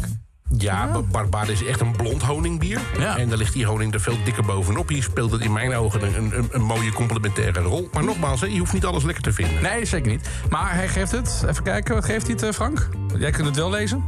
Ja, 0.58 1.00
Barbaar 1.10 1.50
is 1.50 1.64
echt 1.64 1.80
een 1.80 1.96
blond 1.96 2.22
honingbier. 2.22 2.80
En 3.16 3.28
daar 3.28 3.38
ligt 3.38 3.52
die 3.52 3.66
honing 3.66 3.94
er 3.94 4.00
veel 4.00 4.16
dikker 4.24 4.44
bovenop. 4.44 4.88
Hier 4.88 5.02
speelt 5.02 5.30
het 5.32 5.40
in 5.40 5.52
mijn 5.52 5.74
ogen 5.74 6.02
een, 6.02 6.36
een, 6.38 6.48
een 6.50 6.62
mooie 6.62 6.92
complementaire 6.92 7.60
rol. 7.60 7.88
Maar 7.92 8.04
nogmaals, 8.04 8.40
hè, 8.40 8.46
je 8.46 8.58
hoeft 8.58 8.72
niet 8.72 8.84
alles 8.84 9.04
lekker 9.04 9.22
te 9.22 9.32
vinden. 9.32 9.62
Nee, 9.62 9.84
zeker 9.84 10.10
niet. 10.10 10.28
Maar 10.50 10.74
hij 10.74 10.88
geeft 10.88 11.12
het. 11.12 11.44
Even 11.48 11.62
kijken, 11.62 11.94
wat 11.94 12.04
geeft 12.04 12.26
hij 12.26 12.34
het, 12.34 12.42
eh, 12.42 12.52
Frank? 12.52 12.88
Jij 13.18 13.30
kunt 13.30 13.46
het 13.46 13.56
wel 13.56 13.70
lezen. 13.70 14.04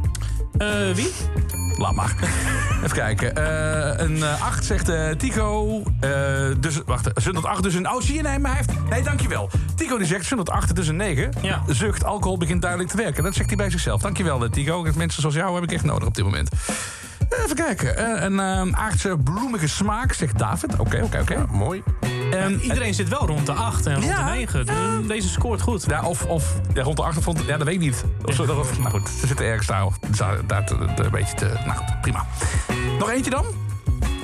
Eh, 0.57 0.91
wie? 0.93 1.11
Laat 1.77 1.95
maar. 1.95 2.15
Even 2.85 2.97
kijken. 2.97 3.35
Eh, 3.35 4.05
een 4.05 4.23
8 4.23 4.65
zegt 4.65 4.89
eh, 4.89 5.09
Tico. 5.09 5.83
Eh, 5.99 6.09
dus, 6.59 6.81
wacht, 6.85 7.09
Zundert 7.13 7.45
8 7.45 7.63
dus 7.63 7.73
een... 7.73 7.89
Oh, 7.89 8.01
zie 8.01 8.15
je? 8.15 8.21
Nee, 8.21 8.39
maar 8.39 8.51
hij 8.51 8.63
heeft... 8.65 8.89
Nee, 8.89 9.03
dankjewel. 9.03 9.49
Tico 9.75 9.97
die 9.97 10.07
zegt 10.07 10.25
Zundert 10.25 10.49
8 10.49 10.75
dus 10.75 10.87
een 10.87 10.95
9. 10.95 11.31
Ja. 11.41 11.63
Zucht, 11.67 12.03
alcohol 12.03 12.37
begint 12.37 12.61
duidelijk 12.61 12.91
te 12.91 12.97
werken. 12.97 13.23
Dat 13.23 13.33
zegt 13.33 13.47
hij 13.47 13.57
bij 13.57 13.69
zichzelf. 13.69 14.01
Dankjewel, 14.01 14.43
eh, 14.43 14.49
Tico. 14.49 14.81
Mensen 14.95 15.21
zoals 15.21 15.35
jou 15.35 15.55
heb 15.55 15.63
ik 15.63 15.71
echt 15.71 15.83
nodig 15.83 16.07
op 16.07 16.15
dit 16.15 16.23
moment. 16.23 16.49
Even 17.43 17.55
kijken. 17.55 17.97
Eh, 17.97 18.23
een 18.23 18.39
eh, 18.39 18.79
aardse 18.83 19.17
bloemige 19.23 19.67
smaak, 19.67 20.13
zegt 20.13 20.37
David. 20.37 20.79
Oké, 20.79 21.01
oké, 21.03 21.19
oké. 21.19 21.45
mooi. 21.51 21.83
En 22.31 22.61
Iedereen 22.61 22.93
zit 22.93 23.09
wel 23.09 23.27
rond 23.27 23.45
de 23.45 23.51
8 23.51 23.85
en 23.85 23.93
rond 23.93 24.05
Ja, 24.05 24.25
de 24.25 24.31
9. 24.31 24.65
Dus 24.65 24.75
Deze 25.07 25.29
scoort 25.29 25.61
goed. 25.61 25.85
Ja, 25.87 26.03
of, 26.03 26.25
of 26.25 26.53
ja, 26.73 26.83
rond 26.83 26.97
de 26.97 27.03
achtergrond, 27.03 27.43
ja, 27.47 27.57
dat 27.57 27.65
weet 27.67 27.75
ik 27.75 27.81
niet. 27.81 28.03
Of, 28.25 28.35
zo, 28.35 28.43
of, 28.43 28.79
nou 28.79 28.89
goed, 28.89 29.09
ze 29.19 29.27
zitten 29.27 29.45
ergens 29.45 29.67
daar. 29.67 30.45
daar, 30.47 30.71
een 30.95 31.11
beetje 31.11 31.35
te. 31.35 31.51
Nou 31.65 31.77
goed, 31.77 32.01
prima. 32.01 32.25
Nog 32.99 33.09
eentje 33.09 33.31
dan. 33.31 33.45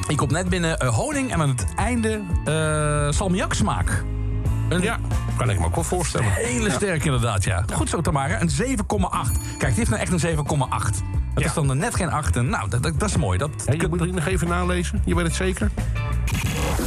Ik 0.07 0.17
kom 0.17 0.31
net 0.31 0.49
binnen 0.49 0.79
eh, 0.79 0.87
honing 0.87 1.31
en 1.31 1.41
aan 1.41 1.49
het 1.49 1.65
einde 1.75 2.21
eh 2.45 3.11
salmiak 3.11 3.53
smaak. 3.53 4.03
Een 4.69 4.81
Ja, 4.81 4.97
kan 5.37 5.49
ik 5.49 5.59
me 5.59 5.65
ook 5.65 5.75
wel 5.75 5.83
voorstellen. 5.83 6.31
hele 6.31 6.71
sterk 6.71 7.05
inderdaad, 7.05 7.43
ja. 7.43 7.63
Goed 7.73 7.89
zo, 7.89 8.01
Tamara. 8.01 8.41
Een 8.41 8.49
7,8. 8.49 8.55
Kijk, 9.57 9.75
die 9.75 9.85
heeft 9.85 9.89
nou 9.89 10.01
echt 10.01 10.23
een 10.23 10.37
7,8. 10.37 11.03
Dat 11.33 11.43
is 11.43 11.53
dan 11.53 11.77
net 11.77 11.95
geen 11.95 12.09
8. 12.09 12.35
En, 12.35 12.49
nou, 12.49 12.69
dat, 12.69 12.83
dat, 12.83 12.99
dat 12.99 13.09
is 13.09 13.17
mooi. 13.17 13.37
Dat, 13.37 13.49
Ja, 13.65 13.73
je 13.73 13.87
moet 13.87 13.99
het 13.99 14.11
nog 14.11 14.25
even 14.25 14.47
nalezen. 14.47 15.01
Je 15.05 15.15
weet 15.15 15.25
het 15.25 15.35
zeker. 15.35 15.71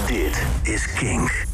Dit 0.06 0.46
is 0.62 0.92
Kink. 0.92 1.44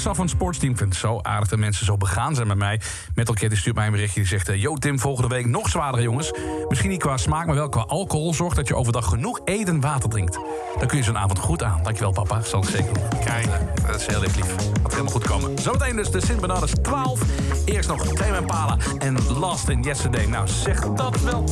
Soft 0.00 0.16
van 0.16 0.24
het 0.24 0.34
sportsteam. 0.34 0.72
Ik 0.72 0.78
vind 0.78 0.90
het 0.90 0.98
zo 0.98 1.18
aardig 1.22 1.48
dat 1.48 1.58
mensen 1.58 1.86
zo 1.86 1.96
begaan 1.96 2.34
zijn 2.34 2.46
met 2.46 2.56
mij. 2.56 2.80
Met 3.14 3.28
elkaar 3.28 3.48
die 3.48 3.58
stuurt 3.58 3.76
mij 3.76 3.86
een 3.86 3.92
berichtje 3.92 4.20
die 4.20 4.28
zegt... 4.28 4.48
eh, 4.48 4.60
Yo 4.62 4.74
Tim, 4.76 4.98
volgende 4.98 5.28
week 5.28 5.46
nog 5.46 5.68
zwaarder 5.68 6.02
jongens. 6.02 6.32
Misschien 6.68 6.90
niet 6.90 7.00
qua 7.00 7.16
smaak, 7.16 7.46
maar 7.46 7.54
wel 7.54 7.68
qua 7.68 7.80
alcohol. 7.80 8.34
Zorg 8.34 8.54
dat 8.54 8.68
je 8.68 8.74
overdag 8.76 9.06
genoeg 9.08 9.40
eten 9.44 9.74
en 9.74 9.80
water 9.80 10.08
drinkt. 10.08 10.38
Dan 10.78 10.88
kun 10.88 10.98
je 10.98 11.04
zo'n 11.04 11.18
avond 11.18 11.38
goed 11.38 11.62
aan. 11.62 11.82
Dankjewel 11.82 12.12
papa, 12.12 12.40
zal 12.42 12.62
ik 12.62 12.68
zeker 12.68 12.92
doen. 12.94 13.20
Kijk, 13.24 13.46
dat 13.86 14.00
is 14.00 14.06
heel 14.06 14.22
erg 14.22 14.34
lief. 14.36 14.54
Gaat 14.82 14.90
helemaal 14.90 15.12
goed 15.12 15.24
komen. 15.26 15.58
Zometeen 15.58 15.96
dus 15.96 16.10
de 16.10 16.20
Sint 16.26 16.40
Bernardus 16.40 16.72
12. 16.82 17.20
Eerst 17.64 17.88
nog 17.88 18.06
Tame 18.06 18.36
Impala 18.38 18.76
en 18.98 19.16
Last 19.38 19.68
in 19.68 19.82
Yesterday. 19.82 20.26
Nou, 20.26 20.48
zeg 20.48 20.80
dat 20.80 21.20
wel. 21.20 21.44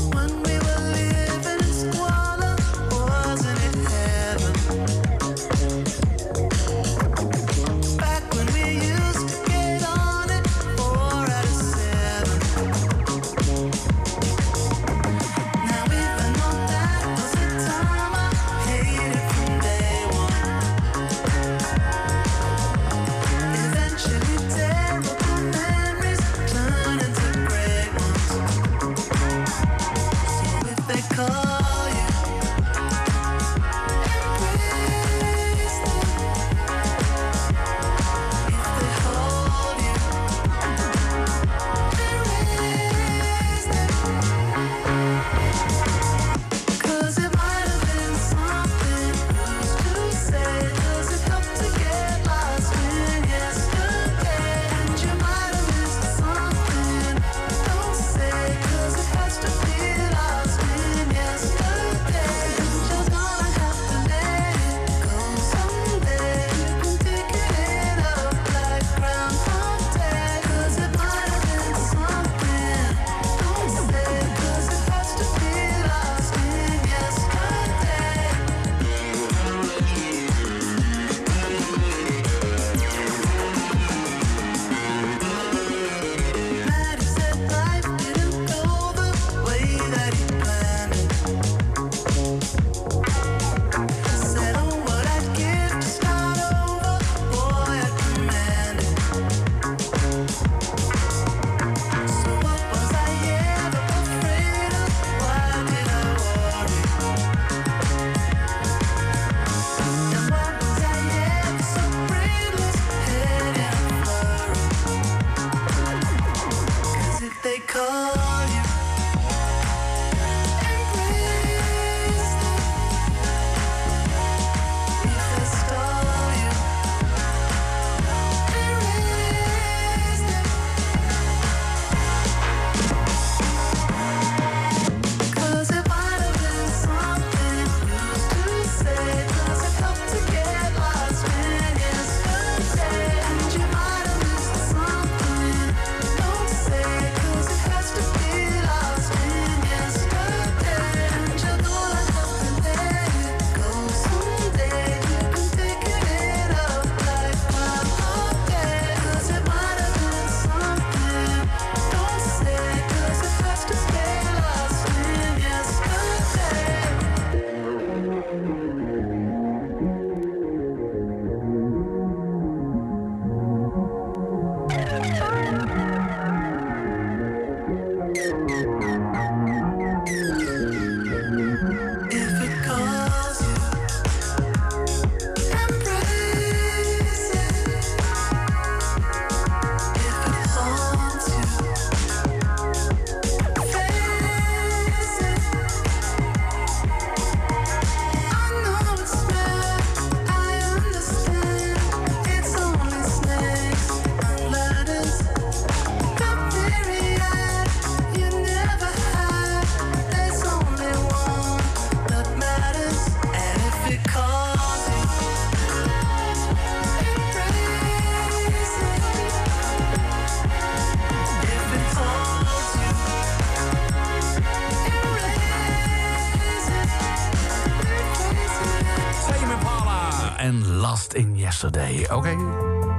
Yesterday. 231.60 232.08
Oké, 232.12 232.28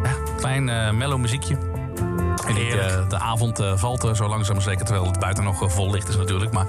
ja, 0.03 0.15
klein 0.37 0.69
eh, 0.69 0.91
mellow 0.91 1.19
muziekje. 1.19 1.57
En 2.47 2.55
ik, 2.55 2.73
eh, 2.73 3.09
de 3.09 3.19
avond 3.19 3.59
eh, 3.59 3.77
valt 3.77 4.03
er 4.03 4.15
zo 4.15 4.27
langzaam 4.27 4.61
zeker, 4.61 4.85
terwijl 4.85 5.05
het 5.05 5.19
buiten 5.19 5.43
nog 5.43 5.73
vol 5.73 5.91
licht 5.91 6.07
is 6.09 6.15
natuurlijk. 6.15 6.51
Maar 6.51 6.65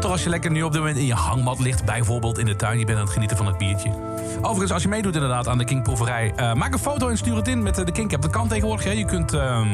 toch 0.00 0.10
als 0.10 0.22
je 0.22 0.28
lekker 0.28 0.50
nu 0.50 0.62
op 0.62 0.72
dit 0.72 0.80
moment 0.80 0.98
in 0.98 1.06
je 1.06 1.14
hangmat 1.14 1.58
ligt, 1.58 1.84
bijvoorbeeld 1.84 2.38
in 2.38 2.46
de 2.46 2.56
tuin, 2.56 2.78
je 2.78 2.84
bent 2.84 2.98
aan 2.98 3.04
het 3.04 3.12
genieten 3.12 3.36
van 3.36 3.46
het 3.46 3.58
biertje. 3.58 4.03
Overigens, 4.36 4.72
als 4.72 4.82
je 4.82 4.88
meedoet 4.88 5.14
inderdaad 5.14 5.48
aan 5.48 5.58
de 5.58 5.64
Kinkproeverij, 5.64 6.32
eh, 6.36 6.54
maak 6.54 6.72
een 6.72 6.78
foto 6.78 7.08
en 7.08 7.16
stuur 7.16 7.36
het 7.36 7.48
in 7.48 7.62
met 7.62 7.78
eh, 7.78 7.84
de 7.84 7.92
Kink-app. 7.92 8.22
Dat 8.22 8.30
kan 8.30 8.48
tegenwoordig, 8.48 8.84
hè. 8.84 8.90
Je 8.90 9.04
kunt 9.04 9.32
ehm, 9.32 9.68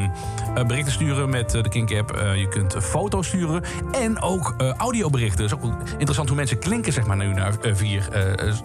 eh, 0.54 0.66
berichten 0.66 0.92
sturen 0.92 1.30
met 1.30 1.50
de 1.50 1.68
Kink-app. 1.68 2.12
Eh, 2.12 2.36
je 2.36 2.48
kunt 2.48 2.76
foto's 2.80 3.26
sturen 3.26 3.62
en 3.92 4.22
ook 4.22 4.54
audioberichten. 4.76 5.44
Het 5.44 5.52
is 5.52 5.58
ook 5.58 5.72
interessant 5.98 6.28
hoe 6.28 6.36
mensen 6.36 6.58
klinken, 6.58 6.92
zeg 6.92 7.06
maar, 7.06 7.16
nu 7.16 7.26
naar 7.26 7.52
vier 7.72 8.08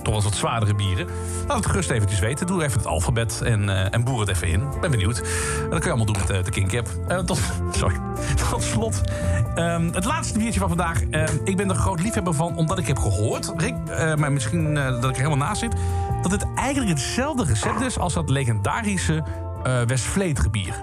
toch 0.04 0.14
wel 0.14 0.24
wat 0.24 0.36
zwaardere 0.36 0.76
bieren. 0.76 1.08
Laat 1.48 1.58
het 1.58 1.66
gerust 1.66 1.90
eventjes 1.90 2.20
weten. 2.20 2.48
Doe 2.48 2.64
even 2.64 2.78
het 2.78 2.88
alfabet 2.88 3.42
en, 3.42 3.92
en 3.92 4.04
boer 4.04 4.20
het 4.20 4.30
even 4.30 4.48
in. 4.48 4.64
Ben 4.82 4.92
benieuwd. 4.92 5.18
En 5.18 5.70
dat 5.70 5.80
kun 5.80 5.92
je 5.92 5.96
allemaal 5.96 6.06
doen 6.06 6.18
met 6.28 6.46
de 6.46 6.52
Kink-app. 6.52 6.88
Tot, 7.26 7.40
sorry. 7.80 7.96
Tot 8.50 8.64
slot. 8.64 9.02
Ehm, 9.56 9.90
het 9.94 10.06
laatste 10.06 10.38
biertje 10.40 10.60
van 10.60 10.68
vandaag. 10.68 11.02
Ehm, 11.10 11.34
ik 11.44 11.58
ben 11.58 11.70
er 11.70 11.76
groot 11.76 12.02
liefhebber 12.02 12.34
van, 12.34 12.56
omdat 12.56 12.78
ik 12.78 12.88
heb 12.88 12.98
gehoord, 12.98 13.54
Rick, 13.58 13.76
eh, 13.90 14.16
maar 14.16 14.32
misschien 14.32 14.78
eh, 14.78 14.86
dat 14.86 15.04
ik 15.04 15.16
er 15.16 15.24
helemaal 15.24 15.48
naast 15.48 15.60
zit, 15.60 15.74
dat 16.22 16.32
het 16.32 16.46
eigenlijk 16.56 16.90
hetzelfde 16.90 17.44
recept 17.44 17.82
is 17.82 18.00
als 18.00 18.14
dat 18.14 18.30
legendarische 18.30 19.24
eh 19.64 19.82
West-Vleteren 19.82 20.52
bier. 20.52 20.76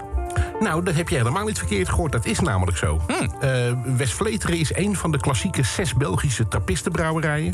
Nou, 0.59 0.83
dat 0.83 0.95
heb 0.95 1.09
je 1.09 1.15
helemaal 1.15 1.45
niet 1.45 1.57
verkeerd 1.57 1.89
gehoord. 1.89 2.11
Dat 2.11 2.25
is 2.25 2.39
namelijk 2.39 2.77
zo. 2.77 3.01
Eh, 3.39 3.49
West-Vleteren 3.97 4.57
is 4.59 4.75
een 4.75 4.95
van 4.95 5.11
de 5.11 5.17
klassieke 5.19 5.63
zes 5.63 5.93
Belgische 5.93 6.47
trappistenbrouwerijen. 6.47 7.53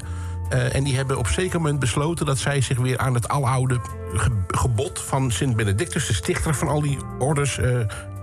Eh, 0.49 0.75
en 0.75 0.83
die 0.83 0.95
hebben 0.95 1.17
op 1.17 1.27
zeker 1.27 1.59
moment 1.59 1.79
besloten 1.79 2.25
dat 2.25 2.37
zij 2.37 2.61
zich 2.61 2.77
weer 2.77 2.97
aan 2.97 3.13
het 3.13 3.27
aloude 3.27 3.79
ge- 4.13 4.31
gebod 4.47 4.99
van 5.01 5.31
Sint 5.31 5.55
Benedictus, 5.55 6.07
de 6.07 6.13
stichter 6.13 6.55
van 6.55 6.67
al 6.67 6.81
die 6.81 6.97
orders, 7.19 7.59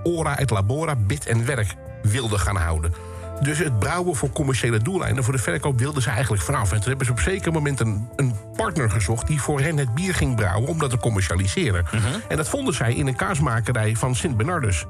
ora 0.03 0.39
et 0.39 0.51
labora, 0.51 0.95
bid 0.97 1.27
en 1.27 1.47
werk, 1.47 1.75
wilden 2.09 2.39
gaan 2.39 2.57
houden. 2.57 2.93
Dus 3.41 3.59
het 3.59 3.79
brouwen 3.79 4.17
voor 4.17 4.31
commerciële 4.31 4.79
doeleinden, 4.79 5.25
voor 5.25 5.33
de 5.33 5.39
verkoop, 5.39 5.79
wilden 5.79 6.03
ze 6.03 6.11
eigenlijk 6.11 6.43
vanaf. 6.43 6.73
En 6.73 6.79
toen 6.79 6.89
hebben 6.89 7.07
ze 7.07 7.13
op 7.13 7.21
zeker 7.21 7.53
moment 7.53 7.81
een, 7.81 8.09
een 8.17 8.35
partner 8.57 8.91
gezocht 8.91 9.27
die 9.27 9.41
voor 9.41 9.61
hen 9.61 9.77
het 9.77 9.95
bier 9.95 10.15
ging 10.15 10.37
brouwen 10.37 10.69
om 10.69 10.79
dat 10.79 10.91
te 10.91 10.99
commercialiseren. 10.99 11.85
En 12.29 12.37
dat 12.37 12.49
vonden 12.49 12.75
zij 12.75 12.95
in 12.95 13.07
een 13.07 13.17
kaasmakerij 13.17 13.97
van 13.97 14.15
Sint 14.15 14.37
Bernardus. 14.37 14.85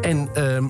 En 0.00 0.28
ehm, 0.34 0.64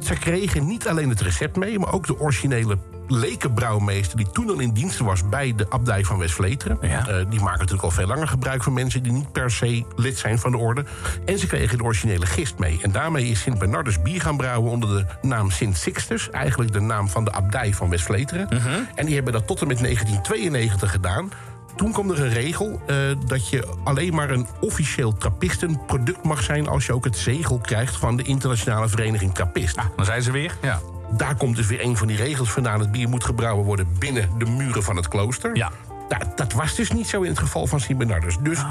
ze 0.00 0.14
kregen 0.14 0.66
niet 0.66 0.88
alleen 0.88 1.08
het 1.08 1.20
recept 1.20 1.56
mee, 1.56 1.78
maar 1.78 1.92
ook 1.92 2.06
de 2.06 2.20
originele 2.20 2.78
lekenbrouwmeester... 3.10 4.16
die 4.16 4.30
toen 4.30 4.50
al 4.50 4.58
in 4.58 4.72
dienst 4.72 4.98
was 4.98 5.28
bij 5.28 5.54
de 5.56 5.66
abdij 5.70 6.04
van 6.04 6.18
West-Vleteren. 6.18 6.82
Eh, 6.82 7.16
die 7.28 7.40
maken 7.40 7.58
natuurlijk 7.58 7.82
al 7.82 7.90
veel 7.90 8.06
langer 8.06 8.28
gebruik 8.28 8.62
van 8.62 8.72
mensen... 8.72 9.02
die 9.02 9.12
niet 9.12 9.32
per 9.32 9.50
se 9.50 9.84
lid 9.96 10.18
zijn 10.18 10.38
van 10.38 10.50
de 10.50 10.56
orde. 10.56 10.84
En 11.24 11.38
ze 11.38 11.46
kregen 11.46 11.78
de 11.78 11.84
originele 11.84 12.26
gist 12.26 12.58
mee. 12.58 12.78
En 12.82 12.92
daarmee 12.92 13.24
is 13.24 13.40
Sint 13.40 13.58
Bernardus 13.58 14.02
bier 14.02 14.20
gaan 14.20 14.36
brouwen 14.36 14.70
onder 14.70 14.88
de 14.88 15.28
naam 15.28 15.50
Sint 15.50 15.76
Sixtus. 15.76 16.30
Eigenlijk 16.30 16.72
de 16.72 16.80
naam 16.80 17.08
van 17.08 17.24
de 17.24 17.32
abdij 17.32 17.72
van 17.72 17.90
West-Vleteren. 17.90 18.48
En 18.94 19.06
die 19.06 19.14
hebben 19.14 19.32
dat 19.32 19.46
tot 19.46 19.60
en 19.60 19.66
met 19.66 19.78
1992 19.78 20.90
gedaan... 20.90 21.30
Toen 21.76 21.92
kwam 21.92 22.10
er 22.10 22.20
een 22.20 22.32
regel 22.32 22.80
eh, 22.86 22.96
dat 23.26 23.48
je 23.48 23.68
alleen 23.84 24.14
maar 24.14 24.30
een 24.30 24.46
officieel 24.60 25.12
trappistenproduct 25.12 26.24
mag 26.24 26.42
zijn... 26.42 26.68
als 26.68 26.86
je 26.86 26.92
ook 26.92 27.04
het 27.04 27.16
zegel 27.16 27.58
krijgt 27.58 27.96
van 27.96 28.16
de 28.16 28.22
internationale 28.22 28.88
vereniging 28.88 29.34
Trappist. 29.34 29.76
Dan 29.96 30.04
zijn 30.04 30.22
ze 30.22 30.30
weer, 30.30 30.56
ja. 30.62 30.80
Daar 31.16 31.34
komt 31.34 31.56
dus 31.56 31.66
weer 31.66 31.84
een 31.84 31.96
van 31.96 32.06
die 32.06 32.16
regels 32.16 32.50
vandaan. 32.50 32.80
Het 32.80 32.92
bier 32.92 33.08
moet 33.08 33.24
gebrouwen 33.24 33.64
worden 33.64 33.86
binnen 33.98 34.28
de 34.38 34.44
muren 34.44 34.82
van 34.82 34.96
het 34.96 35.08
klooster. 35.08 35.56
Ja. 35.56 35.70
Nou, 36.08 36.22
dat 36.36 36.52
was 36.52 36.74
dus 36.74 36.90
niet 36.90 37.08
zo 37.08 37.22
in 37.22 37.30
het 37.30 37.38
geval 37.38 37.66
van 37.66 37.80
Sint 37.80 37.98
Bernardus. 37.98 38.36
Dus 38.40 38.64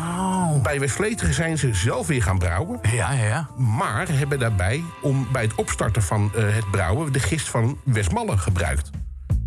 bij 0.64 0.80
West-Vleteren 0.80 1.34
zijn 1.34 1.58
ze 1.58 1.74
zelf 1.74 2.08
weer 2.08 2.24
gaan 2.24 2.38
brouwen. 2.38 2.80
Ja, 2.82 3.12
ja, 3.12 3.26
ja. 3.26 3.48
Maar 3.56 4.08
hebben 4.12 4.40
daarbij, 4.40 4.84
om, 5.02 5.28
bij 5.32 5.42
het 5.42 5.56
opstarten 5.56 6.04
van 6.04 6.32
eh, 6.36 6.44
het 6.56 6.72
brouwen... 6.72 7.14
de 7.14 7.20
gist 7.20 7.50
van 7.50 7.78
Westmalle 7.84 8.38
gebruikt. 8.38 8.90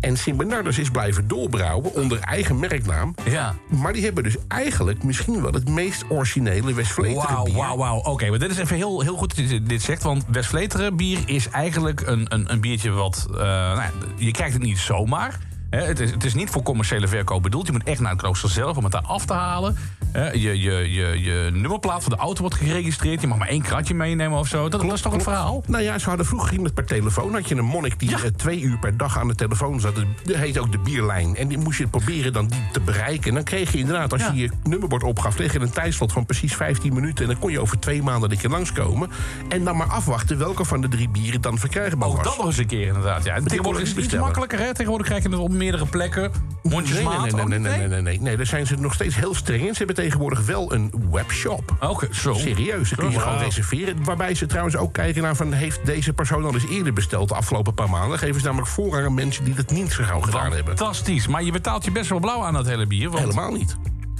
En 0.03 0.17
Sint 0.17 0.37
Bernardus 0.37 0.79
is 0.79 0.89
blijven 0.89 1.27
doorbrouwen 1.27 1.93
onder 1.93 2.19
eigen 2.19 2.59
merknaam. 2.59 3.15
Ja. 3.23 3.55
Maar 3.67 3.93
die 3.93 4.03
hebben 4.03 4.23
dus 4.23 4.35
eigenlijk 4.47 5.03
misschien 5.03 5.41
wel 5.41 5.51
het 5.51 5.69
meest 5.69 6.03
originele 6.09 6.73
West-Vleteren 6.73 7.33
Wauw, 7.33 7.43
bier. 7.43 7.55
wauw, 7.55 7.77
wauw. 7.77 7.97
Oké, 7.97 8.29
maar 8.29 8.39
dit 8.39 8.51
is 8.51 8.57
even 8.57 8.75
heel, 8.75 9.01
heel 9.01 9.17
goed 9.17 9.35
dat 9.35 9.49
je 9.49 9.63
dit 9.63 9.81
zegt. 9.81 10.03
Want 10.03 10.25
West-Vleteren 10.27 10.95
bier 10.95 11.19
is 11.25 11.49
eigenlijk 11.49 12.01
een, 12.05 12.25
een, 12.33 12.51
een 12.51 12.61
biertje 12.61 12.89
wat... 12.89 13.27
eh, 13.29 13.35
nou, 13.37 13.75
ja, 13.77 13.91
je 14.15 14.31
krijgt 14.31 14.53
het 14.53 14.63
niet 14.63 14.79
zomaar. 14.79 15.39
Het, 15.69 15.99
is, 15.99 16.11
het 16.11 16.23
is 16.23 16.33
niet 16.33 16.49
voor 16.49 16.63
commerciële 16.63 17.07
verkoop 17.07 17.43
bedoeld. 17.43 17.65
Je 17.65 17.71
moet 17.71 17.83
echt 17.83 17.99
naar 17.99 18.11
het 18.11 18.21
klooster 18.21 18.49
zelf 18.49 18.77
om 18.77 18.83
het 18.83 18.91
daar 18.91 19.01
af 19.05 19.25
te 19.25 19.33
halen. 19.33 19.77
Je, 20.13 20.61
je, 20.61 20.91
je, 20.91 21.21
je 21.23 21.49
nummerplaat 21.53 22.03
van 22.03 22.11
de 22.11 22.17
auto 22.17 22.41
wordt 22.41 22.55
geregistreerd. 22.55 23.21
Je 23.21 23.27
mag 23.27 23.37
maar 23.37 23.47
één 23.47 23.61
kratje 23.61 23.93
meenemen 23.93 24.39
of 24.39 24.47
zo. 24.47 24.69
Dat, 24.69 24.81
dat 24.81 24.93
is 24.93 25.01
toch 25.01 25.13
het 25.13 25.23
verhaal? 25.23 25.63
Nou 25.67 25.83
ja, 25.83 25.97
ze 25.97 26.07
hadden 26.07 26.25
vroeger 26.25 26.49
ging 26.49 26.63
het 26.63 26.73
per 26.73 26.85
telefoon. 26.85 27.33
Had 27.33 27.49
je 27.49 27.55
een 27.55 27.65
monnik 27.65 27.99
die 27.99 28.15
eh, 28.15 28.21
twee 28.35 28.61
uur 28.61 28.77
per 28.77 28.97
dag 28.97 29.17
aan 29.17 29.27
de 29.27 29.35
telefoon 29.35 29.79
zat. 29.79 29.95
Dat 29.95 30.35
heet 30.35 30.57
ook 30.57 30.71
de 30.71 30.77
bierlijn. 30.77 31.35
En 31.35 31.47
die 31.47 31.57
moest 31.57 31.77
je 31.77 31.87
proberen 31.87 32.33
dan 32.33 32.47
die 32.47 32.67
te 32.71 32.79
bereiken. 32.79 33.27
En 33.27 33.33
dan 33.33 33.43
kreeg 33.43 33.71
je 33.71 33.77
inderdaad, 33.77 34.13
als 34.13 34.25
je 34.25 34.35
je 34.35 34.49
nummerbord 34.63 35.03
opgaf... 35.03 35.35
kreeg 35.35 35.53
je 35.53 35.59
een 35.59 35.71
tijdslot 35.71 36.11
van 36.11 36.25
precies 36.25 36.55
15 36.55 36.93
minuten. 36.93 37.23
En 37.23 37.31
dan 37.31 37.39
kon 37.39 37.51
je 37.51 37.59
over 37.59 37.79
twee 37.79 38.03
maanden 38.03 38.31
een 38.31 38.37
keer 38.37 38.49
langskomen. 38.49 39.09
En 39.49 39.63
dan 39.63 39.77
maar 39.77 39.87
afwachten 39.87 40.37
welke 40.37 40.65
van 40.65 40.81
de 40.81 40.87
drie 40.87 41.09
bieren 41.09 41.41
dan 41.41 41.57
verkrijgbaar 41.57 42.09
was. 42.09 42.17
Ook 42.17 42.23
dat 42.23 42.37
nog 42.37 42.45
eens 42.45 42.57
een 42.57 42.65
keer 42.65 42.87
inderdaad. 42.87 43.23
Ja. 43.23 43.39
Tegenwoordig 43.41 43.81
is 43.81 43.89
het 43.89 43.97
iets 43.97 44.13
makkelijker. 44.13 44.59
Hè? 44.59 44.73
Tegenwoordig 44.73 45.07
krijg 45.07 45.23
je 45.23 45.29
het 45.29 45.39
op 45.39 45.51
meerdere 45.51 45.85
plekken. 45.85 46.21
Nee, 46.21 46.73
Mondjesmaat. 46.73 47.21
nee, 47.21 47.31
nee, 47.31 47.41
ook 47.41 47.47
nee, 47.47 47.59
niet, 47.59 47.67
nee, 47.67 47.77
nee, 47.77 47.87
nee, 47.87 48.01
nee, 48.01 48.19
nee. 48.19 48.37
Daar 48.37 48.45
zijn 48.45 48.67
ze 48.67 48.75
nog 48.75 48.93
steeds 48.93 49.15
heel 49.15 49.35
streng 49.35 49.61
in. 49.61 49.71
Ze 49.71 49.77
hebben 49.77 49.95
tegenwoordig 50.03 50.45
wel 50.45 50.73
een 50.73 50.93
webshop. 51.11 51.75
Oké, 51.79 52.07
zo. 52.11 52.33
Serieus, 52.33 52.89
dat 52.89 52.99
kun 52.99 53.11
je 53.11 53.19
gewoon 53.19 53.37
reserveren. 53.37 54.03
Waarbij 54.03 54.35
ze 54.35 54.45
trouwens 54.45 54.75
ook 54.75 54.93
kijken 54.93 55.21
naar 55.21 55.35
van... 55.35 55.51
heeft 55.51 55.85
deze 55.85 56.13
persoon 56.13 56.45
al 56.45 56.53
eens 56.53 56.67
eerder 56.67 56.93
besteld 56.93 57.29
de 57.29 57.35
afgelopen 57.35 57.73
paar 57.73 57.89
maanden? 57.89 58.09
Dan 58.09 58.17
geven 58.17 58.39
ze 58.39 58.45
namelijk 58.45 58.69
voorrang 58.69 59.05
aan 59.05 59.13
mensen 59.13 59.43
die 59.43 59.53
dat 59.53 59.71
niet 59.71 59.91
zo 59.91 60.03
gauw 60.03 60.21
gedaan 60.21 60.53
hebben. 60.53 60.77
Fantastisch. 60.77 61.27
Maar 61.27 61.43
je 61.43 61.51
betaalt 61.51 61.85
je 61.85 61.91
best 61.91 62.09
wel 62.09 62.19
blauw 62.19 62.43
aan 62.43 62.53
dat 62.53 62.65
hele 62.65 62.87
bier. 62.87 63.09
Want... 63.09 63.19
Helemaal 63.19 63.51
niet. 63.51 63.77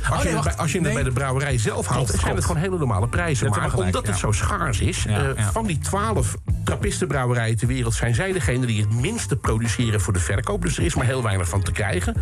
Als 0.10 0.18
Oh, 0.18 0.24
je, 0.24 0.24
nee, 0.24 0.34
het 0.34 0.44
bij, 0.44 0.52
wacht. 0.52 0.58
als 0.58 0.72
je 0.72 0.82
het 0.82 0.94
bij 0.94 1.04
de 1.04 1.12
brouwerij 1.12 1.58
zelf 1.58 1.88
haalt, 1.88 2.08
Klopt, 2.08 2.22
zijn 2.22 2.36
het 2.36 2.46
gewoon 2.46 2.62
hele 2.62 2.78
normale 2.78 3.08
prijzen. 3.08 3.50
Maar 3.50 3.74
omdat 3.74 4.08
het 4.08 4.18
zo 4.18 4.32
schaars 4.32 4.80
is, 4.80 5.06
eh, 5.06 5.18
van 5.52 5.66
die 5.66 5.80
twaalf 5.80 6.36
trappistenbrouwerijen 6.64 7.58
ter 7.58 7.68
wereld... 7.68 7.94
zijn 7.94 8.16
zij 8.16 8.32
degene 8.32 8.66
die 8.66 8.82
het 8.82 8.94
minste 8.94 9.36
produceren 9.36 10.02
voor 10.02 10.14
de 10.14 10.20
verkoop. 10.20 10.62
Dus 10.62 10.78
er 10.78 10.84
is 10.84 10.96
maar 10.96 11.06
heel 11.06 11.24
weinig 11.24 11.50
van 11.50 11.62
te 11.62 11.72
krijgen. 11.72 12.16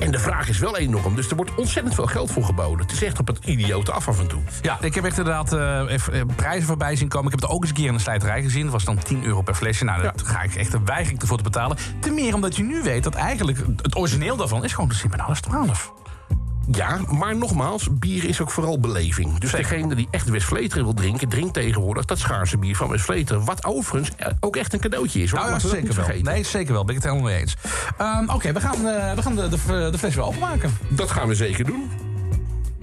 En 0.00 0.10
de 0.10 0.18
vraag 0.18 0.48
is 0.48 0.58
wel 0.58 0.76
enorm. 0.76 1.14
Dus 1.14 1.28
er 1.30 1.36
wordt 1.36 1.54
ontzettend 1.54 1.94
veel 1.94 2.06
geld 2.06 2.30
voor 2.30 2.44
geboden. 2.44 2.86
Het 2.86 2.92
is 2.92 3.02
echt 3.02 3.18
op 3.18 3.26
het 3.26 3.38
idiote 3.44 3.92
af 3.92 4.08
af 4.08 4.20
en 4.20 4.26
toe. 4.26 4.40
Ja, 4.62 4.78
ik 4.80 4.94
heb 4.94 5.04
echt 5.04 5.18
inderdaad 5.18 5.52
eh, 5.52 5.94
eh, 5.94 6.26
prijzen 6.36 6.66
voorbij 6.66 6.96
zien 6.96 7.08
komen. 7.08 7.26
Ik 7.26 7.32
heb 7.32 7.40
het 7.42 7.50
ook 7.50 7.60
eens 7.60 7.70
een 7.70 7.76
keer 7.76 7.86
in 7.86 7.92
de 7.94 8.00
slijterij 8.00 8.42
gezien. 8.42 8.62
Dat 8.62 8.72
was 8.72 8.84
dan 8.84 8.98
10 8.98 9.24
euro 9.24 9.42
per 9.42 9.54
flesje. 9.54 9.84
Nou, 9.84 10.02
daar 10.02 10.12
ga 10.24 10.42
ik 10.42 10.54
echt, 10.54 10.76
weiger 10.84 11.14
ik 11.14 11.20
ervoor 11.20 11.36
te 11.36 11.42
betalen. 11.42 11.76
Ten 12.00 12.14
meer 12.14 12.34
omdat 12.34 12.56
je 12.56 12.62
nu 12.62 12.82
weet 12.82 13.04
dat 13.04 13.14
eigenlijk 13.14 13.58
het 13.82 13.96
origineel 13.96 14.36
daarvan 14.36 14.64
is 14.64 14.72
gewoon 14.72 14.88
de 14.88 14.94
Simpenalis 14.94 15.40
12. 15.40 15.92
Ja, 16.72 17.00
maar 17.10 17.36
nogmaals, 17.36 17.88
bier 17.98 18.24
is 18.24 18.40
ook 18.40 18.50
vooral 18.50 18.80
beleving. 18.80 19.38
Dus 19.38 19.50
degene 19.50 19.94
die 19.94 20.08
echt 20.10 20.28
West-Vleteren 20.28 20.84
wil 20.84 20.94
drinken... 20.94 21.28
drinkt 21.28 21.54
tegenwoordig 21.54 22.04
dat 22.04 22.18
schaarse 22.18 22.58
bier 22.58 22.76
van 22.76 22.88
West-Vleteren. 22.88 23.44
Wat 23.44 23.64
overigens 23.64 24.16
eh, 24.16 24.32
ook 24.40 24.56
echt 24.56 24.72
een 24.72 24.80
cadeautje 24.80 25.22
is. 25.22 25.30
hoor. 25.30 25.38
Nou, 25.40 25.52
ja, 25.52 25.58
dat 25.58 25.70
zeker 25.70 25.94
wel. 25.94 26.20
Nee, 26.22 26.44
zeker 26.44 26.72
wel. 26.72 26.84
Ben 26.84 26.94
ik 26.94 27.02
het 27.02 27.10
helemaal 27.10 27.30
mee 27.32 27.40
eens. 27.40 27.56
Ehm, 27.98 28.28
Oké, 28.28 28.52
we 28.52 28.60
gaan, 28.60 28.88
eh, 28.88 29.14
we 29.14 29.22
gaan 29.22 29.36
de, 29.36 29.48
de, 29.48 29.88
de 29.90 29.98
fles 29.98 30.14
weer 30.14 30.24
openmaken. 30.24 30.78
Dat 30.88 31.10
gaan 31.10 31.28
we 31.28 31.34
zeker 31.34 31.64
doen. 31.64 31.90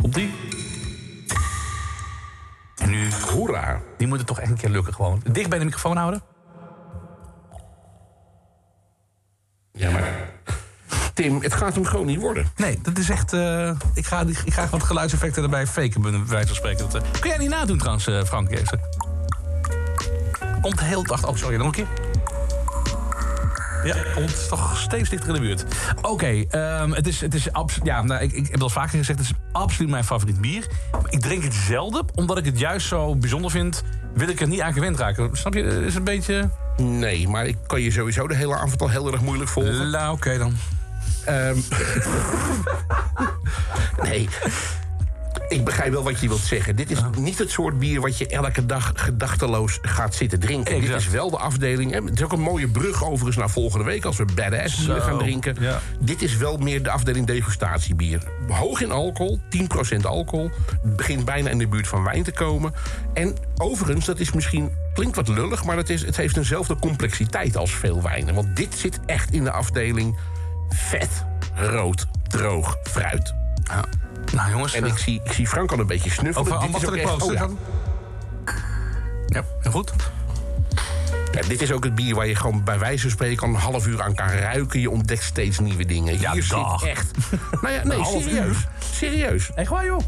Op 0.02 0.14
die. 0.14 0.34
En 2.78 2.90
nu... 2.90 3.10
Hoera. 3.32 3.82
Die 3.98 4.08
moet 4.08 4.18
het 4.18 4.28
toch 4.28 4.40
echt 4.40 4.50
een 4.50 4.58
keer 4.58 4.70
lukken 4.70 4.94
gewoon. 4.94 5.22
Dicht 5.32 5.50
bij 5.50 5.60
de 5.60 5.66
microfoon 5.66 5.98
houden. 5.98 6.22
Ja, 9.72 9.92
maar... 9.92 10.32
Tim, 11.14 11.42
het 11.42 11.54
gaat 11.54 11.76
hem 11.76 11.86
gewoon 11.86 12.06
niet 12.06 12.20
worden. 12.20 12.48
Nee, 12.56 12.80
dat 12.82 12.98
is 12.98 13.10
echt... 13.10 13.34
eh, 13.34 13.72
ik, 13.94 14.06
ga, 14.06 14.26
ik 14.46 14.54
ga 14.54 14.64
gewoon 14.66 14.82
geluidseffecten 14.84 15.44
erbij 15.44 15.68
faken, 15.68 16.02
bij 16.02 16.12
wijze 16.28 16.48
van 16.48 16.56
spreken. 16.56 16.90
Dat, 16.90 17.04
eh, 17.04 17.12
kun 17.20 17.30
jij 17.30 17.38
niet 17.38 17.50
nadoen 17.50 17.78
trouwens, 17.78 18.08
eh, 18.08 18.24
Frank? 18.24 18.50
Eerst? 18.52 18.76
Komt 20.62 20.80
heel. 20.80 21.06
Oh, 21.26 21.36
sorry, 21.36 21.56
nog 21.58 21.66
een 21.66 21.72
keer. 21.72 21.88
Ja, 23.84 23.96
komt 24.16 24.48
toch 24.50 24.78
steeds 24.78 25.10
dichter 25.10 25.28
in 25.28 25.34
de 25.36 25.40
buurt. 25.42 25.66
Oké, 26.02 26.44
ehm, 26.50 26.92
het 26.92 27.08
is, 27.08 27.22
het 27.22 27.34
is 27.34 27.52
abs- 27.52 27.80
ja, 27.84 28.02
nou, 28.02 28.22
ik, 28.22 28.32
ik 28.32 28.48
heb 28.52 28.60
dat 28.60 28.72
vaker 28.72 28.98
gezegd, 28.98 29.20
het 29.20 29.28
is 29.28 29.34
absoluut 29.52 29.90
mijn 29.92 30.04
favoriet 30.04 30.42
bier. 30.42 30.66
Ik 31.10 31.20
drink 31.22 31.44
het 31.44 31.54
zelden, 31.54 32.06
omdat 32.16 32.38
ik 32.38 32.46
het 32.46 32.60
juist 32.60 32.88
zo 32.88 33.16
bijzonder 33.16 33.52
vind, 33.52 33.84
wil 34.14 34.28
ik 34.28 34.42
er 34.42 34.48
niet 34.48 34.62
aan 34.62 34.74
gewend 34.74 34.98
raken. 35.00 35.30
Snap 35.34 35.54
je? 35.54 35.62
Is 35.64 35.86
het 35.86 35.96
een 35.96 36.04
beetje... 36.04 36.50
Nee, 36.78 37.28
maar 37.28 37.46
ik 37.46 37.58
kan 37.68 37.82
je 37.82 37.92
sowieso 37.92 38.28
de 38.28 38.36
hele 38.36 38.56
avond 38.56 38.82
al 38.82 38.90
heel 38.90 39.12
erg 39.12 39.22
moeilijk 39.22 39.50
volgen. 39.50 39.90
Nou, 39.90 40.14
oké 40.14 40.38
dan. 40.38 40.56
Ehm, 41.26 41.58
nee. 44.08 44.28
Ik 45.50 45.64
begrijp 45.66 45.92
wel 45.92 46.04
wat 46.04 46.20
je 46.20 46.28
wilt 46.28 46.40
zeggen. 46.40 46.76
Dit 46.76 46.92
is 46.92 47.00
niet 47.18 47.38
het 47.38 47.52
soort 47.52 47.80
bier 47.80 48.02
wat 48.02 48.18
je 48.18 48.28
elke 48.28 48.66
dag 48.66 48.92
gedachteloos 48.96 49.80
gaat 49.82 50.16
zitten 50.16 50.40
drinken. 50.40 50.82
Dit 50.82 50.90
is 50.90 51.08
wel 51.08 51.30
de 51.30 51.38
afdeling. 51.38 51.94
Het 51.94 52.14
is 52.14 52.24
ook 52.24 52.32
een 52.32 52.40
mooie 52.42 52.68
brug 52.68 53.04
overigens 53.04 53.38
naar 53.38 53.50
volgende 53.50 53.86
week 53.86 54.06
als 54.06 54.18
we 54.18 54.26
badass 54.36 54.78
bieren 54.78 55.02
Zo, 55.02 55.08
gaan 55.08 55.18
drinken. 55.18 55.56
ja. 55.60 55.80
Dit 56.00 56.22
is 56.22 56.38
wel 56.38 56.58
meer 56.58 56.84
de 56.84 56.90
afdeling 56.90 57.28
degustatiebier. 57.28 58.22
Hoog 58.48 58.82
in 58.82 58.92
alcohol, 58.92 59.40
10% 59.50 60.02
alcohol. 60.02 60.50
Begint 60.84 61.26
bijna 61.26 61.50
in 61.50 61.58
de 61.58 61.68
buurt 61.68 61.88
van 61.88 62.04
wijn 62.04 62.24
te 62.24 62.32
komen. 62.32 62.74
En 63.14 63.36
overigens, 63.58 64.06
dat 64.06 64.20
is 64.20 64.32
misschien 64.32 64.72
klinkt 64.94 65.16
wat 65.16 65.28
lullig, 65.28 65.64
maar 65.64 65.78
het, 65.78 65.90
is, 65.90 66.06
het 66.06 66.18
heeft 66.18 66.38
eenzelfde 66.38 66.76
complexiteit 66.76 67.58
als 67.58 67.72
veel 67.76 68.02
wijnen. 68.02 68.36
Want 68.36 68.56
dit 68.56 68.76
zit 68.76 69.00
echt 69.06 69.32
in 69.32 69.44
de 69.44 69.52
afdeling 69.52 70.16
vet, 70.74 71.26
rood, 71.56 72.06
droog 72.28 72.76
fruit. 72.84 73.34
Nou 74.34 74.50
jongens, 74.52 74.74
En 74.74 74.86
ik 74.86 74.98
zie, 74.98 75.22
ik 75.24 75.32
zie 75.32 75.48
Frank 75.48 75.72
al 75.72 75.80
een 75.80 75.88
beetje 75.88 76.10
snuffelen. 76.10 76.48
Over 76.52 76.66
ambachtelijk 76.66 77.02
proosten. 77.02 77.28
oh 77.28 77.34
ja. 77.34 77.48
Ja, 79.28 79.44
heel 79.62 79.72
goed. 79.72 79.94
Ja, 81.32 81.42
dit 81.48 81.62
is 81.62 81.72
ook 81.72 81.84
het 81.84 81.96
bier 81.96 82.16
waar 82.16 82.28
je 82.28 82.36
gewoon 82.36 82.64
bij 82.64 82.80
wijze 82.80 83.02
van 83.02 83.12
spreken 83.12 83.48
een 83.48 83.56
half 83.56 83.88
uur 83.88 84.02
aan 84.02 84.14
kan 84.16 84.28
ruiken. 84.28 84.80
Je 84.80 84.90
ontdekt 84.90 85.24
steeds 85.24 85.60
nieuwe 85.60 85.86
dingen. 85.86 86.20
Ja, 86.20 86.32
Hier 86.32 86.48
dag. 86.48 86.84
echt. 86.84 87.12
Nou 87.62 87.74
ja, 87.74 87.84
nee, 87.84 88.06
serieus. 88.06 88.58
Serieus. 88.94 89.54
Echt 89.54 89.70
waar, 89.70 89.86
joh? 89.86 90.00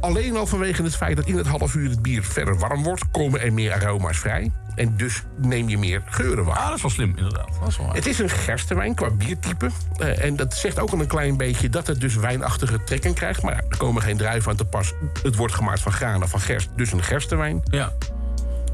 Alleen 0.00 0.36
al 0.36 0.46
vanwege 0.46 0.82
het 0.82 0.96
feit 0.96 1.16
dat 1.16 1.26
in 1.26 1.36
het 1.36 1.46
half 1.46 1.74
uur 1.74 1.90
het 1.90 2.02
bier 2.02 2.22
verder 2.24 2.58
warm 2.58 2.82
wordt, 2.82 3.10
komen 3.10 3.40
er 3.40 3.52
meer 3.52 3.72
aroma's 3.72 4.18
vrij. 4.18 4.50
En 4.74 4.96
dus 4.96 5.22
neem 5.36 5.68
je 5.68 5.78
meer 5.78 6.02
geuren 6.06 6.44
waar. 6.44 6.56
Ah, 6.56 6.66
dat 6.66 6.76
is 6.76 6.82
wel 6.82 6.90
slim, 6.90 7.12
inderdaad. 7.16 7.48
Dat 7.60 7.68
is 7.68 7.76
wel. 7.76 7.92
Het 7.92 8.06
is 8.06 8.18
een 8.18 8.28
gerstewijn 8.30 8.94
qua 8.94 9.10
biertype. 9.10 9.70
Eh, 9.96 10.24
en 10.24 10.36
dat 10.36 10.54
zegt 10.54 10.78
ook 10.78 10.90
al 10.90 11.00
een 11.00 11.06
klein 11.06 11.36
beetje 11.36 11.68
dat 11.68 11.86
het 11.86 12.00
dus 12.00 12.14
wijnachtige 12.14 12.84
trekken 12.84 13.14
krijgt. 13.14 13.42
Maar 13.42 13.54
ja, 13.54 13.60
er 13.68 13.76
komen 13.76 14.02
geen 14.02 14.16
druiven 14.16 14.50
aan 14.50 14.56
te 14.56 14.64
pas. 14.64 14.92
Het 15.22 15.36
wordt 15.36 15.54
gemaakt 15.54 15.80
van 15.80 15.92
granen 15.92 16.28
van 16.28 16.40
gerst, 16.40 16.68
dus 16.76 16.92
een 16.92 17.02
gerstewijn. 17.02 17.60
Ja. 17.64 17.92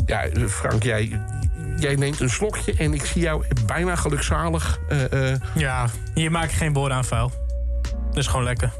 Ja, 0.07 0.29
Frank, 0.49 0.83
jij, 0.83 1.21
jij 1.77 1.95
neemt 1.95 2.21
een 2.21 2.31
slokje 2.31 2.75
en 2.75 2.95
ik 2.95 3.05
zie 3.05 3.23
jou 3.23 3.45
bijna 3.67 3.97
gelukzalig. 3.97 4.79
eh, 4.89 5.33
eh, 5.33 5.41
Ja, 5.55 5.87
hier 6.15 6.31
maak 6.31 6.45
ik 6.45 6.51
geen 6.57 6.73
woorden 6.73 6.97
aan 6.97 7.05
vuil. 7.05 7.33
Dat 8.09 8.17
is 8.17 8.27
gewoon 8.27 8.45
lekker. 8.45 8.73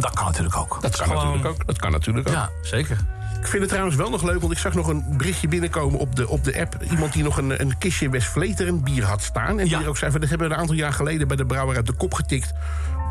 Dat 0.00 0.14
kan 0.14 0.24
natuurlijk 0.24 0.56
ook. 0.56 0.78
dat 0.80 0.96
kan 0.96 1.06
Gewoon- 1.06 1.24
natuurlijk 1.24 1.54
ook. 1.54 1.66
Dat 1.66 1.78
kan 1.78 1.90
natuurlijk 1.90 2.28
ook. 2.28 2.34
Ja, 2.34 2.50
zeker. 2.62 2.98
Ik 3.40 3.46
vind 3.46 3.60
het 3.62 3.68
trouwens 3.68 3.96
wel 3.96 4.10
nog 4.10 4.22
leuk, 4.22 4.40
want 4.40 4.52
ik 4.52 4.58
zag 4.58 4.74
nog 4.74 4.86
een 4.88 5.04
berichtje 5.16 5.48
binnenkomen 5.48 5.98
op 6.00 6.16
de, 6.16 6.28
op 6.28 6.44
de 6.44 6.60
app. 6.60 6.76
Iemand 6.90 7.12
die 7.12 7.22
nog 7.22 7.36
een, 7.36 7.60
een 7.60 7.78
kistje 7.78 8.08
West 8.08 8.26
Vleteren 8.28 8.82
bier 8.82 9.04
had 9.04 9.22
staan. 9.22 9.48
En 9.48 9.56
die 9.56 9.68
Ja. 9.68 9.80
er 9.80 9.88
ook 9.88 9.96
zei 9.96 10.10
van, 10.10 10.20
dat 10.20 10.28
hebben 10.28 10.48
we 10.48 10.54
een 10.54 10.60
aantal 10.60 10.74
jaar 10.76 10.92
geleden 10.92 11.28
bij 11.28 11.36
de 11.36 11.46
brouwer 11.46 11.76
uit 11.76 11.86
de 11.86 11.92
kop 11.92 12.14
getikt. 12.14 12.52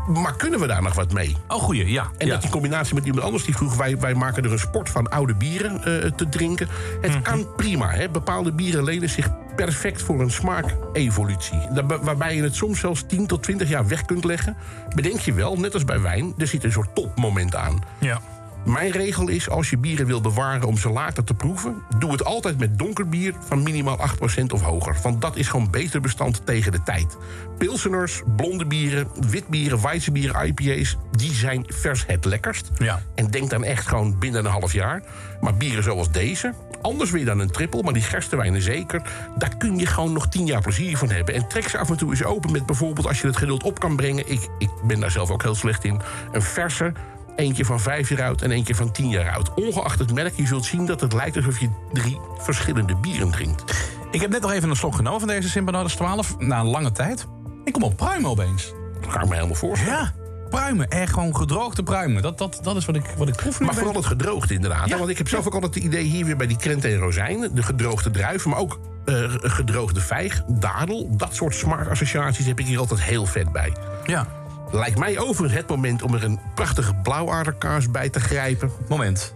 Maar 0.08 0.36
kunnen 0.36 0.60
we 0.60 0.66
daar 0.66 0.82
nog 0.82 0.94
wat 0.94 1.12
mee? 1.12 1.36
Oh, 1.48 1.62
goeie, 1.62 1.90
ja. 1.90 2.10
En 2.18 2.26
ja. 2.26 2.34
dat 2.34 2.44
in 2.44 2.50
combinatie 2.50 2.94
met 2.94 3.04
iemand 3.04 3.24
anders 3.24 3.44
die 3.44 3.56
vroeg... 3.56 3.76
wij, 3.76 3.98
wij 3.98 4.14
maken 4.14 4.44
er 4.44 4.52
een 4.52 4.58
sport 4.58 4.88
van 4.90 5.08
oude 5.10 5.34
bieren 5.34 5.84
eh, 6.02 6.10
te 6.10 6.28
drinken. 6.28 6.68
Het 7.00 7.10
Mhm. 7.12 7.22
kan 7.22 7.46
prima. 7.56 7.90
Hè? 7.90 8.08
Bepaalde 8.08 8.52
bieren 8.52 8.84
lenen 8.84 9.08
zich 9.10 9.28
perfect 9.56 10.02
voor 10.02 10.20
een 10.20 10.30
smaakevolutie. 10.30 11.58
Daar- 11.72 12.04
Waarbij 12.04 12.36
je 12.36 12.42
het 12.42 12.54
soms 12.54 12.80
zelfs 12.80 13.04
10 13.06 13.26
tot 13.26 13.42
20 13.42 13.68
jaar 13.68 13.88
weg 13.88 14.04
kunt 14.04 14.24
leggen. 14.24 14.56
Bedenk 14.94 15.20
je 15.20 15.32
wel, 15.32 15.56
net 15.56 15.74
als 15.74 15.84
bij 15.84 16.00
wijn, 16.00 16.34
er 16.38 16.46
zit 16.46 16.64
een 16.64 16.72
soort 16.72 16.94
topmoment 16.94 17.54
aan. 17.54 17.78
Ja. 17.98 18.20
Mijn 18.64 18.90
regel 18.90 19.28
is, 19.28 19.48
als 19.48 19.70
je 19.70 19.78
bieren 19.78 20.06
wil 20.06 20.20
bewaren 20.20 20.66
om 20.68 20.78
ze 20.78 20.90
later 20.90 21.24
te 21.24 21.34
proeven... 21.34 21.82
doe 21.98 22.12
het 22.12 22.24
altijd 22.24 22.58
met 22.58 22.78
donker 22.78 23.08
bier 23.08 23.34
van 23.40 23.62
minimaal 23.62 23.98
8% 23.98 24.44
of 24.46 24.62
hoger. 24.62 24.96
Want 25.02 25.20
dat 25.20 25.36
is 25.36 25.48
gewoon 25.48 25.70
beter 25.70 26.00
bestand 26.00 26.46
tegen 26.46 26.72
de 26.72 26.82
tijd. 26.82 27.16
Pilseners, 27.58 28.22
blonde 28.36 28.66
bieren, 28.66 29.08
witbieren, 29.30 29.82
weizenbieren, 29.82 30.46
IPA's... 30.46 30.96
die 31.10 31.32
zijn 31.32 31.64
vers 31.68 32.06
het 32.06 32.24
lekkerst. 32.24 32.70
Ja. 32.78 33.02
En 33.14 33.30
denk 33.30 33.50
dan 33.50 33.64
echt 33.64 33.86
gewoon 33.86 34.18
binnen 34.18 34.44
een 34.44 34.50
half 34.50 34.72
jaar. 34.72 35.02
Maar 35.40 35.54
bieren 35.54 35.82
zoals 35.82 36.10
deze, 36.10 36.54
anders 36.82 37.10
weer 37.10 37.24
dan 37.24 37.38
een 37.38 37.50
trippel... 37.50 37.82
maar 37.82 37.92
die 37.92 38.02
gerstewijnen 38.02 38.62
zeker, 38.62 39.02
daar 39.38 39.56
kun 39.56 39.78
je 39.78 39.86
gewoon 39.86 40.12
nog 40.12 40.28
10 40.28 40.46
jaar 40.46 40.62
plezier 40.62 40.96
van 40.96 41.10
hebben. 41.10 41.34
En 41.34 41.48
trek 41.48 41.68
ze 41.68 41.78
af 41.78 41.90
en 41.90 41.96
toe 41.96 42.10
eens 42.10 42.24
open 42.24 42.52
met 42.52 42.66
bijvoorbeeld... 42.66 43.06
als 43.06 43.20
je 43.20 43.26
het 43.26 43.36
geduld 43.36 43.62
op 43.62 43.80
kan 43.80 43.96
brengen, 43.96 44.30
ik, 44.30 44.48
ik 44.58 44.70
ben 44.84 45.00
daar 45.00 45.10
zelf 45.10 45.30
ook 45.30 45.42
heel 45.42 45.54
slecht 45.54 45.84
in... 45.84 46.00
een 46.32 46.42
verse 46.42 46.92
Eentje 47.38 47.64
van 47.64 47.80
vijf 47.80 48.08
jaar 48.08 48.22
oud 48.22 48.42
en 48.42 48.50
eentje 48.50 48.74
van 48.74 48.92
tien 48.92 49.08
jaar 49.08 49.34
oud. 49.34 49.54
Ongeacht 49.54 49.98
het 49.98 50.14
merk, 50.14 50.36
je 50.36 50.46
zult 50.46 50.64
zien 50.64 50.86
dat 50.86 51.00
het 51.00 51.12
lijkt 51.12 51.36
alsof 51.36 51.60
je 51.60 51.68
drie 51.92 52.18
verschillende 52.38 52.96
bieren 52.96 53.30
drinkt. 53.30 53.64
Ik 54.10 54.20
heb 54.20 54.30
net 54.30 54.40
nog 54.40 54.52
even 54.52 54.70
een 54.70 54.76
slok 54.76 54.94
genomen 54.94 55.20
van 55.20 55.28
deze 55.28 55.48
Simpanodes 55.48 55.94
12. 55.94 56.38
Na 56.38 56.60
een 56.60 56.66
lange 56.66 56.92
tijd. 56.92 57.26
Ik 57.64 57.72
kom 57.72 57.82
op 57.82 57.96
pruimen 57.96 58.30
opeens. 58.30 58.72
Dat 59.00 59.12
ga 59.12 59.20
ik 59.20 59.28
me 59.28 59.34
helemaal 59.34 59.56
voorstellen. 59.56 59.94
Ja, 59.94 60.12
pruimen. 60.50 60.88
Echt 60.88 61.12
gewoon 61.12 61.36
gedroogde 61.36 61.82
pruimen. 61.82 62.22
Dat, 62.22 62.38
dat, 62.38 62.58
dat 62.62 62.76
is 62.76 62.84
wat 62.84 62.96
ik, 62.96 63.04
wat 63.16 63.28
ik 63.28 63.36
proef 63.36 63.60
nu. 63.60 63.66
Maar 63.66 63.74
vooral 63.74 63.94
het 63.94 64.06
gedroogde 64.06 64.54
inderdaad. 64.54 64.88
Ja. 64.88 64.98
Want 64.98 65.10
ik 65.10 65.18
heb 65.18 65.28
zelf 65.28 65.46
ook 65.46 65.54
altijd 65.54 65.74
het 65.74 65.84
idee 65.84 66.04
hier 66.04 66.24
weer 66.24 66.36
bij 66.36 66.46
die 66.46 66.56
krenten 66.56 66.90
en 66.90 66.98
rozijnen. 66.98 67.54
De 67.54 67.62
gedroogde 67.62 68.10
druiven, 68.10 68.50
maar 68.50 68.58
ook 68.58 68.78
eh, 69.04 69.14
gedroogde 69.28 70.00
vijg, 70.00 70.42
dadel. 70.46 71.16
Dat 71.16 71.34
soort 71.34 71.54
smaakassociaties 71.54 72.46
heb 72.46 72.58
ik 72.58 72.66
hier 72.66 72.78
altijd 72.78 73.02
heel 73.02 73.26
vet 73.26 73.52
bij. 73.52 73.72
Ja. 74.04 74.37
Lijkt 74.70 74.98
mij 74.98 75.18
overigens 75.18 75.60
het 75.60 75.68
moment 75.68 76.02
om 76.02 76.14
er 76.14 76.24
een 76.24 76.40
prachtige 76.54 76.94
blauwaarderkaas 76.94 77.90
bij 77.90 78.08
te 78.08 78.20
grijpen. 78.20 78.70
Moment. 78.88 79.34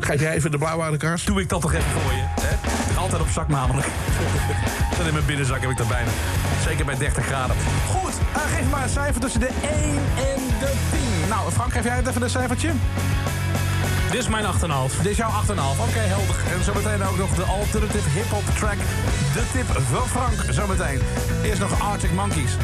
Grijp 0.00 0.20
jij 0.20 0.34
even 0.34 0.50
de 0.50 0.58
blauwaarderkaas? 0.58 1.24
Doe 1.24 1.40
ik 1.40 1.48
dat 1.48 1.60
toch 1.60 1.72
even 1.72 1.90
voor 1.90 2.12
je. 2.12 2.24
Hè? 2.40 2.56
Altijd 2.98 3.20
op 3.20 3.28
zak 3.28 3.48
namelijk. 3.48 3.86
Dat 4.98 5.06
in 5.06 5.12
mijn 5.12 5.26
binnenzak 5.26 5.60
heb 5.60 5.70
ik 5.70 5.76
dat 5.76 5.88
bijna. 5.88 6.10
Zeker 6.64 6.84
bij 6.84 6.96
30 6.96 7.26
graden. 7.26 7.56
Goed, 7.90 8.12
eh, 8.32 8.56
geef 8.56 8.70
maar 8.70 8.82
een 8.82 8.88
cijfer 8.88 9.20
tussen 9.20 9.40
de 9.40 9.48
1 9.48 9.94
en 10.16 10.40
de 10.60 10.72
10. 10.90 11.28
Nou, 11.28 11.50
Frank, 11.50 11.72
geef 11.72 11.84
jij 11.84 11.96
het 11.96 12.06
even 12.06 12.22
een 12.22 12.30
cijfertje? 12.30 12.70
Dit 14.10 14.20
is 14.20 14.28
mijn 14.28 14.44
8,5. 14.44 14.96
Dit 15.02 15.10
is 15.10 15.16
jouw 15.16 15.30
8,5. 15.30 15.80
Oké, 15.80 15.98
helder. 15.98 16.36
En 16.52 16.64
zometeen 16.64 17.02
ook 17.02 17.18
nog 17.18 17.34
de 17.34 17.42
alternative 17.42 18.08
hip-hop 18.08 18.44
track. 18.58 18.78
De 19.34 19.44
tip 19.52 19.66
van 19.66 20.08
Frank, 20.08 20.34
zometeen. 20.50 21.00
Eerst 21.42 21.60
nog 21.60 21.80
Arctic 21.80 22.12
Monkeys. 22.12 22.56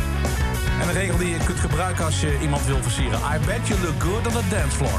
En 0.81 0.89
een 0.89 0.95
regel 0.95 1.17
die 1.17 1.29
je 1.29 1.37
kunt 1.45 1.61
gebruiken 1.61 2.05
als 2.05 2.21
je 2.21 2.39
iemand 2.41 2.65
wil 2.67 2.83
versieren. 2.83 3.19
I 3.19 3.39
bet 3.47 3.69
you 3.69 3.81
look 3.81 4.03
good 4.03 4.27
on 4.27 4.33
the 4.33 4.49
dance 4.49 4.77
floor. 4.77 4.99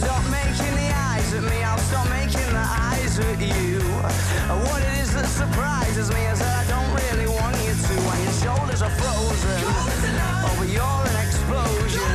Stop 0.00 0.22
making 0.30 0.74
the 0.80 0.90
eyes 1.10 1.34
at 1.38 1.42
me, 1.50 1.58
I'll 1.68 1.84
stop 1.90 2.08
making 2.08 2.50
the 2.58 2.66
eyes 2.90 3.18
at 3.18 3.40
you. 3.40 3.80
What 4.66 4.80
it 4.88 4.94
is 5.02 5.10
that 5.12 5.28
surprises 5.42 6.08
me 6.08 6.22
is 6.32 6.38
that 6.38 6.54
I 6.62 6.64
don't 6.74 6.92
really 7.02 7.28
want 7.38 7.56
you 7.66 7.74
to. 7.86 7.94
When 8.08 8.18
your 8.26 8.36
shoulders 8.44 8.82
are 8.82 8.94
frozen, 9.00 9.58
oh, 10.46 10.54
but 10.58 10.68
you're 10.76 11.04
an 11.10 11.18
explosion. 11.26 12.12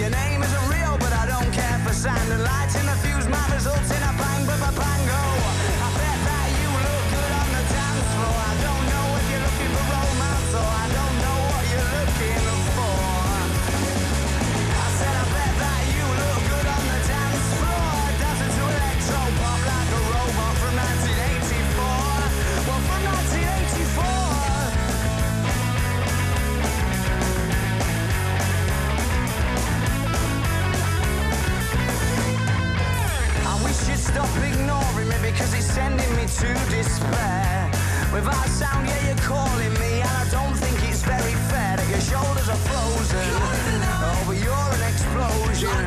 Your 0.00 0.10
name 0.10 0.40
isn't 0.46 0.66
real, 0.76 0.94
but 1.04 1.12
I 1.22 1.24
don't 1.32 1.52
care 1.52 1.78
for 1.84 1.94
sand 1.94 2.32
and 2.34 2.42
lights 2.42 2.74
in 2.80 2.86
the 2.90 2.96
fuse. 3.02 3.28
My 3.28 3.46
results 3.54 3.90
in 3.96 4.02
a 4.10 4.12
bang, 4.20 4.42
ba 4.46 4.56
ba 4.62 4.89
because 35.32 35.54
it's 35.54 35.66
sending 35.66 36.10
me 36.16 36.26
to 36.26 36.48
despair. 36.74 37.70
Without 38.12 38.48
sound, 38.50 38.86
yeah, 38.88 39.06
you're 39.06 39.22
calling 39.22 39.74
me, 39.78 40.02
and 40.02 40.10
I 40.10 40.26
don't 40.30 40.56
think 40.58 40.76
it's 40.88 41.02
very 41.02 41.34
fair 41.50 41.78
that 41.78 41.88
your 41.88 42.02
shoulders 42.02 42.48
are 42.50 42.62
frozen. 42.66 43.30
Oh, 44.02 44.22
but 44.26 44.38
you're 44.42 44.70
an 44.74 44.82
explosion. 44.90 45.78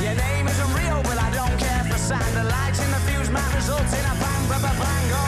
Your 0.00 0.16
name 0.16 0.48
isn't 0.48 0.72
real, 0.72 1.00
but 1.04 1.18
I 1.20 1.28
don't 1.36 1.56
care 1.60 1.84
for 1.84 1.98
sound. 1.98 2.32
The 2.32 2.44
lights 2.48 2.80
in 2.80 2.90
the 2.90 3.00
fuse 3.04 3.28
might 3.28 3.52
result 3.52 3.84
in 3.84 4.04
a 4.08 4.14
bang, 4.16 4.44
ba, 4.48 4.56
ba, 4.64 4.72
bango. 4.72 5.24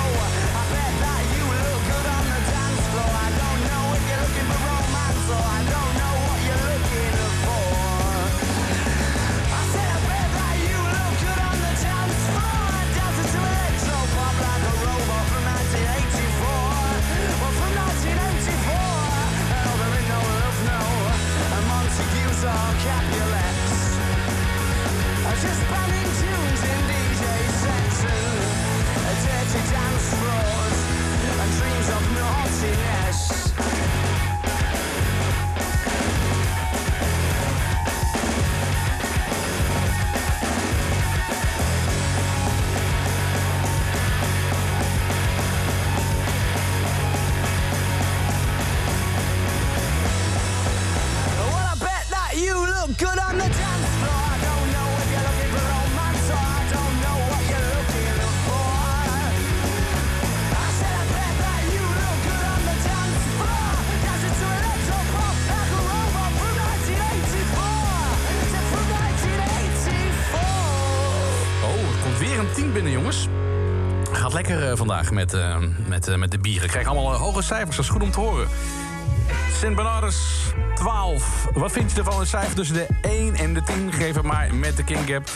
I 0.56 0.62
bet 0.72 0.92
that 1.04 1.22
you 1.36 1.44
look 1.44 1.80
good 1.84 2.06
on 2.16 2.24
the 2.32 2.40
dance 2.48 2.84
floor. 2.96 3.12
I 3.12 3.28
don't 3.28 3.60
know 3.68 3.84
if 3.92 4.02
you're 4.08 4.22
looking 4.24 4.46
for 4.48 4.60
romance 4.72 5.24
or 5.36 5.44
I 5.44 5.60
don't 5.68 5.83
lekker 74.34 74.70
eh, 74.70 74.76
vandaag 74.76 75.10
met, 75.10 75.32
eh, 75.32 75.56
met, 75.86 76.08
eh, 76.08 76.16
met 76.16 76.30
de 76.30 76.38
bieren. 76.38 76.64
Ik 76.64 76.70
krijg 76.70 76.86
allemaal 76.86 77.12
hoge 77.12 77.42
cijfers, 77.42 77.76
dat 77.76 77.84
is 77.84 77.90
goed 77.90 78.02
om 78.02 78.10
te 78.10 78.20
horen. 78.20 78.48
Sint 79.52 79.74
Bernardus 79.74 80.16
12. 80.74 81.48
Wat 81.52 81.72
vind 81.72 81.92
je 81.92 81.98
ervan? 81.98 82.20
Een 82.20 82.26
cijfer 82.26 82.54
tussen 82.54 82.76
de 82.76 82.86
1 83.02 83.34
en 83.34 83.54
de 83.54 83.62
10. 83.62 83.92
Geef 83.92 84.14
het 84.14 84.24
maar 84.24 84.54
met 84.54 84.76
de 84.76 84.84
King 84.84 85.00
Gap. 85.06 85.30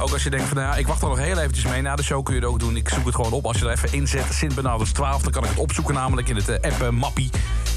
Ook 0.00 0.12
als 0.12 0.22
je 0.22 0.30
denkt 0.30 0.46
van, 0.46 0.56
nou 0.56 0.78
ik 0.78 0.86
wacht 0.86 1.02
er 1.02 1.08
nog 1.08 1.18
heel 1.18 1.38
eventjes 1.38 1.66
mee. 1.66 1.82
Na 1.82 1.96
de 1.96 2.02
show 2.02 2.24
kun 2.24 2.34
je 2.34 2.40
het 2.40 2.48
ook 2.48 2.58
doen. 2.58 2.76
Ik 2.76 2.88
zoek 2.88 3.04
het 3.04 3.14
gewoon 3.14 3.32
op. 3.32 3.46
Als 3.46 3.58
je 3.58 3.64
er 3.64 3.72
even 3.72 3.92
inzet, 3.92 4.24
Sint 4.30 4.54
Bernardus 4.54 4.92
12, 4.92 5.22
dan 5.22 5.32
kan 5.32 5.42
ik 5.42 5.50
het 5.50 5.58
opzoeken 5.58 5.94
namelijk 5.94 6.28
in 6.28 6.36
het 6.36 6.62
app 6.62 6.90
Mappie. 6.90 7.30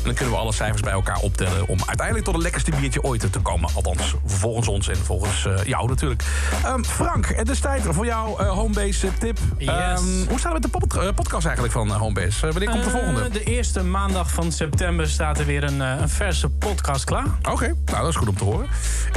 En 0.06 0.12
dan 0.12 0.20
kunnen 0.20 0.36
we 0.40 0.42
alle 0.44 0.54
cijfers 0.54 0.82
bij 0.82 0.92
elkaar 0.92 1.18
optellen... 1.18 1.68
om 1.68 1.78
uiteindelijk 1.86 2.26
tot 2.26 2.34
het 2.34 2.44
lekkerste 2.44 2.72
biertje 2.80 3.04
ooit 3.04 3.32
te 3.32 3.40
komen. 3.40 3.70
Althans, 3.74 4.14
volgens 4.26 4.68
ons 4.68 4.88
en 4.90 4.96
volgens 4.98 5.46
eh, 5.46 5.64
jou 5.64 5.88
natuurlijk. 5.88 6.24
Ehm, 6.64 6.84
Frank, 6.84 7.28
het 7.36 7.50
is 7.50 7.60
tijd 7.60 7.82
voor 7.90 8.06
jouw 8.06 8.38
eh, 8.38 8.50
Homebase 8.50 9.08
tip. 9.20 9.38
Ehm, 9.58 10.04
hoe 10.30 10.40
staat 10.40 10.54
het 10.54 10.62
met 10.62 10.62
de 10.62 10.78
pod- 10.88 10.98
eh, 10.98 11.08
podcast 11.16 11.46
eigenlijk 11.46 11.74
van 11.74 11.92
Homebase? 11.92 12.48
Wanneer 12.52 12.70
komt 12.70 12.84
de 12.84 12.90
volgende? 12.90 13.30
De 13.30 13.44
eerste 13.44 13.84
maandag 13.84 14.32
van 14.32 14.52
september 14.52 15.10
staat 15.10 15.40
er 15.40 15.46
weer 15.46 15.64
een, 15.64 15.80
een 15.80 16.10
verse 16.10 16.50
podcast 16.50 17.04
klaar. 17.04 17.26
Oké, 17.52 17.66
nou 17.86 18.00
dat 18.02 18.10
is 18.10 18.16
goed 18.16 18.28
om 18.28 18.38
te 18.38 18.44
horen. 18.44 18.68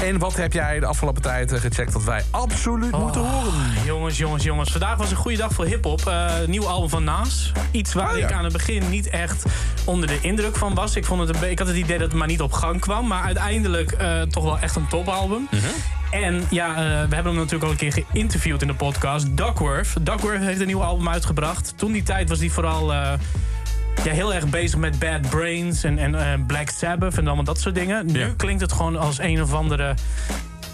En 0.03 0.19
wat 0.19 0.37
heb 0.37 0.53
jij 0.53 0.81
de 0.81 0.87
afgelopen 0.87 1.23
tijd 1.23 1.53
gecheckt 1.53 1.93
dat 1.93 2.05
wij 2.05 2.25
absoluut 2.31 2.99
moeten 2.99 3.21
horen? 3.21 3.53
Jongens, 3.85 4.19
jongens, 4.19 4.45
jongens. 4.45 4.71
Vandaag 4.71 4.97
was 4.97 5.11
een 5.11 5.17
goede 5.17 5.37
dag 5.37 5.53
voor 5.53 5.65
hip-hop. 5.65 6.13
Nieuw 6.47 6.67
album 6.67 6.89
van 6.89 7.05
Nas. 7.05 7.53
Iets 7.71 7.93
waar 7.93 8.11
Oh, 8.13 8.19
ja. 8.19 8.27
ik 8.27 8.33
aan 8.33 8.45
het 8.45 8.53
begin 8.53 8.89
niet 8.91 9.09
echt 9.09 9.45
onder 9.85 10.09
de 10.09 10.19
indruk 10.21 10.57
van 10.57 10.75
was. 10.79 10.97
Ik, 10.97 11.05
vond 11.05 11.29
het 11.29 11.43
een 11.43 11.51
ik 11.51 11.59
had 11.59 11.69
het 11.69 11.77
idee 11.77 11.99
dat 11.99 12.09
het 12.09 12.17
maar 12.17 12.27
niet 12.27 12.41
op 12.41 12.53
gang 12.53 12.81
kwam. 12.81 13.07
Maar 13.07 13.23
uiteindelijk 13.23 13.93
eh, 13.93 14.23
toch 14.23 14.45
wel 14.45 14.59
echt 14.59 14.77
een 14.77 14.89
topalbum. 14.89 15.49
Mhm. 15.51 15.65
En 16.11 16.45
ja, 16.51 16.69
eh, 16.69 16.77
we 17.09 17.15
hebben 17.15 17.25
hem 17.25 17.35
natuurlijk 17.35 17.65
al 17.65 17.71
een 17.71 17.77
keer 17.77 17.93
geïnterviewd 17.93 18.63
in 18.63 18.69
de 18.69 18.75
podcast. 18.75 19.37
Duckworth. 19.37 20.07
Duckworth 20.07 20.41
heeft 20.41 20.61
een 20.61 20.67
nieuw 20.67 20.83
album 20.83 21.09
uitgebracht. 21.09 21.73
Toen 21.77 21.93
die 21.93 22.03
tijd 22.03 22.29
was 22.29 22.39
hij 22.39 22.49
vooral 22.49 22.93
eh, 22.93 23.13
ja, 24.05 24.13
heel 24.13 24.35
erg 24.35 24.49
bezig 24.49 24.79
met 24.79 24.99
Bad 24.99 25.21
Brains 25.31 25.85
en, 25.85 25.99
en 25.99 26.47
Black 26.47 26.71
Sabbath 26.71 27.19
en 27.19 27.27
allemaal 27.27 27.45
dat 27.45 27.61
soort 27.61 27.75
dingen. 27.75 28.07
Nu 28.07 28.35
klinkt 28.37 28.61
het 28.61 28.73
gewoon 28.73 28.97
als 28.97 29.19
een 29.19 29.43
of 29.43 29.53
andere 29.53 29.95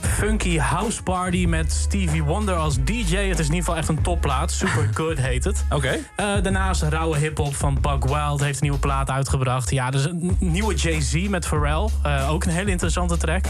funky 0.04 0.58
house 0.58 1.02
party 1.02 1.46
met 1.46 1.72
Stevie 1.72 2.22
Wonder 2.22 2.54
als 2.54 2.76
DJ. 2.84 3.16
Het 3.16 3.38
is 3.38 3.46
in 3.46 3.54
ieder 3.54 3.56
geval 3.56 3.76
echt 3.76 3.88
een 3.88 4.02
topplaat. 4.02 4.52
Super 4.52 4.88
Good 4.94 5.18
heet 5.18 5.44
het. 5.44 5.64
Oké. 5.70 5.98
Eh, 6.16 6.26
daarnaast 6.42 6.82
rauwe 6.82 7.16
hip-hop 7.16 7.54
van 7.54 7.78
Buck 7.80 8.04
Wild 8.04 8.40
heeft 8.40 8.54
een 8.54 8.62
nieuwe 8.62 8.78
plaat 8.78 9.10
uitgebracht. 9.10 9.70
Ja, 9.70 9.90
dus 9.90 10.04
een 10.04 10.36
nieuwe 10.38 10.74
Jay-Z 10.74 11.28
met 11.28 11.46
Pharrell. 11.46 11.88
Eh, 12.02 12.30
ook 12.30 12.44
een 12.44 12.50
hele 12.50 12.70
interessante 12.70 13.16
track. 13.16 13.44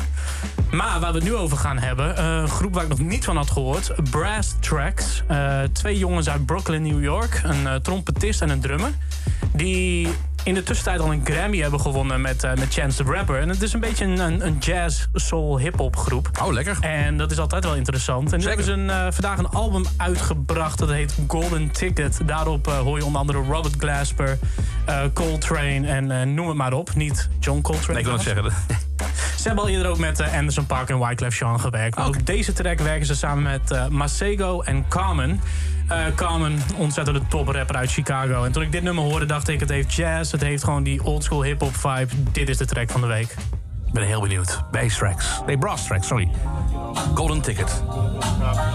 Maar 0.71 1.01
waar 1.01 1.13
we 1.13 1.19
het 1.19 1.29
nu 1.29 1.35
over 1.35 1.57
gaan 1.57 1.79
hebben, 1.79 2.17
eh, 2.17 2.25
een 2.25 2.49
groep 2.49 2.75
waar 2.75 2.83
ik 2.83 2.89
nog 2.89 2.99
niet 2.99 3.25
van 3.25 3.37
had 3.37 3.51
gehoord: 3.51 3.93
Brass 4.11 4.55
Tracks. 4.61 5.23
Twee 5.73 5.99
jongens 5.99 6.29
uit 6.29 6.47
Brooklyn, 6.47 6.83
New 6.83 7.03
York. 7.03 7.41
Een 7.45 7.83
trompetist 7.83 8.43
en 8.43 8.51
een 8.51 8.61
drummer. 8.61 8.91
Die 9.53 10.09
in 10.45 10.55
de 10.55 10.63
tussentijd 10.63 11.01
al 11.01 11.13
een 11.13 11.21
Grammy 11.25 11.59
hebben 11.59 11.81
gewonnen 11.81 12.21
met, 12.21 12.45
eh, 12.45 12.55
met 12.55 12.75
Chance 12.75 13.05
the 13.05 13.13
Rapper. 13.13 13.41
En 13.41 13.49
het 13.49 13.63
is 13.63 13.73
een 13.73 13.81
beetje 13.81 14.05
een, 14.05 14.47
een, 14.47 14.59
jazz, 14.59 15.07
soul, 15.13 15.59
hip-hop 15.59 15.97
groep. 15.97 16.31
Oh, 16.43 16.53
lekker. 16.53 16.77
En 16.81 17.17
dat 17.17 17.31
is 17.31 17.39
altijd 17.39 17.65
wel 17.65 17.75
interessant. 17.75 18.33
En 18.33 18.39
nu 18.39 18.47
hebben 18.47 18.65
ze 18.65 18.73
een, 18.73 18.91
eh, 18.91 19.07
vandaag 19.11 19.39
een 19.39 19.49
album 19.49 19.85
uitgebracht. 19.97 20.79
Dat 20.79 20.89
heet 20.89 21.15
Golden 21.27 21.71
Ticket. 21.71 22.21
Daarop 22.27 22.67
eh, 22.67 22.79
hoor 22.79 22.99
je 22.99 23.05
onder 23.05 23.21
andere 23.21 23.39
Robert 23.39 23.75
Glasper, 23.79 24.39
Coltrane 25.13 25.89
en 25.89 26.35
noem 26.35 26.49
het 26.49 26.57
maar 26.57 26.73
op. 26.73 26.95
Niet 26.95 27.29
John 27.41 27.61
Coltrane. 27.61 27.93
Nee, 27.93 27.99
ik 27.99 28.05
wil 28.05 28.15
het 28.15 28.23
zeggen. 28.23 28.45
Ze 29.41 29.51
hebben 29.51 29.65
al 29.65 29.71
eerder 29.71 29.91
ook 29.91 29.99
met 29.99 30.21
Anderson 30.21 30.67
Park 30.67 30.89
en 30.89 30.99
Wyclef 30.99 31.39
Jean 31.39 31.61
gewerkt. 31.61 31.97
Maar 31.97 32.07
ook 32.07 32.27
deze 32.27 32.53
track 32.53 32.79
werken 32.79 33.07
ze 33.07 33.15
samen 33.15 33.43
met 33.43 33.91
Masego 33.91 34.61
en 34.61 34.89
Carmen. 34.89 35.41
Eh, 35.89 35.99
Carmen, 36.15 36.59
ontzettende 36.77 37.21
toprapper 37.29 37.77
uit 37.77 37.91
Chicago. 37.93 38.45
En 38.45 38.53
toen 38.53 38.63
ik 38.63 38.73
dit 38.73 38.83
nummer 38.83 39.05
hoorde, 39.05 39.27
dacht 39.27 39.49
ik: 39.49 39.61
het 39.61 39.69
heeft 39.69 39.95
jazz, 39.95 40.33
het 40.33 40.41
heeft 40.41 40.65
gewoon 40.65 40.83
die 40.83 41.05
oldschool 41.05 41.43
hip-hop 41.43 41.77
vibe. 41.77 42.09
Dit 42.33 42.49
is 42.49 42.57
de 42.57 42.67
track 42.67 42.91
van 42.91 43.01
de 43.01 43.07
week. 43.07 43.37
Ik 43.87 43.93
ben 43.93 44.03
heel 44.03 44.21
benieuwd. 44.21 44.63
Bass 44.71 44.99
tracks. 44.99 45.41
Nee, 45.47 45.59
brass 45.59 45.87
tracks, 45.87 46.07
sorry. 46.07 46.29
Golden 47.15 47.41
Ticket. 47.41 47.83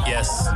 Yes. 0.05 0.49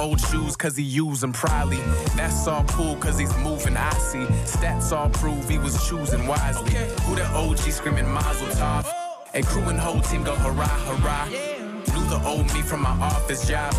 Old 0.00 0.20
shoes 0.20 0.56
cause 0.56 0.76
he 0.76 0.82
use 0.82 1.20
them 1.20 1.32
proudly. 1.32 1.76
That's 2.16 2.46
all 2.48 2.64
cool 2.64 2.96
cause 2.96 3.18
he's 3.18 3.36
moving 3.38 3.76
icy. 3.76 4.24
Stats 4.44 4.92
all 4.92 5.10
prove 5.10 5.48
he 5.48 5.58
was 5.58 5.76
choosing 5.86 6.26
wisely. 6.26 6.72
Who 7.04 7.14
the 7.14 7.26
OG 7.26 7.58
screaming 7.58 8.10
Mazel 8.10 8.48
Tov? 8.48 8.84
Oh. 8.86 9.24
And 9.34 9.46
crew 9.46 9.62
and 9.68 9.78
whole 9.78 10.00
team 10.00 10.24
go 10.24 10.34
hurrah, 10.36 10.66
hurrah. 10.66 11.26
Knew 11.28 12.04
the 12.08 12.20
old 12.26 12.46
me 12.54 12.62
from 12.62 12.82
my 12.82 12.96
office 13.00 13.46
job. 13.46 13.72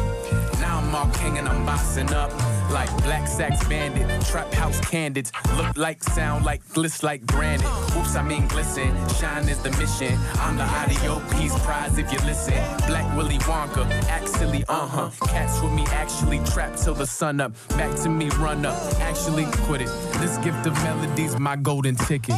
Now 0.60 0.80
I'm 0.80 0.94
all 0.94 1.10
king 1.16 1.40
and 1.40 1.50
I'm 1.50 1.66
bossing 1.66 2.14
up. 2.14 2.32
Like 2.72 2.90
Black 3.04 3.28
Sax 3.28 3.68
Bandit, 3.68 4.08
Trap 4.26 4.54
House 4.54 4.80
Candids. 4.90 5.32
Look 5.58 5.76
like, 5.76 6.02
sound 6.04 6.46
like, 6.46 6.64
gliss 6.70 7.04
like 7.04 7.26
granite. 7.26 7.66
Whoops, 7.94 8.16
I 8.16 8.24
mean 8.24 8.48
glisten. 8.48 8.96
Shine 9.20 9.50
is 9.50 9.62
the 9.62 9.72
mission. 9.72 10.18
I'm 10.36 10.56
the 10.58 10.64
audio 10.64 11.20
piece 11.32 11.58
prize 11.60 11.98
if 11.98 12.12
you 12.14 12.20
listen. 12.20 12.54
Black 12.88 13.06
Willy 13.18 13.40
Wonka, 13.40 13.86
actually, 14.08 14.64
uh 14.70 14.88
huh. 14.88 15.10
Cats 15.28 15.62
with 15.62 15.74
me 15.74 15.86
actually 15.88 16.40
trap 16.54 16.76
till 16.78 16.94
the 16.94 17.06
sun 17.06 17.42
up. 17.42 17.52
Back 17.70 17.94
to 18.04 18.10
me, 18.10 18.30
run 18.40 18.66
up. 18.66 18.78
Actually 19.02 19.46
quit 19.66 19.82
it. 19.82 19.90
This 20.20 20.38
gift 20.38 20.66
of 20.66 20.74
melodies, 20.84 21.38
my 21.38 21.58
golden 21.58 21.96
ticket. 21.96 22.36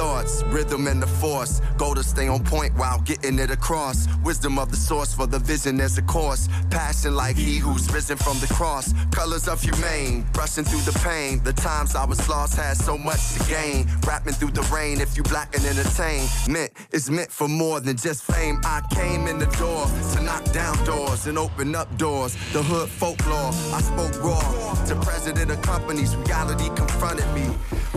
Thoughts, 0.00 0.42
rhythm 0.44 0.86
and 0.86 1.02
the 1.02 1.06
force. 1.06 1.60
Go 1.76 1.92
to 1.92 2.02
stay 2.02 2.26
on 2.26 2.42
point 2.42 2.72
while 2.74 3.00
getting 3.02 3.38
it 3.38 3.50
across. 3.50 4.08
Wisdom 4.24 4.58
of 4.58 4.70
the 4.70 4.76
source 4.76 5.12
for 5.12 5.26
the 5.26 5.38
vision 5.38 5.78
as 5.78 5.98
a 5.98 6.02
course. 6.02 6.48
Passion 6.70 7.14
like 7.14 7.36
he 7.36 7.58
who's 7.58 7.86
risen 7.92 8.16
from 8.16 8.38
the 8.38 8.46
cross. 8.54 8.94
Colors 9.10 9.46
of 9.46 9.60
humane, 9.60 10.24
brushing 10.32 10.64
through 10.64 10.84
the 10.90 10.98
pain. 11.00 11.42
The 11.44 11.52
times 11.52 11.94
I 11.94 12.06
was 12.06 12.20
lost 12.30 12.56
had 12.56 12.78
so 12.78 12.96
much 12.96 13.22
to 13.34 13.40
gain. 13.46 13.86
Rapping 14.06 14.32
through 14.32 14.52
the 14.52 14.66
rain, 14.74 15.02
if 15.02 15.18
you 15.18 15.22
black 15.24 15.54
and 15.54 15.64
entertain. 15.66 16.26
Meant 16.48 16.72
it's 16.92 17.10
meant 17.10 17.30
for 17.30 17.48
more 17.48 17.78
than 17.80 17.98
just 17.98 18.22
fame. 18.22 18.58
I 18.64 18.80
came 18.94 19.26
in 19.26 19.38
the 19.38 19.50
door 19.64 19.84
to 20.14 20.22
knock 20.22 20.44
down 20.52 20.82
doors 20.86 21.26
and 21.26 21.36
open 21.36 21.74
up 21.74 21.88
doors. 21.98 22.32
The 22.54 22.62
hood 22.62 22.88
folklore, 22.88 23.52
I 23.76 23.80
spoke 23.82 24.16
raw. 24.24 24.40
To 24.88 24.94
president 25.02 25.50
of 25.50 25.60
companies, 25.60 26.16
reality 26.16 26.68
confronted 26.74 27.28
me. 27.34 27.46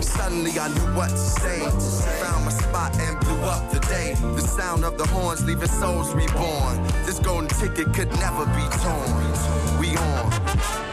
Suddenly 0.00 0.52
I 0.58 0.68
knew 0.68 0.88
what 0.98 1.08
to 1.08 1.16
say. 1.16 1.93
Found 2.02 2.44
my 2.44 2.50
spot 2.50 2.98
and 2.98 3.18
blew 3.20 3.40
up 3.42 3.70
the 3.70 3.80
day. 3.80 4.14
The 4.20 4.40
sound 4.40 4.84
of 4.84 4.98
the 4.98 5.06
horns 5.06 5.44
leaving 5.44 5.68
souls 5.68 6.12
reborn. 6.14 6.82
This 7.06 7.18
golden 7.18 7.48
ticket 7.48 7.92
could 7.94 8.10
never 8.12 8.44
be 8.46 8.64
torn. 8.82 9.80
We 9.80 9.96
on. 9.96 10.84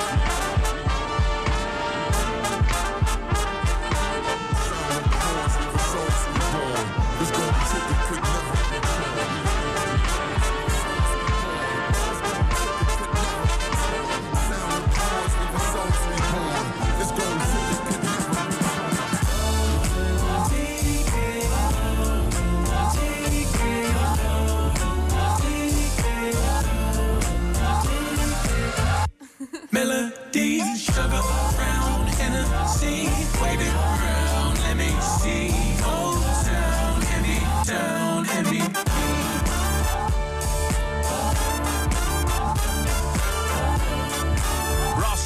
Sugar 30.82 31.22
brown 31.56 32.08
sea, 32.68 33.06
wave 33.40 33.62
it 33.62 33.72
around, 33.72 34.58
let 34.66 34.76
me 34.76 34.90
see. 35.20 35.50
Go 35.78 36.18
down, 36.44 37.02
Henny, 37.04 37.40
me. 37.64 38.26
Henny. 38.26 38.62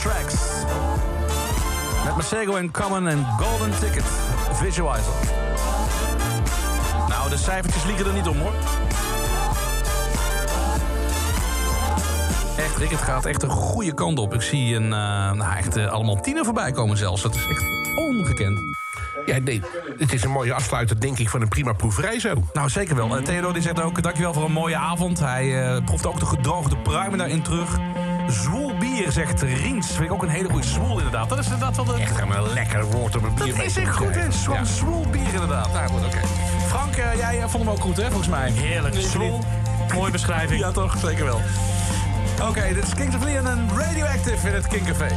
Tracks. 0.01 0.65
Met 2.03 2.15
Masego 2.15 2.55
in 2.55 2.71
Common 2.71 3.07
en 3.07 3.25
Golden 3.37 3.79
Ticket. 3.79 4.03
Visualizer. 4.53 5.13
Nou, 7.07 7.29
de 7.29 7.37
cijfertjes 7.37 7.83
liegen 7.83 8.05
er 8.05 8.13
niet 8.13 8.27
om 8.27 8.37
hoor. 8.37 8.53
Echt, 12.75 12.83
Rick, 12.83 12.99
het 12.99 13.07
gaat 13.09 13.25
echt 13.25 13.43
een 13.43 13.49
goede 13.49 13.93
kant 13.93 14.19
op. 14.19 14.33
Ik 14.33 14.41
zie 14.41 14.75
een, 14.75 14.83
eh, 14.83 15.31
nou, 15.31 15.55
echt 15.57 15.75
eh, 15.75 15.87
allemaal 15.87 16.21
tienen 16.21 16.45
voorbij 16.45 16.71
komen 16.71 16.97
zelfs. 16.97 17.21
Dat 17.21 17.35
is 17.35 17.47
echt 17.47 17.63
ongekend. 17.95 18.59
Ja, 19.25 19.37
nee, 19.37 19.61
het 19.97 20.13
is 20.13 20.23
een 20.23 20.31
mooie 20.31 20.53
afsluiter, 20.53 20.99
denk 20.99 21.17
ik, 21.17 21.29
van 21.29 21.41
een 21.41 21.47
prima 21.47 21.73
proeverij 21.73 22.19
zo. 22.19 22.33
Nou, 22.53 22.69
zeker 22.69 22.95
wel. 22.95 23.21
Theodor 23.21 23.53
die 23.53 23.61
zegt 23.61 23.81
ook, 23.81 24.01
dankjewel 24.01 24.33
voor 24.33 24.43
een 24.43 24.51
mooie 24.51 24.77
avond. 24.77 25.19
Hij 25.19 25.63
eh, 25.63 25.83
proeft 25.85 26.05
ook 26.05 26.19
de 26.19 26.25
gedroogde 26.25 26.77
pruimen 26.77 27.17
daarin 27.17 27.41
terug. 27.41 27.77
Zwoel 28.27 28.77
bier, 28.77 29.11
zegt 29.11 29.41
Riens. 29.41 29.87
Vind 29.87 30.03
ik 30.03 30.11
ook 30.11 30.23
een 30.23 30.29
hele 30.29 30.49
goede 30.49 30.67
zwoel, 30.67 30.97
inderdaad. 30.97 31.29
Dat 31.29 31.39
is 31.39 31.45
inderdaad 31.45 31.75
wel 31.75 31.85
de... 31.85 31.93
Echt 31.93 32.19
een 32.19 32.53
lekker 32.53 32.85
woord 32.85 33.15
om 33.15 33.23
een 33.23 33.33
bier 33.35 33.47
Dat 33.47 33.57
mee 33.57 33.65
is 33.65 33.77
echt 33.77 33.95
goed, 33.95 34.15
hè? 34.15 34.31
Zwoel, 34.31 34.55
Ja. 34.55 34.63
zwoel 34.63 35.05
bier, 35.11 35.33
inderdaad. 35.33 35.73
Nou, 35.73 35.87
goed, 35.87 36.05
oké. 36.05 36.19
Frank, 36.67 36.95
eh, 36.95 37.17
jij 37.17 37.39
vond 37.49 37.63
hem 37.63 37.73
ook 37.73 37.81
goed, 37.81 37.97
hè, 37.97 38.05
volgens 38.05 38.29
mij? 38.29 38.51
Heerlijk. 38.51 38.95
Zwoel. 38.95 39.43
Mooie 39.93 40.11
beschrijving. 40.11 40.59
Ja, 40.59 40.71
toch? 40.71 40.97
Zeker 40.97 41.25
wel. 41.25 41.41
Oké, 42.41 42.73
dit 42.73 42.83
is 42.83 42.93
Kings 42.93 43.15
of 43.15 43.23
Leon 43.23 43.47
en 43.47 43.69
Radioactive 43.75 44.47
in 44.47 44.53
het 44.53 44.67
King 44.67 44.85
Café. 44.85 45.07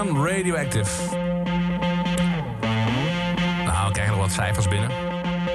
Radioactive. 0.00 0.90
Nou, 3.64 3.86
we 3.86 3.92
krijgen 3.92 4.14
nog 4.16 4.22
wat 4.22 4.32
cijfers 4.32 4.68
binnen. 4.68 4.88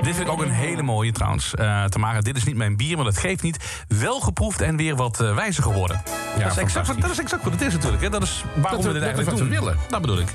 Dit 0.02 0.16
vind 0.16 0.28
ik 0.28 0.30
ook 0.34 0.42
een 0.42 0.50
hele 0.52 0.82
mooie 0.82 1.12
trouwens. 1.12 1.56
Eh 1.56 1.84
Tamara, 1.84 2.22
dit 2.22 2.38
is 2.38 2.44
niet 2.44 2.56
mijn 2.56 2.78
bier, 2.78 2.96
maar 2.96 3.06
dat 3.06 3.18
geeft 3.18 3.44
niet. 3.44 3.84
Wel 3.88 4.20
geproefd 4.20 4.62
en 4.62 4.78
weer 4.78 4.96
wat 4.96 5.20
eh, 5.22 5.36
wijzer 5.36 5.64
geworden. 5.64 6.02
dat, 6.40 6.52
is 6.52 6.58
exact, 6.58 7.02
dat 7.02 7.12
is 7.12 7.20
exact 7.20 7.44
wat 7.44 7.54
het 7.54 7.62
is 7.62 7.74
natuurlijk. 7.74 8.04
Hè? 8.04 8.10
Dat 8.10 8.24
is 8.24 8.44
waarom 8.56 8.82
Dat 8.82 8.88
we 8.88 9.00
dit 9.00 9.02
eigenlijk 9.08 9.30
wat 9.32 9.40
we 9.40 9.50
doen. 9.50 9.60
willen. 9.60 9.78
Dat 9.90 10.02
bedoel 10.02 10.20
ik. 10.20 10.28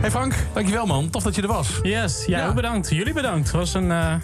Hey 0.00 0.10
Frank, 0.10 0.34
dankjewel 0.52 0.86
man. 0.86 1.10
Tof 1.10 1.22
dat 1.22 1.34
je 1.34 1.42
er 1.42 1.48
was. 1.48 1.68
Yes, 1.82 2.24
jij 2.26 2.40
Ja. 2.40 2.48
ook 2.48 2.54
bedankt. 2.54 2.90
Jullie 2.90 3.12
bedankt. 3.12 3.46
Het 3.46 3.56
was 3.56 3.74
een, 3.74 3.90
eh, 3.90 4.14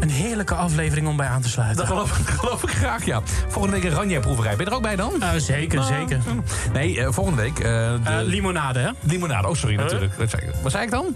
een 0.00 0.10
heerlijke 0.10 0.54
aflevering 0.54 1.08
om 1.08 1.16
bij 1.16 1.26
aan 1.26 1.42
te 1.42 1.48
sluiten. 1.48 1.76
Dat 1.76 1.86
geloof, 1.86 2.10
geloof 2.40 2.62
ik 2.62 2.70
graag, 2.70 3.04
ja. 3.04 3.20
Volgende 3.48 3.80
week 3.80 3.90
een 3.90 3.96
Ranja-proeverij. 3.96 4.56
Ben 4.56 4.64
je 4.64 4.70
er 4.70 4.76
ook 4.76 4.82
bij 4.82 4.96
dan? 4.96 5.22
Eh, 5.22 5.28
zeker, 5.36 5.78
Nou, 5.78 5.92
zeker. 5.92 6.20
Nee, 6.72 7.00
eh, 7.00 7.08
volgende 7.12 7.42
week... 7.42 7.58
eh, 7.58 7.62
de... 7.64 8.22
Limonade, 8.24 8.78
hè? 8.78 8.90
Limonade, 9.00 9.48
oh 9.48 9.54
sorry, 9.54 9.76
natuurlijk. 9.76 10.18
Dat. 10.18 10.34
Wat 10.62 10.72
zei 10.72 10.84
ik 10.84 10.90
dan? 10.90 11.14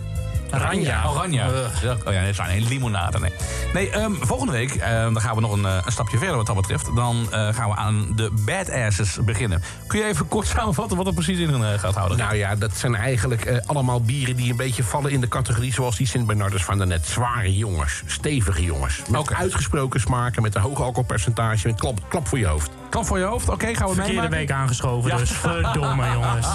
Ranja. 0.50 1.04
Oranje. 1.08 1.36
Ja, 1.82 1.96
Oh 2.06 2.12
ja, 2.12 2.20
nee, 2.20 2.32
sorry, 2.32 2.50
nee, 2.50 2.60
limonade. 2.68 3.18
Nee, 3.18 3.32
nee 3.74 3.90
ehm, 3.90 4.12
volgende 4.20 4.52
week 4.52 4.74
eh, 4.74 5.02
dan 5.02 5.20
gaan 5.20 5.34
we 5.34 5.40
nog 5.40 5.52
een, 5.52 5.64
eh, 5.64 5.78
een 5.84 5.92
stapje 5.92 6.18
verder 6.18 6.36
wat 6.36 6.46
dat 6.46 6.56
betreft. 6.56 6.96
Dan 6.96 7.26
eh, 7.30 7.54
gaan 7.54 7.68
we 7.68 7.76
aan 7.76 8.12
de 8.16 8.30
badasses 8.44 9.18
beginnen. 9.24 9.62
Kun 9.86 9.98
je 9.98 10.04
even 10.04 10.28
kort 10.28 10.46
samenvatten 10.56 10.96
wat 10.96 11.06
er 11.06 11.12
precies 11.12 11.38
in 11.38 11.64
eh, 11.64 11.78
gaat 11.78 11.94
houden? 11.94 12.18
Nou 12.18 12.36
ja, 12.36 12.54
dat 12.56 12.76
zijn 12.76 12.94
eigenlijk 12.94 13.62
allemaal 13.66 14.00
bieren 14.00 14.36
die 14.36 14.50
een 14.50 14.56
beetje 14.56 14.84
vallen 14.84 15.10
in 15.10 15.20
de 15.20 15.28
categorie 15.28 15.72
zoals 15.72 15.96
die 15.96 16.06
Sint 16.06 16.26
Bernardus 16.26 16.64
van 16.64 16.78
daarnet. 16.78 17.06
Zware 17.06 17.56
jongens, 17.56 18.02
stevige 18.06 18.62
jongens. 18.62 19.02
Met 19.10 19.34
uitgesproken 19.34 20.00
smaken, 20.00 20.42
met 20.42 20.54
een 20.54 20.60
hoog 20.60 20.80
alcoholpercentage. 20.80 21.66
Met 21.66 21.80
klap, 21.80 22.00
klap 22.08 22.28
voor 22.28 22.38
je 22.38 22.46
hoofd. 22.46 22.70
Klap 22.88 23.06
voor 23.06 23.18
je 23.18 23.24
hoofd, 23.24 23.48
oké, 23.48 23.74
gaan 23.74 23.88
we 23.88 23.94
Verkeerde 23.94 24.12
meemaken. 24.12 24.38
week 24.38 24.50
aangeschoven, 24.50 25.16
dus 25.16 25.30
verdomme, 25.30 26.10
jongens. 26.14 26.46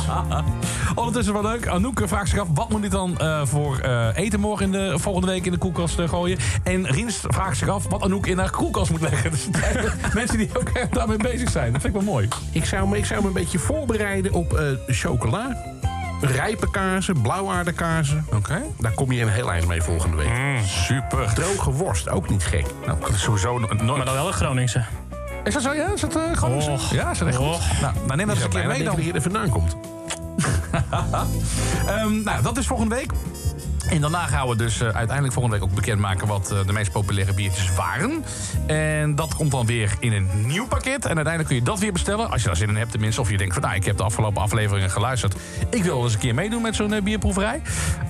Ondertussen 0.95 1.33
wel 1.33 1.41
leuk. 1.41 1.67
Anouk 1.67 2.01
vraagt 2.05 2.29
zich 2.29 2.39
af, 2.39 2.47
wat 2.53 2.69
moet 2.69 2.83
ik 2.83 2.91
dan 2.91 3.17
eh, 3.17 3.41
voor 3.45 3.77
eh, 3.77 4.07
eten 4.13 4.39
morgen 4.39 4.65
in 4.65 4.71
de, 4.71 4.99
volgende 4.99 5.27
week 5.27 5.45
in 5.45 5.51
de 5.51 5.57
koelkast 5.57 6.01
gooien? 6.01 6.37
En 6.63 6.85
Riens 7.09 7.25
vraagt 7.27 7.57
zich 7.57 7.67
af 7.67 7.87
wat 7.89 8.03
Anouk 8.03 8.27
in 8.27 8.37
haar 8.37 8.49
koelkast 8.49 8.91
moet 8.91 9.01
leggen. 9.01 9.31
Dus 9.31 9.47
mensen 10.13 10.37
die 10.37 10.49
ook 10.59 10.69
echt 10.69 10.93
daarmee 10.93 11.17
bezig 11.17 11.49
zijn. 11.49 11.71
Dat 11.71 11.81
vind 11.81 11.95
ik 11.95 12.01
wel 12.01 12.13
mooi. 12.13 12.27
Ik 12.51 12.65
zou, 12.65 12.87
me, 12.87 12.97
ik 12.97 13.05
zou 13.05 13.21
me 13.21 13.27
een 13.27 13.33
beetje 13.33 13.59
voorbereiden 13.59 14.31
op 14.33 14.53
eh, 14.53 14.65
chocola. 14.87 15.57
rijpe 16.21 16.69
kazen, 16.71 17.21
blauwaardekazen. 17.21 18.25
Oké. 18.33 18.61
Daar 18.79 18.91
kom 18.91 19.11
je 19.11 19.21
een 19.21 19.29
heel 19.29 19.51
eind 19.51 19.67
mee 19.67 19.81
volgende 19.81 20.17
week. 20.17 20.29
super. 20.65 21.33
Droge 21.33 21.71
worst, 21.71 22.09
ook 22.09 22.29
niet 22.29 22.43
gek. 22.43 22.65
Nou, 22.85 22.97
sowieso 23.13 23.59
nooit. 23.59 23.83
Maar 23.83 24.05
dan 24.05 24.13
wel 24.13 24.27
een 24.27 24.33
Groningse. 24.33 24.83
Is 25.43 25.53
dat 25.53 25.63
zo? 25.63 25.73
Ja, 25.73 25.93
is 25.93 26.01
dat 26.01 26.15
uh? 26.15 26.43
Och. 26.43 26.93
Ja, 26.93 27.11
is 27.11 27.17
dat 27.17 27.27
echt 27.27 27.37
goed? 27.37 27.81
Nou, 27.81 27.93
dan 28.07 28.17
neem 28.17 28.27
dat 28.27 28.35
eens 28.35 28.45
een 28.45 28.51
keer 28.51 28.67
mee 28.67 28.83
dan. 28.83 28.95
dat 28.95 29.05
je 29.05 29.13
er 29.13 29.21
vandaan 29.21 29.49
komt. 29.49 29.75
Ehm, 31.87 32.23
nou, 32.23 32.41
dat 32.41 32.57
is 32.57 32.67
volgende 32.67 32.95
week. 32.95 33.11
En 33.89 34.01
daarna 34.01 34.27
gaan 34.27 34.47
we 34.47 34.55
dus 34.55 34.81
eh, 34.81 34.87
uiteindelijk 34.87 35.33
volgende 35.33 35.59
week 35.59 35.69
ook 35.69 35.75
bekendmaken 35.75 36.27
wat 36.27 36.51
eh, 36.51 36.65
de 36.65 36.73
meest 36.73 36.91
populaire 36.91 37.33
biertjes 37.33 37.75
waren. 37.75 38.23
En 38.67 39.15
dat 39.15 39.35
komt 39.35 39.51
dan 39.51 39.65
weer 39.65 39.95
in 39.99 40.13
een 40.13 40.29
nieuw 40.45 40.67
pakket. 40.67 41.05
En 41.05 41.15
uiteindelijk 41.15 41.47
kun 41.47 41.55
je 41.55 41.63
dat 41.63 41.79
weer 41.79 41.91
bestellen. 41.91 42.31
Als 42.31 42.41
je 42.41 42.47
daar 42.47 42.57
zin 42.57 42.69
in 42.69 42.75
hebt 42.75 42.91
tenminste. 42.91 43.21
Of 43.21 43.29
je 43.29 43.37
denkt 43.37 43.53
van 43.53 43.63
nou, 43.63 43.75
ik 43.75 43.85
heb 43.85 43.97
de 43.97 44.03
afgelopen 44.03 44.41
afleveringen 44.41 44.89
geluisterd. 44.89 45.35
Ik 45.69 45.83
wil 45.83 45.95
wel 45.95 46.03
eens 46.03 46.13
een 46.13 46.19
keer 46.19 46.33
meedoen 46.33 46.61
met 46.61 46.75
zo'n 46.75 46.93
eh, 46.93 47.01
bierproeverij. 47.01 47.61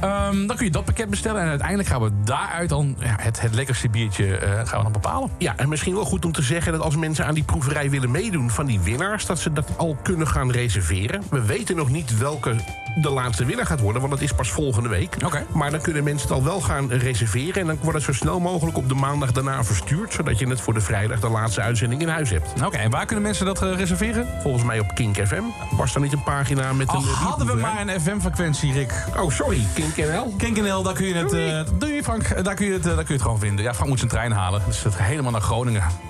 Ehm, 0.01 0.47
dan 0.47 0.55
kun 0.55 0.65
je 0.65 0.71
dat 0.71 0.85
pakket 0.85 1.09
bestellen. 1.09 1.41
En 1.41 1.47
uiteindelijk 1.47 1.89
gaan 1.89 2.01
we 2.01 2.11
daaruit 2.23 2.69
dan 2.69 2.95
ja, 2.99 3.15
het, 3.19 3.41
het 3.41 3.53
lekkerste 3.53 3.89
biertje 3.89 4.39
gaan 4.65 4.77
we 4.77 4.83
dan 4.83 4.91
bepalen. 4.91 5.29
Ja, 5.37 5.57
en 5.57 5.69
misschien 5.69 5.93
wel 5.93 6.05
goed 6.05 6.25
om 6.25 6.31
te 6.31 6.41
zeggen 6.41 6.71
dat 6.71 6.81
als 6.81 6.95
mensen 6.95 7.25
aan 7.25 7.33
die 7.33 7.43
proeverij 7.43 7.89
willen 7.89 8.11
meedoen 8.11 8.49
van 8.49 8.65
die 8.65 8.79
winnaars, 8.79 9.25
dat 9.25 9.39
ze 9.39 9.53
dat 9.53 9.69
al 9.77 9.97
kunnen 10.03 10.27
gaan 10.27 10.51
reserveren. 10.51 11.23
We 11.29 11.45
weten 11.45 11.75
nog 11.75 11.89
niet 11.89 12.17
welke 12.17 12.55
de 13.01 13.09
laatste 13.09 13.45
winnaar 13.45 13.65
gaat 13.65 13.79
worden, 13.79 14.01
want 14.01 14.13
dat 14.13 14.21
is 14.21 14.33
pas 14.33 14.51
volgende 14.51 14.89
week. 14.89 15.15
Oké. 15.25 15.45
Maar 15.53 15.71
dan 15.71 15.81
kunnen 15.81 16.03
mensen 16.03 16.27
het 16.27 16.37
al 16.37 16.43
wel 16.43 16.61
gaan 16.61 16.89
reserveren. 16.91 17.61
En 17.61 17.67
dan 17.67 17.77
wordt 17.81 17.97
het 17.97 18.05
zo 18.05 18.13
snel 18.13 18.39
mogelijk 18.39 18.77
op 18.77 18.89
de 18.89 18.95
maandag 18.95 19.31
daarna 19.31 19.63
verstuurd, 19.63 20.13
zodat 20.13 20.39
je 20.39 20.47
het 20.47 20.61
voor 20.61 20.73
de 20.73 20.81
vrijdag 20.81 21.19
de 21.19 21.29
laatste 21.29 21.61
uitzending 21.61 22.01
in 22.01 22.07
huis 22.07 22.29
hebt. 22.29 22.63
Oké, 22.65 22.77
en 22.77 22.89
waar 22.89 23.05
kunnen 23.05 23.23
mensen 23.23 23.45
dat 23.45 23.61
eh, 23.61 23.75
reserveren? 23.75 24.27
Volgens 24.41 24.63
mij 24.63 24.79
op 24.79 24.95
Kink 24.95 25.15
FM. 25.27 25.43
Was 25.77 25.95
er 25.95 26.01
niet 26.01 26.13
een 26.13 26.23
pagina 26.23 26.73
met 26.73 26.93
een. 26.93 26.99
Eh, 26.99 27.23
hadden 27.23 27.47
we 27.47 27.53
maar 27.53 27.87
een 27.87 28.01
FM-frequentie, 28.01 28.73
Rick. 28.73 28.93
Oh, 29.17 29.31
sorry, 29.31 29.65
Kink 29.73 29.95
NL. 29.97 30.33
Kink 30.37 30.61
NL, 30.61 30.83
daar 30.83 30.93
kun 30.93 31.05
je 31.05 31.13
het... 31.13 31.33
eh 31.33 31.61
doei 31.77 32.03
Frank, 32.03 32.43
daar 32.43 32.55
kun, 32.55 32.65
je 32.65 32.73
het, 32.73 32.83
daar 32.83 32.95
kun 32.95 33.05
je 33.07 33.13
het 33.13 33.21
gewoon 33.21 33.39
vinden. 33.39 33.65
Ja, 33.65 33.73
Frank 33.73 33.89
moet 33.89 33.97
zijn 33.99 34.11
trein 34.11 34.31
halen. 34.31 34.61
Dus 34.65 34.83
het 34.83 34.97
helemaal 34.97 35.31
naar 35.31 35.41
Groningen. 35.41 36.08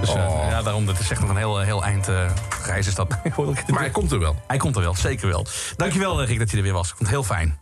Dus 0.00 0.14
eh, 0.14 0.26
Oh. 0.26 0.46
ja, 0.50 0.62
daarom, 0.62 0.86
dat 0.86 0.98
is 0.98 1.10
echt 1.10 1.20
nog 1.20 1.30
een 1.30 1.36
heel, 1.36 1.58
heel 1.58 1.84
eind 1.84 2.08
eh, 2.08 2.30
reis 2.64 2.86
is 2.86 2.94
dat. 2.94 3.08
Maar 3.66 3.80
hij 3.80 3.90
komt 3.90 4.12
er 4.12 4.18
wel. 4.18 4.36
Hij 4.46 4.56
komt 4.56 4.76
er 4.76 4.82
wel, 4.82 4.94
zeker 4.94 5.28
wel. 5.28 5.46
Dankjewel 5.76 6.20
eh, 6.20 6.28
Rick 6.28 6.38
dat 6.38 6.50
je 6.50 6.56
er 6.56 6.62
weer 6.62 6.72
was. 6.72 6.90
Ik 6.90 6.96
vond 6.96 7.08
het 7.10 7.18
heel 7.18 7.24
fijn. 7.36 7.58